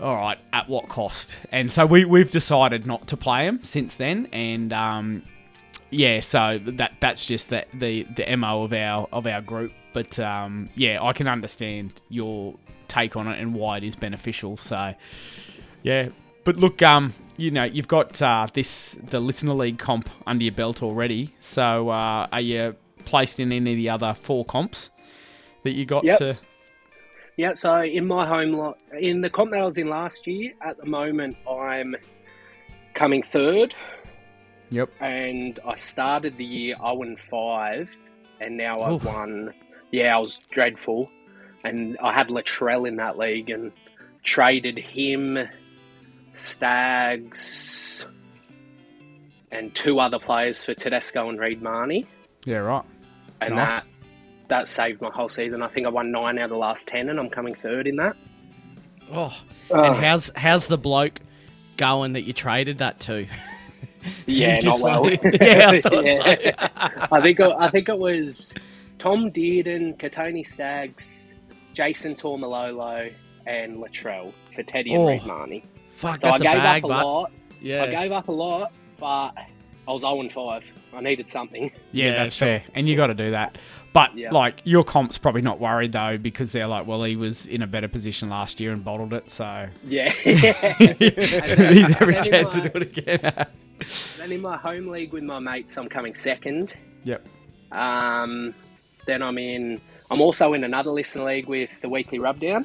all 0.00 0.16
right, 0.16 0.38
at 0.52 0.68
what 0.68 0.88
cost? 0.88 1.36
And 1.50 1.70
so 1.70 1.86
we 1.86 2.04
we've 2.04 2.30
decided 2.30 2.86
not 2.86 3.06
to 3.08 3.16
play 3.16 3.46
them 3.46 3.64
since 3.64 3.94
then, 3.94 4.26
and 4.32 4.72
um, 4.72 5.22
yeah, 5.90 6.20
so 6.20 6.60
that 6.64 6.92
that's 7.00 7.24
just 7.24 7.48
the 7.48 7.64
the 7.74 8.06
the 8.16 8.36
mo 8.36 8.62
of 8.62 8.72
our 8.72 9.08
of 9.12 9.26
our 9.26 9.40
group. 9.40 9.72
But 9.92 10.18
um, 10.18 10.68
yeah, 10.74 11.02
I 11.02 11.12
can 11.12 11.28
understand 11.28 12.00
your 12.08 12.56
take 12.88 13.16
on 13.16 13.26
it 13.28 13.40
and 13.40 13.54
why 13.54 13.78
it 13.78 13.84
is 13.84 13.96
beneficial. 13.96 14.56
So 14.56 14.94
yeah, 15.82 16.10
but 16.44 16.56
look, 16.56 16.82
um, 16.82 17.14
you 17.36 17.50
know, 17.50 17.64
you've 17.64 17.88
got 17.88 18.20
uh, 18.20 18.46
this 18.52 18.96
the 19.02 19.20
listener 19.20 19.54
league 19.54 19.78
comp 19.78 20.10
under 20.26 20.44
your 20.44 20.54
belt 20.54 20.82
already. 20.82 21.34
So 21.38 21.88
uh, 21.88 22.28
are 22.30 22.40
you 22.40 22.76
placed 23.06 23.40
in 23.40 23.50
any 23.52 23.70
of 23.70 23.76
the 23.78 23.88
other 23.88 24.12
four 24.14 24.44
comps 24.44 24.90
that 25.62 25.72
you 25.72 25.86
got 25.86 26.04
Yep. 26.04 26.18
to? 26.18 26.34
Yeah, 27.38 27.54
so 27.54 27.80
in 27.82 28.06
my 28.06 28.26
home 28.26 28.52
lot, 28.52 28.78
in 28.98 29.20
the 29.22 29.30
comp 29.30 29.50
that 29.52 29.60
I 29.60 29.64
was 29.64 29.78
in 29.78 29.88
last 29.88 30.26
year, 30.26 30.52
at 30.60 30.76
the 30.78 30.86
moment 30.86 31.36
I'm 31.50 31.96
coming 32.94 33.22
third, 33.22 33.74
Yep. 34.70 34.90
and 35.00 35.58
I 35.66 35.74
started 35.76 36.36
the 36.36 36.44
year 36.44 36.76
0 36.76 37.02
and 37.02 37.18
5, 37.20 37.88
and 38.40 38.56
now 38.56 38.80
I've 38.82 38.92
Oof. 38.94 39.04
won. 39.04 39.54
Yeah, 39.92 40.16
I 40.16 40.18
was 40.18 40.38
dreadful, 40.50 41.10
and 41.64 41.96
I 42.02 42.12
had 42.12 42.28
Latrell 42.28 42.86
in 42.88 42.96
that 42.96 43.16
league 43.18 43.50
and 43.50 43.70
traded 44.22 44.78
him, 44.78 45.38
Staggs, 46.32 48.06
and 49.52 49.74
two 49.74 50.00
other 50.00 50.18
players 50.18 50.64
for 50.64 50.74
Tedesco 50.74 51.28
and 51.28 51.38
Reed 51.38 51.62
Mahoney, 51.62 52.06
Yeah, 52.44 52.58
right. 52.58 52.84
And 53.40 53.54
Nice. 53.56 53.70
that 53.70 53.86
that 54.48 54.68
saved 54.68 55.00
my 55.00 55.10
whole 55.10 55.28
season. 55.28 55.62
I 55.62 55.68
think 55.68 55.86
I 55.86 55.90
won 55.90 56.10
nine 56.12 56.38
out 56.38 56.44
of 56.44 56.50
the 56.50 56.56
last 56.56 56.86
ten, 56.88 57.08
and 57.08 57.18
I'm 57.18 57.28
coming 57.30 57.54
third 57.54 57.86
in 57.86 57.96
that. 57.96 58.16
Oh, 59.12 59.36
Oh. 59.70 59.82
and 59.82 59.96
how's 59.96 60.30
how's 60.36 60.66
the 60.68 60.78
bloke 60.78 61.20
going 61.76 62.12
that 62.14 62.22
you 62.22 62.32
traded 62.32 62.78
that 62.78 63.00
to? 63.00 63.26
Yeah, 64.26 64.60
not 64.60 64.80
well. 64.80 65.02
like- 65.02 65.20
yeah, 65.40 65.70
I 65.72 65.80
thought 65.80 66.04
Yeah. 66.06 66.68
I 67.10 67.20
think 67.20 67.40
it, 67.40 67.52
I 67.58 67.68
think 67.70 67.88
it 67.88 67.98
was 67.98 68.54
Tom 69.00 69.32
Dearden, 69.32 69.96
Kotoni 69.98 70.46
Staggs, 70.46 71.34
Jason 71.74 72.14
Taumalolo, 72.14 73.12
and 73.46 73.78
Latrell 73.78 74.32
for 74.54 74.62
Teddy 74.62 74.94
Oh, 74.94 75.08
and 75.08 75.20
Reed 75.20 75.26
Mahoney. 75.26 75.64
Fuck, 75.96 76.20
so 76.20 76.28
I 76.28 76.30
that's 76.32 76.40
a 76.40 76.44
gave 76.44 76.52
bag, 76.54 76.84
up 76.84 76.90
a 76.90 76.92
but- 76.94 77.04
lot. 77.04 77.32
Yeah. 77.60 77.82
I 77.82 77.90
gave 77.90 78.12
up 78.12 78.28
a 78.28 78.32
lot, 78.32 78.72
but 79.00 79.32
I 79.88 79.92
was 79.92 80.02
0 80.02 80.20
and 80.20 80.30
5. 80.32 80.62
I 80.96 81.00
needed 81.00 81.28
something. 81.28 81.70
Yeah, 81.92 82.06
Yeah, 82.06 82.14
that's 82.16 82.34
sure. 82.34 82.46
fair, 82.46 82.64
and 82.74 82.88
you 82.88 82.96
got 82.96 83.08
to 83.08 83.14
do 83.14 83.30
that. 83.30 83.58
But 83.92 84.16
Yeah. 84.16 84.30
like 84.30 84.60
your 84.64 84.84
comp's 84.84 85.16
probably 85.18 85.40
not 85.42 85.58
worried 85.60 85.92
though 85.92 86.18
because 86.18 86.52
they're 86.52 86.66
like, 86.66 86.86
well, 86.86 87.02
he 87.04 87.16
was 87.16 87.46
in 87.46 87.62
a 87.62 87.66
better 87.66 87.88
position 87.88 88.28
last 88.28 88.60
year 88.60 88.72
and 88.72 88.84
bottled 88.84 89.12
it, 89.14 89.30
so 89.30 89.68
Yeah. 89.86 90.10
he's 90.22 90.44
every 90.44 92.14
then 92.14 92.16
in 92.16 92.24
chance 92.24 92.52
to 92.52 92.58
my- 92.58 92.68
do 92.68 92.70
it 92.74 92.82
again. 92.98 93.46
Then 94.18 94.32
in 94.32 94.40
my 94.40 94.56
home 94.56 94.88
league 94.88 95.12
with 95.12 95.22
my 95.22 95.38
mates, 95.38 95.76
I'm 95.76 95.88
coming 95.88 96.14
second. 96.14 96.74
yep. 97.04 97.26
Um, 97.72 98.54
then 99.06 99.22
I'm 99.22 99.38
in. 99.38 99.80
I'm 100.10 100.20
also 100.20 100.52
in 100.54 100.64
another 100.64 100.90
listener 100.90 101.24
league 101.24 101.46
with 101.46 101.80
the 101.80 101.88
weekly 101.88 102.18
rubdown. 102.18 102.64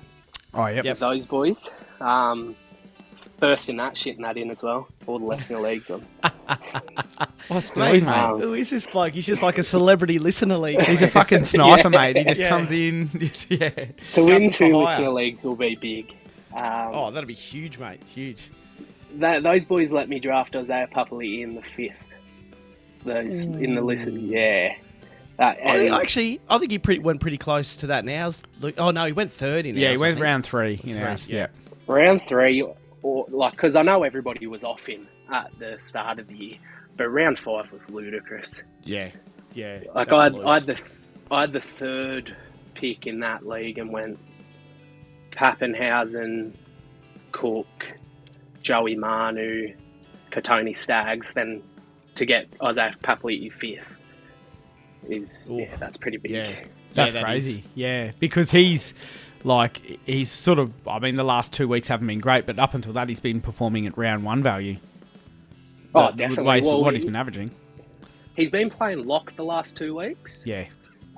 Oh, 0.54 0.68
yep. 0.68 0.86
With 0.86 1.00
those 1.00 1.26
boys. 1.26 1.70
Um, 2.00 2.56
first 3.42 3.68
that 3.68 3.98
shit 3.98 4.18
shitting 4.18 4.22
that 4.22 4.38
in 4.38 4.50
as 4.52 4.64
well. 4.64 4.88
All 5.08 5.20
the 5.20 5.26
listener 5.26 5.60
leagues. 5.60 5.90
I'm, 5.90 6.06
What's 7.48 7.76
Mate, 7.76 7.92
doing, 8.02 8.06
mate? 8.06 8.40
who 8.42 8.54
is 8.54 8.70
this 8.70 8.86
bloke? 8.86 9.14
He's 9.14 9.26
just 9.26 9.42
like 9.42 9.58
a 9.58 9.64
celebrity 9.64 10.20
listener 10.20 10.58
league. 10.58 10.80
He's 10.86 11.02
a 11.02 11.08
fucking 11.08 11.44
sniper, 11.44 11.90
Yeah. 11.92 12.00
mate. 12.14 12.18
He 12.18 12.24
just 12.24 12.40
Yeah. 12.42 12.50
comes 12.50 12.72
in. 12.72 13.10
Just, 13.20 13.52
yeah. 13.52 13.70
to 14.12 14.24
win 14.24 14.50
two 14.50 14.72
for 14.72 14.84
listener 14.86 15.10
leagues 15.10 15.44
will 15.44 15.56
be 15.56 15.76
big. 15.76 16.12
Um, 16.56 16.92
Oh, 16.94 17.12
that'll 17.12 17.28
be 17.28 17.34
huge, 17.34 17.78
mate. 17.80 18.02
Huge. 18.06 18.50
That, 19.16 19.44
those 19.44 19.66
boys 19.66 19.92
let 19.92 20.08
me 20.08 20.20
draft 20.20 20.56
Isaiah 20.56 20.88
Papali 20.88 21.42
in 21.42 21.56
the 21.56 21.62
fifth. 21.62 22.06
Those 23.04 23.46
in 23.48 23.76
the 23.76 23.82
listen, 23.82 24.30
yeah. 24.30 24.76
That, 25.38 25.58
I 25.66 25.78
think- 25.78 25.92
actually, 25.94 26.42
I 26.50 26.60
think 26.60 26.72
he 26.72 26.78
pretty, 26.78 27.00
went 27.02 27.20
pretty 27.20 27.38
close 27.38 27.76
to 27.78 27.88
that. 27.88 28.06
Now, 28.06 28.30
oh 28.78 28.92
no, 28.92 29.06
he 29.06 29.12
went 29.14 29.32
third 29.32 29.66
in. 29.66 29.76
Yeah, 29.76 29.88
he 29.90 29.94
ours, 29.96 30.02
I 30.02 30.06
went 30.10 30.20
round 30.20 30.46
three. 30.46 30.80
You 30.84 30.96
know, 31.00 31.16
Three, 31.18 31.38
yeah. 31.38 31.48
round 31.88 32.22
three, 32.22 32.64
or 33.04 33.26
like 33.30 33.52
because 33.54 33.76
I 33.76 33.82
know 33.82 34.04
everybody 34.04 34.48
was 34.48 34.64
off 34.64 34.86
him 34.86 35.08
at 35.32 35.52
the 35.60 35.76
start 35.80 36.20
of 36.20 36.28
the 36.28 36.36
year, 36.36 36.58
but 36.98 37.08
round 37.10 37.40
five 37.40 37.72
was 37.72 37.90
ludicrous. 37.90 38.64
Yeah, 38.84 39.12
yeah. 39.54 39.82
Like 39.94 40.12
I 40.12 40.24
had. 40.24 40.36
I 40.44 40.54
had 40.56 40.66
the 40.66 40.80
I 41.30 41.42
had 41.42 41.54
the 41.54 41.62
third 41.62 42.36
pick 42.76 43.08
in 43.08 43.20
that 43.22 43.48
league 43.48 43.78
and 43.78 43.90
went 43.92 44.20
Papenhuyzen, 45.32 46.54
Cook, 47.32 47.68
Joey 48.62 48.96
Manu, 48.96 49.74
Kotoni 50.32 50.76
Staggs. 50.76 51.34
Then 51.34 51.64
to 52.16 52.26
get 52.26 52.48
Isaiah 52.62 52.96
Papali'i 53.04 53.52
fifth 53.52 53.96
is 55.08 55.52
yeah, 55.54 55.76
that's 55.78 55.98
pretty 55.98 56.18
big. 56.18 56.32
Yeah. 56.32 56.56
That's 56.94 57.14
Yeah, 57.14 57.22
that 57.22 57.26
crazy. 57.26 57.60
is. 57.60 57.66
Yeah, 57.74 58.12
because 58.20 58.52
he's 58.52 58.94
like 59.46 60.00
he's 60.06 60.32
sort 60.32 60.60
of. 60.60 60.72
I 60.88 61.00
mean, 61.00 61.16
the 61.16 61.24
last 61.24 61.54
two 61.54 61.68
weeks 61.68 61.88
haven't 61.88 62.08
been 62.08 62.20
great, 62.20 62.46
but 62.46 62.60
up 62.60 62.74
until 62.74 62.94
that, 62.94 63.10
he's 63.10 63.20
been 63.20 63.42
performing 63.42 63.86
at 63.88 63.98
round 63.98 64.24
one 64.24 64.42
value. 64.44 64.78
Oh, 65.94 66.08
The- 66.12 66.18
definitely. 66.18 66.56
he's- 66.56 66.66
Well, 66.68 66.82
what 66.82 66.94
he's 66.94 67.04
he- 67.04 67.08
been 67.10 67.16
averaging. 67.16 67.52
He's 68.36 68.50
been 68.50 68.70
playing 68.70 69.06
lock 69.06 69.36
the 69.36 69.44
last 69.44 69.76
two 69.78 69.96
weeks. 69.98 70.44
Yeah. 70.46 70.66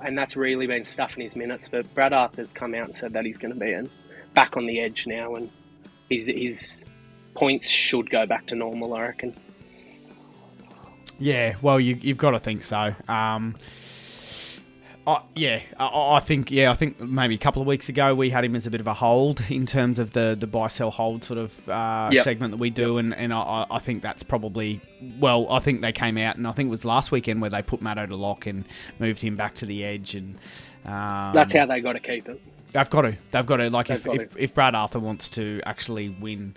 and 0.04 0.18
that's 0.18 0.36
really 0.36 0.66
been 0.66 0.84
stuffing 0.84 1.22
his 1.22 1.34
minutes. 1.36 1.68
But 1.68 1.92
Brad 1.94 2.12
Arthur's 2.12 2.52
come 2.52 2.74
out 2.74 2.82
and 2.84 2.94
said 2.94 3.12
that 3.14 3.24
he's 3.24 3.38
going 3.38 3.54
to 3.54 3.58
be 3.60 3.72
in, 3.72 3.88
back 4.34 4.56
on 4.56 4.66
the 4.66 4.80
edge 4.80 5.06
now, 5.06 5.36
and 5.36 5.50
his 6.10 6.26
his 6.26 6.84
points 7.34 7.68
should 7.70 8.10
go 8.10 8.26
back 8.26 8.46
to 8.48 8.54
normal. 8.56 8.92
I 8.94 9.02
reckon. 9.02 9.34
Yeah, 11.18 11.54
well, 11.62 11.78
you, 11.78 11.94
you've 12.00 12.18
got 12.18 12.32
to 12.32 12.38
think 12.40 12.64
so. 12.64 12.94
Um, 13.08 13.54
I 15.06 15.22
yeah, 15.34 15.60
I, 15.78 16.16
I 16.16 16.20
think 16.20 16.50
yeah, 16.50 16.70
I 16.70 16.74
think 16.74 17.00
maybe 17.00 17.34
a 17.34 17.38
couple 17.38 17.60
of 17.60 17.68
weeks 17.68 17.88
ago 17.88 18.14
we 18.14 18.30
had 18.30 18.44
him 18.44 18.56
as 18.56 18.66
a 18.66 18.70
bit 18.70 18.80
of 18.80 18.86
a 18.86 18.94
hold 18.94 19.42
in 19.50 19.66
terms 19.66 19.98
of 19.98 20.12
the 20.12 20.36
the 20.38 20.46
buy 20.46 20.68
sell 20.68 20.90
hold 20.90 21.24
sort 21.24 21.38
of 21.38 21.68
uh, 21.68 22.08
Yep. 22.12 22.24
segment 22.24 22.50
that 22.52 22.58
we 22.58 22.70
do, 22.70 22.98
and 22.98 23.14
and 23.14 23.32
I, 23.32 23.66
I 23.70 23.78
think 23.78 24.02
that's 24.02 24.22
probably 24.22 24.80
well, 25.20 25.46
I 25.50 25.58
think 25.58 25.82
they 25.82 25.92
came 25.92 26.16
out, 26.16 26.36
and 26.36 26.46
I 26.46 26.52
think 26.52 26.68
it 26.68 26.70
was 26.70 26.84
last 26.84 27.12
weekend 27.12 27.40
where 27.40 27.50
they 27.50 27.62
put 27.62 27.82
Matto 27.82 28.06
to 28.06 28.16
lock 28.16 28.46
and 28.46 28.64
moved 28.98 29.20
him 29.20 29.36
back 29.36 29.54
to 29.56 29.66
the 29.66 29.84
edge, 29.84 30.14
and 30.14 30.36
um, 30.86 31.32
That's 31.32 31.52
how 31.52 31.66
they 31.66 31.80
got 31.80 31.94
to 31.94 32.00
keep 32.00 32.28
it. 32.28 32.40
They've 32.72 32.90
got 32.90 33.02
to. 33.02 33.16
They've 33.30 33.46
got 33.46 33.58
to. 33.58 33.70
Like, 33.70 33.86
They've 33.88 34.06
if, 34.06 34.20
if, 34.22 34.36
if 34.36 34.54
Brad 34.54 34.74
Arthur 34.74 34.98
wants 34.98 35.28
to 35.30 35.60
actually 35.64 36.08
win 36.08 36.56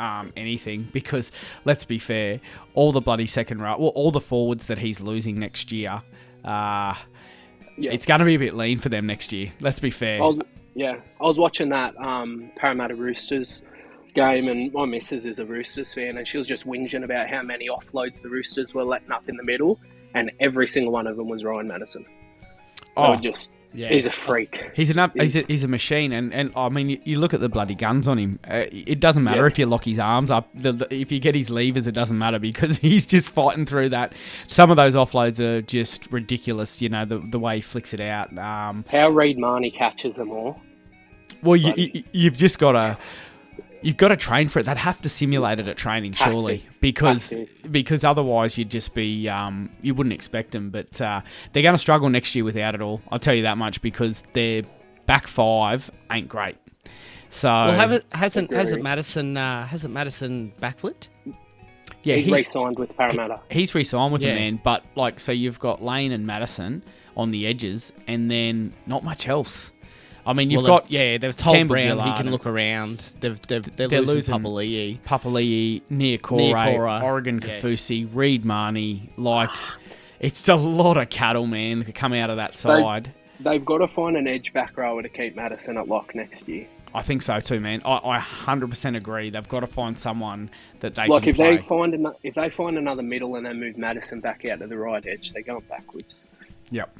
um, 0.00 0.32
anything, 0.36 0.88
because 0.92 1.30
let's 1.64 1.84
be 1.84 1.98
fair, 1.98 2.40
all 2.74 2.92
the 2.92 3.00
bloody 3.00 3.26
second 3.26 3.60
row, 3.60 3.76
well, 3.78 3.88
all 3.90 4.10
the 4.10 4.20
forwards 4.20 4.66
that 4.66 4.78
he's 4.78 5.00
losing 5.00 5.38
next 5.38 5.70
year, 5.70 6.02
uh, 6.44 6.94
Yeah. 7.78 7.92
it's 7.92 8.06
going 8.06 8.18
to 8.20 8.24
be 8.24 8.34
a 8.34 8.38
bit 8.38 8.54
lean 8.54 8.78
for 8.78 8.88
them 8.88 9.06
next 9.06 9.32
year. 9.32 9.52
Let's 9.60 9.80
be 9.80 9.90
fair. 9.90 10.22
I 10.22 10.26
was, 10.26 10.40
yeah, 10.74 10.96
I 11.20 11.24
was 11.24 11.38
watching 11.38 11.68
that 11.70 11.96
um, 11.96 12.50
Parramatta 12.56 12.94
Roosters 12.94 13.62
game, 14.14 14.48
and 14.48 14.72
my 14.72 14.84
missus 14.84 15.26
is 15.26 15.38
a 15.38 15.44
Roosters 15.44 15.94
fan, 15.94 16.18
and 16.18 16.26
she 16.26 16.38
was 16.38 16.46
just 16.46 16.66
whinging 16.66 17.04
about 17.04 17.28
how 17.28 17.42
many 17.42 17.68
offloads 17.68 18.20
the 18.22 18.28
Roosters 18.28 18.74
were 18.74 18.84
letting 18.84 19.12
up 19.12 19.28
in 19.28 19.36
the 19.36 19.44
middle, 19.44 19.78
and 20.14 20.30
every 20.40 20.66
single 20.66 20.92
one 20.92 21.06
of 21.06 21.16
them 21.16 21.28
was 21.28 21.44
Ryan 21.44 21.68
Matterson. 21.68 22.04
Oh, 22.96 23.14
just, 23.16 23.52
yeah. 23.72 23.88
he's 23.88 24.06
a 24.06 24.10
freak. 24.10 24.70
He's 24.74 24.90
an 24.90 24.98
up, 24.98 25.12
he's 25.14 25.36
a, 25.36 25.42
he's 25.42 25.62
a 25.62 25.68
machine, 25.68 26.12
and, 26.12 26.32
and 26.32 26.52
I 26.56 26.68
mean, 26.68 26.88
you, 26.90 27.00
you 27.04 27.18
look 27.18 27.34
at 27.34 27.40
the 27.40 27.48
bloody 27.48 27.74
guns 27.74 28.08
on 28.08 28.18
him. 28.18 28.38
Uh, 28.48 28.64
it 28.70 29.00
doesn't 29.00 29.22
matter 29.24 29.42
Yeah. 29.42 29.46
if 29.48 29.58
you 29.58 29.66
lock 29.66 29.84
his 29.84 29.98
arms 29.98 30.30
up. 30.30 30.48
The, 30.54 30.72
the, 30.72 30.94
if 30.94 31.12
you 31.12 31.20
get 31.20 31.34
his 31.34 31.50
levers, 31.50 31.86
it 31.86 31.92
doesn't 31.92 32.18
matter 32.18 32.38
because 32.38 32.78
he's 32.88 33.04
just 33.04 33.28
fighting 33.28 33.66
through 33.66 33.90
that. 33.90 34.12
Some 34.46 34.70
of 34.70 34.76
those 34.76 34.94
offloads 34.94 35.40
are 35.40 35.62
just 35.62 36.10
ridiculous. 36.10 36.80
You 36.82 36.88
know 36.88 37.04
the 37.04 37.18
the 37.18 37.38
way 37.38 37.56
he 37.56 37.60
flicks 37.60 37.92
it 37.92 38.00
out. 38.00 38.36
Um, 38.38 38.84
How 38.90 39.08
Reed 39.08 39.38
Mahoney 39.38 39.70
catches 39.70 40.16
them 40.16 40.30
all. 40.30 40.60
Well, 41.42 41.56
you, 41.56 41.72
you, 41.76 42.02
you've 42.12 42.36
just 42.36 42.58
got 42.58 42.72
to 42.72 42.98
you've 43.82 43.96
got 43.96 44.08
to 44.08 44.16
train 44.16 44.48
for 44.48 44.58
it. 44.58 44.66
They'd 44.66 44.76
have 44.76 45.00
to 45.02 45.08
simulate 45.08 45.60
it 45.60 45.68
at 45.68 45.76
training, 45.76 46.12
Has 46.14 46.32
surely, 46.34 46.58
to. 46.58 46.64
because 46.80 47.30
Has 47.30 47.48
because 47.70 48.04
otherwise 48.04 48.56
you'd 48.58 48.70
just 48.70 48.94
be 48.94 49.28
um, 49.28 49.70
you 49.82 49.94
wouldn't 49.94 50.12
expect 50.12 50.52
them. 50.52 50.70
But 50.70 51.00
uh, 51.00 51.20
they're 51.52 51.62
going 51.62 51.74
to 51.74 51.78
struggle 51.78 52.08
next 52.08 52.34
year 52.34 52.44
without 52.44 52.74
it 52.74 52.80
all. 52.80 53.00
I'll 53.10 53.18
tell 53.18 53.34
you 53.34 53.42
that 53.42 53.58
much 53.58 53.80
because 53.82 54.22
their 54.34 54.62
back 55.06 55.26
five 55.26 55.90
ain't 56.10 56.28
great. 56.28 56.56
So 57.30 57.48
Well, 57.48 57.72
haven't, 57.72 58.04
hasn't 58.12 58.52
hasn't 58.52 58.82
Matterson 58.82 59.36
uh, 59.36 59.66
hasn't 59.66 59.92
Matterson 59.92 60.52
backflipped? 60.62 61.08
yeah, 62.02 62.16
he's 62.16 62.26
he- 62.26 62.32
re-signed 62.32 62.78
with 62.78 62.96
Parramatta. 62.96 63.40
He's 63.50 63.74
re-signed 63.74 64.12
with 64.12 64.22
Yeah. 64.22 64.34
the 64.34 64.40
man, 64.40 64.60
but 64.64 64.84
like, 64.96 65.20
so 65.20 65.32
you've 65.32 65.58
got 65.58 65.82
Lane 65.82 66.12
and 66.12 66.26
Matterson 66.26 66.82
on 67.16 67.30
the 67.30 67.46
edges, 67.46 67.92
and 68.06 68.30
then 68.30 68.72
not 68.86 69.04
much 69.04 69.28
else. 69.28 69.72
I 70.28 70.34
mean, 70.34 70.50
you've 70.50 70.62
Well, 70.62 70.76
got 70.80 70.84
they've- 70.84 70.92
yeah, 70.92 71.18
they've 71.18 71.34
told 71.34 71.56
Campbell 71.56 71.74
Brown 71.76 71.98
he 72.00 72.12
can 72.22 72.30
look 72.30 72.44
around. 72.46 72.98
They've, 73.20 73.40
they've, 73.46 73.76
they're, 73.76 73.88
They're 73.88 74.00
losing, 74.02 74.34
losing- 74.34 74.34
Papali'i. 74.34 74.98
Papali'i, 75.00 75.82
Niukore, 75.90 76.52
Niukore, 76.52 77.02
Oregon 77.02 77.40
yeah. 77.42 77.60
Kaufusi, 77.60 78.06
Reed 78.12 78.44
Mahoney. 78.44 79.08
Like, 79.16 79.48
it's 80.20 80.46
a 80.50 80.54
lot 80.54 80.98
of 80.98 81.08
cattle, 81.08 81.46
man, 81.46 81.82
to 81.84 81.92
come 81.92 82.12
out 82.12 82.28
of 82.28 82.36
that 82.36 82.52
They- 82.52 82.56
side. 82.58 83.12
They've 83.40 83.64
got 83.64 83.78
to 83.78 83.88
find 83.88 84.16
an 84.16 84.26
edge 84.26 84.52
back 84.52 84.76
rower 84.76 85.00
to 85.00 85.08
keep 85.08 85.34
Matterson 85.34 85.78
at 85.78 85.88
lock 85.88 86.14
next 86.14 86.46
year. 86.48 86.66
I 86.92 87.02
think 87.02 87.22
so 87.22 87.38
too, 87.40 87.60
man. 87.60 87.80
I, 87.84 87.96
I 88.04 88.18
100% 88.18 88.96
agree. 88.96 89.30
They've 89.30 89.48
got 89.48 89.60
to 89.60 89.66
find 89.66 89.98
someone 89.98 90.50
that 90.80 90.94
they 90.94 91.06
like 91.06 91.22
can 91.22 91.30
if 91.30 91.36
play. 91.36 91.56
they 91.56 91.62
find 91.62 91.94
an, 91.94 92.12
if 92.22 92.34
they 92.34 92.50
find 92.50 92.76
another 92.76 93.02
middle 93.02 93.36
and 93.36 93.46
they 93.46 93.52
move 93.52 93.78
Matterson 93.78 94.20
back 94.20 94.44
out 94.44 94.58
to 94.58 94.66
the 94.66 94.76
right 94.76 95.06
edge, 95.06 95.32
they're 95.32 95.42
going 95.42 95.62
backwards. 95.68 96.24
Yep. 96.70 96.98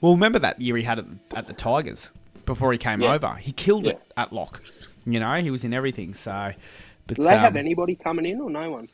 Well, 0.00 0.12
remember 0.12 0.38
that 0.38 0.60
year 0.60 0.76
he 0.76 0.82
had 0.84 0.98
at, 1.00 1.04
at 1.34 1.46
the 1.46 1.52
Tigers 1.52 2.10
before 2.46 2.72
he 2.72 2.78
came 2.78 3.00
Yeah. 3.02 3.14
over. 3.14 3.34
He 3.36 3.52
killed 3.52 3.84
Yeah. 3.86 3.92
it 3.92 4.02
at 4.16 4.32
lock. 4.32 4.62
You 5.06 5.20
know, 5.20 5.34
he 5.34 5.50
was 5.50 5.64
in 5.64 5.72
everything. 5.72 6.14
So, 6.14 6.52
but 7.06 7.16
Do 7.16 7.22
they 7.24 7.30
have 7.36 7.52
um, 7.54 7.56
anybody 7.56 7.94
coming 7.96 8.26
in 8.26 8.40
or 8.40 8.50
no 8.50 8.70
one? 8.70 8.88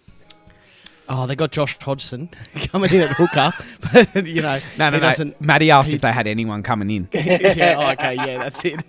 Oh, 1.10 1.26
they 1.26 1.34
got 1.36 1.52
Josh 1.52 1.76
Hodgson 1.80 2.28
coming 2.70 2.92
in 2.92 3.00
at 3.00 3.10
hooker, 3.10 3.50
but 4.14 4.26
you 4.26 4.42
know, 4.42 4.60
No, 4.78 4.90
no, 4.90 4.96
he 4.96 5.00
no. 5.00 5.08
doesn't. 5.10 5.40
Matty 5.40 5.70
asked 5.70 5.88
he- 5.88 5.94
if 5.96 6.02
they 6.02 6.12
had 6.12 6.26
anyone 6.26 6.62
coming 6.62 6.90
in. 6.90 7.08
yeah, 7.14 7.76
oh, 7.78 7.90
okay, 7.92 8.14
yeah, 8.14 8.38
that's 8.38 8.62
it. 8.64 8.82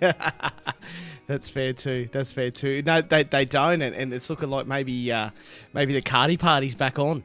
that's 1.26 1.48
fair 1.48 1.72
too. 1.72 2.08
That's 2.12 2.30
fair 2.32 2.50
too. 2.50 2.82
No, 2.84 3.00
they, 3.00 3.22
they 3.22 3.46
don't, 3.46 3.80
and, 3.80 3.94
and 3.94 4.12
it's 4.12 4.28
looking 4.28 4.50
like 4.50 4.66
maybe 4.66 5.10
uh, 5.10 5.30
maybe 5.72 5.94
the 5.94 6.02
Cardi 6.02 6.36
party's 6.36 6.74
back 6.74 6.98
on. 6.98 7.24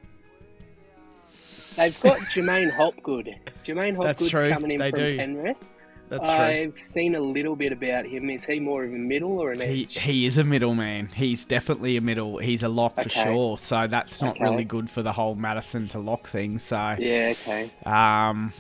They've 1.76 2.00
got 2.00 2.20
J'maine 2.20 2.72
Hopgood. 2.72 3.36
J'maine 3.66 4.02
That's 4.02 4.22
Hopgood's 4.22 4.30
true, 4.32 4.50
coming 4.50 4.72
in 4.72 4.80
they 4.80 4.92
from 4.92 5.00
do. 5.00 5.18
Penrith. 5.18 5.60
That's 6.10 6.28
true. 6.30 6.38
I've 6.38 6.80
seen 6.80 7.16
a 7.16 7.20
little 7.20 7.56
bit 7.56 7.72
about 7.72 8.06
him. 8.06 8.30
Is 8.30 8.46
he 8.46 8.60
more 8.60 8.84
of 8.84 8.92
a 8.92 8.96
middle 8.96 9.40
or 9.40 9.52
an 9.52 9.62
He, 9.62 9.84
edge? 9.84 9.98
he 9.98 10.26
is 10.28 10.38
a 10.38 10.44
middleman. 10.44 11.08
He's 11.08 11.46
definitely 11.46 11.98
a 11.98 12.02
middle. 12.02 12.38
He's 12.38 12.62
a 12.62 12.70
lock 12.70 13.02
for 13.02 13.10
sure. 13.10 13.58
So 13.58 13.88
that's 13.88 14.22
not 14.22 14.36
Okay. 14.36 14.44
really 14.44 14.64
good 14.66 14.90
for 14.92 15.02
the 15.02 15.12
whole 15.14 15.34
Matterson 15.36 15.88
to 15.90 16.00
lock 16.00 16.28
thing. 16.28 16.60
So, 16.60 16.96
Yeah, 17.00 17.34
okay. 17.42 17.72
um, 17.88 18.54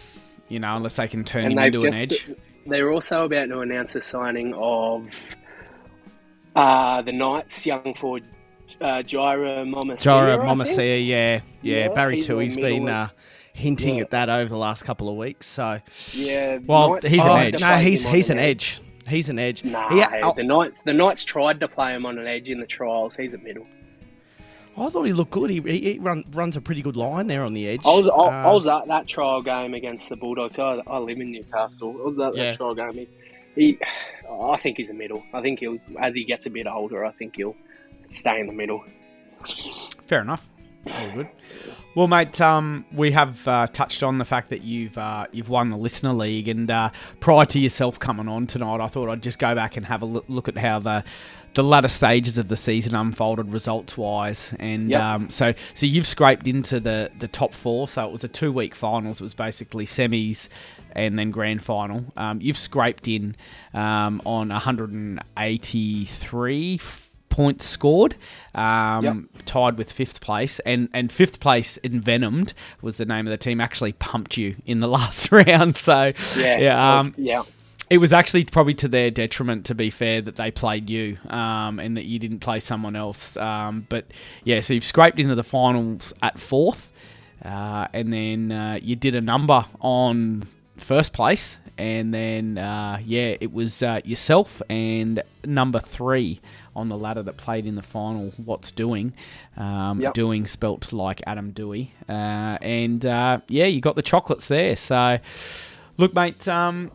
you 0.49 0.59
know, 0.59 0.75
unless 0.75 0.95
they 0.95 1.07
can 1.07 1.23
turn 1.23 1.45
And 1.45 1.53
him 1.53 1.59
into 1.59 1.83
an 1.85 1.93
edge. 1.93 2.29
they're 2.65 2.91
also 2.91 3.25
about 3.25 3.49
to 3.49 3.59
announce 3.59 3.93
the 3.93 4.01
signing 4.01 4.53
of 4.55 5.07
uh, 6.55 7.01
the 7.03 7.11
Knights 7.11 7.65
young 7.65 7.93
forward 7.93 8.23
uh, 8.81 9.03
Jirah 9.05 9.65
Momoisea. 9.67 10.07
I 10.07 10.37
think. 10.37 10.59
Momoisea, 10.59 11.07
yeah, 11.07 11.41
yeah. 11.61 11.77
Yeah, 11.87 11.87
Barry 11.89 12.15
he's 12.15 12.27
too. 12.27 12.39
a 12.39 12.43
He's 12.43 12.55
middle 12.55 12.79
been 12.79 12.89
uh, 12.89 13.09
hinting 13.55 13.95
Yeah. 13.95 14.01
at 14.03 14.09
that 14.11 14.29
over 14.29 14.49
the 14.49 14.57
last 14.57 14.83
couple 14.83 15.07
of 15.09 15.15
weeks. 15.15 15.47
So, 15.47 15.79
Yeah, 16.13 16.59
Well, 16.65 16.99
he's 17.01 17.23
an 17.23 17.29
edge. 17.37 17.61
No, 17.61 17.73
he's 17.75 18.03
he's 18.03 18.29
an 18.29 18.37
an 18.37 18.43
edge. 18.43 18.79
He's 19.07 19.29
an 19.29 19.39
edge. 19.39 19.63
Nah, 19.63 19.89
He- 19.89 20.01
hey, 20.01 20.21
the 20.35 20.43
Knights 20.43 20.81
the 20.81 20.93
Knights 20.93 21.23
tried 21.23 21.59
to 21.61 21.67
play 21.67 21.93
him 21.93 22.05
on 22.05 22.17
an 22.17 22.27
edge 22.27 22.49
in 22.49 22.59
the 22.59 22.65
trials. 22.65 23.15
He's 23.15 23.33
a 23.33 23.37
middle. 23.37 23.65
I 24.77 24.89
thought 24.89 25.03
he 25.03 25.13
looked 25.13 25.31
good. 25.31 25.49
He, 25.49 25.61
he, 25.61 25.93
he 25.93 25.99
run, 25.99 26.25
runs 26.31 26.57
a 26.57 26.61
pretty 26.61 26.81
good 26.81 26.97
line 26.97 27.27
there 27.27 27.43
on 27.45 27.53
the 27.53 27.65
edge. 27.65 27.79
I 27.85 27.95
was 27.95 28.09
I, 28.09 28.11
I 28.11 28.43
Uh, 28.49 28.53
was 28.53 28.67
at 28.67 28.87
that 28.87 29.07
trial 29.07 29.41
game 29.41 29.73
against 29.73 30.09
the 30.09 30.17
Bulldogs. 30.17 30.59
I, 30.59 30.81
I 30.85 30.97
live 30.97 31.17
in 31.21 31.31
Newcastle. 31.31 31.95
I 31.97 32.03
was 32.03 32.19
at 32.19 32.33
that 32.33 32.35
Yeah. 32.35 32.55
trial 32.57 32.75
game. 32.75 32.93
He, 32.93 33.07
he, 33.55 33.79
I 34.29 34.57
think 34.57 34.75
he's 34.75 34.89
a 34.89 34.93
middle. 34.93 35.23
I 35.33 35.41
think 35.41 35.59
he'll 35.59 35.77
as 35.97 36.13
he 36.13 36.25
gets 36.25 36.45
a 36.45 36.49
bit 36.49 36.67
older. 36.67 37.05
I 37.05 37.11
think 37.11 37.37
he'll 37.37 37.55
stay 38.09 38.39
in 38.41 38.47
the 38.47 38.53
middle. 38.53 38.83
Fair 40.07 40.21
enough. 40.21 40.45
Very 40.85 41.11
good. 41.13 41.29
Well, 41.95 42.07
mate, 42.07 42.39
um, 42.41 42.85
we 42.91 43.11
have 43.11 43.47
uh, 43.47 43.67
touched 43.67 44.03
on 44.03 44.17
the 44.17 44.25
fact 44.25 44.49
that 44.49 44.63
you've 44.63 44.97
uh, 44.97 45.27
you've 45.31 45.47
won 45.47 45.69
the 45.69 45.77
listener 45.77 46.11
league, 46.13 46.49
and 46.49 46.69
uh, 46.69 46.89
prior 47.21 47.45
to 47.45 47.57
yourself 47.59 47.97
coming 47.99 48.27
on 48.27 48.47
tonight, 48.47 48.81
I 48.81 48.87
thought 48.87 49.07
I'd 49.09 49.23
just 49.23 49.39
go 49.39 49.55
back 49.55 49.77
and 49.77 49.85
have 49.85 50.01
a 50.01 50.05
look, 50.05 50.49
at 50.49 50.57
how 50.57 50.79
the 50.79 51.05
the 51.53 51.63
latter 51.63 51.87
stages 51.87 52.37
of 52.37 52.49
the 52.49 52.57
season 52.57 52.95
unfolded 52.95 53.53
results 53.53 53.97
wise, 53.97 54.53
and 54.59 54.89
Yep. 54.89 55.01
um, 55.01 55.29
so 55.29 55.53
so 55.73 55.85
you've 55.85 56.05
scraped 56.07 56.47
into 56.47 56.81
the 56.81 57.11
the 57.17 57.29
top 57.29 57.53
four. 57.53 57.87
So 57.87 58.05
it 58.05 58.11
was 58.11 58.25
a 58.25 58.27
two 58.27 58.51
week 58.51 58.75
finals. 58.75 59.21
It 59.21 59.23
was 59.23 59.33
basically 59.33 59.85
semis 59.85 60.49
and 60.91 61.17
then 61.17 61.31
grand 61.31 61.63
final. 61.63 62.03
Um, 62.17 62.41
you've 62.41 62.57
scraped 62.57 63.07
in 63.07 63.37
um, 63.73 64.21
on 64.25 64.49
183 64.49 66.75
f- 66.75 67.04
points 67.29 67.65
scored, 67.65 68.15
um, 68.53 69.29
tied 69.45 69.77
with 69.77 69.91
fifth 69.91 70.21
place, 70.21 70.59
and 70.65 70.89
and 70.93 71.11
fifth 71.11 71.39
place 71.39 71.77
Envenomed 71.83 72.53
was 72.81 72.97
the 72.97 73.05
name 73.05 73.27
of 73.27 73.31
the 73.31 73.37
team. 73.37 73.59
Actually 73.59 73.93
pumped 73.93 74.37
you 74.37 74.55
in 74.65 74.79
the 74.79 74.87
last 74.97 75.31
round. 75.31 75.77
So 75.77 76.13
Yeah, 76.37 76.57
yeah, 76.57 76.93
it 76.93 76.97
was- 76.97 77.07
um, 77.07 77.15
yeah. 77.17 77.43
it 77.89 77.97
was 77.97 78.13
actually 78.13 78.45
probably 78.45 78.73
to 78.75 78.87
their 78.87 79.11
detriment, 79.11 79.65
to 79.65 79.75
be 79.75 79.89
fair, 79.89 80.21
that 80.21 80.35
they 80.37 80.49
played 80.51 80.89
you 80.89 81.17
um, 81.29 81.79
and 81.79 81.97
that 81.97 82.05
you 82.05 82.19
didn't 82.19 82.39
play 82.39 82.59
someone 82.59 82.95
else. 82.95 83.35
Um, 83.37 83.85
but 83.89 84.05
yeah, 84.43 84.61
so 84.61 84.73
you've 84.73 84.85
scraped 84.85 85.19
into 85.19 85.35
the 85.35 85.43
finals 85.43 86.13
at 86.23 86.39
fourth, 86.39 86.91
uh, 87.43 87.87
and 87.93 88.11
then 88.13 88.51
uh, 88.51 88.79
you 88.81 88.95
did 88.95 89.13
a 89.15 89.21
number 89.21 89.65
on 89.81 90.47
first 90.77 91.13
place, 91.13 91.59
and 91.77 92.13
then 92.13 92.57
uh, 92.57 92.99
yeah, 93.05 93.35
it 93.39 93.51
was 93.53 93.83
uh, 93.83 93.99
yourself 94.03 94.61
and 94.69 95.21
number 95.45 95.79
three 95.79 96.39
on 96.75 96.89
the 96.89 96.97
ladder 96.97 97.23
that 97.23 97.37
played 97.37 97.65
in 97.65 97.75
the 97.75 97.81
final. 97.81 98.33
What's 98.37 98.71
doing? 98.71 99.13
Um, 99.57 100.01
Yep. 100.01 100.13
Doing 100.13 100.47
spelt 100.47 100.91
like 100.91 101.21
Adam 101.25 101.51
Dewey, 101.51 101.93
uh, 102.09 102.57
and 102.61 103.05
uh, 103.05 103.39
yeah, 103.47 103.65
you 103.65 103.81
got 103.81 103.95
the 103.95 104.01
chocolates 104.03 104.47
there. 104.47 104.75
So. 104.75 105.19
Look, 105.97 106.13
mate. 106.13 106.45
Um, 106.47 106.91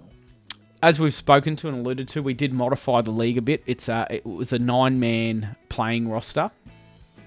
as 0.83 1.01
we've 1.01 1.14
spoken 1.14 1.57
to 1.57 1.68
and 1.68 1.78
alluded 1.78 2.09
to, 2.09 2.22
we 2.22 2.35
did 2.35 2.53
modify 2.53 3.01
the 3.01 3.11
league 3.11 3.39
a 3.39 3.43
bit. 3.43 3.62
It's 3.66 3.89
a, 3.89 4.07
it 4.11 4.26
was 4.26 4.53
a 4.53 4.59
nine-man 4.59 5.57
playing 5.68 6.09
roster. 6.09 6.51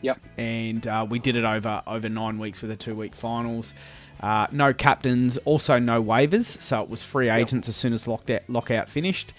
Yep. 0.01 0.20
And 0.38 0.86
uh, 0.86 1.08
we 1.10 1.18
did 1.20 1.36
it 1.36 1.45
over 1.45 1.82
over 1.88 2.10
nine 2.10 2.38
weeks 2.38 2.62
with 2.62 2.70
the 2.70 2.78
two-week 2.78 3.16
finals. 3.16 3.74
Uh, 4.20 4.47
no 4.51 4.74
captains, 4.74 5.38
also 5.45 5.80
no 5.80 6.01
waivers, 6.01 6.62
so 6.62 6.82
it 6.82 6.89
was 6.89 7.04
free 7.04 7.30
agents 7.30 7.68
as 7.68 7.76
soon 7.76 7.93
as 7.93 8.08
lockout 8.08 8.41
lockout 8.47 8.89
finished. 8.89 9.34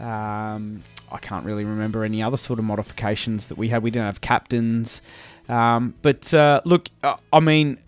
Um, 0.00 0.82
I 1.10 1.18
can't 1.18 1.44
really 1.44 1.64
remember 1.64 2.04
any 2.04 2.22
other 2.22 2.36
sort 2.36 2.58
of 2.58 2.64
modifications 2.64 3.46
that 3.46 3.58
we 3.58 3.68
had. 3.68 3.82
We 3.82 3.90
didn't 3.90 4.06
have 4.06 4.20
captains, 4.20 5.00
um, 5.48 5.94
but 6.02 6.32
uh, 6.34 6.60
look, 6.64 6.88
I 7.02 7.40
mean, 7.40 7.78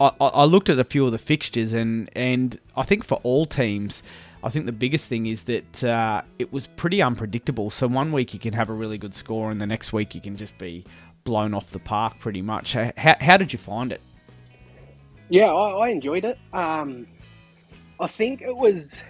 I, 0.00 0.12
I 0.20 0.44
looked 0.44 0.68
at 0.68 0.78
a 0.78 0.84
few 0.84 1.04
of 1.04 1.12
the 1.12 1.18
fixtures, 1.18 1.72
and 1.72 2.10
and 2.14 2.58
I 2.76 2.84
think 2.84 3.04
for 3.04 3.16
all 3.24 3.46
teams, 3.46 4.02
I 4.42 4.50
think 4.50 4.66
the 4.66 4.72
biggest 4.72 5.08
thing 5.08 5.26
is 5.26 5.42
that 5.44 5.82
uh, 5.82 6.22
it 6.38 6.52
was 6.52 6.68
pretty 6.68 7.02
unpredictable. 7.02 7.70
So 7.70 7.88
one 7.88 8.12
week 8.12 8.32
you 8.32 8.40
can 8.40 8.54
have 8.54 8.70
a 8.70 8.72
really 8.72 8.98
good 8.98 9.14
score, 9.14 9.50
and 9.50 9.60
the 9.60 9.66
next 9.66 9.92
week 9.92 10.14
you 10.14 10.20
can 10.20 10.36
just 10.36 10.56
be 10.58 10.84
blown 11.24 11.54
off 11.54 11.70
the 11.70 11.80
park 11.80 12.18
pretty 12.20 12.42
much. 12.42 12.72
How, 12.72 12.92
how 12.96 13.36
did 13.36 13.52
you 13.52 13.58
find 13.58 13.92
it? 13.92 14.00
Yeah, 15.28 15.52
I, 15.52 15.86
I 15.86 15.88
enjoyed 15.88 16.24
it. 16.24 16.38
Um, 16.52 17.06
I 18.00 18.06
think 18.06 18.40
it 18.42 18.56
was. 18.56 19.02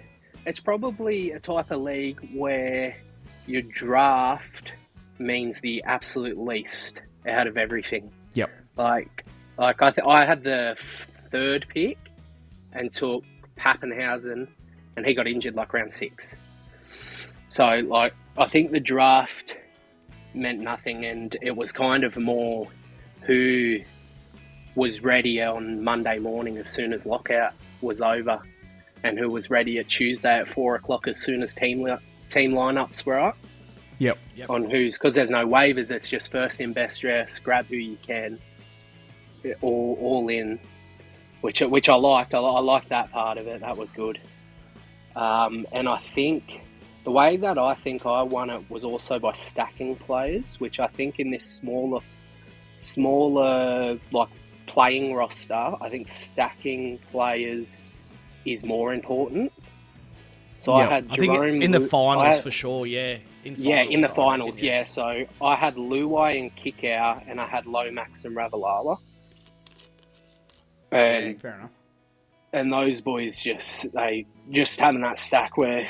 It's 0.45 0.59
probably 0.59 1.31
a 1.31 1.39
type 1.39 1.69
of 1.69 1.81
league 1.81 2.19
where 2.33 2.95
your 3.49 3.63
draft 3.63 4.73
means 5.17 5.59
the 5.59 5.83
absolute 5.83 6.37
least 6.37 7.01
out 7.27 7.47
of 7.47 7.57
everything. 7.57 8.11
Yep. 8.33 8.49
Like, 8.77 9.25
like 9.57 9.81
I 9.81 9.91
th- 9.91 10.07
I 10.07 10.25
had 10.25 10.43
the 10.43 10.75
third 10.77 11.65
pick 11.69 11.97
and 12.71 12.93
took 12.93 13.23
Papenhuyzen, 13.57 14.47
and 14.95 15.05
he 15.05 15.13
got 15.13 15.27
injured 15.27 15.55
like 15.55 15.73
round 15.73 15.91
six. 15.91 16.35
So, 17.47 17.65
like, 17.87 18.13
I 18.37 18.47
think 18.47 18.71
the 18.71 18.79
draft 18.79 19.57
meant 20.33 20.59
nothing, 20.59 21.05
and 21.05 21.35
it 21.41 21.55
was 21.55 21.71
kind 21.71 22.03
of 22.03 22.15
more 22.15 22.67
who 23.21 23.79
was 24.75 25.03
ready 25.03 25.41
on 25.41 25.83
Monday 25.83 26.19
morning 26.19 26.57
as 26.57 26.69
soon 26.69 26.93
as 26.93 27.05
lockout 27.05 27.53
was 27.81 28.01
over, 28.01 28.41
and 29.03 29.17
who 29.17 29.29
was 29.29 29.49
ready 29.49 29.79
at 29.79 29.89
Tuesday 29.89 30.39
at 30.39 30.47
four 30.47 30.75
o'clock 30.75 31.07
as 31.07 31.17
soon 31.17 31.41
as 31.41 31.53
team 31.53 31.81
team 32.29 32.51
lineups 32.51 33.05
were 33.05 33.19
up 33.19 33.37
Yep. 33.99 34.17
on 34.49 34.69
who's 34.69 34.97
because 34.97 35.15
there's 35.15 35.29
no 35.31 35.45
waivers. 35.45 35.91
It's 35.91 36.07
just 36.09 36.31
first 36.31 36.61
in, 36.61 36.71
best 36.73 37.01
dress, 37.01 37.37
grab 37.39 37.65
who 37.65 37.75
you 37.75 37.97
can, 38.05 38.39
all 39.61 39.97
all 39.99 40.29
in, 40.29 40.59
which 41.41 41.59
which 41.61 41.89
I 41.89 41.95
liked. 41.95 42.33
I, 42.33 42.39
I 42.39 42.59
liked 42.59 42.89
that 42.89 43.11
part 43.11 43.37
of 43.37 43.47
it. 43.47 43.59
That 43.61 43.75
was 43.77 43.91
good. 43.91 44.19
Um, 45.15 45.65
and 45.73 45.89
I 45.89 45.97
think 45.97 46.43
the 47.03 47.11
way 47.11 47.35
that 47.37 47.57
I 47.57 47.73
think 47.73 48.05
I 48.05 48.21
won 48.23 48.49
it 48.49 48.69
was 48.69 48.83
also 48.85 49.19
by 49.19 49.33
stacking 49.33 49.95
players, 49.97 50.59
which 50.59 50.79
I 50.79 50.87
think 50.87 51.19
in 51.19 51.31
this 51.31 51.43
smaller 51.43 51.99
smaller 52.77 53.99
like 54.11 54.29
playing 54.65 55.13
roster, 55.13 55.73
I 55.81 55.89
think 55.89 56.07
stacking 56.07 56.99
players 57.11 57.91
is 58.45 58.63
more 58.63 58.93
important. 58.93 59.51
So 60.59 60.77
Yeah, 60.77 60.87
I 60.87 60.93
had 60.95 61.07
I 61.11 61.15
think 61.15 61.63
in 61.63 61.71
the 61.71 61.79
finals 61.79 62.35
I- 62.35 62.41
for 62.41 62.51
sure. 62.51 62.85
Yeah, 62.85 63.17
in 63.45 63.55
yeah, 63.57 63.81
in 63.81 64.01
the 64.01 64.07
reckon, 64.07 64.15
finals, 64.15 64.61
yeah. 64.61 64.83
So 64.83 65.25
I 65.41 65.55
had 65.55 65.75
Luai 65.75 66.39
and 66.39 66.55
Kikau, 66.55 67.23
and 67.27 67.39
I 67.39 67.47
had 67.47 67.65
Lomax 67.65 68.25
and 68.25 68.35
Ravalawa. 68.35 68.97
And 70.91 71.39
Fair 71.41 71.55
enough. 71.55 71.69
and 72.51 72.73
those 72.73 73.01
boys 73.01 73.37
just 73.37 73.91
they 73.93 74.25
just 74.49 74.79
having 74.79 75.01
that 75.01 75.19
stack 75.19 75.55
where 75.57 75.87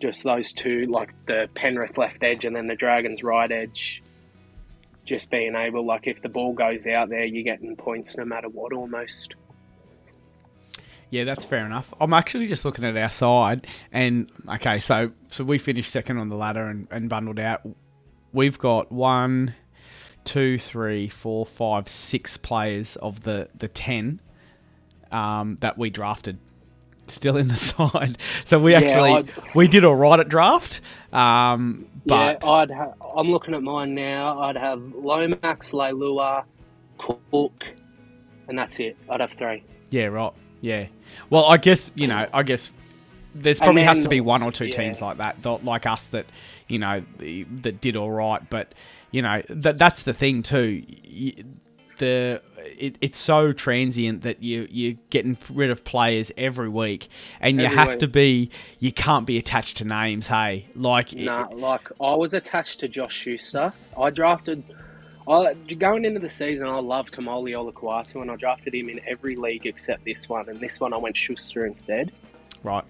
just 0.00 0.24
those 0.24 0.52
two, 0.52 0.86
like 0.86 1.14
the 1.26 1.48
Penrith 1.54 1.96
left 1.96 2.22
edge 2.24 2.44
and 2.44 2.54
then 2.56 2.66
the 2.66 2.74
Dragons 2.74 3.22
right 3.22 3.50
edge, 3.50 4.02
just 5.04 5.30
being 5.30 5.54
able 5.54 5.86
like 5.86 6.08
if 6.08 6.20
the 6.20 6.28
ball 6.28 6.52
goes 6.52 6.86
out 6.88 7.08
there, 7.08 7.24
you're 7.24 7.44
getting 7.44 7.76
points 7.76 8.16
no 8.16 8.24
matter 8.24 8.48
what 8.48 8.72
almost. 8.72 9.34
Yeah, 11.12 11.24
that's 11.24 11.44
fair 11.44 11.66
enough. 11.66 11.92
I'm 12.00 12.14
actually 12.14 12.46
just 12.46 12.64
looking 12.64 12.86
at 12.86 12.96
our 12.96 13.10
side, 13.10 13.66
and 13.92 14.32
okay, 14.48 14.80
so 14.80 15.12
so 15.30 15.44
we 15.44 15.58
finished 15.58 15.90
second 15.92 16.16
on 16.16 16.30
the 16.30 16.36
ladder 16.36 16.66
and, 16.66 16.88
and 16.90 17.08
bundled 17.10 17.38
out. 17.38 17.60
We've 18.32 18.58
got 18.58 18.90
one, 18.90 19.54
two, 20.24 20.58
three, 20.58 21.08
four, 21.08 21.44
five, 21.44 21.86
six 21.86 22.38
players 22.38 22.96
of 22.96 23.24
the 23.24 23.50
the 23.54 23.68
ten 23.68 24.20
um, 25.10 25.58
that 25.60 25.76
we 25.76 25.90
drafted 25.90 26.38
still 27.08 27.36
in 27.36 27.48
the 27.48 27.56
side. 27.92 28.16
So 28.46 28.58
we 28.58 28.74
actually 28.74 29.10
I'd- 29.12 29.32
we 29.54 29.68
did 29.68 29.84
all 29.84 29.96
right 29.96 30.18
at 30.18 30.30
draft, 30.30 30.80
um, 31.12 31.88
but 32.06 32.42
yeah, 32.42 32.50
I'd 32.50 32.70
ha- 32.70 32.94
I'm 33.14 33.30
looking 33.30 33.52
at 33.52 33.62
mine 33.62 33.94
now. 33.94 34.40
I'd 34.40 34.56
have 34.56 34.80
Lomax, 34.94 35.72
Leilua, 35.72 36.44
Cook, 36.96 37.66
and 38.48 38.58
that's 38.58 38.80
it. 38.80 38.96
I'd 39.10 39.20
have 39.20 39.32
three. 39.32 39.62
Yeah, 39.90 40.06
right. 40.06 40.32
Yeah. 40.62 40.86
Well, 41.28 41.44
I 41.44 41.58
guess 41.58 41.90
you 41.94 42.08
know. 42.08 42.26
I 42.32 42.42
guess 42.42 42.72
there's 43.34 43.58
probably 43.58 43.82
has 43.82 44.00
to 44.00 44.08
be 44.08 44.20
one 44.20 44.42
or 44.42 44.52
two 44.52 44.66
yeah. 44.66 44.76
teams 44.76 45.02
like 45.02 45.18
that, 45.18 45.44
like 45.64 45.84
us, 45.84 46.06
that 46.06 46.26
you 46.68 46.78
know 46.78 47.04
the- 47.18 47.44
that 47.44 47.82
did 47.82 47.96
all 47.96 48.10
right. 48.10 48.48
But 48.48 48.72
you 49.10 49.20
know 49.20 49.42
that 49.50 49.76
that's 49.76 50.04
the 50.04 50.14
thing 50.14 50.42
too. 50.42 50.82
The 51.98 52.40
it, 52.78 52.96
it's 53.00 53.18
so 53.18 53.52
transient 53.52 54.22
that 54.22 54.42
you 54.42 54.66
you're 54.70 54.96
getting 55.10 55.36
rid 55.50 55.70
of 55.70 55.84
players 55.84 56.32
every 56.38 56.68
week, 56.68 57.08
and 57.40 57.60
you 57.60 57.66
have 57.66 57.90
week. 57.90 57.98
to 57.98 58.08
be. 58.08 58.50
You 58.78 58.92
can't 58.92 59.26
be 59.26 59.36
attached 59.36 59.78
to 59.78 59.84
names. 59.84 60.28
Hey, 60.28 60.66
like 60.74 61.12
it- 61.12 61.26
like 61.26 61.88
I 62.00 62.14
was 62.14 62.34
attached 62.34 62.80
to 62.80 62.88
Josh 62.88 63.14
Schuster. 63.14 63.72
I 63.98 64.10
drafted. 64.10 64.64
I, 65.28 65.54
going 65.54 66.04
into 66.04 66.20
the 66.20 66.28
season, 66.28 66.66
I 66.68 66.78
loved 66.80 67.14
Tamoli 67.14 67.52
Olakuatu, 67.52 68.20
and 68.22 68.30
I 68.30 68.36
drafted 68.36 68.74
him 68.74 68.88
in 68.88 69.00
every 69.06 69.36
league 69.36 69.66
except 69.66 70.04
this 70.04 70.28
one. 70.28 70.48
And 70.48 70.58
this 70.60 70.80
one, 70.80 70.92
I 70.92 70.96
went 70.96 71.16
Schuster 71.16 71.66
instead. 71.66 72.12
right. 72.62 72.84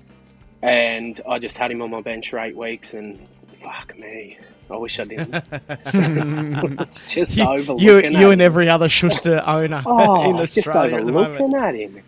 And 0.62 1.20
I 1.28 1.38
just 1.40 1.58
had 1.58 1.70
him 1.72 1.82
on 1.82 1.90
my 1.90 2.00
bench 2.00 2.30
for 2.30 2.38
eight 2.38 2.56
weeks, 2.56 2.94
and 2.94 3.26
fuck 3.60 3.98
me, 3.98 4.38
I 4.70 4.76
wish 4.76 5.00
I 5.00 5.04
didn't. 5.04 5.34
it's 6.80 7.12
just 7.12 7.36
You, 7.36 7.44
overlooking. 7.44 7.84
you, 7.86 7.98
at 7.98 8.12
you 8.12 8.30
and 8.30 8.40
him. 8.40 8.46
every 8.46 8.68
other 8.68 8.88
Schuster 8.88 9.42
owner 9.44 9.82
Oh, 9.84 10.22
in 10.30 10.36
it's 10.36 10.50
just 10.52 10.68
Australia 10.68 10.98
at 10.98 11.06
the 11.06 11.12
moment. 11.12 11.54
at 11.56 11.74
him. 11.74 12.00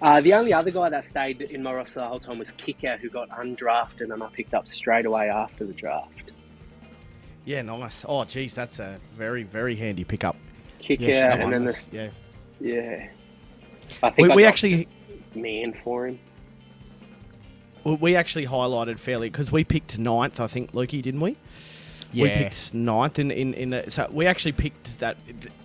Uh, 0.00 0.20
the 0.20 0.34
only 0.34 0.52
other 0.52 0.70
guy 0.70 0.88
that 0.90 1.04
stayed 1.04 1.42
in 1.42 1.62
my 1.62 1.72
roster 1.72 2.00
the 2.00 2.06
whole 2.06 2.18
time 2.20 2.38
was 2.38 2.52
Kikau, 2.52 2.98
who 2.98 3.08
got 3.10 3.28
undrafted, 3.30 4.12
and 4.12 4.22
I 4.22 4.28
picked 4.32 4.54
up 4.54 4.66
straight 4.68 5.06
away 5.06 5.28
after 5.28 5.64
the 5.64 5.72
draft. 5.72 6.32
Yeah, 7.44 7.62
nice. 7.62 8.04
Oh, 8.08 8.24
geez, 8.24 8.54
that's 8.54 8.78
a 8.78 9.00
very, 9.16 9.42
very 9.42 9.74
handy 9.74 10.04
pickup. 10.04 10.36
Kikau, 10.80 11.00
Yeah, 11.00 11.32
she's 11.34 11.40
and 11.42 11.52
then 11.52 11.64
this. 11.64 11.76
us, 11.88 11.94
yeah. 11.96 12.08
Yeah. 12.60 13.06
I 14.02 14.10
think 14.10 14.26
We- 14.28 14.32
I 14.32 14.34
we 14.36 14.42
got 14.42 14.48
actually- 14.48 14.88
man 15.34 15.74
for 15.84 16.06
him. 16.06 16.18
We 17.84 18.14
actually 18.14 18.46
highlighted 18.46 19.00
fairly 19.00 19.28
because 19.28 19.50
we 19.50 19.64
picked 19.64 19.98
ninth, 19.98 20.38
I 20.38 20.46
think, 20.46 20.72
Lukey, 20.72 21.02
didn't 21.02 21.20
we? 21.20 21.36
Yeah. 22.12 22.22
We 22.24 22.28
picked 22.30 22.74
ninth 22.74 23.18
in 23.18 23.30
in, 23.32 23.54
in 23.54 23.70
the, 23.70 23.90
so 23.90 24.08
we 24.12 24.26
actually 24.26 24.52
picked 24.52 25.00
that 25.00 25.16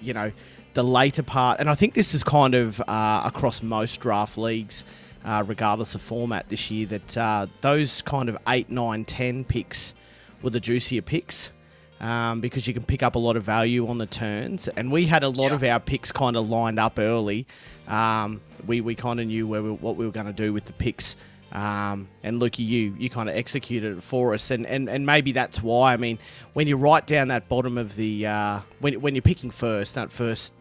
you 0.01 0.13
know 0.13 0.31
the 0.73 0.83
later 0.83 1.21
part, 1.21 1.59
and 1.59 1.69
I 1.69 1.75
think 1.75 1.93
this 1.93 2.15
is 2.15 2.23
kind 2.23 2.55
of 2.55 2.81
uh, 2.87 3.21
across 3.25 3.61
most 3.61 3.99
draft 3.99 4.35
leagues, 4.37 4.83
uh, 5.25 5.43
regardless 5.45 5.93
of 5.93 6.01
format 6.01 6.49
this 6.49 6.71
year. 6.71 6.87
That 6.87 7.17
uh, 7.17 7.47
those 7.61 8.01
kind 8.01 8.29
of 8.29 8.37
eight, 8.47 8.71
nine, 8.71 9.05
ten 9.05 9.43
picks 9.43 9.93
were 10.41 10.49
the 10.49 10.59
juicier 10.59 11.01
picks. 11.03 11.51
Um, 11.99 12.41
because 12.41 12.67
you 12.67 12.75
can 12.75 12.83
pick 12.83 13.01
up 13.01 13.15
a 13.15 13.19
lot 13.19 13.37
of 13.37 13.43
value 13.43 13.87
on 13.87 13.97
the 13.97 14.05
turns, 14.05 14.67
and 14.67 14.91
we 14.91 15.07
had 15.07 15.23
a 15.23 15.29
lot 15.29 15.51
of 15.51 15.63
our 15.63 15.79
picks 15.79 16.11
kind 16.11 16.37
of 16.37 16.47
lined 16.47 16.79
up 16.79 16.99
early. 16.99 17.47
Um, 17.87 18.41
we 18.67 18.81
we 18.81 18.93
kind 18.93 19.19
of 19.19 19.25
knew 19.25 19.47
where 19.47 19.63
we, 19.63 19.71
what 19.71 19.95
we 19.95 20.05
were 20.05 20.11
going 20.11 20.27
to 20.27 20.31
do 20.33 20.53
with 20.53 20.65
the 20.65 20.73
picks, 20.73 21.15
um, 21.51 22.07
and 22.21 22.39
Lukey, 22.39 22.59
you 22.67 22.95
you 22.99 23.09
kind 23.09 23.29
of 23.29 23.35
executed 23.35 23.97
it 23.97 24.03
for 24.03 24.35
us, 24.35 24.51
and, 24.51 24.67
and 24.67 24.87
and 24.89 25.07
maybe 25.07 25.31
that's 25.31 25.63
why. 25.63 25.93
I 25.93 25.97
mean, 25.97 26.19
when 26.53 26.67
you 26.67 26.77
write 26.77 27.07
down 27.07 27.29
that 27.29 27.49
bottom 27.49 27.79
of 27.79 27.95
the 27.95 28.27
uh, 28.27 28.59
when 28.79 29.01
when 29.01 29.15
you're 29.15 29.23
picking 29.23 29.49
first, 29.49 29.95
that 29.95 30.11
first, 30.11 30.53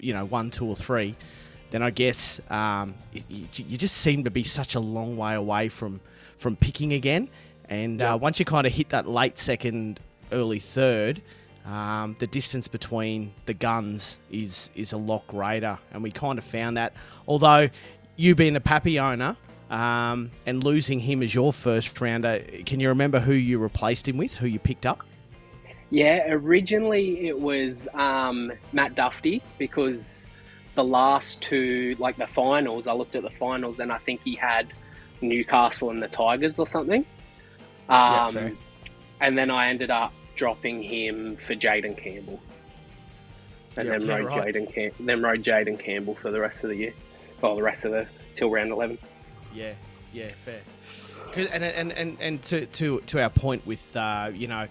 you 0.00 0.12
know, 0.12 0.24
one, 0.24 0.50
two, 0.50 0.66
or 0.66 0.74
three, 0.74 1.14
then 1.70 1.84
I 1.84 1.90
guess 1.90 2.40
um, 2.50 2.94
y- 3.14 3.22
y- 3.30 3.46
you 3.54 3.78
just 3.78 3.96
seem 3.98 4.24
to 4.24 4.30
be 4.30 4.42
such 4.42 4.74
a 4.74 4.80
long 4.80 5.16
way 5.16 5.34
away 5.34 5.68
from 5.68 6.00
from 6.38 6.56
picking 6.56 6.92
again, 6.94 7.28
and 7.68 8.02
uh, 8.02 8.18
once 8.20 8.40
you 8.40 8.44
kind 8.44 8.66
of 8.66 8.72
hit 8.72 8.88
that 8.88 9.06
late 9.08 9.38
second, 9.38 10.00
early 10.32 10.58
third. 10.58 11.22
Um, 11.64 12.16
the 12.18 12.26
distance 12.26 12.66
between 12.66 13.32
the 13.46 13.52
guns 13.54 14.16
is 14.30 14.70
is 14.74 14.92
a 14.92 14.96
lot 14.96 15.26
greater, 15.26 15.78
and 15.92 16.02
we 16.02 16.10
kind 16.10 16.38
of 16.38 16.44
found 16.44 16.76
that. 16.76 16.94
Although 17.26 17.68
you 18.16 18.34
being 18.34 18.56
a 18.56 18.60
Pappy 18.60 18.98
owner 18.98 19.36
um, 19.70 20.30
and 20.46 20.64
losing 20.64 20.98
him 21.00 21.22
as 21.22 21.34
your 21.34 21.52
first 21.52 22.00
rounder, 22.00 22.42
can 22.64 22.80
you 22.80 22.88
remember 22.88 23.20
who 23.20 23.34
you 23.34 23.58
replaced 23.58 24.08
him 24.08 24.16
with? 24.16 24.34
Who 24.34 24.46
you 24.46 24.58
picked 24.58 24.86
up? 24.86 25.02
Yeah, 25.90 26.30
originally 26.30 27.26
it 27.28 27.38
was 27.38 27.86
um, 27.94 28.52
Matt 28.72 28.94
Duffy 28.94 29.42
because 29.58 30.26
the 30.74 30.84
last 30.84 31.40
two, 31.42 31.96
like 31.98 32.16
the 32.16 32.26
finals, 32.26 32.86
I 32.86 32.92
looked 32.92 33.16
at 33.16 33.22
the 33.22 33.30
finals 33.30 33.80
and 33.80 33.90
I 33.90 33.98
think 33.98 34.20
he 34.22 34.34
had 34.34 34.72
Newcastle 35.22 35.90
and 35.90 36.02
the 36.02 36.08
Tigers 36.08 36.58
or 36.58 36.66
something. 36.66 37.04
Yeah, 37.88 38.26
Um, 38.26 38.34
fair. 38.34 38.52
and 39.20 39.36
then 39.38 39.50
I 39.50 39.68
ended 39.68 39.90
up 39.90 40.12
dropping 40.38 40.82
him 40.82 41.36
for 41.36 41.54
Jaden 41.54 41.98
Campbell. 41.98 42.40
And 43.76 43.86
Yeah, 43.88 43.98
then 43.98 44.06
yeah, 44.08 44.14
rode 44.16 44.28
right. 44.28 44.54
Jaden 44.54 44.72
Cam- 44.72 44.92
then 45.06 45.20
rode 45.22 45.42
Jaden 45.44 45.78
Campbell 45.78 46.14
for 46.14 46.30
the 46.30 46.40
rest 46.40 46.64
of 46.64 46.70
the 46.70 46.76
year. 46.76 46.94
Well, 47.42 47.56
the 47.56 47.62
rest 47.62 47.84
of 47.84 47.90
the 47.92 48.06
till 48.34 48.48
round 48.50 48.70
eleven. 48.70 48.98
Yeah, 49.52 49.72
yeah, 50.12 50.30
fair. 50.44 50.60
And, 51.36 51.62
and, 51.62 51.92
and, 51.92 52.16
and 52.20 52.42
to, 52.44 52.64
to, 52.66 53.00
to 53.00 53.22
our 53.22 53.28
point 53.28 53.66
with, 53.66 53.94
uh, 53.96 54.30
you 54.32 54.48
know, 54.48 54.66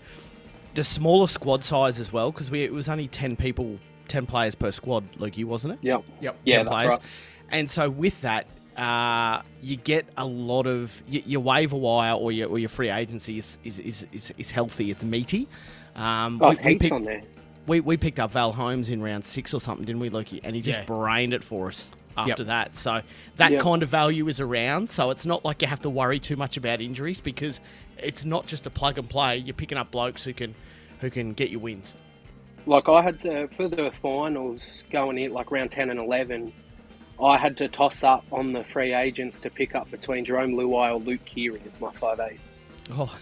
the 0.73 0.83
smaller 0.83 1.27
squad 1.27 1.63
size 1.63 1.99
as 1.99 2.11
well, 2.11 2.31
because 2.31 2.49
we 2.49 2.63
it 2.63 2.73
was 2.73 2.89
only 2.89 3.07
10 3.07 3.35
people, 3.35 3.77
10 4.07 4.25
players 4.25 4.55
per 4.55 4.71
squad, 4.71 5.11
Lukey, 5.13 5.45
wasn't 5.45 5.73
it? 5.75 5.79
Yep. 5.83 6.03
Yep. 6.19 6.37
Yeah, 6.43 6.55
10 6.57 6.65
that's 6.65 6.75
players. 6.75 6.89
right. 6.91 7.01
And 7.49 7.69
so 7.69 7.89
with 7.89 8.19
that, 8.21 8.47
uh, 8.77 9.41
you 9.61 9.75
get 9.75 10.05
a 10.17 10.25
lot 10.25 10.67
of 10.67 11.01
y- 11.11 11.23
your 11.25 11.41
waiver 11.41 11.75
wire 11.77 12.13
or 12.13 12.31
your, 12.31 12.47
or 12.49 12.59
your 12.59 12.69
free 12.69 12.89
agency 12.89 13.37
is, 13.39 13.57
is, 13.63 13.79
is, 13.79 14.05
is, 14.11 14.33
is 14.37 14.51
healthy. 14.51 14.91
It's 14.91 15.03
meaty. 15.03 15.47
Um, 15.95 16.39
Oh, 16.41 16.47
there's 16.47 16.59
heaps 16.59 16.83
picked, 16.83 16.93
on 16.93 17.03
there. 17.03 17.21
we, 17.65 17.79
we 17.79 17.97
picked 17.97 18.19
up 18.19 18.31
Val 18.31 18.51
Holmes 18.51 18.89
in 18.89 19.01
round 19.01 19.25
six 19.25 19.53
or 19.53 19.59
something, 19.61 19.85
didn't 19.85 19.99
we, 20.01 20.09
Lukey? 20.11 20.39
And 20.43 20.55
he 20.55 20.61
just 20.61 20.79
Yeah. 20.79 20.85
brained 20.85 21.33
it 21.33 21.43
for 21.43 21.67
us 21.69 21.89
after 22.15 22.43
Yep. 22.43 22.47
that. 22.47 22.75
So 22.75 23.01
that 23.37 23.51
Yep. 23.51 23.61
kind 23.61 23.83
of 23.83 23.89
value 23.89 24.27
is 24.27 24.39
around. 24.39 24.89
So 24.89 25.09
it's 25.09 25.25
not 25.25 25.43
like 25.43 25.61
you 25.63 25.67
have 25.67 25.81
to 25.81 25.89
worry 25.89 26.19
too 26.19 26.35
much 26.35 26.55
about 26.57 26.79
injuries 26.81 27.19
because 27.19 27.59
it's 27.97 28.25
not 28.25 28.45
just 28.45 28.67
a 28.67 28.69
plug 28.69 28.97
and 28.99 29.09
play. 29.09 29.37
You're 29.37 29.53
picking 29.55 29.77
up 29.77 29.91
blokes 29.91 30.23
who 30.23 30.33
can 30.33 30.53
who 30.99 31.09
can 31.11 31.33
get 31.33 31.49
you 31.49 31.59
wins. 31.59 31.95
like 32.65 32.89
I 32.89 33.01
had 33.01 33.17
to 33.19 33.47
for 33.55 33.67
the 33.69 33.91
finals 34.01 34.83
going 34.91 35.17
in 35.19 35.31
like 35.31 35.51
round 35.51 35.71
ten 35.71 35.89
and 35.89 35.99
eleven. 35.99 36.51
I 37.21 37.37
had 37.37 37.57
to 37.57 37.67
toss 37.67 38.03
up 38.03 38.25
on 38.31 38.53
the 38.53 38.63
free 38.63 38.93
agents 38.93 39.39
to 39.41 39.49
pick 39.49 39.75
up 39.75 39.89
between 39.89 40.25
Jarome 40.25 40.53
Luai 40.53 40.93
or 40.93 40.99
Luke 40.99 41.25
Keary 41.25 41.61
as 41.65 41.81
my 41.81 41.91
five 41.93 42.19
eight. 42.19 42.39
Oh, 42.91 43.17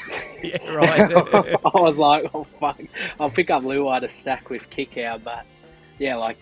yeah, 0.42 0.70
right. 0.70 1.10
I 1.64 1.80
was 1.80 1.98
like, 1.98 2.30
oh 2.34 2.46
fuck, 2.60 2.80
I'll 3.18 3.30
pick 3.30 3.50
up 3.50 3.62
Luai 3.62 4.00
to 4.00 4.08
stack 4.08 4.50
with 4.50 4.68
Kikau, 4.70 5.22
but 5.22 5.46
yeah, 5.98 6.16
like 6.16 6.38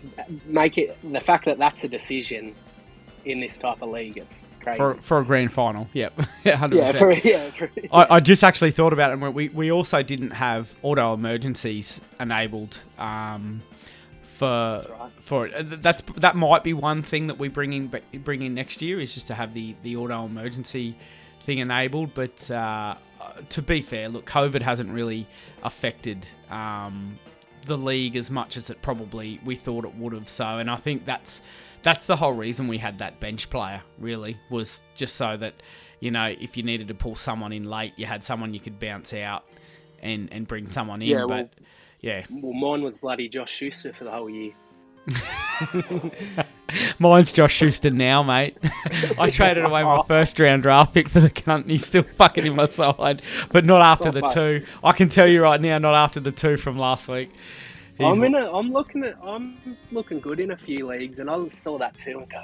make 0.47 0.79
it 0.79 0.99
the 1.13 1.21
fact 1.21 1.45
that 1.45 1.59
that's 1.59 1.85
a 1.85 1.89
decision 1.89 2.55
in 3.27 3.41
this 3.41 3.59
type 3.59 3.83
of 3.83 3.91
league, 3.91 4.17
it's 4.17 4.49
crazy. 4.61 4.77
for, 4.77 4.95
for 4.97 5.19
a 5.19 5.25
grand 5.25 5.53
final. 5.53 5.89
Yep, 5.93 6.21
yeah, 6.45 6.67
percent. 6.67 6.99
for, 6.99 7.13
yeah, 7.13 7.51
for, 7.51 7.71
I, 7.93 8.17
I 8.17 8.21
just 8.21 8.43
actually 8.45 8.71
thought 8.71 8.93
about 8.93 9.11
it. 9.11 9.23
And 9.23 9.35
we 9.35 9.49
we 9.49 9.71
also 9.71 10.03
didn't 10.03 10.31
have 10.31 10.75
auto 10.83 11.13
emergencies 11.13 12.01
enabled 12.19 12.83
um, 12.99 13.63
for 14.37 15.11
for 15.21 15.47
uh, 15.49 15.63
th- 15.63 15.81
that's 15.81 16.03
that 16.17 16.37
might 16.37 16.63
be 16.63 16.73
one 16.73 17.03
thing 17.03 17.27
that 17.29 17.39
we 17.39 17.49
bring 17.49 17.73
in 17.73 17.93
bring 18.23 18.43
in 18.43 18.55
next 18.55 18.83
year 18.83 19.01
is 19.01 19.15
just 19.15 19.27
to 19.29 19.35
have 19.35 19.55
the 19.55 19.75
the 19.83 19.97
auto 19.97 20.25
emergency 20.27 20.97
thing 21.45 21.59
enabled. 21.59 22.13
But 22.15 22.51
uh, 22.51 22.97
to 23.49 23.63
be 23.63 23.81
fair, 23.83 24.09
look, 24.09 24.27
COVID 24.27 24.63
hasn't 24.63 24.91
really 24.91 25.27
affected. 25.63 26.27
Um, 26.51 27.19
the 27.65 27.77
league 27.77 28.15
as 28.15 28.31
much 28.31 28.57
as 28.57 28.71
it 28.71 28.81
probably 28.81 29.41
we 29.45 29.57
thought 29.57 29.85
it 29.85 29.95
would 29.97 30.13
have. 30.13 30.29
So, 30.29 30.45
and 30.45 30.71
I 30.71 30.77
think 30.77 31.05
that's 31.05 31.41
that's 31.83 32.07
the 32.07 32.17
whole 32.17 32.33
reason 32.35 32.69
we 32.69 32.79
had 32.79 32.99
that 32.99 33.19
bench 33.21 33.49
player. 33.51 33.81
Really, 33.99 34.37
was 34.51 34.81
just 34.95 35.17
so 35.17 35.37
that 35.39 35.55
you 36.01 36.11
know 36.11 36.27
if 36.27 36.57
you 36.57 36.63
needed 36.63 36.89
to 36.89 36.95
pull 36.95 37.17
someone 37.17 37.53
in 37.53 37.65
late, 37.65 37.95
you 37.97 38.07
had 38.07 38.23
someone 38.23 38.53
you 38.55 38.61
could 38.61 38.79
bounce 38.79 39.15
out 39.15 39.45
and 40.01 40.29
and 40.33 40.47
bring 40.47 40.69
someone 40.69 41.01
in. 41.03 41.09
Yeah, 41.09 41.23
but 41.23 41.29
well- 41.29 41.51
yeah, 42.01 42.25
well, 42.31 42.53
mine 42.53 42.83
was 42.83 42.99
bloody 42.99 43.29
Josh 43.29 43.51
Schuster 43.53 43.93
for 43.93 44.05
the 44.05 44.11
whole 44.11 44.31
year. 44.31 44.53
mine's 46.99 47.33
Josh 47.33 47.55
Schuster 47.55 47.91
now, 47.91 48.23
mate. 48.23 48.57
I 49.19 49.31
traded 49.31 49.65
away 49.65 49.83
my 49.85 50.03
first 50.07 50.39
round 50.39 50.63
draft 50.63 50.95
pick 50.95 51.09
for 51.09 51.21
the 51.21 51.31
cunt. 51.31 51.69
He's 51.69 51.87
still 51.87 52.03
fucking 52.03 52.47
in 52.47 52.57
my 52.57 52.67
side, 52.67 53.23
but 53.51 53.65
not 53.65 53.83
after 53.83 54.11
the 54.11 54.23
two. 54.29 54.67
I 54.83 54.93
can 54.93 55.09
tell 55.09 55.29
you 55.29 55.43
right 55.43 55.61
now, 55.61 55.79
not 55.79 55.95
after 55.95 56.21
the 56.21 56.33
two 56.33 56.57
from 56.57 56.79
last 56.79 57.09
week. 57.09 57.31
He's- 57.99 58.13
I'm 58.13 58.23
in 58.25 58.35
a, 58.35 58.51
I'm 58.55 58.73
looking 58.73 59.05
at 59.05 59.17
I'm 59.23 59.57
looking 59.91 60.21
good 60.21 60.41
in 60.41 60.51
a 60.51 60.57
few 60.57 60.87
leagues, 60.87 61.19
and 61.19 61.31
I 61.31 61.49
saw 61.49 61.79
that 61.79 61.97
too 61.97 62.19
and 62.19 62.29
go, 62.29 62.43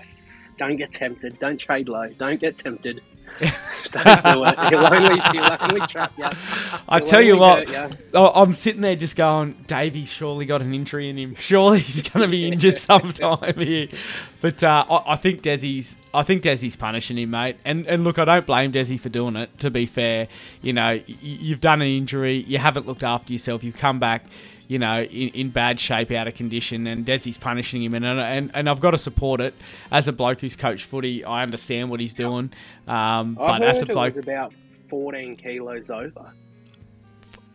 don't 0.57 0.77
get 0.77 0.93
tempted, 0.93 1.39
don't 1.39 1.59
trade 1.59 1.89
low, 1.89 2.09
don't 2.09 2.41
get 2.41 2.57
tempted, 2.57 3.03
don't 3.93 4.23
do 4.23 4.45
it. 4.45 4.61
He'll 4.69 4.95
only 4.95 5.21
he'll 5.33 5.57
only 5.61 5.87
trap 5.87 6.13
you. 6.17 6.27
I 6.89 7.01
tell 7.01 7.21
you 7.23 7.37
what, 7.39 7.69
I'm 8.15 8.53
sitting 8.53 8.81
there 8.81 8.97
just 8.97 9.17
going, 9.17 9.53
Davey's 9.67 10.09
surely 10.09 10.47
got 10.47 10.63
an 10.63 10.75
injury 10.75 11.09
in 11.09 11.17
him. 11.19 11.35
Surely 11.39 11.81
he's 11.81 12.03
going 12.09 12.23
to 12.23 12.29
be 12.31 12.47
injured 12.47 12.77
sometime 12.79 13.55
here. 13.57 13.89
But 14.41 14.63
uh, 14.63 14.85
I, 14.89 15.13
I 15.13 15.17
think 15.17 15.43
Desi's, 15.43 15.97
I 16.15 16.23
think 16.23 16.43
Desi's 16.43 16.77
punishing 16.77 17.19
him, 17.19 17.31
mate. 17.31 17.57
And 17.65 17.87
and 17.87 18.05
look, 18.05 18.19
I 18.19 18.25
don't 18.25 18.47
blame 18.47 18.73
Desi 18.73 18.99
for 18.99 19.09
doing 19.09 19.37
it. 19.37 19.57
To 19.59 19.71
be 19.71 19.87
fair, 19.87 20.29
you 20.61 20.73
know, 20.73 20.93
y- 20.93 21.03
you've 21.21 21.61
done 21.61 21.83
an 21.83 21.89
injury, 21.89 22.45
you 22.47 22.59
haven't 22.59 22.87
looked 22.87 23.05
after 23.05 23.33
yourself, 23.33 23.63
you've 23.65 23.77
come 23.77 23.99
back. 23.99 24.25
You 24.73 24.79
know, 24.79 25.03
in, 25.03 25.29
in 25.29 25.51
bad 25.51 25.79
shape, 25.79 26.11
out 26.13 26.29
of 26.29 26.35
condition, 26.35 26.87
and 26.87 27.05
Desi's 27.05 27.37
punishing 27.37 27.83
him, 27.83 27.93
and, 27.93 28.07
and 28.07 28.51
and 28.55 28.69
I've 28.71 28.81
got 28.81 28.93
to 28.93 28.99
support 28.99 29.43
it. 29.43 29.55
As 29.91 30.09
a 30.09 30.13
bloke 30.13 30.41
who's 30.41 30.57
coached 30.57 30.87
footy, 30.87 31.25
I 31.25 31.43
understand 31.43 31.91
what 31.91 32.01
he's 32.01 32.15
doing. 32.15 32.53
Um, 32.89 33.37
I 33.39 33.59
but 33.59 33.63
as 33.63 33.83
a 33.83 33.85
it 33.85 33.89
bloke, 33.89 34.07
was 34.07 34.17
about 34.17 34.55
14 34.89 35.37
kilos 35.37 35.91
over. 35.91 36.33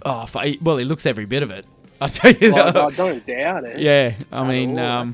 Oh, 0.05 0.27
well, 0.61 0.77
he 0.77 0.85
looks 0.85 1.07
every 1.07 1.25
bit 1.25 1.41
of 1.41 1.49
it. 1.49 1.65
I 2.01 2.07
tell 2.07 2.31
you 2.33 2.55
I, 2.55 2.71
that. 2.71 2.77
I 2.77 2.91
don't 2.91 3.25
doubt 3.25 3.63
it. 3.63 3.79
Yeah, 3.79 4.13
I 4.31 4.47
mean, 4.47 4.77
um, 4.77 5.09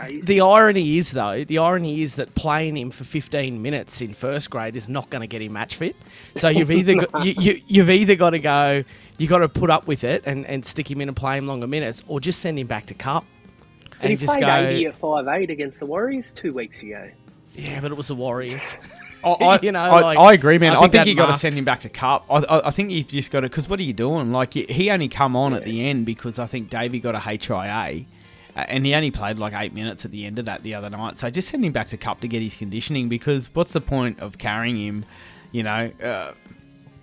crazy. 0.00 0.20
The 0.20 0.40
irony 0.40 0.98
is, 0.98 1.12
though, 1.12 1.44
the 1.44 1.58
irony 1.58 2.02
is 2.02 2.16
that 2.16 2.34
playing 2.34 2.76
him 2.76 2.90
for 2.90 3.04
15 3.04 3.60
minutes 3.60 4.00
in 4.00 4.14
first 4.14 4.50
grade 4.50 4.76
is 4.76 4.88
not 4.88 5.10
going 5.10 5.20
to 5.20 5.26
get 5.26 5.42
him 5.42 5.52
match 5.52 5.76
fit. 5.76 5.96
So 6.36 6.48
you've 6.48 6.70
either 6.70 6.94
got, 6.94 7.24
you, 7.24 7.34
you, 7.38 7.60
you've 7.66 7.90
either 7.90 8.14
got 8.16 8.30
to 8.30 8.38
go, 8.38 8.84
you 9.18 9.26
got 9.26 9.38
to 9.38 9.48
put 9.48 9.70
up 9.70 9.86
with 9.86 10.04
it 10.04 10.22
and, 10.26 10.46
and 10.46 10.64
stick 10.64 10.90
him 10.90 11.00
in 11.00 11.08
and 11.08 11.16
play 11.16 11.38
him 11.38 11.46
longer 11.46 11.66
minutes, 11.66 12.02
or 12.08 12.20
just 12.20 12.40
send 12.40 12.58
him 12.58 12.66
back 12.66 12.86
to 12.86 12.94
cup 12.94 13.24
But 14.00 14.06
he 14.06 14.12
and 14.12 14.18
just 14.18 14.32
played 14.32 14.40
go. 14.40 14.56
80 14.56 14.86
at 14.86 15.00
5'8 15.00 15.50
against 15.50 15.80
the 15.80 15.86
Warriors 15.86 16.32
two 16.32 16.52
weeks 16.52 16.82
ago. 16.82 17.10
Yeah, 17.54 17.80
but 17.80 17.90
it 17.90 17.96
was 17.96 18.08
the 18.08 18.14
Warriors. 18.14 18.62
I, 19.24 19.30
I, 19.30 19.60
you 19.60 19.72
know, 19.72 19.80
I, 19.80 20.00
like, 20.00 20.18
I 20.18 20.32
agree, 20.34 20.58
man. 20.58 20.76
I 20.76 20.80
think, 20.82 20.92
that 20.92 21.06
you 21.08 21.14
got 21.16 21.32
to 21.32 21.38
send 21.38 21.54
him 21.56 21.64
back 21.64 21.80
to 21.80 21.88
cup. 21.88 22.26
I, 22.30 22.36
I, 22.36 22.68
I 22.68 22.70
think 22.70 22.92
you've 22.92 23.08
just 23.08 23.30
got 23.30 23.40
to 23.40 23.48
because 23.48 23.68
what 23.68 23.80
are 23.80 23.82
you 23.82 23.92
doing? 23.92 24.30
Like 24.30 24.54
he 24.54 24.64
he 24.64 24.90
only 24.90 25.08
come 25.08 25.34
on 25.34 25.52
at 25.54 25.64
the 25.64 25.84
end 25.84 26.06
because 26.06 26.38
I 26.38 26.46
think 26.46 26.70
Davey 26.70 27.00
got 27.00 27.14
a 27.14 27.20
HIA, 27.20 28.04
Uh, 28.56 28.60
and 28.68 28.86
he 28.86 28.94
only 28.94 29.10
played 29.10 29.38
like 29.38 29.52
eight 29.54 29.74
minutes 29.74 30.04
at 30.06 30.10
the 30.10 30.24
end 30.24 30.38
of 30.38 30.46
that 30.46 30.62
the 30.62 30.74
other 30.74 30.88
night. 30.90 31.18
So 31.18 31.28
just 31.30 31.48
send 31.48 31.64
him 31.64 31.72
back 31.72 31.88
to 31.88 31.96
Cup 31.96 32.20
to 32.22 32.28
get 32.28 32.40
his 32.42 32.56
conditioning 32.56 33.08
because 33.08 33.50
what's 33.54 33.72
the 33.72 33.80
point 33.82 34.18
of 34.20 34.38
carrying 34.38 34.78
him? 34.78 35.04
You 35.52 35.62
know, 35.62 35.90
uh, 36.02 36.32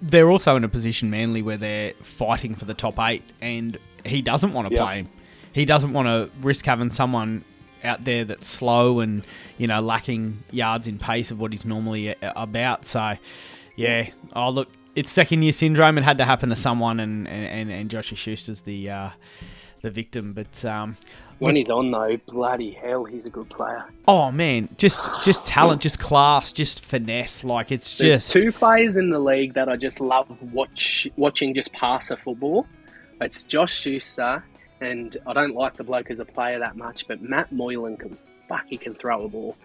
they're 0.02 0.30
also 0.30 0.56
in 0.56 0.64
a 0.64 0.70
position, 0.70 1.10
Manly, 1.10 1.42
where 1.42 1.58
they're 1.58 1.94
fighting 2.02 2.56
for 2.56 2.66
the 2.66 2.74
top 2.74 3.00
eight, 3.00 3.24
and 3.42 3.78
he 4.06 4.22
doesn't 4.22 4.52
want 4.54 4.68
to 4.68 4.74
Yeah. 4.74 4.82
play 4.84 4.96
him. 4.98 5.10
He 5.54 5.66
doesn't 5.66 5.94
want 5.94 6.08
to 6.08 6.30
risk 6.42 6.66
having 6.66 6.90
someone 6.92 7.46
out 7.84 8.04
there 8.06 8.24
that's 8.26 8.48
slow 8.48 9.02
and 9.02 9.24
you 9.58 9.68
know 9.68 9.80
lacking 9.82 10.42
yards 10.52 10.88
in 10.88 10.98
pace 10.98 11.32
of 11.32 11.40
what 11.40 11.52
he's 11.54 11.66
normally 11.66 12.08
a- 12.10 12.16
about. 12.36 12.86
So, 12.86 13.16
yeah, 13.76 14.10
oh 14.36 14.50
look, 14.50 14.70
it's 14.96 15.12
second 15.12 15.44
year 15.44 15.52
syndrome. 15.52 15.98
It 15.98 16.04
had 16.04 16.18
to 16.18 16.26
happen 16.26 16.50
to 16.50 16.56
someone, 16.56 17.00
and 17.00 17.28
and 17.28 17.70
and 17.72 17.90
Joshua 17.90 18.18
Schuster's 18.18 18.62
the 18.62 18.90
uh, 18.90 19.10
the 19.84 19.92
victim. 19.92 20.34
But 20.34 20.66
um, 20.66 20.98
When 21.40 21.56
he's 21.56 21.70
on 21.70 21.92
though, 21.92 22.18
bloody 22.28 22.72
hell, 22.72 23.04
he's 23.04 23.26
a 23.26 23.30
good 23.30 23.50
player. 23.50 23.86
oh 24.08 24.32
man, 24.32 24.70
just 24.78 25.24
just 25.26 25.48
talent, 25.48 25.82
just 25.82 26.00
class, 26.00 26.54
just 26.54 26.84
finesse. 26.84 27.44
Like 27.44 27.72
it's 27.72 27.96
There's 27.96 28.18
just 28.18 28.34
two 28.34 28.52
players 28.52 28.98
in 28.98 29.10
the 29.10 29.20
league 29.20 29.54
that 29.54 29.70
I 29.70 29.76
just 29.76 30.00
love 30.00 30.30
watch 30.54 31.08
watching 31.16 31.54
just 31.54 31.74
pass 31.74 32.12
a 32.12 32.18
football. 32.18 32.68
It's 33.22 33.44
Josh 33.44 33.74
Schuster, 33.74 34.44
and 34.82 35.16
I 35.26 35.34
don't 35.34 35.56
like 35.56 35.78
the 35.78 35.84
bloke 35.84 36.12
as 36.12 36.20
a 36.20 36.26
player 36.26 36.60
that 36.60 36.76
much, 36.76 37.08
but 37.08 37.22
Matt 37.22 37.52
Moylan 37.52 37.98
can 37.98 38.18
fuck, 38.48 38.66
he 38.68 38.78
can 38.78 38.94
throw 38.94 39.24
a 39.24 39.30
ball. 39.30 39.56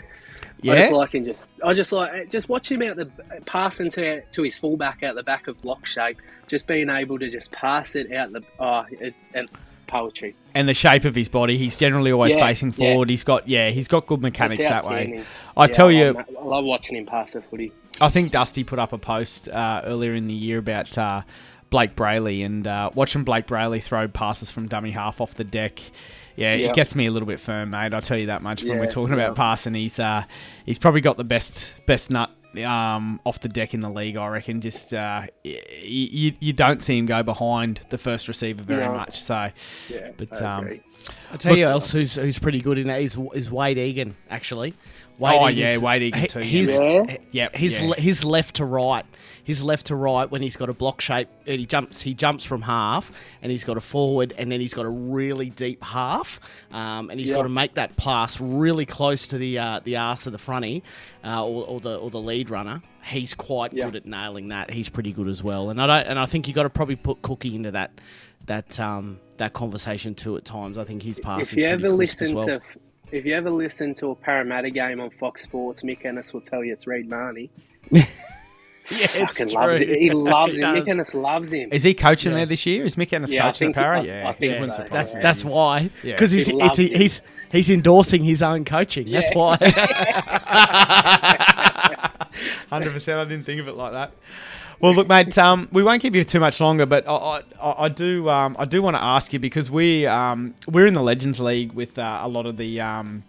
I 0.65 0.77
just 0.77 0.93
like 0.93 1.15
him. 1.15 1.25
Just 1.25 1.51
I 1.65 1.73
just 1.73 1.93
like 1.93 2.31
just 2.31 2.49
watch 2.49 2.71
him 2.71 2.83
out 2.83 2.97
the 2.97 3.11
passing 3.47 3.91
to 3.91 4.23
to 4.23 4.43
his 4.43 4.59
fullback 4.59 5.03
out 5.03 5.15
the 5.15 5.23
back 5.23 5.47
of 5.49 5.61
block 5.63 5.87
shape. 5.87 6.19
Just 6.47 6.67
being 6.67 6.89
able 6.89 7.19
to 7.19 7.31
just 7.31 7.53
pass 7.53 7.95
it 7.95 8.11
out 8.13 8.33
the 8.33 8.43
oh, 8.59 8.85
it, 8.91 9.15
it's 9.35 9.77
poetry. 9.87 10.35
and 10.55 10.67
the 10.69 10.75
shape 10.75 11.05
of 11.05 11.15
his 11.15 11.29
body. 11.29 11.59
He's 11.59 11.77
generally 11.77 12.11
always 12.11 12.35
Yeah, 12.35 12.47
facing 12.47 12.71
yeah. 12.71 12.93
forward. 12.93 13.11
He's 13.11 13.23
got 13.25 13.47
yeah, 13.49 13.71
he's 13.71 13.87
got 13.89 14.07
good 14.07 14.23
mechanics 14.23 14.59
that 14.59 14.85
way. 14.87 15.25
I 15.57 15.65
Yeah, 15.65 15.67
tell 15.69 15.93
you, 15.93 16.17
I 16.19 16.45
love 16.45 16.65
watching 16.65 16.97
him 16.97 17.07
pass 17.07 17.35
the 17.35 17.43
footy. 17.43 17.73
I 18.01 18.09
think 18.09 18.33
Dusty 18.33 18.65
put 18.65 18.79
up 18.79 18.93
a 18.93 18.99
post 18.99 19.49
uh, 19.49 19.83
earlier 19.85 20.15
in 20.15 20.27
the 20.29 20.35
year 20.35 20.59
about 20.59 20.97
uh, 20.97 21.23
Blayke 21.71 21.95
Brailey 21.95 22.47
and 22.47 22.67
uh, 22.67 22.91
watching 22.95 23.25
Blayke 23.25 23.47
Brailey 23.47 23.83
throw 23.83 24.09
passes 24.09 24.51
from 24.51 24.69
dummy 24.69 24.93
half 24.93 25.21
off 25.21 25.35
the 25.35 25.45
deck. 25.45 25.81
Yeah, 26.39 26.55
Yeah. 26.55 26.69
it 26.69 26.75
gets 26.75 26.95
me 26.95 27.07
a 27.07 27.11
little 27.11 27.27
bit 27.27 27.41
firm, 27.41 27.71
mate. 27.71 27.93
I'll 27.93 28.01
tell 28.01 28.19
you 28.19 28.27
that 28.27 28.43
much. 28.43 28.63
when 28.63 28.79
we're 28.79 28.87
talking 28.91 29.17
yeah. 29.19 29.25
about 29.25 29.37
passing, 29.37 29.75
he's 29.75 29.99
uh, 29.99 30.23
he's 30.65 30.79
probably 30.79 31.01
got 31.01 31.17
the 31.17 31.25
best 31.25 31.73
best 31.87 32.11
nut 32.11 32.31
um, 32.65 33.21
off 33.27 33.41
the 33.41 33.49
deck 33.49 33.75
in 33.75 33.81
the 33.81 33.89
league. 33.91 34.17
I 34.17 34.29
reckon. 34.29 34.61
Just 34.61 34.95
uh, 34.95 35.23
y- 35.45 35.61
you, 35.83 36.33
you 36.39 36.53
don't 36.53 36.81
see 36.83 36.97
him 36.97 37.07
go 37.07 37.23
behind 37.23 37.81
the 37.91 37.99
first 37.99 38.29
receiver 38.29 38.63
very 38.63 38.85
No. 38.85 38.93
much. 38.95 39.21
So, 39.21 39.51
Yeah, 39.89 40.11
but 40.17 40.41
I 40.41 40.57
um, 40.59 40.65
agree. 40.65 40.83
I'll 41.33 41.39
tell 41.39 41.57
you 41.57 41.65
else 41.65 41.91
who's 41.91 42.15
who's 42.17 42.39
pretty 42.39 42.61
good 42.61 42.79
in 42.79 42.87
that 42.89 43.01
is, 43.01 43.17
is 43.35 43.51
Wayde 43.51 43.79
Egan 43.79 44.15
actually. 44.31 44.75
Wayde 45.19 45.41
Oh, 45.41 45.49
Egan's- 45.49 45.59
yeah, 45.59 45.77
Wayde 45.89 46.03
Egan 46.03 46.27
too. 46.29 46.39
His, 46.41 46.69
Yeah. 46.71 47.17
Yep, 47.33 47.57
his 47.57 47.81
yeah. 47.81 47.95
his 47.99 48.25
left 48.25 48.57
to 48.57 48.65
right, 48.65 49.05
his 49.43 49.63
left 49.63 49.87
to 49.87 49.97
right 49.97 50.31
when 50.31 50.43
he's 50.43 50.57
got 50.57 50.69
a 50.69 50.73
block 50.73 51.01
shape, 51.01 51.29
and 51.47 51.59
he 51.59 51.67
jumps 51.67 52.01
he 52.03 52.15
jumps 52.15 52.45
from 52.45 52.63
half, 52.63 53.11
and 53.43 53.51
he's 53.51 53.65
got 53.65 53.77
a 53.77 53.81
forward, 53.81 54.33
and 54.39 54.51
then 54.53 54.61
he's 54.61 54.75
got 54.75 54.87
a 54.87 54.91
really 54.91 55.51
deep 55.51 55.83
half, 55.83 56.39
um, 56.71 57.11
and 57.11 57.19
he's 57.19 57.31
Yeah. 57.31 57.37
got 57.37 57.43
to 57.45 57.49
make 57.49 57.75
that 57.75 57.97
pass 57.97 58.41
really 58.41 58.87
close 58.87 59.27
to 59.29 59.39
the 59.39 59.59
uh, 59.59 59.81
the 59.83 59.97
arse 59.97 60.27
of 60.27 60.33
the 60.33 60.39
fronty, 60.39 60.83
uh, 61.25 61.45
or, 61.45 61.65
or 61.67 61.81
the 61.81 61.97
or 61.97 62.11
the 62.11 62.21
lead 62.21 62.49
runner. 62.51 62.81
He's 63.05 63.35
quite 63.35 63.73
Yeah. 63.73 63.87
good 63.87 63.97
at 63.97 64.07
nailing 64.07 64.49
that. 64.49 64.71
He's 64.71 64.89
pretty 64.89 65.13
good 65.13 65.29
as 65.29 65.43
well, 65.43 65.71
and 65.71 65.81
I 65.83 65.87
don't, 65.87 66.07
and 66.11 66.19
I 66.19 66.27
think 66.27 66.47
you 66.47 66.55
got 66.55 66.65
to 66.65 66.71
probably 66.71 66.97
put 66.97 67.23
Cookie 67.23 67.57
into 67.57 67.71
that 67.73 67.91
that 68.47 68.79
um, 68.79 69.19
that 69.39 69.53
conversation 69.53 70.15
too 70.15 70.37
at 70.37 70.45
times. 70.45 70.79
I 70.79 70.85
think 70.85 71.03
his 71.03 71.19
passing. 71.19 71.59
if 71.59 71.63
you 71.65 71.69
ever 71.69 71.89
listen 71.91 72.37
to 72.37 72.61
if 73.13 73.25
you 73.25 73.35
ever 73.35 73.51
listen 73.51 73.95
to 73.95 74.11
a 74.11 74.15
Parramatta 74.15 74.71
game 74.71 75.01
on 75.01 75.11
Fox 75.11 75.43
Sports, 75.43 75.83
Mick 75.83 76.05
Ennis 76.05 76.33
will 76.33 76.41
tell 76.41 76.65
you 76.65 76.73
it's 76.73 76.87
Reed 76.87 77.09
Mahoney. 77.09 77.51
yeah, 77.91 78.05
it's 78.91 79.15
Fucking 79.39 79.55
loves 79.55 79.79
true. 79.79 79.87
it. 79.89 80.01
He 80.01 80.11
loves 80.11 80.57
He 80.57 80.63
him. 80.63 80.75
does. 80.75 80.85
Mick 80.85 80.89
Ennis 80.89 81.15
loves 81.15 81.53
him. 81.53 81.69
is 81.73 81.83
he 81.83 81.95
coaching 81.95 82.35
there 82.35 82.47
this 82.47 82.65
year? 82.67 82.85
Is 82.85 82.97
Mick 82.97 83.13
Ennis 83.13 83.31
Yeah, 83.31 83.51
coaching 83.51 83.75
at 83.75 83.75
think- 83.75 84.07
Yeah, 84.07 84.29
I 84.29 84.33
think 84.33 84.53
it 84.55 84.59
so, 84.73 84.87
That's 84.91 85.15
me. 85.15 85.21
that's 85.23 85.45
why 85.45 85.91
Yeah. 86.03 86.15
because 86.15 86.33
he's 86.33 86.47
He 86.47 86.59
it's, 86.61 86.77
he's 86.79 87.23
he's 87.53 87.71
endorsing 87.71 88.25
his 88.25 88.43
own 88.43 88.65
coaching. 88.65 89.11
That's 89.11 89.35
why. 89.35 89.57
Hundred 92.71 92.93
percent. 92.93 93.19
I 93.19 93.25
didn't 93.25 93.45
think 93.45 93.61
of 93.61 93.69
it 93.69 93.77
like 93.77 93.93
that. 93.93 94.13
Well, 94.81 94.95
look, 94.95 95.09
mate. 95.09 95.37
Um, 95.37 95.69
we 95.73 95.83
won't 95.83 96.01
keep 96.01 96.15
you 96.15 96.23
too 96.23 96.39
much 96.39 96.61
longer, 96.61 96.87
but 96.87 97.07
I, 97.09 97.43
I, 97.61 97.85
I 97.85 97.89
do, 97.89 98.29
um, 98.29 98.55
I 98.59 98.65
do 98.65 98.81
want 98.81 98.97
to 98.97 99.03
ask 99.03 99.33
you 99.33 99.41
because 99.41 99.71
we, 99.73 100.07
um, 100.07 100.55
we're 100.69 100.87
in 100.87 100.95
the 100.95 101.03
Legends 101.03 101.41
League 101.41 101.73
with 101.73 101.99
uh, 101.99 102.21
a 102.23 102.29
lot 102.29 102.47
of 102.47 102.57
the, 102.59 102.81
um, 102.81 103.25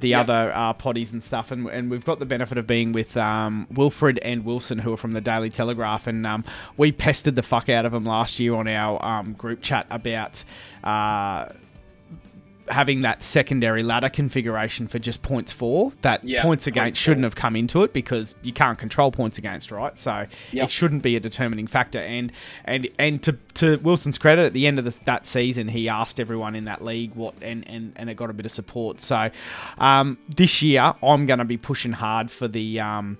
the 0.00 0.08
Yep. 0.08 0.20
other 0.28 0.52
uh, 0.54 0.74
potties 0.74 1.12
and 1.12 1.22
stuff, 1.22 1.52
and, 1.52 1.68
and 1.68 1.88
we've 1.88 2.04
got 2.04 2.18
the 2.18 2.26
benefit 2.26 2.58
of 2.58 2.66
being 2.66 2.90
with 2.92 3.16
um, 3.16 3.68
Wilfred 3.70 4.18
and 4.20 4.44
Wilson, 4.44 4.78
who 4.78 4.92
are 4.92 4.96
from 4.96 5.12
the 5.12 5.20
Daily 5.20 5.50
Telegraph, 5.50 6.08
and 6.08 6.26
um, 6.26 6.44
we 6.76 6.90
pestered 6.90 7.36
the 7.36 7.42
fuck 7.44 7.68
out 7.68 7.86
of 7.86 7.92
them 7.92 8.04
last 8.04 8.40
year 8.40 8.54
on 8.54 8.66
our 8.66 9.04
um, 9.04 9.34
group 9.34 9.62
chat 9.62 9.86
about. 9.90 10.42
Uh, 10.82 11.50
having 12.70 13.00
that 13.02 13.22
secondary 13.24 13.82
ladder 13.82 14.08
configuration 14.08 14.88
for 14.88 14.98
just 14.98 15.22
points 15.22 15.52
for 15.52 15.92
that 16.02 16.22
Yeah, 16.24 16.42
points 16.42 16.48
points 16.48 16.66
against 16.66 16.98
for. 16.98 17.02
shouldn't 17.02 17.24
have 17.24 17.34
come 17.36 17.56
into 17.56 17.82
it 17.82 17.92
because 17.92 18.34
you 18.42 18.52
can't 18.52 18.78
control 18.78 19.10
points 19.10 19.38
against, 19.38 19.70
right? 19.70 19.98
So 19.98 20.26
Yep. 20.52 20.64
it 20.64 20.70
shouldn't 20.70 21.02
be 21.02 21.16
a 21.16 21.20
determining 21.20 21.66
factor. 21.66 21.98
And 21.98 22.32
and 22.64 22.88
and 22.98 23.22
to, 23.22 23.32
to 23.54 23.76
Wilson's 23.78 24.18
credit, 24.18 24.46
at 24.46 24.52
the 24.52 24.66
end 24.66 24.78
of 24.78 24.84
the, 24.84 24.94
that 25.04 25.26
season, 25.26 25.68
he 25.68 25.88
asked 25.88 26.18
everyone 26.20 26.54
in 26.54 26.64
that 26.66 26.84
league 26.84 27.14
what, 27.14 27.34
and 27.42 27.66
and, 27.68 27.92
and 27.96 28.08
it 28.10 28.14
got 28.14 28.30
a 28.30 28.32
bit 28.32 28.46
of 28.46 28.52
support. 28.52 29.00
So 29.00 29.30
um, 29.78 30.18
this 30.28 30.62
year, 30.62 30.94
I'm 31.02 31.26
going 31.26 31.38
to 31.38 31.44
be 31.44 31.56
pushing 31.56 31.92
hard 31.92 32.30
for 32.30 32.48
the. 32.48 32.80
Um, 32.80 33.18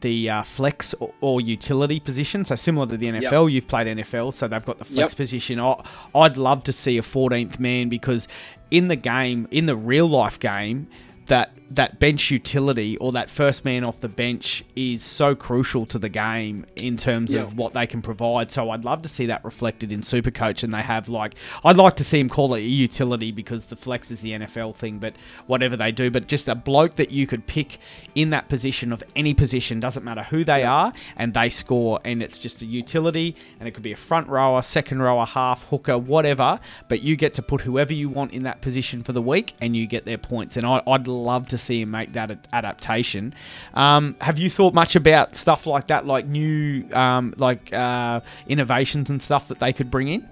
the 0.00 0.28
uh, 0.30 0.42
flex 0.42 0.94
or, 0.94 1.12
or 1.20 1.40
utility 1.40 2.00
position. 2.00 2.44
So 2.44 2.54
similar 2.54 2.86
to 2.86 2.96
the 2.96 3.06
NFL, 3.06 3.50
you've 3.50 3.66
played 3.68 3.86
NFL, 3.86 4.34
so 4.34 4.48
they've 4.48 4.64
got 4.64 4.78
the 4.78 4.84
flex 4.84 5.12
Yep. 5.12 5.16
position. 5.16 5.60
I, 5.60 5.82
I'd 6.14 6.36
love 6.36 6.62
to 6.64 6.72
see 6.72 6.98
a 6.98 7.02
14th 7.02 7.58
man 7.58 7.88
because 7.88 8.28
in 8.70 8.88
the 8.88 8.96
game, 8.96 9.48
in 9.50 9.66
the 9.66 9.76
real 9.76 10.08
life 10.08 10.38
game, 10.40 10.88
that 11.26 11.52
that 11.70 11.98
bench 11.98 12.30
utility 12.30 12.96
or 12.98 13.10
that 13.12 13.28
first 13.28 13.64
man 13.64 13.82
off 13.82 13.98
the 14.00 14.08
bench 14.08 14.64
is 14.76 15.02
so 15.02 15.34
crucial 15.34 15.84
to 15.86 15.98
the 15.98 16.08
game 16.08 16.64
in 16.76 16.96
terms 16.96 17.32
Yeah. 17.32 17.40
of 17.40 17.56
what 17.56 17.74
they 17.74 17.86
can 17.86 18.02
provide. 18.02 18.50
So 18.52 18.70
I'd 18.70 18.84
love 18.84 19.02
to 19.02 19.08
see 19.08 19.26
that 19.26 19.44
reflected 19.44 19.90
in 19.90 20.00
Supercoach, 20.02 20.62
and 20.62 20.72
they 20.72 20.82
have 20.82 21.08
like 21.08 21.34
I'd 21.64 21.76
like 21.76 21.96
to 21.96 22.04
see 22.04 22.20
him 22.20 22.28
call 22.28 22.54
it 22.54 22.60
a 22.60 22.62
utility 22.62 23.32
because 23.32 23.66
the 23.66 23.76
flex 23.76 24.10
is 24.10 24.20
the 24.20 24.32
NFL 24.32 24.74
thing, 24.76 24.98
but 24.98 25.14
whatever 25.46 25.76
they 25.76 25.90
do, 25.90 26.10
but 26.10 26.28
just 26.28 26.46
a 26.48 26.54
bloke 26.54 26.96
that 26.96 27.10
you 27.10 27.26
could 27.26 27.46
pick 27.46 27.78
in 28.14 28.30
that 28.30 28.48
position 28.48 28.92
of 28.92 29.02
any 29.16 29.34
position 29.34 29.80
doesn't 29.80 30.04
matter 30.04 30.22
who 30.24 30.44
they 30.44 30.62
are, 30.62 30.92
and 31.16 31.34
they 31.34 31.48
score, 31.50 31.98
and 32.04 32.22
it's 32.22 32.38
just 32.38 32.62
a 32.62 32.66
utility, 32.66 33.34
and 33.58 33.68
it 33.68 33.72
could 33.72 33.82
be 33.82 33.92
a 33.92 33.96
front 33.96 34.28
rower, 34.28 34.62
second 34.62 35.02
rower, 35.02 35.24
half 35.26 35.64
hooker, 35.70 35.98
whatever, 35.98 36.60
but 36.88 37.02
you 37.02 37.16
get 37.16 37.34
to 37.34 37.42
put 37.42 37.62
whoever 37.62 37.92
you 37.92 38.08
want 38.08 38.32
in 38.32 38.44
that 38.44 38.60
position 38.60 39.02
for 39.02 39.12
the 39.12 39.22
week, 39.22 39.54
and 39.60 39.74
you 39.76 39.86
get 39.86 40.04
their 40.04 40.18
points, 40.18 40.56
and 40.56 40.64
I, 40.64 40.80
I'd 40.86 41.08
love 41.08 41.48
to 41.48 41.55
see 41.58 41.82
him 41.82 41.90
make 41.90 42.12
that 42.14 42.46
adaptation. 42.52 43.34
Um, 43.74 44.16
have 44.20 44.38
you 44.38 44.50
thought 44.50 44.74
much 44.74 44.96
about 44.96 45.34
stuff 45.34 45.66
like 45.66 45.88
that, 45.88 46.06
like 46.06 46.26
new, 46.26 46.86
um, 46.92 47.34
like 47.36 47.72
uh, 47.72 48.20
innovations 48.48 49.10
and 49.10 49.22
stuff 49.22 49.48
that 49.48 49.58
they 49.58 49.72
could 49.72 49.90
bring 49.90 50.08
in? 50.08 50.28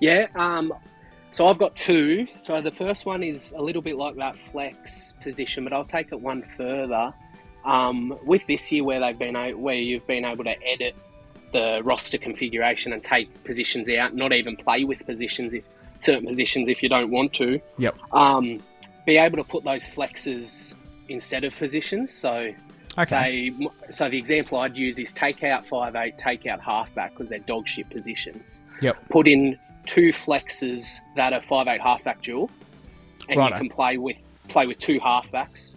Yeah. 0.00 0.26
Um, 0.34 0.72
so 1.30 1.48
I've 1.48 1.58
got 1.58 1.74
two. 1.76 2.26
So 2.38 2.60
the 2.60 2.70
first 2.70 3.06
one 3.06 3.22
is 3.22 3.52
a 3.56 3.62
little 3.62 3.82
bit 3.82 3.96
like 3.96 4.16
that 4.16 4.36
flex 4.50 5.14
position, 5.22 5.64
but 5.64 5.72
I'll 5.72 5.84
take 5.84 6.12
it 6.12 6.20
one 6.20 6.42
further. 6.42 7.14
Um, 7.64 8.18
with 8.24 8.44
this 8.48 8.72
year, 8.72 8.82
where 8.82 8.98
they've 8.98 9.18
been 9.18 9.36
where 9.60 9.76
you've 9.76 10.06
been 10.06 10.24
able 10.24 10.44
to 10.44 10.62
edit 10.66 10.96
the 11.52 11.80
roster 11.84 12.18
configuration 12.18 12.92
and 12.92 13.02
take 13.02 13.44
positions 13.44 13.88
out, 13.88 14.14
not 14.14 14.32
even 14.32 14.56
play 14.56 14.84
with 14.84 15.06
positions 15.06 15.54
if 15.54 15.64
certain 15.98 16.26
positions 16.26 16.68
if 16.68 16.82
you 16.82 16.88
don't 16.88 17.10
want 17.10 17.32
to. 17.34 17.60
Yep. 17.78 17.96
Um, 18.12 18.60
be 19.06 19.16
able 19.16 19.38
to 19.38 19.44
put 19.44 19.64
those 19.64 19.86
flexes 19.88 20.74
instead 21.08 21.44
of 21.44 21.56
positions. 21.56 22.12
So 22.12 22.52
Okay. 22.98 23.50
Say, 23.56 23.68
so 23.88 24.10
the 24.10 24.18
example 24.18 24.58
I'd 24.58 24.76
use 24.76 24.98
is 24.98 25.12
take 25.12 25.42
out 25.42 25.64
five 25.64 25.96
eight, 25.96 26.18
take 26.18 26.44
out 26.44 26.60
halfback 26.60 27.12
because 27.14 27.30
they're 27.30 27.38
dog 27.38 27.66
shit 27.66 27.88
positions. 27.88 28.60
Yep. 28.82 29.08
Put 29.08 29.26
in 29.26 29.58
two 29.86 30.10
flexes 30.12 30.98
that 31.16 31.32
are 31.32 31.40
five 31.40 31.68
eight 31.68 31.80
halfback 31.80 32.20
dual, 32.20 32.50
and 33.30 33.38
Righto. 33.38 33.54
you 33.54 33.60
can 33.62 33.70
play 33.70 33.96
with 33.96 34.18
play 34.48 34.66
with 34.66 34.78
two 34.78 35.00
halfbacks 35.00 35.72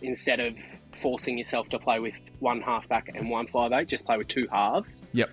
instead 0.00 0.40
of 0.40 0.54
forcing 0.96 1.36
yourself 1.36 1.68
to 1.68 1.78
play 1.78 1.98
with 1.98 2.14
one 2.38 2.62
halfback 2.62 3.10
and 3.14 3.28
one 3.28 3.46
five 3.46 3.70
eight. 3.72 3.86
Just 3.86 4.06
play 4.06 4.16
with 4.16 4.28
two 4.28 4.48
halves, 4.50 5.04
Yep. 5.12 5.28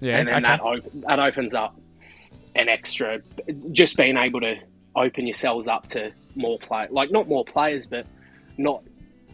Yeah. 0.00 0.18
and 0.18 0.26
then 0.26 0.34
okay. 0.34 0.42
that 0.56 0.60
op- 0.62 0.92
that 1.06 1.20
opens 1.20 1.54
up 1.54 1.78
an 2.56 2.68
extra. 2.68 3.20
Just 3.70 3.96
being 3.96 4.16
able 4.16 4.40
to 4.40 4.56
open 4.96 5.28
yourselves 5.28 5.68
up 5.68 5.86
to 5.90 6.10
more 6.34 6.58
play, 6.58 6.88
like 6.90 7.10
not 7.10 7.28
more 7.28 7.44
players, 7.44 7.86
but 7.86 8.06
not 8.56 8.82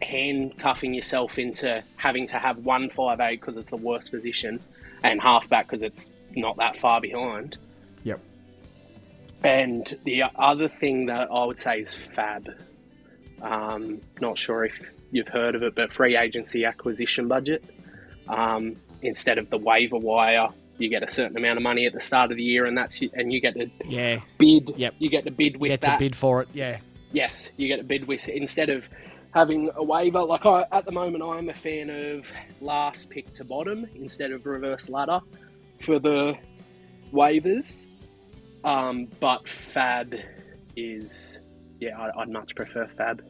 handcuffing 0.03 0.93
yourself 0.95 1.39
into 1.39 1.83
having 1.97 2.27
to 2.29 2.39
have 2.39 2.59
one 2.59 2.91
five 2.91 3.21
eight 3.21 3.41
because 3.41 3.57
it's 3.57 3.71
the 3.71 3.77
worst 3.77 4.11
position, 4.11 4.61
and 5.03 5.21
halfback 5.21 5.67
because 5.67 5.83
it's 5.83 6.11
not 6.35 6.57
that 6.59 6.77
far 6.77 7.01
behind. 7.01 7.59
Yep. 8.05 8.21
And 9.43 9.99
the 10.05 10.25
other 10.37 10.69
thing 10.69 11.07
that 11.07 11.29
I 11.31 11.45
would 11.45 11.59
say 11.59 11.81
is 11.81 11.95
Fab. 11.95 12.49
Um, 13.43 14.01
not 14.21 14.39
sure 14.39 14.65
if 14.65 14.81
you've 15.11 15.29
heard 15.29 15.55
of 15.55 15.63
it, 15.63 15.75
but 15.75 15.93
free 15.93 16.17
agency 16.17 16.65
acquisition 16.65 17.29
budget. 17.29 17.63
Um, 18.29 18.77
instead 19.03 19.39
of 19.39 19.51
the 19.51 19.59
waiver 19.59 19.99
wire, 19.99 20.49
you 20.79 20.89
get 20.89 21.03
a 21.03 21.09
certain 21.09 21.37
amount 21.37 21.57
of 21.57 21.63
money 21.63 21.87
at 21.87 21.93
the 21.93 22.01
start 22.01 22.31
of 22.31 22.37
the 22.37 22.43
year, 22.43 22.67
and 22.67 22.77
that's 22.77 23.01
and 23.15 23.33
you 23.33 23.41
get 23.41 23.55
to 23.55 23.71
Yeah. 23.87 24.21
bid. 24.39 24.71
Yep. 24.77 24.95
You 24.99 25.11
get 25.11 25.25
to 25.25 25.31
bid 25.31 25.57
with 25.59 25.71
Get 25.71 25.81
that. 25.83 25.93
to 25.95 25.99
bid 25.99 26.17
for 26.17 26.43
it. 26.43 26.49
Yeah. 26.53 26.79
Yes, 27.13 27.51
you 27.57 27.69
get 27.69 27.77
to 27.77 27.85
bid 27.85 28.07
with 28.09 28.29
instead 28.29 28.69
of 28.69 28.85
having 29.33 29.71
a 29.77 29.83
waiver. 29.83 30.23
Like 30.23 30.45
I, 30.47 30.65
at 30.73 30.85
the 30.85 30.93
moment, 30.93 31.23
I'm 31.25 31.49
a 31.49 31.55
fan 31.55 31.89
of 31.91 32.31
last 32.61 33.11
pick 33.11 33.33
to 33.35 33.45
bottom 33.45 33.87
instead 33.95 34.33
of 34.33 34.45
reverse 34.47 34.89
ladder 34.89 35.21
for 35.83 35.99
the 35.99 36.35
waivers. 37.13 37.87
Um, 38.65 39.09
but 39.21 39.49
Fab 39.49 40.15
is 40.77 41.39
yeah, 41.81 41.99
I, 41.99 42.21
I'd 42.23 42.29
much 42.31 42.55
prefer 42.55 42.87
Fab. 42.97 43.23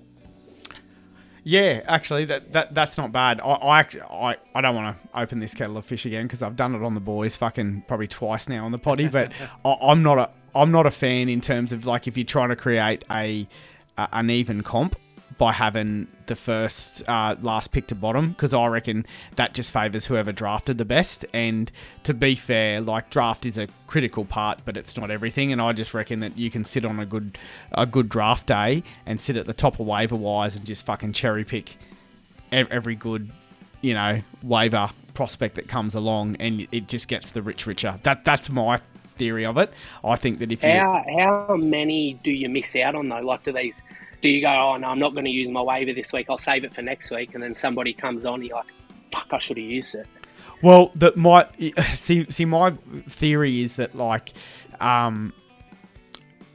Yeah, 1.48 1.82
actually, 1.86 2.24
that, 2.24 2.52
that 2.54 2.74
that's 2.74 2.98
not 2.98 3.12
bad. 3.12 3.40
I 3.40 3.46
I, 3.46 3.80
I, 4.10 4.36
I 4.52 4.60
don't 4.60 4.74
want 4.74 4.96
to 4.96 5.20
open 5.20 5.38
this 5.38 5.54
kettle 5.54 5.76
of 5.76 5.84
fish 5.84 6.04
again 6.04 6.26
because 6.26 6.42
I've 6.42 6.56
done 6.56 6.74
it 6.74 6.82
on 6.82 6.94
the 6.94 7.00
boys 7.00 7.36
fucking 7.36 7.84
probably 7.86 8.08
twice 8.08 8.48
now 8.48 8.64
on 8.64 8.72
the 8.72 8.80
potty. 8.80 9.06
But 9.06 9.30
I, 9.64 9.76
I'm 9.80 10.02
not 10.02 10.18
a 10.18 10.30
I'm 10.56 10.72
not 10.72 10.86
a 10.86 10.90
fan 10.90 11.28
in 11.28 11.40
terms 11.40 11.72
of 11.72 11.86
like 11.86 12.08
if 12.08 12.16
you're 12.16 12.26
trying 12.26 12.48
to 12.48 12.56
create 12.56 13.04
a, 13.12 13.46
a 13.96 14.08
an 14.12 14.28
even 14.28 14.64
comp 14.64 14.96
by 15.38 15.52
having 15.52 16.06
the 16.26 16.36
first 16.36 17.02
uh, 17.08 17.36
last 17.40 17.70
pick 17.70 17.86
to 17.88 17.94
bottom 17.94 18.30
because 18.30 18.54
I 18.54 18.66
reckon 18.66 19.04
that 19.36 19.54
just 19.54 19.70
favours 19.70 20.06
whoever 20.06 20.32
drafted 20.32 20.78
the 20.78 20.84
best. 20.84 21.24
And 21.32 21.70
to 22.04 22.14
be 22.14 22.34
fair, 22.34 22.80
like 22.80 23.10
draft 23.10 23.44
is 23.44 23.58
a 23.58 23.68
critical 23.86 24.24
part, 24.24 24.60
but 24.64 24.76
it's 24.76 24.96
not 24.96 25.10
everything. 25.10 25.52
And 25.52 25.60
I 25.60 25.72
just 25.72 25.92
reckon 25.92 26.20
that 26.20 26.38
you 26.38 26.50
can 26.50 26.64
sit 26.64 26.84
on 26.84 26.98
a 26.98 27.06
good 27.06 27.38
a 27.72 27.86
good 27.86 28.08
draft 28.08 28.46
day 28.46 28.82
and 29.04 29.20
sit 29.20 29.36
at 29.36 29.46
the 29.46 29.54
top 29.54 29.78
of 29.78 29.86
waiver 29.86 30.16
wise 30.16 30.56
and 30.56 30.64
just 30.64 30.86
fucking 30.86 31.12
cherry 31.12 31.44
pick 31.44 31.76
every 32.52 32.94
good, 32.94 33.30
you 33.82 33.94
know, 33.94 34.22
waiver 34.42 34.90
prospect 35.14 35.56
that 35.56 35.68
comes 35.68 35.94
along, 35.94 36.36
and 36.36 36.66
it 36.72 36.88
just 36.88 37.08
gets 37.08 37.30
the 37.32 37.42
rich 37.42 37.66
richer. 37.66 37.98
That 38.04 38.24
that's 38.24 38.48
my 38.48 38.80
theory 39.16 39.44
of 39.44 39.58
it. 39.58 39.72
I 40.04 40.16
think 40.16 40.38
that 40.38 40.52
if 40.52 40.62
you 40.62 40.70
How 40.70 41.04
how 41.18 41.56
many 41.56 42.14
do 42.22 42.30
you 42.30 42.48
miss 42.48 42.76
out 42.76 42.94
on 42.94 43.08
though? 43.08 43.20
Like 43.20 43.42
do 43.42 43.52
these? 43.52 43.82
Do 44.22 44.30
you 44.30 44.40
go? 44.40 44.48
Oh 44.48 44.76
no, 44.76 44.88
I'm 44.88 44.98
not 44.98 45.12
going 45.12 45.24
to 45.26 45.30
use 45.30 45.48
my 45.48 45.62
waiver 45.62 45.92
this 45.92 46.12
week. 46.12 46.26
I'll 46.30 46.38
save 46.38 46.64
it 46.64 46.74
for 46.74 46.82
next 46.82 47.10
week, 47.10 47.34
and 47.34 47.42
then 47.42 47.54
somebody 47.54 47.92
comes 47.92 48.24
on, 48.24 48.42
you're 48.42 48.56
like, 48.56 48.66
fuck, 49.12 49.28
I 49.32 49.38
should 49.38 49.56
have 49.58 49.66
used 49.66 49.94
it. 49.94 50.06
Well, 50.62 50.90
that 50.96 51.16
my 51.16 51.46
see 51.94 52.26
see 52.30 52.44
my 52.44 52.72
theory 53.08 53.62
is 53.62 53.76
that 53.76 53.94
like, 53.94 54.32
um, 54.80 55.32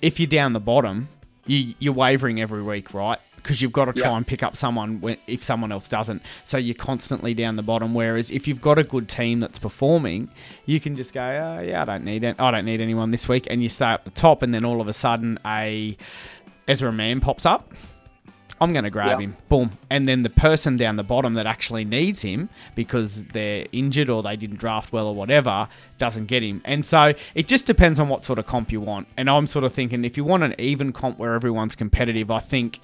if 0.01 0.19
you're 0.19 0.27
down 0.27 0.53
the 0.53 0.59
bottom, 0.59 1.07
you 1.45 1.75
you're 1.79 1.93
wavering 1.93 2.41
every 2.41 2.63
week, 2.63 2.93
right? 2.93 3.19
Because 3.35 3.59
you've 3.59 3.71
got 3.71 3.85
to 3.85 3.93
try 3.93 4.11
Yeah. 4.11 4.17
and 4.17 4.27
pick 4.27 4.43
up 4.43 4.55
someone 4.55 5.01
when, 5.01 5.17
if 5.25 5.43
someone 5.43 5.71
else 5.71 5.87
doesn't. 5.87 6.21
So 6.45 6.57
you're 6.59 6.75
constantly 6.75 7.33
down 7.33 7.55
the 7.55 7.63
bottom. 7.63 7.95
Whereas 7.95 8.29
if 8.29 8.47
you've 8.47 8.61
got 8.61 8.77
a 8.77 8.83
good 8.83 9.09
team 9.09 9.39
that's 9.39 9.57
performing, 9.57 10.29
you 10.67 10.79
can 10.79 10.95
just 10.95 11.11
go, 11.11 11.21
oh, 11.21 11.59
yeah, 11.63 11.81
I 11.81 11.85
don't 11.85 12.03
need 12.03 12.23
it. 12.23 12.35
I 12.39 12.51
don't 12.51 12.65
need 12.65 12.81
anyone 12.81 13.09
this 13.09 13.27
week, 13.27 13.47
and 13.49 13.63
you 13.63 13.67
stay 13.69 13.85
up 13.85 14.03
the 14.03 14.11
top, 14.11 14.43
and 14.43 14.53
then 14.53 14.63
all 14.63 14.79
of 14.79 14.87
a 14.87 14.93
sudden 14.93 15.39
a 15.43 15.97
Ezra 16.67 16.91
Mam 16.91 17.21
pops 17.21 17.45
up. 17.45 17.73
I'm 18.59 18.73
going 18.73 18.83
to 18.83 18.91
grab 18.91 19.19
Yeah. 19.19 19.25
him. 19.25 19.37
Boom. 19.49 19.71
And 19.89 20.07
then 20.07 20.21
the 20.21 20.29
person 20.29 20.77
down 20.77 20.95
the 20.95 21.03
bottom 21.03 21.33
that 21.33 21.47
actually 21.47 21.83
needs 21.83 22.21
him 22.21 22.47
because 22.75 23.23
they're 23.25 23.65
injured 23.71 24.07
or 24.07 24.21
they 24.21 24.35
didn't 24.35 24.57
draft 24.59 24.93
well 24.93 25.07
or 25.07 25.15
whatever 25.15 25.67
doesn't 25.97 26.27
get 26.27 26.43
him. 26.43 26.61
And 26.63 26.85
so 26.85 27.15
it 27.33 27.47
just 27.47 27.65
depends 27.65 27.97
on 27.99 28.07
what 28.07 28.23
sort 28.23 28.37
of 28.37 28.45
comp 28.45 28.71
you 28.71 28.79
want. 28.79 29.07
And 29.17 29.31
I'm 29.31 29.47
sort 29.47 29.65
of 29.65 29.73
thinking 29.73 30.05
if 30.05 30.15
you 30.15 30.23
want 30.23 30.43
an 30.43 30.53
even 30.59 30.93
comp 30.93 31.17
where 31.17 31.33
everyone's 31.33 31.75
competitive, 31.75 32.29
I 32.29 32.39
think 32.39 32.79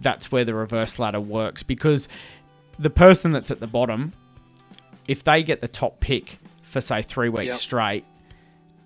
that's 0.00 0.32
where 0.32 0.46
the 0.46 0.54
reverse 0.54 0.98
ladder 0.98 1.20
works 1.20 1.62
because 1.62 2.08
the 2.78 2.88
person 2.90 3.32
that's 3.32 3.50
at 3.50 3.60
the 3.60 3.66
bottom, 3.66 4.14
if 5.06 5.22
they 5.24 5.42
get 5.42 5.60
the 5.60 5.68
top 5.68 6.00
pick 6.00 6.38
for 6.62 6.80
say 6.80 7.02
three 7.02 7.28
weeks 7.28 7.46
Yep. 7.48 7.56
straight, 7.56 8.04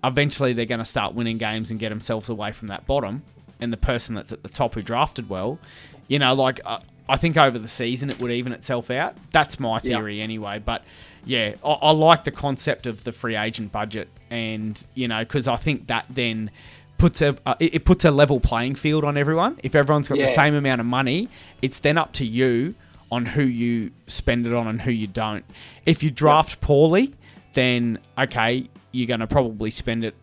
eventually 0.03 0.51
they're 0.51 0.65
going 0.65 0.79
to 0.79 0.85
start 0.85 1.13
winning 1.15 1.37
games 1.37 1.71
and 1.71 1.79
get 1.79 1.87
themselves 1.89 2.27
away 2.27 2.51
from 2.51 2.67
that 2.67 2.85
bottom. 2.85 3.23
And 3.59 3.73
the 3.73 3.77
person 3.77 4.15
that's 4.15 4.31
at 4.31 4.43
the 4.43 4.49
top 4.49 4.75
who 4.75 4.81
drafted 4.81 5.29
well, 5.29 5.59
you 6.07 6.19
know, 6.19 6.33
like 6.33 6.59
uh, 6.65 6.79
I 7.09 7.17
think 7.17 7.37
over 7.37 7.57
the 7.57 7.67
season 7.67 8.09
it 8.09 8.19
would 8.21 8.31
even 8.31 8.53
itself 8.53 8.91
out. 8.91 9.15
That's 9.31 9.59
my 9.59 9.75
Yeah. 9.83 9.97
theory 9.97 10.21
anyway. 10.21 10.61
But 10.63 10.83
yeah, 11.25 11.55
I, 11.65 11.69
I 11.71 11.91
like 11.91 12.23
the 12.23 12.31
concept 12.31 12.85
of 12.85 13.03
the 13.03 13.11
free 13.11 13.35
agent 13.35 13.71
budget, 13.71 14.09
and 14.29 14.85
you 14.93 15.07
know, 15.07 15.19
because 15.19 15.47
I 15.47 15.55
think 15.55 15.87
that 15.87 16.05
then 16.09 16.51
puts 16.97 17.21
a 17.21 17.35
uh, 17.45 17.55
it, 17.59 17.75
it 17.75 17.85
puts 17.85 18.05
a 18.05 18.11
level 18.11 18.39
playing 18.39 18.75
field 18.75 19.03
on 19.03 19.17
everyone. 19.17 19.57
If 19.63 19.73
everyone's 19.75 20.07
got 20.07 20.17
the 20.19 20.27
same 20.27 20.53
amount 20.53 20.79
of 20.81 20.87
money, 20.87 21.29
it's 21.61 21.79
then 21.79 21.97
up 21.97 22.13
to 22.13 22.25
you 22.25 22.75
on 23.11 23.25
who 23.25 23.41
you 23.43 23.89
spend 24.07 24.45
it 24.45 24.53
on 24.53 24.67
and 24.67 24.81
who 24.81 24.91
you 24.91 25.07
don't. 25.07 25.45
If 25.85 26.03
you 26.03 26.11
draft 26.11 26.59
poorly, 26.61 27.15
then 27.53 27.99
okay, 28.17 28.69
you're 28.91 29.07
going 29.07 29.21
to 29.21 29.27
probably 29.27 29.71
spend 29.71 30.03
it 30.03 30.13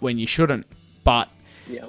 when 0.00 0.18
you 0.18 0.26
shouldn't. 0.26 0.66
But 1.04 1.28
Yeah. 1.68 1.86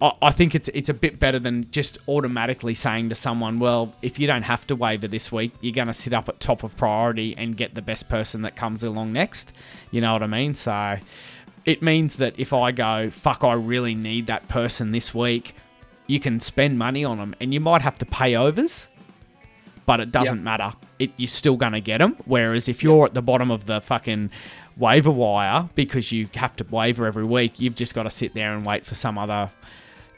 I, 0.00 0.12
I 0.22 0.30
think 0.30 0.54
it's 0.54 0.68
it's 0.70 0.88
a 0.88 0.94
bit 0.94 1.18
better 1.18 1.38
than 1.38 1.70
just 1.70 1.98
automatically 2.08 2.74
saying 2.74 3.08
to 3.08 3.14
someone, 3.14 3.58
well, 3.58 3.92
if 4.02 4.18
you 4.18 4.26
don't 4.26 4.42
have 4.42 4.66
to 4.68 4.76
waiver 4.76 5.08
this 5.08 5.32
week, 5.32 5.52
you're 5.60 5.74
going 5.74 5.88
to 5.88 5.94
sit 5.94 6.12
up 6.12 6.28
at 6.28 6.40
top 6.40 6.62
of 6.62 6.76
priority 6.76 7.34
and 7.36 7.56
get 7.56 7.74
the 7.74 7.82
best 7.82 8.08
person 8.08 8.42
that 8.42 8.54
comes 8.56 8.82
along 8.84 9.12
next. 9.12 9.52
You 9.90 10.00
know 10.00 10.12
what 10.12 10.22
I 10.22 10.26
mean? 10.28 10.54
So 10.54 10.98
it 11.64 11.82
means 11.82 12.16
that 12.16 12.34
if 12.38 12.52
I 12.52 12.72
go, 12.72 13.10
fuck, 13.10 13.42
I 13.44 13.54
really 13.54 13.94
need 13.94 14.26
that 14.28 14.48
person 14.48 14.92
this 14.92 15.14
week, 15.14 15.54
you 16.06 16.20
can 16.20 16.40
spend 16.40 16.78
money 16.78 17.04
on 17.04 17.18
them 17.18 17.34
and 17.40 17.52
you 17.52 17.60
might 17.60 17.82
have 17.82 17.96
to 17.96 18.06
pay 18.06 18.34
overs, 18.36 18.86
but 19.84 20.00
it 20.00 20.10
doesn't 20.12 20.36
Yep. 20.36 20.44
matter. 20.44 20.72
It, 20.98 21.10
you're 21.16 21.28
still 21.28 21.56
going 21.56 21.72
to 21.72 21.80
get 21.80 21.98
them. 21.98 22.16
Whereas 22.24 22.68
if 22.68 22.82
you're 22.82 23.04
at 23.06 23.14
the 23.14 23.22
bottom 23.22 23.50
of 23.50 23.66
the 23.66 23.80
fucking 23.80 24.30
waiver 24.76 25.10
wire 25.10 25.68
because 25.74 26.12
you 26.12 26.28
have 26.34 26.56
to 26.56 26.64
waiver 26.70 27.04
every 27.06 27.24
week, 27.24 27.60
you've 27.60 27.74
just 27.74 27.94
got 27.94 28.04
to 28.04 28.10
sit 28.10 28.32
there 28.34 28.54
and 28.54 28.64
wait 28.64 28.86
for 28.86 28.94
some 28.94 29.18
other 29.18 29.50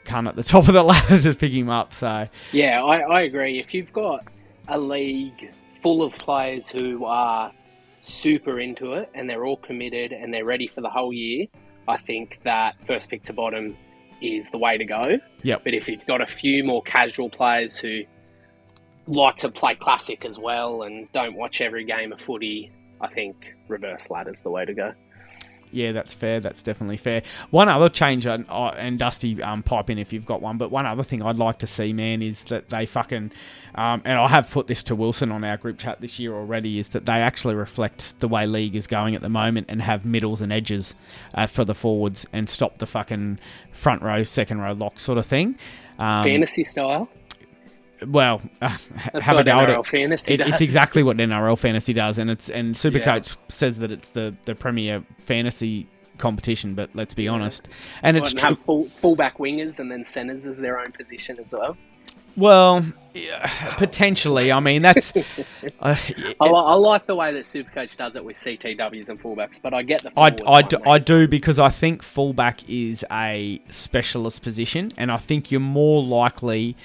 cunt 0.05 0.27
at 0.27 0.35
the 0.35 0.43
top 0.43 0.67
of 0.67 0.73
the 0.73 0.83
ladder 0.91 1.19
to 1.21 1.33
pick 1.33 1.51
him 1.51 1.69
up. 1.69 1.93
So 1.93 2.27
Yeah, 2.51 2.83
I, 2.83 2.99
I 2.99 3.21
agree. 3.21 3.59
If 3.59 3.73
you've 3.73 3.93
got 3.93 4.29
a 4.67 4.77
league 4.77 5.51
full 5.81 6.03
of 6.03 6.13
players 6.17 6.69
who 6.69 7.05
are 7.05 7.51
super 8.01 8.59
into 8.59 8.93
it 8.93 9.09
and 9.13 9.29
they're 9.29 9.45
all 9.45 9.57
committed 9.57 10.11
and 10.11 10.33
they're 10.33 10.45
ready 10.45 10.67
for 10.67 10.81
the 10.81 10.89
whole 10.89 11.13
year, 11.13 11.47
I 11.87 11.97
think 11.97 12.39
that 12.43 12.75
first 12.85 13.09
pick 13.09 13.23
to 13.23 13.33
bottom 13.33 13.75
is 14.21 14.49
the 14.49 14.57
way 14.57 14.77
to 14.77 14.85
go. 14.85 15.01
Yep. 15.43 15.63
But 15.63 15.73
if 15.73 15.87
you've 15.87 16.05
got 16.05 16.21
a 16.21 16.27
few 16.27 16.63
more 16.63 16.81
casual 16.83 17.29
players 17.29 17.77
who 17.77 18.03
like 19.07 19.37
to 19.37 19.49
play 19.49 19.75
classic 19.75 20.25
as 20.25 20.37
well 20.37 20.83
and 20.83 21.11
don't 21.11 21.35
watch 21.35 21.61
every 21.61 21.83
game 21.85 22.13
of 22.13 22.21
footy, 22.21 22.71
I 23.01 23.07
think 23.07 23.55
reverse 23.67 24.09
ladder's 24.09 24.41
the 24.41 24.51
way 24.51 24.65
to 24.65 24.73
go. 24.73 24.93
Yeah, 25.71 25.91
that's 25.91 26.13
fair. 26.13 26.39
That's 26.39 26.61
definitely 26.61 26.97
fair. 26.97 27.23
One 27.49 27.69
other 27.69 27.89
change, 27.89 28.25
and, 28.25 28.45
uh, 28.49 28.67
and 28.77 28.99
Dusty, 28.99 29.41
um, 29.41 29.63
pipe 29.63 29.89
in 29.89 29.97
if 29.97 30.11
you've 30.11 30.25
got 30.25 30.41
one. 30.41 30.57
But 30.57 30.71
one 30.71 30.85
other 30.85 31.03
thing 31.03 31.21
I'd 31.21 31.37
like 31.37 31.59
to 31.59 31.67
see, 31.67 31.93
man, 31.93 32.21
is 32.21 32.43
that 32.43 32.69
they 32.69 32.85
fucking, 32.85 33.31
um, 33.75 34.01
and 34.03 34.19
I 34.19 34.27
have 34.27 34.49
put 34.49 34.67
this 34.67 34.83
to 34.83 34.95
Wilson 34.95 35.31
on 35.31 35.43
our 35.43 35.57
group 35.57 35.77
chat 35.77 36.01
this 36.01 36.19
year 36.19 36.33
already, 36.33 36.79
is 36.79 36.89
that 36.89 37.05
they 37.05 37.13
actually 37.13 37.55
reflect 37.55 38.19
the 38.19 38.27
way 38.27 38.45
league 38.45 38.75
is 38.75 38.87
going 38.87 39.15
at 39.15 39.21
the 39.21 39.29
moment 39.29 39.67
and 39.69 39.81
have 39.81 40.05
middles 40.05 40.41
and 40.41 40.51
edges 40.51 40.93
uh, 41.33 41.47
for 41.47 41.63
the 41.63 41.75
forwards 41.75 42.25
and 42.33 42.49
stop 42.49 42.79
the 42.79 42.87
fucking 42.87 43.39
front 43.71 44.01
row, 44.01 44.23
second 44.23 44.59
row 44.59 44.73
lock 44.73 44.99
sort 44.99 45.17
of 45.17 45.25
thing. 45.25 45.55
Um, 45.99 46.23
Fantasy 46.23 46.63
style. 46.63 47.09
Well, 48.07 48.41
uh, 48.61 48.69
have 49.21 49.37
a 49.37 49.43
NRL 49.43 49.79
it. 49.81 49.87
fantasy 49.87 50.33
It-. 50.35 50.41
It's 50.41 50.61
exactly 50.61 51.03
what 51.03 51.17
NRL 51.17 51.57
fantasy 51.57 51.93
does, 51.93 52.17
and 52.17 52.29
it's 52.29 52.49
and 52.49 52.69
Yeah. 52.69 52.73
Supercoach 52.91 53.37
says 53.49 53.79
that 53.79 53.91
it's 53.91 54.09
the 54.09 54.35
the 54.45 54.55
premier 54.55 55.03
fantasy 55.19 55.87
competition. 56.17 56.75
But 56.75 56.89
let's 56.93 57.13
be 57.13 57.27
honest, 57.27 57.67
and 58.03 58.17
it's 58.17 58.31
and 58.31 58.39
true. 58.39 58.49
have 58.49 58.59
full, 58.59 58.89
fullback 59.01 59.37
wingers 59.37 59.79
and 59.79 59.91
then 59.91 60.03
centers 60.03 60.45
as 60.45 60.59
their 60.59 60.79
own 60.79 60.91
position 60.91 61.39
as 61.39 61.53
well. 61.53 61.77
Well, 62.37 62.85
yeah, 63.13 63.47
potentially. 63.77 64.51
I 64.51 64.59
mean, 64.59 64.81
that's. 64.81 65.13
Uh, 65.79 65.95
I, 66.39 66.45
li- 66.45 66.63
I 66.65 66.73
like 66.75 67.07
the 67.07 67.15
way 67.15 67.33
that 67.33 67.43
Supercoach 67.43 67.97
does 67.97 68.15
it 68.15 68.23
with 68.23 68.35
CTWs 68.37 69.09
and 69.09 69.21
fullbacks, 69.21 69.59
but 69.59 69.73
I 69.73 69.81
get 69.81 70.03
the. 70.03 70.11
I, 70.15 70.35
I, 70.45 70.61
do, 70.61 70.77
I 70.85 70.99
do 70.99 71.27
because 71.27 71.57
I 71.59 71.69
think 71.69 72.03
fullback 72.03 72.67
is 72.69 73.03
a 73.11 73.59
specialist 73.69 74.41
position, 74.43 74.91
and 74.97 75.11
I 75.11 75.17
think 75.17 75.51
you're 75.51 75.59
more 75.59 76.03
likely 76.03 76.75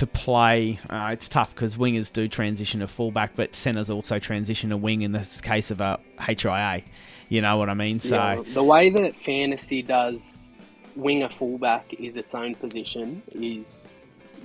to 0.00 0.06
play. 0.06 0.78
Uh, 0.88 1.10
it's 1.12 1.28
tough 1.28 1.54
because 1.54 1.76
wingers 1.76 2.10
do 2.10 2.26
transition 2.26 2.80
to 2.80 2.88
fullback, 2.88 3.36
but 3.36 3.54
centers 3.54 3.90
also 3.90 4.18
transition 4.18 4.70
to 4.70 4.76
wing 4.78 5.02
in 5.02 5.12
this 5.12 5.42
case 5.42 5.70
of 5.70 5.82
a 5.82 6.00
HIA. 6.18 6.82
You 7.28 7.42
know 7.42 7.58
what 7.58 7.68
I 7.68 7.74
mean? 7.74 8.00
So 8.00 8.16
Yeah, 8.16 8.42
the 8.54 8.64
way 8.64 8.88
that 8.88 9.14
fantasy 9.14 9.82
does 9.82 10.56
winger 10.96 11.28
fullback 11.28 11.92
is 11.94 12.16
its 12.16 12.34
own 12.34 12.54
position 12.54 13.22
is 13.32 13.92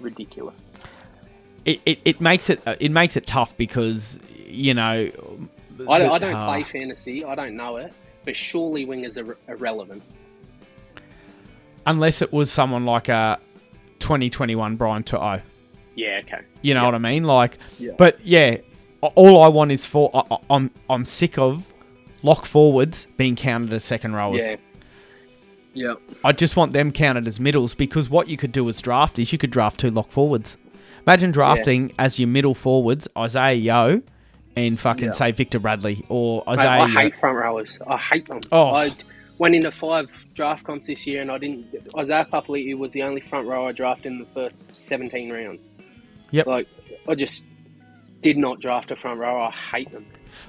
ridiculous. 0.02 0.72
it, 1.64 1.80
it, 1.86 1.99
it 2.03 2.22
makes 2.22 2.49
it 2.49 2.61
it 2.80 2.91
makes 2.91 3.15
it 3.15 3.26
tough 3.26 3.56
because 3.57 4.19
you 4.45 4.73
know. 4.73 5.10
I 5.90 5.99
don't, 5.99 6.11
I 6.11 6.18
don't 6.18 6.34
uh, 6.36 6.48
play 6.48 6.64
fantasy. 6.64 7.23
I 7.26 7.34
don't 7.36 7.56
know 7.56 7.77
it, 7.77 7.94
but 8.26 8.36
surely 8.36 8.86
wingers 8.86 9.18
are 9.18 9.38
irrelevant. 9.49 10.03
unless 11.86 12.22
it 12.22 12.32
was 12.34 12.52
someone 12.52 12.86
like 12.86 13.10
a 13.10 13.40
2021 14.06 14.76
Brian 14.76 15.02
To'o. 15.02 15.40
Yeah, 15.95 16.19
okay. 16.23 16.41
You 16.61 16.76
know 16.76 16.86
what 16.86 16.94
I 16.94 16.99
mean? 16.99 17.23
Like, 17.23 17.57
Yeah. 17.80 17.94
but 17.98 18.19
yeah, 18.23 18.57
all 19.02 19.41
I 19.41 19.48
want 19.48 19.72
is 19.72 19.86
for 19.88 20.11
I, 20.14 20.22
I- 20.36 20.38
I'm 20.52 20.69
I'm 20.90 21.06
sick 21.06 21.40
of 21.40 21.65
lock 22.22 22.45
forwards 22.45 23.07
being 23.18 23.36
counted 23.36 23.73
as 23.73 23.84
second 23.84 24.14
rowers. 24.14 24.44
Yeah. 24.45 24.56
Yep. 25.73 26.02
I 26.23 26.32
just 26.34 26.56
want 26.56 26.72
them 26.72 26.91
counted 26.91 27.27
as 27.27 27.40
middles 27.40 27.73
because 27.73 28.07
what 28.10 28.30
you 28.30 28.38
could 28.38 28.52
do 28.52 28.69
as 28.69 28.80
draft 28.80 29.18
is 29.18 29.32
you 29.32 29.38
could 29.40 29.52
draft 29.52 29.80
two 29.80 29.90
lock 29.90 30.11
forwards. 30.11 30.56
Imagine 31.07 31.32
drafting 31.32 31.91
as 31.99 32.19
your 32.19 32.27
middle 32.27 32.53
forwards 32.53 33.07
Isaiah 33.18 33.56
Yeo 33.56 34.02
and 34.56 34.80
fucking 34.80 35.06
Yeah. 35.06 35.11
say 35.11 35.32
Victor 35.32 35.60
Radley 35.60 36.06
or 36.10 36.44
Mate, 36.48 36.60
Isaiah. 36.60 36.69
I 36.69 36.86
Yeo. 36.88 36.99
hate 36.99 37.18
front 37.18 37.38
rowers. 37.38 37.80
I 37.88 37.98
hate 37.98 38.27
them. 38.30 38.40
Oh. 38.52 38.68
I 38.69 38.91
went 39.37 39.55
into 39.55 39.71
five 39.71 40.27
draft 40.33 40.63
comps 40.63 40.87
this 40.87 41.05
year, 41.05 41.21
and 41.21 41.31
I 41.31 41.37
didn't. 41.37 41.67
Isaiah 41.97 42.27
Papali'i 42.31 42.77
was 42.77 42.91
the 42.91 43.03
only 43.03 43.21
front 43.21 43.47
row 43.47 43.67
I 43.67 43.71
drafted 43.71 44.13
in 44.13 44.19
the 44.19 44.25
first 44.25 44.63
seventeen 44.75 45.31
rounds. 45.31 45.67
Yep. 46.31 46.47
Like 46.47 46.67
I 47.07 47.15
just 47.15 47.45
did 48.21 48.37
not 48.37 48.59
draft 48.59 48.91
a 48.91 48.95
front 48.95 49.19
row. 49.19 49.43
I 49.43 49.51
hate 49.51 49.91
them. 49.91 50.05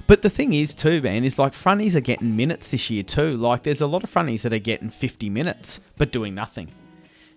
But 0.07 0.21
the 0.21 0.29
thing 0.29 0.53
is, 0.53 0.73
too, 0.73 1.01
man, 1.01 1.23
is 1.23 1.37
like 1.37 1.53
fronties 1.53 1.95
are 1.95 2.01
getting 2.01 2.35
minutes 2.35 2.69
this 2.69 2.89
year 2.89 3.03
too. 3.03 3.37
Like, 3.37 3.63
there's 3.63 3.81
a 3.81 3.87
lot 3.87 4.03
of 4.03 4.11
fronties 4.11 4.41
that 4.41 4.51
are 4.51 4.59
getting 4.59 4.89
50 4.89 5.29
minutes 5.29 5.79
but 5.97 6.11
doing 6.11 6.35
nothing. 6.35 6.69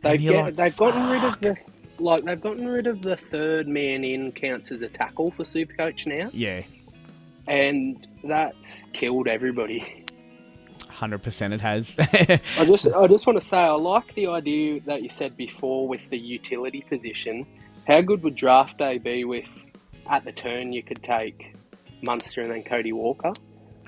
They've 0.02 0.20
get, 0.20 0.44
like, 0.44 0.56
they've 0.56 0.76
gotten 0.76 1.08
rid 1.10 1.24
of 1.24 1.40
the 1.40 1.56
like 1.98 2.22
they've 2.22 2.40
gotten 2.40 2.66
rid 2.66 2.86
of 2.86 3.02
the 3.02 3.16
third 3.16 3.68
man 3.68 4.04
in 4.04 4.32
counts 4.32 4.72
as 4.72 4.82
a 4.82 4.88
tackle 4.88 5.30
for 5.30 5.44
Supercoach 5.44 6.06
now, 6.06 6.30
Yeah, 6.32 6.62
and 7.46 8.06
that's 8.24 8.86
killed 8.92 9.28
everybody. 9.28 9.99
100% 11.00 11.52
it 11.52 11.60
has. 11.60 11.92
I 12.58 12.64
just 12.64 12.92
I 12.94 13.06
just 13.06 13.26
want 13.26 13.40
to 13.40 13.44
say 13.44 13.58
I 13.58 13.72
like 13.72 14.14
the 14.14 14.28
idea 14.28 14.80
that 14.82 15.02
you 15.02 15.08
said 15.08 15.36
before 15.36 15.88
with 15.88 16.00
the 16.10 16.18
utility 16.18 16.84
position. 16.88 17.46
How 17.86 18.00
good 18.02 18.22
would 18.22 18.36
draft 18.36 18.78
day 18.78 18.98
be 18.98 19.24
with 19.24 19.48
at 20.08 20.24
the 20.24 20.32
turn 20.32 20.72
you 20.72 20.82
could 20.82 21.02
take 21.02 21.54
Munster 22.02 22.42
and 22.42 22.52
then 22.52 22.62
Cody 22.62 22.92
Walker? 22.92 23.32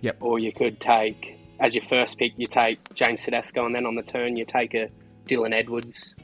Yep. 0.00 0.16
Or 0.20 0.38
you 0.38 0.52
could 0.52 0.80
take 0.80 1.38
as 1.60 1.74
your 1.74 1.84
first 1.84 2.18
pick 2.18 2.32
you 2.36 2.46
take 2.46 2.78
James 2.94 3.22
Tedesco 3.22 3.66
and 3.66 3.74
then 3.74 3.86
on 3.86 3.94
the 3.94 4.02
turn 4.02 4.36
you 4.36 4.44
take 4.44 4.74
a 4.74 4.88
Dylan 5.26 5.54
Edwards. 5.54 6.14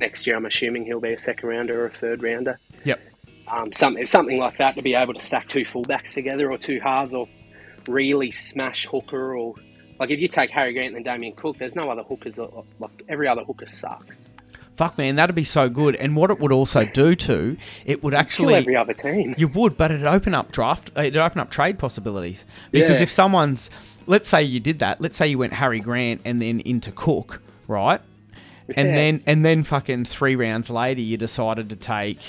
Next 0.00 0.26
year 0.26 0.36
I'm 0.36 0.46
assuming 0.46 0.86
he'll 0.86 1.00
be 1.00 1.12
a 1.12 1.18
second 1.18 1.48
rounder 1.48 1.82
or 1.82 1.86
a 1.86 1.90
third 1.90 2.22
rounder. 2.22 2.58
yep. 2.84 3.00
Um, 3.46 3.72
something 3.72 4.04
something 4.04 4.38
like 4.38 4.58
that 4.58 4.76
to 4.76 4.82
be 4.82 4.94
able 4.94 5.12
to 5.12 5.20
stack 5.20 5.48
two 5.48 5.64
fullbacks 5.64 6.14
together 6.14 6.50
or 6.50 6.56
two 6.56 6.78
halves 6.80 7.14
or 7.14 7.28
really 7.88 8.30
smash 8.30 8.86
hooker 8.86 9.36
or 9.36 9.54
like 10.00 10.10
if 10.10 10.18
you 10.18 10.28
take 10.28 10.50
Harry 10.50 10.72
Grant 10.72 10.96
and 10.96 11.04
Damien 11.04 11.34
Cook, 11.34 11.58
there's 11.58 11.76
no 11.76 11.90
other 11.90 12.02
hookers. 12.02 12.38
Like 12.38 13.02
every 13.08 13.28
other 13.28 13.44
hooker 13.44 13.66
sucks. 13.66 14.30
Fuck, 14.76 14.96
man, 14.96 15.16
that'd 15.16 15.36
be 15.36 15.44
so 15.44 15.68
good. 15.68 15.94
And 15.96 16.16
what 16.16 16.30
it 16.30 16.40
would 16.40 16.52
also 16.52 16.86
do 16.86 17.14
too, 17.14 17.58
it 17.84 18.02
would 18.02 18.12
Kill 18.12 18.20
actually 18.20 18.54
every 18.54 18.76
other 18.76 18.94
team. 18.94 19.34
You 19.36 19.46
would, 19.48 19.76
but 19.76 19.90
it'd 19.90 20.06
open 20.06 20.34
up 20.34 20.52
draft. 20.52 20.90
It'd 20.96 21.18
open 21.18 21.38
up 21.38 21.50
trade 21.50 21.78
possibilities 21.78 22.46
because 22.70 22.96
Yeah. 22.96 23.02
if 23.02 23.10
someone's, 23.10 23.68
let's 24.06 24.26
say 24.26 24.42
you 24.42 24.58
did 24.58 24.78
that. 24.78 24.98
Let's 25.02 25.18
say 25.18 25.28
you 25.28 25.36
went 25.36 25.52
Harry 25.52 25.80
Grant 25.80 26.22
and 26.24 26.40
then 26.40 26.60
into 26.60 26.92
Cook, 26.92 27.42
right? 27.68 28.00
And 28.74 28.88
Yeah. 28.88 28.94
then 28.94 29.22
and 29.26 29.44
then 29.44 29.64
fucking 29.64 30.06
three 30.06 30.34
rounds 30.34 30.70
later, 30.70 31.02
you 31.02 31.18
decided 31.18 31.68
to 31.68 31.76
take 31.76 32.20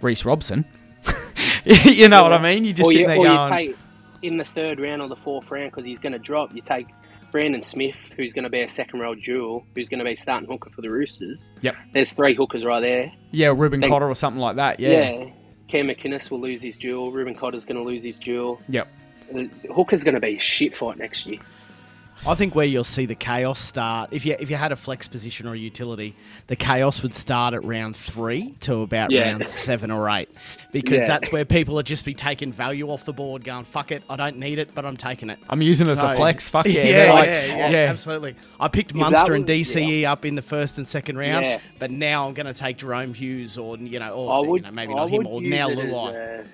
Reece 0.00 0.24
Robson. 0.24 0.64
you 1.64 2.08
know 2.08 2.22
what 2.24 2.32
I 2.32 2.42
mean? 2.42 2.64
You 2.64 2.72
just 2.72 2.88
or 2.88 2.92
sit 2.92 3.02
you, 3.02 3.06
there 3.06 3.18
or 3.18 3.24
going, 3.24 3.42
you 3.44 3.68
take 3.68 3.76
in 4.22 4.36
the 4.36 4.44
third 4.44 4.80
round 4.80 5.00
or 5.00 5.08
the 5.08 5.16
fourth 5.16 5.48
round 5.50 5.70
because 5.70 5.84
he's 5.84 6.00
going 6.00 6.12
to 6.12 6.18
drop. 6.18 6.54
You 6.54 6.62
take 6.62 6.88
Brandon 7.30 7.62
Smith, 7.62 7.96
who's 8.16 8.32
going 8.32 8.44
to 8.44 8.50
be 8.50 8.60
a 8.62 8.68
second 8.68 9.00
row 9.00 9.14
duel, 9.14 9.64
who's 9.74 9.88
going 9.88 9.98
to 10.00 10.04
be 10.04 10.16
starting 10.16 10.48
hooker 10.48 10.70
for 10.70 10.82
the 10.82 10.90
Roosters. 10.90 11.48
Yep. 11.62 11.76
There's 11.92 12.12
three 12.12 12.34
hookers 12.34 12.64
right 12.64 12.80
there. 12.80 13.12
yeah, 13.30 13.52
Reuben 13.54 13.80
Cotter 13.82 14.08
or 14.08 14.14
something 14.14 14.40
like 14.40 14.56
that. 14.56 14.80
Yeah. 14.80 14.90
Yeah. 15.10 15.30
Cam 15.68 15.86
McInnes 15.86 16.30
will 16.30 16.40
lose 16.40 16.62
his 16.62 16.76
duel. 16.76 17.12
Reuben 17.12 17.34
Cotter's 17.34 17.64
going 17.64 17.76
to 17.76 17.84
lose 17.84 18.02
his 18.02 18.18
duel. 18.18 18.60
Yep. 18.68 18.88
The 19.32 19.48
hooker's 19.72 20.02
going 20.02 20.14
to 20.14 20.20
be 20.20 20.36
a 20.36 20.40
shit 20.40 20.74
fight 20.76 20.98
next 20.98 21.24
year. 21.26 21.38
I 22.26 22.34
think 22.34 22.54
where 22.54 22.66
you'll 22.66 22.84
see 22.84 23.06
the 23.06 23.14
chaos 23.14 23.58
start, 23.58 24.10
if 24.12 24.26
you 24.26 24.36
if 24.38 24.50
you 24.50 24.56
had 24.56 24.72
a 24.72 24.76
flex 24.76 25.08
position 25.08 25.46
or 25.46 25.54
a 25.54 25.58
utility, 25.58 26.14
the 26.48 26.56
chaos 26.56 27.02
would 27.02 27.14
start 27.14 27.54
at 27.54 27.64
round 27.64 27.96
three 27.96 28.54
to 28.60 28.82
about 28.82 29.10
Yeah. 29.10 29.30
round 29.30 29.46
seven 29.46 29.90
or 29.90 30.08
eight, 30.10 30.28
because 30.70 30.98
Yeah. 30.98 31.06
that's 31.06 31.32
where 31.32 31.46
people 31.46 31.76
would 31.76 31.86
just 31.86 32.04
be 32.04 32.12
taking 32.12 32.52
value 32.52 32.88
off 32.90 33.06
the 33.06 33.14
board, 33.14 33.42
going 33.42 33.64
"fuck 33.64 33.90
it, 33.90 34.02
I 34.10 34.16
don't 34.16 34.38
need 34.38 34.58
it, 34.58 34.74
but 34.74 34.84
I'm 34.84 34.98
taking 34.98 35.30
it." 35.30 35.38
I'm 35.48 35.62
using 35.62 35.86
it 35.86 35.92
as 35.92 36.02
a 36.02 36.14
flex. 36.14 36.46
Fuck 36.50 36.66
yeah. 36.68 36.72
yeah, 36.72 36.82
They're 36.92 37.12
like- 37.14 37.26
yeah, 37.26 37.44
yeah, 37.46 37.70
yeah. 37.70 37.76
absolutely. 37.90 38.34
I 38.60 38.68
picked 38.68 38.90
If 38.90 38.96
Munster 38.98 39.32
that 39.32 39.32
and 39.36 39.48
was- 39.48 39.68
DCE 39.68 40.04
up 40.04 40.26
in 40.26 40.34
the 40.34 40.42
first 40.42 40.76
and 40.76 40.86
second 40.86 41.16
round, 41.16 41.44
Yeah. 41.46 41.58
but 41.78 41.90
now 41.90 42.28
I'm 42.28 42.34
going 42.34 42.46
to 42.46 42.54
take 42.54 42.76
Jahrome 42.78 43.14
Hughes 43.16 43.56
or 43.56 43.78
you 43.78 43.98
know, 43.98 44.10
or 44.12 44.44
would 44.46 44.60
you 44.62 44.66
know, 44.68 44.72
maybe 44.74 44.92
I 44.92 44.96
not 44.96 45.08
him 45.10 45.26
or 45.26 45.40
now 45.40 45.70
it 45.70 45.78
as 45.78 45.94
Luai. 45.94 46.40
a, 46.40 46.44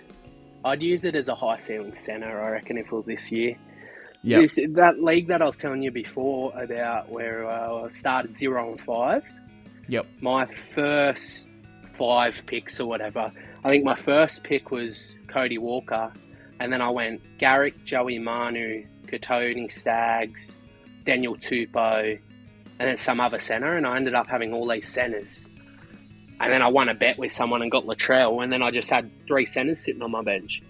I'd 0.64 0.82
use 0.82 1.04
it 1.04 1.16
as 1.16 1.26
a 1.28 1.34
high 1.34 1.56
ceiling 1.56 1.94
center. 1.94 2.40
I 2.40 2.50
reckon 2.50 2.78
if 2.78 2.86
it 2.86 2.92
was 2.92 3.06
this 3.06 3.32
year. 3.32 3.56
This, 4.40 4.58
that 4.70 5.02
league 5.02 5.28
that 5.28 5.40
I 5.42 5.44
was 5.44 5.56
telling 5.56 5.82
you 5.82 5.90
before 5.90 6.52
about 6.60 7.10
where 7.10 7.48
uh, 7.48 7.84
I 7.84 7.88
started 7.90 8.34
zero 8.34 8.70
and 8.70 8.80
five. 8.80 9.24
Yep. 9.88 10.06
My 10.20 10.46
first 10.74 11.48
five 11.92 12.42
picks 12.46 12.80
or 12.80 12.86
whatever. 12.86 13.32
I 13.64 13.70
think 13.70 13.84
my 13.84 13.94
first 13.94 14.42
pick 14.42 14.70
was 14.70 15.16
Cody 15.28 15.58
Walker, 15.58 16.12
and 16.60 16.72
then 16.72 16.82
I 16.82 16.90
went 16.90 17.20
Garrick, 17.38 17.84
Joey 17.84 18.18
Manu, 18.18 18.84
Kotoni 19.06 19.70
Staggs, 19.70 20.62
Daniel 21.04 21.36
Tupou, 21.36 22.18
and 22.78 22.88
then 22.88 22.96
some 22.96 23.20
other 23.20 23.38
centre, 23.38 23.76
and 23.76 23.86
I 23.86 23.96
ended 23.96 24.14
up 24.14 24.26
having 24.26 24.52
all 24.52 24.68
these 24.68 24.88
centres. 24.88 25.48
And 26.38 26.52
then 26.52 26.60
I 26.60 26.68
won 26.68 26.88
a 26.90 26.94
bet 26.94 27.18
with 27.18 27.32
someone 27.32 27.62
and 27.62 27.70
got 27.70 27.86
Latrell, 27.86 28.42
and 28.42 28.52
then 28.52 28.62
I 28.62 28.70
just 28.70 28.90
had 28.90 29.10
three 29.26 29.46
centres 29.46 29.82
sitting 29.82 30.02
on 30.02 30.10
my 30.10 30.22
bench. 30.22 30.62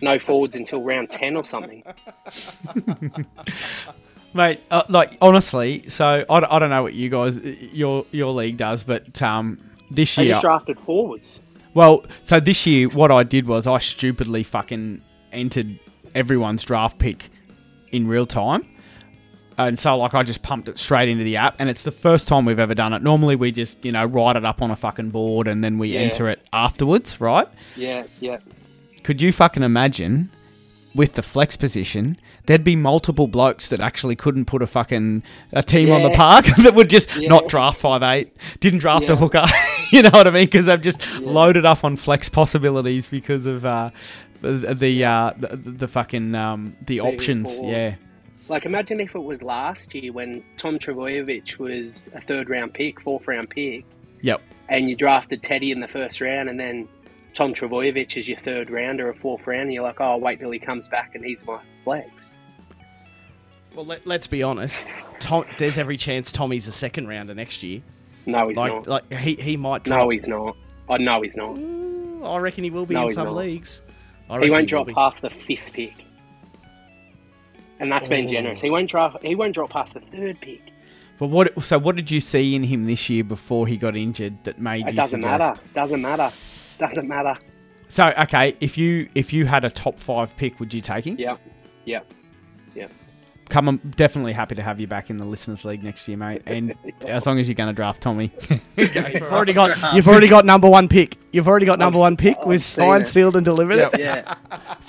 No 0.00 0.18
forwards 0.18 0.54
until 0.56 0.82
round 0.82 1.10
10 1.10 1.36
or 1.36 1.44
something. 1.44 1.82
Mate, 4.34 4.60
uh, 4.70 4.82
like 4.88 5.16
honestly, 5.22 5.88
so 5.88 6.24
I, 6.28 6.56
I 6.56 6.58
don't 6.58 6.70
know 6.70 6.82
what 6.82 6.94
you 6.94 7.08
guys 7.08 7.36
your 7.38 8.04
your 8.12 8.30
league 8.32 8.58
does, 8.58 8.82
but 8.84 9.20
um, 9.22 9.58
this 9.90 10.18
I 10.18 10.22
year, 10.22 10.32
just 10.32 10.42
drafted 10.42 10.78
forwards. 10.78 11.40
well, 11.74 12.04
so 12.24 12.38
this 12.38 12.66
year 12.66 12.88
what 12.90 13.10
I 13.10 13.22
did 13.22 13.46
was 13.46 13.66
I 13.66 13.78
stupidly 13.78 14.42
fucking 14.42 15.02
entered 15.32 15.78
everyone's 16.14 16.62
draft 16.62 16.98
pick 16.98 17.30
in 17.90 18.06
real 18.06 18.26
time, 18.26 18.68
and 19.56 19.80
so 19.80 19.96
like 19.96 20.12
I 20.12 20.22
just 20.24 20.42
pumped 20.42 20.68
it 20.68 20.78
straight 20.78 21.08
into 21.08 21.24
the 21.24 21.36
app, 21.36 21.56
and 21.58 21.70
it's 21.70 21.82
the 21.82 21.90
first 21.90 22.28
time 22.28 22.44
we've 22.44 22.58
ever 22.58 22.74
done 22.74 22.92
it. 22.92 23.02
Normally 23.02 23.34
we 23.34 23.50
just 23.50 23.82
you 23.82 23.92
know 23.92 24.04
write 24.04 24.36
it 24.36 24.44
up 24.44 24.60
on 24.60 24.70
a 24.70 24.76
fucking 24.76 25.08
board 25.08 25.48
and 25.48 25.64
then 25.64 25.78
we 25.78 25.88
Yeah. 25.94 26.00
enter 26.00 26.28
it 26.28 26.46
afterwards, 26.52 27.18
right? 27.18 27.48
Yeah, 27.76 28.04
yeah. 28.20 28.38
Could 29.08 29.22
you 29.22 29.32
fucking 29.32 29.62
imagine 29.62 30.28
with 30.94 31.14
the 31.14 31.22
flex 31.22 31.56
position, 31.56 32.18
there'd 32.44 32.62
be 32.62 32.76
multiple 32.76 33.26
blokes 33.26 33.68
that 33.68 33.80
actually 33.80 34.14
couldn't 34.16 34.44
put 34.44 34.60
a 34.60 34.66
fucking 34.66 35.22
a 35.50 35.62
team 35.62 35.90
on 35.90 36.02
the 36.02 36.10
park 36.10 36.44
that 36.62 36.74
would 36.74 36.90
just 36.90 37.16
Yeah. 37.16 37.30
not 37.30 37.48
draft 37.48 37.80
five 37.80 38.02
eight, 38.02 38.36
didn't 38.60 38.80
draft 38.80 39.08
a 39.08 39.14
Yeah. 39.14 39.18
hooker. 39.18 39.44
you 39.92 40.02
know 40.02 40.10
what 40.12 40.26
I 40.26 40.30
mean? 40.30 40.44
Because 40.44 40.66
they've 40.66 40.78
just 40.78 41.00
loaded 41.20 41.64
up 41.64 41.84
on 41.84 41.96
flex 41.96 42.28
possibilities 42.28 43.08
because 43.08 43.46
of 43.46 43.64
uh, 43.64 43.92
the 44.42 44.74
the, 44.74 45.02
uh, 45.06 45.32
the 45.38 45.56
the 45.56 45.88
fucking 45.88 46.34
um, 46.34 46.76
the 46.84 47.00
options. 47.00 47.48
balls. 47.48 47.64
Yeah, 47.72 47.94
Like, 48.50 48.66
imagine 48.66 49.00
if 49.00 49.14
it 49.14 49.24
was 49.24 49.42
last 49.42 49.94
year 49.94 50.12
when 50.12 50.44
Tom 50.58 50.78
Trbojevic 50.78 51.56
was 51.56 52.10
a 52.14 52.20
third 52.20 52.50
round 52.50 52.74
pick, 52.74 53.00
fourth 53.00 53.26
round 53.26 53.48
pick, 53.48 53.86
yep. 54.20 54.42
and 54.68 54.90
you 54.90 54.96
drafted 54.96 55.40
Teddy 55.40 55.70
in 55.72 55.80
the 55.80 55.88
first 55.88 56.20
round, 56.20 56.50
and 56.50 56.60
then 56.60 56.86
Tom 57.34 57.54
Trbojevic 57.54 58.16
is 58.16 58.28
your 58.28 58.38
third 58.38 58.70
round 58.70 59.00
or 59.00 59.10
a 59.10 59.14
fourth 59.14 59.46
round, 59.46 59.72
you're 59.72 59.82
like, 59.82 60.00
oh, 60.00 60.16
wait 60.16 60.40
till 60.40 60.50
he 60.50 60.58
comes 60.58 60.88
back 60.88 61.14
and 61.14 61.24
he's 61.24 61.44
my 61.46 61.60
flex. 61.84 62.36
Well, 63.74 63.84
let, 63.86 64.06
let's 64.06 64.26
be 64.26 64.42
honest. 64.42 64.82
Tom, 65.20 65.44
there's 65.58 65.78
every 65.78 65.96
chance 65.96 66.32
Tommy's 66.32 66.66
a 66.66 66.72
second 66.72 67.06
rounder 67.08 67.34
next 67.34 67.62
year. 67.62 67.80
No, 68.26 68.46
he's 68.48 68.56
like, 68.56 68.72
not. 68.72 68.86
Like 68.86 69.12
he, 69.12 69.34
he 69.34 69.56
might 69.56 69.84
drop. 69.84 69.98
No, 70.00 70.08
he's 70.10 70.26
not. 70.26 70.56
I 70.88 70.98
know 70.98 71.22
he's 71.22 71.36
not. 71.36 71.56
I 72.26 72.38
reckon 72.38 72.64
he 72.64 72.70
will 72.70 72.86
be 72.86 72.94
No, 72.94 73.02
in 73.02 73.06
he's 73.08 73.14
some 73.14 73.26
not. 73.28 73.36
leagues. 73.36 73.82
I 74.28 74.40
He 74.40 74.50
won't 74.50 74.62
will 74.62 74.66
drop 74.66 74.86
be. 74.88 74.94
past 74.94 75.22
the 75.22 75.30
fifth 75.30 75.72
pick. 75.72 75.94
And 77.80 77.92
that's 77.92 78.08
been 78.08 78.26
Oh. 78.26 78.30
generous. 78.30 78.60
He 78.60 78.70
won't 78.70 78.90
draft. 78.90 79.18
He 79.22 79.34
won't 79.36 79.54
drop 79.54 79.70
past 79.70 79.94
the 79.94 80.00
third 80.00 80.40
pick. 80.40 80.60
But 81.18 81.28
what? 81.28 81.62
So 81.62 81.78
what 81.78 81.94
did 81.96 82.10
you 82.10 82.20
see 82.20 82.54
in 82.56 82.64
him 82.64 82.86
this 82.86 83.08
year 83.08 83.22
before 83.24 83.66
he 83.66 83.76
got 83.76 83.96
injured 83.96 84.42
that 84.44 84.60
made 84.60 84.82
you 84.82 84.88
It 84.88 84.96
doesn't 84.96 85.22
suggest? 85.22 85.38
matter. 85.40 85.60
Doesn't 85.74 86.02
matter. 86.02 86.30
Doesn't 86.78 87.08
matter. 87.08 87.36
So 87.88 88.12
okay, 88.24 88.56
if 88.60 88.76
you 88.78 89.08
if 89.14 89.32
you 89.32 89.46
had 89.46 89.64
a 89.64 89.70
top 89.70 89.98
five 89.98 90.36
pick, 90.36 90.60
would 90.60 90.72
you 90.74 90.80
take 90.80 91.06
him? 91.06 91.16
Yep. 91.18 91.40
Yep. 91.86 92.12
Yep. 92.74 92.90
Come, 93.48 93.66
I'm 93.66 93.78
definitely 93.96 94.34
happy 94.34 94.54
to 94.56 94.62
have 94.62 94.78
you 94.78 94.86
back 94.86 95.08
in 95.08 95.16
the 95.16 95.24
listeners' 95.24 95.64
league 95.64 95.82
next 95.82 96.06
year, 96.06 96.18
mate. 96.18 96.42
And 96.44 96.74
as 97.08 97.24
long 97.24 97.38
as 97.38 97.48
you're 97.48 97.54
going 97.54 97.70
to 97.70 97.72
draft 97.72 98.02
Tommy, 98.02 98.30
You've 98.76 99.22
already 99.32 99.54
got. 99.54 99.94
You've 99.94 100.06
already 100.06 100.28
got 100.28 100.44
number 100.44 100.68
one 100.68 100.86
pick. 100.86 101.16
You've 101.32 101.48
already 101.48 101.64
got 101.64 101.78
number 101.78 101.96
I've 101.96 102.00
one 102.00 102.16
pick 102.18 102.36
I've 102.38 102.46
with 102.46 102.62
signed, 102.62 103.04
it. 103.04 103.06
sealed, 103.06 103.36
and 103.36 103.46
delivered. 103.46 103.76
Yep. 103.76 103.98
Yeah. 103.98 104.34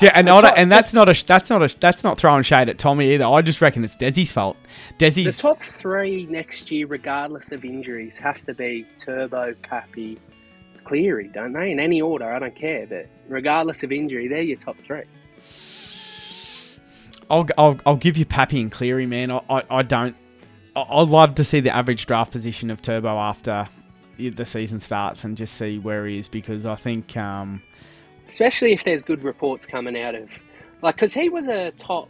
Yeah, 0.02 0.12
and 0.14 0.30
I 0.30 0.42
don't- 0.42 0.58
and 0.58 0.70
that's 0.70 0.94
not 0.94 1.08
a 1.08 1.26
that's 1.26 1.50
not 1.50 1.62
a 1.64 1.80
that's 1.80 2.04
not 2.04 2.18
throwing 2.20 2.44
shade 2.44 2.68
at 2.68 2.78
Tommy 2.78 3.14
either. 3.14 3.24
I 3.24 3.42
just 3.42 3.62
reckon 3.62 3.86
it's 3.86 3.96
Desi's 3.96 4.32
fault. 4.34 4.58
The 4.98 5.06
Desi's 5.06 5.38
top 5.38 5.64
three 5.64 6.26
next 6.26 6.70
year, 6.70 6.86
regardless 6.86 7.54
of 7.54 7.64
injuries, 7.64 8.20
have 8.20 8.44
to 8.44 8.54
be 8.54 8.86
Turbo, 8.98 9.54
Cappy, 9.64 10.18
Cleary, 10.90 11.30
don't 11.34 11.54
they? 11.54 11.72
In 11.72 11.80
any 11.80 12.02
order, 12.02 12.32
I 12.32 12.40
don't 12.40 12.56
care. 12.56 12.88
But 12.88 13.08
regardless 13.28 13.84
of 13.84 13.92
injury, 13.92 14.28
they're 14.28 14.42
your 14.42 14.58
top 14.58 14.76
three. 14.86 15.04
I'll, 17.30 17.48
I'll, 17.58 17.80
I'll 17.86 17.96
give 17.96 18.18
you 18.18 18.26
Pappy 18.26 18.60
and 18.60 18.72
Cleary, 18.72 19.06
man. 19.06 19.30
I, 19.32 19.42
I, 19.50 19.64
I 19.70 19.82
don't. 19.84 20.16
I- 20.76 20.82
I'd 20.90 21.08
love 21.10 21.36
to 21.36 21.44
see 21.44 21.60
the 21.60 21.74
average 21.76 22.06
draft 22.08 22.32
position 22.32 22.70
of 22.72 22.82
Turbo 22.82 23.08
after 23.20 23.70
the 24.18 24.30
the 24.30 24.46
season 24.46 24.80
starts 24.80 25.24
and 25.24 25.38
just 25.38 25.56
see 25.56 25.78
where 25.78 26.06
he 26.08 26.18
is 26.18 26.28
because 26.28 26.66
I 26.66 26.76
think 26.76 27.16
um, 27.16 27.62
Especially 28.28 28.74
if 28.74 28.84
there's 28.84 29.04
good 29.04 29.24
reports 29.24 29.66
coming 29.66 30.00
out 30.00 30.16
of, 30.16 30.30
like, 30.82 30.96
because 30.96 31.14
he 31.14 31.30
was 31.30 31.48
a 31.48 31.72
top 31.72 32.10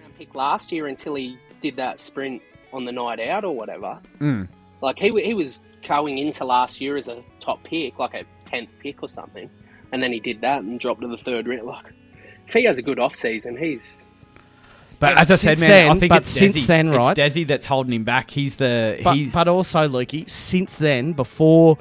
round 0.00 0.16
pick 0.16 0.34
last 0.34 0.70
year 0.72 0.86
until 0.86 1.14
he 1.16 1.36
did 1.60 1.76
that 1.76 1.98
sprint 2.00 2.40
on 2.72 2.84
the 2.84 2.92
night 2.92 3.20
out 3.20 3.44
or 3.44 3.54
whatever. 3.54 4.00
mm, 4.20 4.48
Like 4.80 4.98
he 4.98 5.08
he 5.22 5.34
was 5.34 5.60
going 5.86 6.18
into 6.18 6.44
last 6.44 6.80
year 6.80 6.96
as 6.96 7.08
a 7.08 7.22
top 7.40 7.62
pick, 7.64 7.98
like 7.98 8.14
a 8.14 8.24
tenth 8.44 8.70
pick 8.80 9.02
or 9.02 9.08
something, 9.08 9.50
and 9.92 10.02
then 10.02 10.12
he 10.12 10.20
did 10.20 10.40
that 10.42 10.62
and 10.62 10.78
dropped 10.80 11.00
to 11.02 11.08
the 11.08 11.16
third 11.16 11.46
round. 11.46 11.64
Like, 11.64 11.86
if 12.46 12.54
he 12.54 12.64
has 12.64 12.78
a 12.78 12.82
good 12.82 12.98
off 12.98 13.14
season, 13.14 13.56
he's 13.56 14.06
But 14.98 15.14
But 15.14 15.22
as 15.22 15.30
I 15.30 15.36
said, 15.36 15.58
since 15.58 15.60
man, 15.68 15.90
I 15.90 15.98
think 15.98 16.10
but 16.10 16.22
it's 16.22 16.30
since 16.30 16.56
Desi. 16.56 16.66
then, 16.66 16.90
right? 16.90 17.16
It's 17.18 17.36
Desi 17.36 17.46
that's 17.46 17.66
holding 17.66 17.92
him 17.92 18.04
back. 18.04 18.30
He's 18.30 18.56
the 18.56 19.00
But, 19.02 19.16
he's 19.16 19.32
but 19.32 19.48
also, 19.48 19.88
Lukey, 19.88 20.28
since 20.28 20.76
then, 20.76 21.12
before 21.12 21.78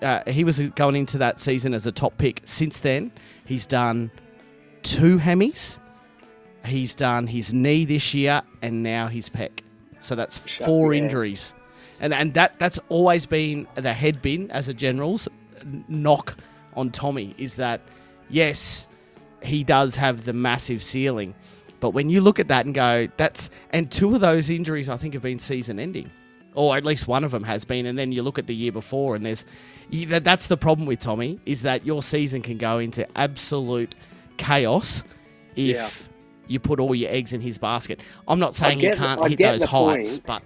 uh, 0.00 0.22
he 0.30 0.44
was 0.44 0.58
going 0.60 0.96
into 0.96 1.18
that 1.18 1.38
season 1.40 1.74
as 1.74 1.86
a 1.86 1.92
top 1.92 2.16
pick, 2.18 2.40
since 2.44 2.78
then, 2.80 3.12
he's 3.44 3.66
done 3.66 4.10
two 4.82 5.18
hemis. 5.18 5.76
He's 6.64 6.94
done 6.94 7.26
his 7.26 7.52
knee 7.52 7.84
this 7.84 8.14
year 8.14 8.42
and 8.62 8.82
now 8.82 9.08
his 9.08 9.28
pec. 9.28 9.50
So 10.00 10.14
that's 10.14 10.46
Shut- 10.48 10.66
four 10.66 10.94
yeah. 10.94 11.02
injuries. 11.02 11.52
And, 12.02 12.12
and 12.12 12.34
that 12.34 12.58
that's 12.58 12.78
always 12.90 13.24
been 13.24 13.66
the 13.76 13.92
head 13.94 14.20
bin 14.20 14.50
as 14.50 14.68
a 14.68 14.74
general's 14.74 15.28
knock 15.88 16.36
on 16.74 16.90
Tommy 16.90 17.34
is 17.38 17.56
that, 17.56 17.80
yes, 18.28 18.86
he 19.42 19.62
does 19.64 19.96
have 19.96 20.24
the 20.24 20.32
massive 20.32 20.82
ceiling. 20.82 21.34
But 21.80 21.90
when 21.90 22.10
you 22.10 22.20
look 22.20 22.38
at 22.38 22.48
that 22.48 22.66
and 22.66 22.74
go, 22.74 23.08
that's 23.16 23.50
and 23.70 23.90
two 23.90 24.14
of 24.14 24.20
those 24.20 24.50
injuries 24.50 24.88
I 24.88 24.96
think 24.96 25.14
have 25.14 25.22
been 25.22 25.38
season 25.38 25.78
ending, 25.78 26.10
or 26.54 26.76
at 26.76 26.84
least 26.84 27.06
one 27.08 27.24
of 27.24 27.30
them 27.30 27.44
has 27.44 27.64
been. 27.64 27.86
And 27.86 27.96
then 27.98 28.12
you 28.12 28.22
look 28.22 28.38
at 28.38 28.46
the 28.46 28.54
year 28.54 28.72
before, 28.72 29.14
and 29.16 29.24
there's 29.24 29.44
that's 30.08 30.46
the 30.48 30.56
problem 30.56 30.86
with 30.86 31.00
Tommy 31.00 31.38
is 31.46 31.62
that 31.62 31.84
your 31.86 32.02
season 32.02 32.42
can 32.42 32.58
go 32.58 32.78
into 32.78 33.06
absolute 33.18 33.94
chaos 34.38 35.02
if 35.54 35.76
Yeah. 35.76 35.90
you 36.48 36.58
put 36.60 36.80
all 36.80 36.94
your 36.94 37.10
eggs 37.10 37.32
in 37.32 37.40
his 37.40 37.58
basket. 37.58 38.00
I'm 38.26 38.38
not 38.40 38.54
saying 38.56 38.78
he 38.78 38.82
get 38.86 38.96
can't 38.96 39.28
hit 39.28 39.38
those 39.38 39.64
heights, 39.64 40.18
point. 40.18 40.26
but 40.26 40.42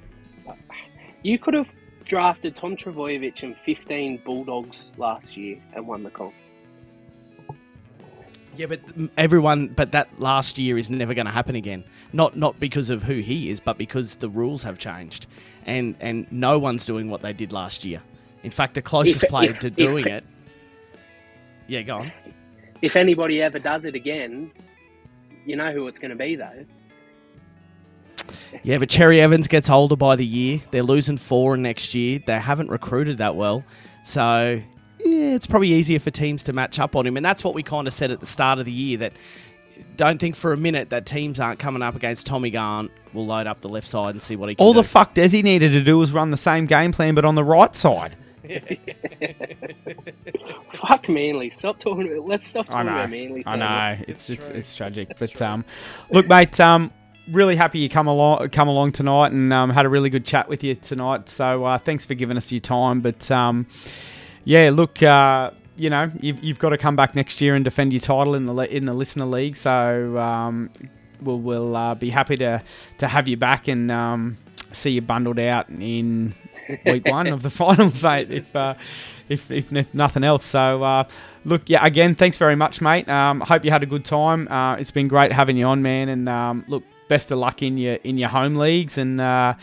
you 1.27 1.39
could 1.39 1.55
have 1.55 1.69
drafted 2.05 2.55
Tom 2.55 2.77
Trbojevic 2.77 3.43
and 3.43 3.57
15 3.65 4.23
Bulldogs 4.25 4.93
last 4.97 5.37
year 5.37 5.61
and 5.75 5.85
won 5.87 6.05
the 6.05 6.11
comp. 6.11 6.33
Yeah, 8.57 8.67
but 8.67 8.81
everyone, 9.19 9.69
but 9.69 9.91
that 9.93 10.09
last 10.19 10.57
year 10.57 10.79
is 10.79 10.89
never 10.89 11.15
going 11.15 11.27
to 11.27 11.33
happen 11.33 11.57
again. 11.57 11.85
Not 12.15 12.37
not 12.37 12.59
because 12.59 12.89
of 12.89 13.03
who 13.03 13.17
he 13.19 13.51
is, 13.51 13.61
but 13.61 13.77
because 13.77 14.15
the 14.17 14.31
rules 14.31 14.63
have 14.63 14.79
changed, 14.79 15.27
and 15.67 15.95
and 16.01 16.27
no 16.31 16.59
one's 16.59 16.87
doing 16.87 17.11
what 17.11 17.21
they 17.21 17.35
did 17.35 17.53
last 17.53 17.85
year. 17.85 18.01
In 18.45 18.51
fact, 18.51 18.73
the 18.75 18.81
closest 18.81 19.25
If- 19.25 19.29
player 19.29 19.51
if- 19.51 19.59
to 19.59 19.67
if- 19.67 19.77
doing 19.77 20.07
it. 20.07 20.25
Yeah, 21.69 21.83
go 21.83 21.97
on. 21.99 22.13
If 22.81 22.97
anybody 22.97 23.43
ever 23.43 23.59
does 23.59 23.85
it 23.85 23.95
again, 23.95 24.51
you 25.45 25.57
know 25.57 25.73
who 25.73 25.87
it's 25.89 25.99
going 25.99 26.13
to 26.13 26.17
be 26.17 26.37
though. 26.37 26.65
Yeah, 28.63 28.79
but 28.79 28.89
Cherry 28.89 29.21
Evans 29.21 29.49
gets 29.49 29.69
older 29.71 29.97
by 29.97 30.17
the 30.17 30.27
year. 30.27 30.61
They're 30.71 30.83
losing 30.83 31.17
four 31.17 31.57
next 31.57 31.95
year. 31.95 32.21
They 32.25 32.39
haven't 32.39 32.71
recruited 32.71 33.19
that 33.19 33.37
well, 33.37 33.65
so 34.05 34.61
yeah, 35.01 35.35
it's 35.35 35.47
probably 35.47 35.73
easier 35.73 36.01
for 36.01 36.11
teams 36.11 36.43
to 36.45 36.53
match 36.53 36.79
up 36.79 36.97
on 36.97 37.07
him. 37.07 37.17
And 37.17 37.25
that's 37.25 37.45
what 37.45 37.55
we 37.55 37.63
kind 37.63 37.87
of 37.87 37.95
said 37.95 38.11
at 38.11 38.21
the 38.21 38.27
start 38.27 38.59
of 38.59 38.65
the 38.65 38.73
year 38.73 38.99
that 38.99 39.13
don't 39.97 40.19
think 40.19 40.37
for 40.37 40.53
a 40.53 40.57
minute 40.57 40.91
that 40.91 41.05
teams 41.07 41.39
aren't 41.39 41.59
coming 41.59 41.83
up 41.83 41.95
against 41.95 42.27
Tommy 42.27 42.51
Garn. 42.51 42.89
We'll 43.13 43.27
load 43.27 43.47
up 43.47 43.61
the 43.61 43.69
left 43.69 43.87
side 43.87 44.11
and 44.11 44.23
see 44.23 44.37
what 44.37 44.49
he 44.49 44.55
can 44.55 44.65
all 44.67 44.73
do. 44.73 44.81
the 44.81 44.89
fuck 44.89 45.15
Desi 45.15 45.43
needed 45.43 45.73
to 45.73 45.83
do 45.83 45.99
was 45.99 46.13
run 46.13 46.31
the 46.31 46.37
same 46.37 46.67
game 46.67 46.93
plan, 46.93 47.15
but 47.15 47.25
on 47.25 47.35
the 47.35 47.45
right 47.45 47.75
side. 47.77 48.17
Fuck 50.75 51.09
Manly. 51.09 51.51
Stop 51.51 51.79
talking. 51.79 52.13
About, 52.13 52.29
let's 52.29 52.47
stop 52.47 52.67
I 52.69 52.73
talking 52.73 52.87
know. 52.87 52.93
about 52.93 53.11
Manly. 53.11 53.43
so 53.43 53.51
I 53.51 53.57
much. 53.57 53.99
know. 53.99 54.05
It's 54.09 54.31
it's 54.31 54.49
it's 54.51 54.75
tragic. 54.77 55.19
but 55.19 55.41
um, 55.43 55.65
look, 56.11 56.29
mate. 56.29 56.59
Um, 56.61 56.93
really 57.31 57.57
happy 57.57 57.79
you 57.79 57.89
come 57.89 58.07
along 58.07 58.49
come 58.51 58.69
along 58.69 58.93
tonight 58.93 59.33
and 59.33 59.53
um, 59.53 59.71
had 59.71 59.87
a 59.87 59.89
really 59.89 60.11
good 60.11 60.25
chat 60.25 60.49
with 60.49 60.63
you 60.63 60.75
tonight. 60.75 61.29
So 61.29 61.65
uh, 61.65 61.79
thanks 61.79 62.05
for 62.05 62.15
giving 62.15 62.37
us 62.37 62.51
your 62.53 62.61
time. 62.61 63.01
But 63.01 63.31
um, 63.31 63.67
yeah, 64.45 64.71
look. 64.73 65.03
Uh, 65.03 65.51
you 65.79 65.91
know, 65.91 66.11
you've, 66.21 66.43
you've 66.43 66.59
got 66.59 66.71
to 66.71 66.79
come 66.79 66.97
back 66.97 67.15
next 67.15 67.41
year 67.41 67.55
and 67.55 67.63
defend 67.63 67.93
your 67.93 68.01
title 68.01 68.35
in 68.35 68.47
the 68.47 68.55
in 68.75 68.87
the 68.87 68.95
listener 68.95 69.27
league. 69.27 69.57
So 69.57 70.17
um, 70.17 70.71
we'll 71.21 71.39
we'll 71.39 71.77
uh, 71.77 71.95
be 71.95 72.11
happy 72.11 72.37
to 72.37 72.63
to 72.99 73.09
have 73.09 73.29
you 73.29 73.37
back 73.37 73.69
and 73.69 73.91
um, 73.91 74.39
see 74.73 74.91
you 74.91 75.03
bundled 75.03 75.39
out 75.39 75.69
in 75.69 76.35
week 76.87 77.07
one 77.07 77.27
of 77.27 77.43
the 77.43 77.51
finals, 77.51 78.03
mate. 78.03 78.31
If 78.31 78.57
uh, 78.57 78.75
if, 79.29 79.51
if 79.51 79.73
if 79.73 79.93
nothing 79.95 80.25
else. 80.25 80.45
So 80.45 80.83
uh, 80.83 81.05
look, 81.45 81.69
yeah, 81.69 81.85
again, 81.85 82.15
thanks 82.15 82.39
very 82.39 82.57
much, 82.57 82.81
mate. 82.81 83.09
Um, 83.09 83.41
hope 83.41 83.65
you 83.65 83.71
had 83.71 83.83
a 83.83 83.87
good 83.87 84.05
time. 84.05 84.49
Uh, 84.49 84.77
it's 84.77 84.91
been 84.91 85.09
great 85.09 85.33
having 85.33 85.57
you 85.57 85.67
on, 85.67 85.83
man. 85.83 86.09
And 86.09 86.29
um, 86.29 86.65
look, 86.69 86.85
best 87.09 87.31
of 87.31 87.39
luck 87.39 87.63
in 87.63 87.79
your 87.79 87.95
in 87.97 88.19
your 88.19 88.29
home 88.29 88.57
leagues 88.57 88.99
and. 88.99 89.21
Uh, 89.21 89.55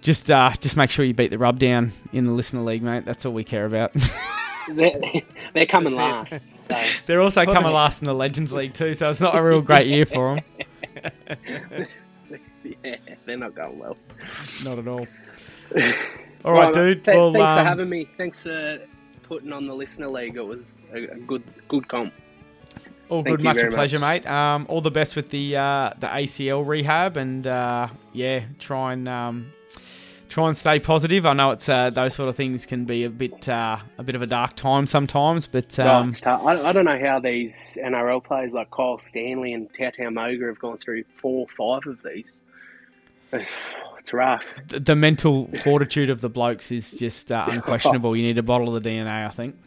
just, 0.00 0.30
uh, 0.30 0.52
just 0.60 0.76
make 0.76 0.90
sure 0.90 1.04
you 1.04 1.12
beat 1.12 1.32
the 1.32 1.38
rub 1.38 1.58
down 1.58 1.92
in 2.12 2.24
the 2.24 2.32
listener 2.32 2.62
league, 2.62 2.82
mate. 2.82 3.04
That's 3.04 3.26
all 3.26 3.32
we 3.32 3.42
care 3.42 3.66
about. 3.66 3.92
They're, 4.68 5.00
they're 5.54 5.66
coming 5.66 5.94
That's 5.96 6.32
last. 6.32 6.66
So 6.66 6.80
They're 7.06 7.20
also 7.22 7.44
coming 7.46 7.72
last 7.72 8.02
in 8.02 8.04
the 8.06 8.14
Legends 8.14 8.52
League 8.52 8.74
too, 8.74 8.92
so 8.94 9.08
it's 9.10 9.20
not 9.20 9.34
a 9.34 9.42
real 9.42 9.62
great 9.62 9.86
year 9.86 10.04
for 10.04 10.36
them. 10.36 11.86
yeah, 12.84 12.96
they're 13.24 13.38
not 13.38 13.54
going 13.54 13.78
well. 13.78 13.96
Not 14.64 14.78
at 14.78 14.86
all. 14.88 15.06
All 16.44 16.52
right, 16.52 16.64
Well, 16.64 16.72
dude. 16.72 17.04
th- 17.04 17.16
well, 17.16 17.32
thanks 17.32 17.52
for 17.52 17.60
um, 17.60 17.66
having 17.66 17.88
me. 17.88 18.08
Thanks 18.16 18.42
for 18.42 18.78
putting 19.22 19.52
on 19.52 19.66
the 19.66 19.74
listener 19.74 20.08
league. 20.08 20.36
It 20.36 20.46
was 20.46 20.82
a, 20.92 21.04
a 21.04 21.16
good 21.16 21.42
good 21.68 21.88
comp. 21.88 22.12
All 23.08 23.22
Thank 23.22 23.38
good, 23.38 23.40
you 23.40 23.54
much 23.54 23.62
a 23.62 23.68
pleasure, 23.68 23.98
much. 23.98 24.24
mate. 24.24 24.30
Um, 24.30 24.66
all 24.68 24.80
the 24.80 24.90
best 24.90 25.16
with 25.16 25.30
the 25.30 25.56
uh, 25.56 25.92
the 25.98 26.08
ACL 26.08 26.66
rehab, 26.66 27.16
and 27.16 27.46
uh, 27.46 27.88
yeah, 28.12 28.44
try 28.58 28.92
and 28.92 29.08
um, 29.08 29.52
try 30.28 30.46
and 30.48 30.56
stay 30.56 30.78
positive. 30.78 31.24
I 31.24 31.32
know 31.32 31.50
it's 31.52 31.68
uh, 31.68 31.88
those 31.90 32.14
sort 32.14 32.28
of 32.28 32.36
things 32.36 32.66
can 32.66 32.84
be 32.84 33.04
a 33.04 33.10
bit 33.10 33.48
uh, 33.48 33.78
a 33.96 34.02
bit 34.02 34.14
of 34.14 34.22
a 34.22 34.26
dark 34.26 34.56
time 34.56 34.86
sometimes, 34.86 35.46
but 35.46 35.78
um, 35.78 36.08
it's 36.08 36.20
tough. 36.20 36.42
I, 36.44 36.68
I 36.68 36.72
don't 36.72 36.84
know 36.84 36.98
how 36.98 37.18
these 37.18 37.78
NRL 37.82 38.22
players 38.22 38.52
like 38.52 38.70
Kyle 38.70 38.98
Stanley 38.98 39.54
and 39.54 39.72
Tautau 39.72 40.12
Moga 40.12 40.46
have 40.46 40.58
gone 40.58 40.76
through 40.78 41.04
four 41.14 41.46
or 41.46 41.80
five 41.80 41.90
of 41.90 42.02
these. 42.02 42.40
It's, 43.32 43.50
it's 43.98 44.12
rough. 44.12 44.44
th- 44.68 44.84
the 44.84 44.96
mental 44.96 45.48
fortitude 45.62 46.08
of 46.10 46.20
the 46.20 46.28
blokes 46.30 46.70
is 46.70 46.92
just 46.92 47.32
uh, 47.32 47.46
unquestionable. 47.48 48.16
You 48.16 48.22
need 48.22 48.38
a 48.38 48.42
bottle 48.42 48.74
of 48.74 48.82
the 48.82 48.90
DNA, 48.90 49.26
I 49.26 49.30
think. 49.30 49.56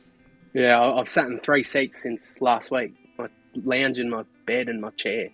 Yeah, 0.53 0.81
I've 0.81 1.07
sat 1.07 1.27
in 1.27 1.39
three 1.39 1.63
seats 1.63 2.03
since 2.03 2.41
last 2.41 2.71
week. 2.71 2.93
I 3.55 3.59
lounge 3.63 3.99
in 3.99 4.09
my 4.09 4.23
bed 4.45 4.69
and 4.69 4.81
my 4.81 4.89
chair. 4.91 5.29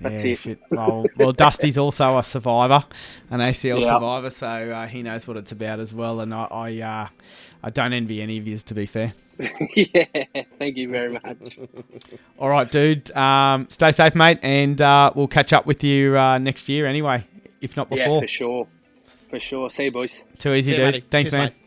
That's 0.00 0.24
yeah, 0.24 0.36
it. 0.44 0.58
Well, 0.70 1.06
well, 1.16 1.32
Dusty's 1.32 1.78
also 1.78 2.18
a 2.18 2.24
survivor, 2.24 2.84
an 3.30 3.40
ACL 3.40 3.80
Yeah. 3.80 3.92
survivor, 3.92 4.30
so 4.30 4.46
uh, 4.46 4.86
he 4.86 5.02
knows 5.02 5.26
what 5.26 5.36
it's 5.36 5.52
about 5.52 5.80
as 5.80 5.92
well. 5.92 6.20
And 6.20 6.32
I, 6.34 6.44
I, 6.44 6.80
uh, 6.80 7.08
I 7.62 7.70
don't 7.70 7.92
envy 7.92 8.22
any 8.22 8.38
of 8.38 8.46
yous, 8.46 8.62
to 8.64 8.74
be 8.74 8.86
fair. 8.86 9.14
yeah, 9.76 10.04
thank 10.58 10.76
you 10.76 10.88
very 10.90 11.12
much. 11.12 11.58
All 12.38 12.48
right, 12.48 12.70
dude. 12.70 13.10
Um, 13.16 13.66
stay 13.70 13.92
safe, 13.92 14.14
mate, 14.14 14.38
and 14.42 14.80
uh, 14.80 15.12
we'll 15.14 15.28
catch 15.28 15.52
up 15.52 15.66
with 15.66 15.82
you 15.82 16.18
uh, 16.18 16.38
next 16.38 16.68
year 16.68 16.86
anyway, 16.86 17.26
if 17.60 17.76
not 17.76 17.88
before. 17.88 17.98
Yeah, 17.98 18.06
before. 18.06 18.20
for 18.22 18.28
sure. 18.28 18.68
For 19.30 19.40
sure. 19.40 19.70
See 19.70 19.84
you, 19.84 19.92
boys. 19.92 20.22
Too 20.38 20.52
easy, 20.54 20.70
See 20.72 20.76
dude. 20.76 20.84
matey. 20.94 21.04
Thanks, 21.10 21.30
Cheers, 21.30 21.40
man. 21.40 21.48
mate. 21.48 21.61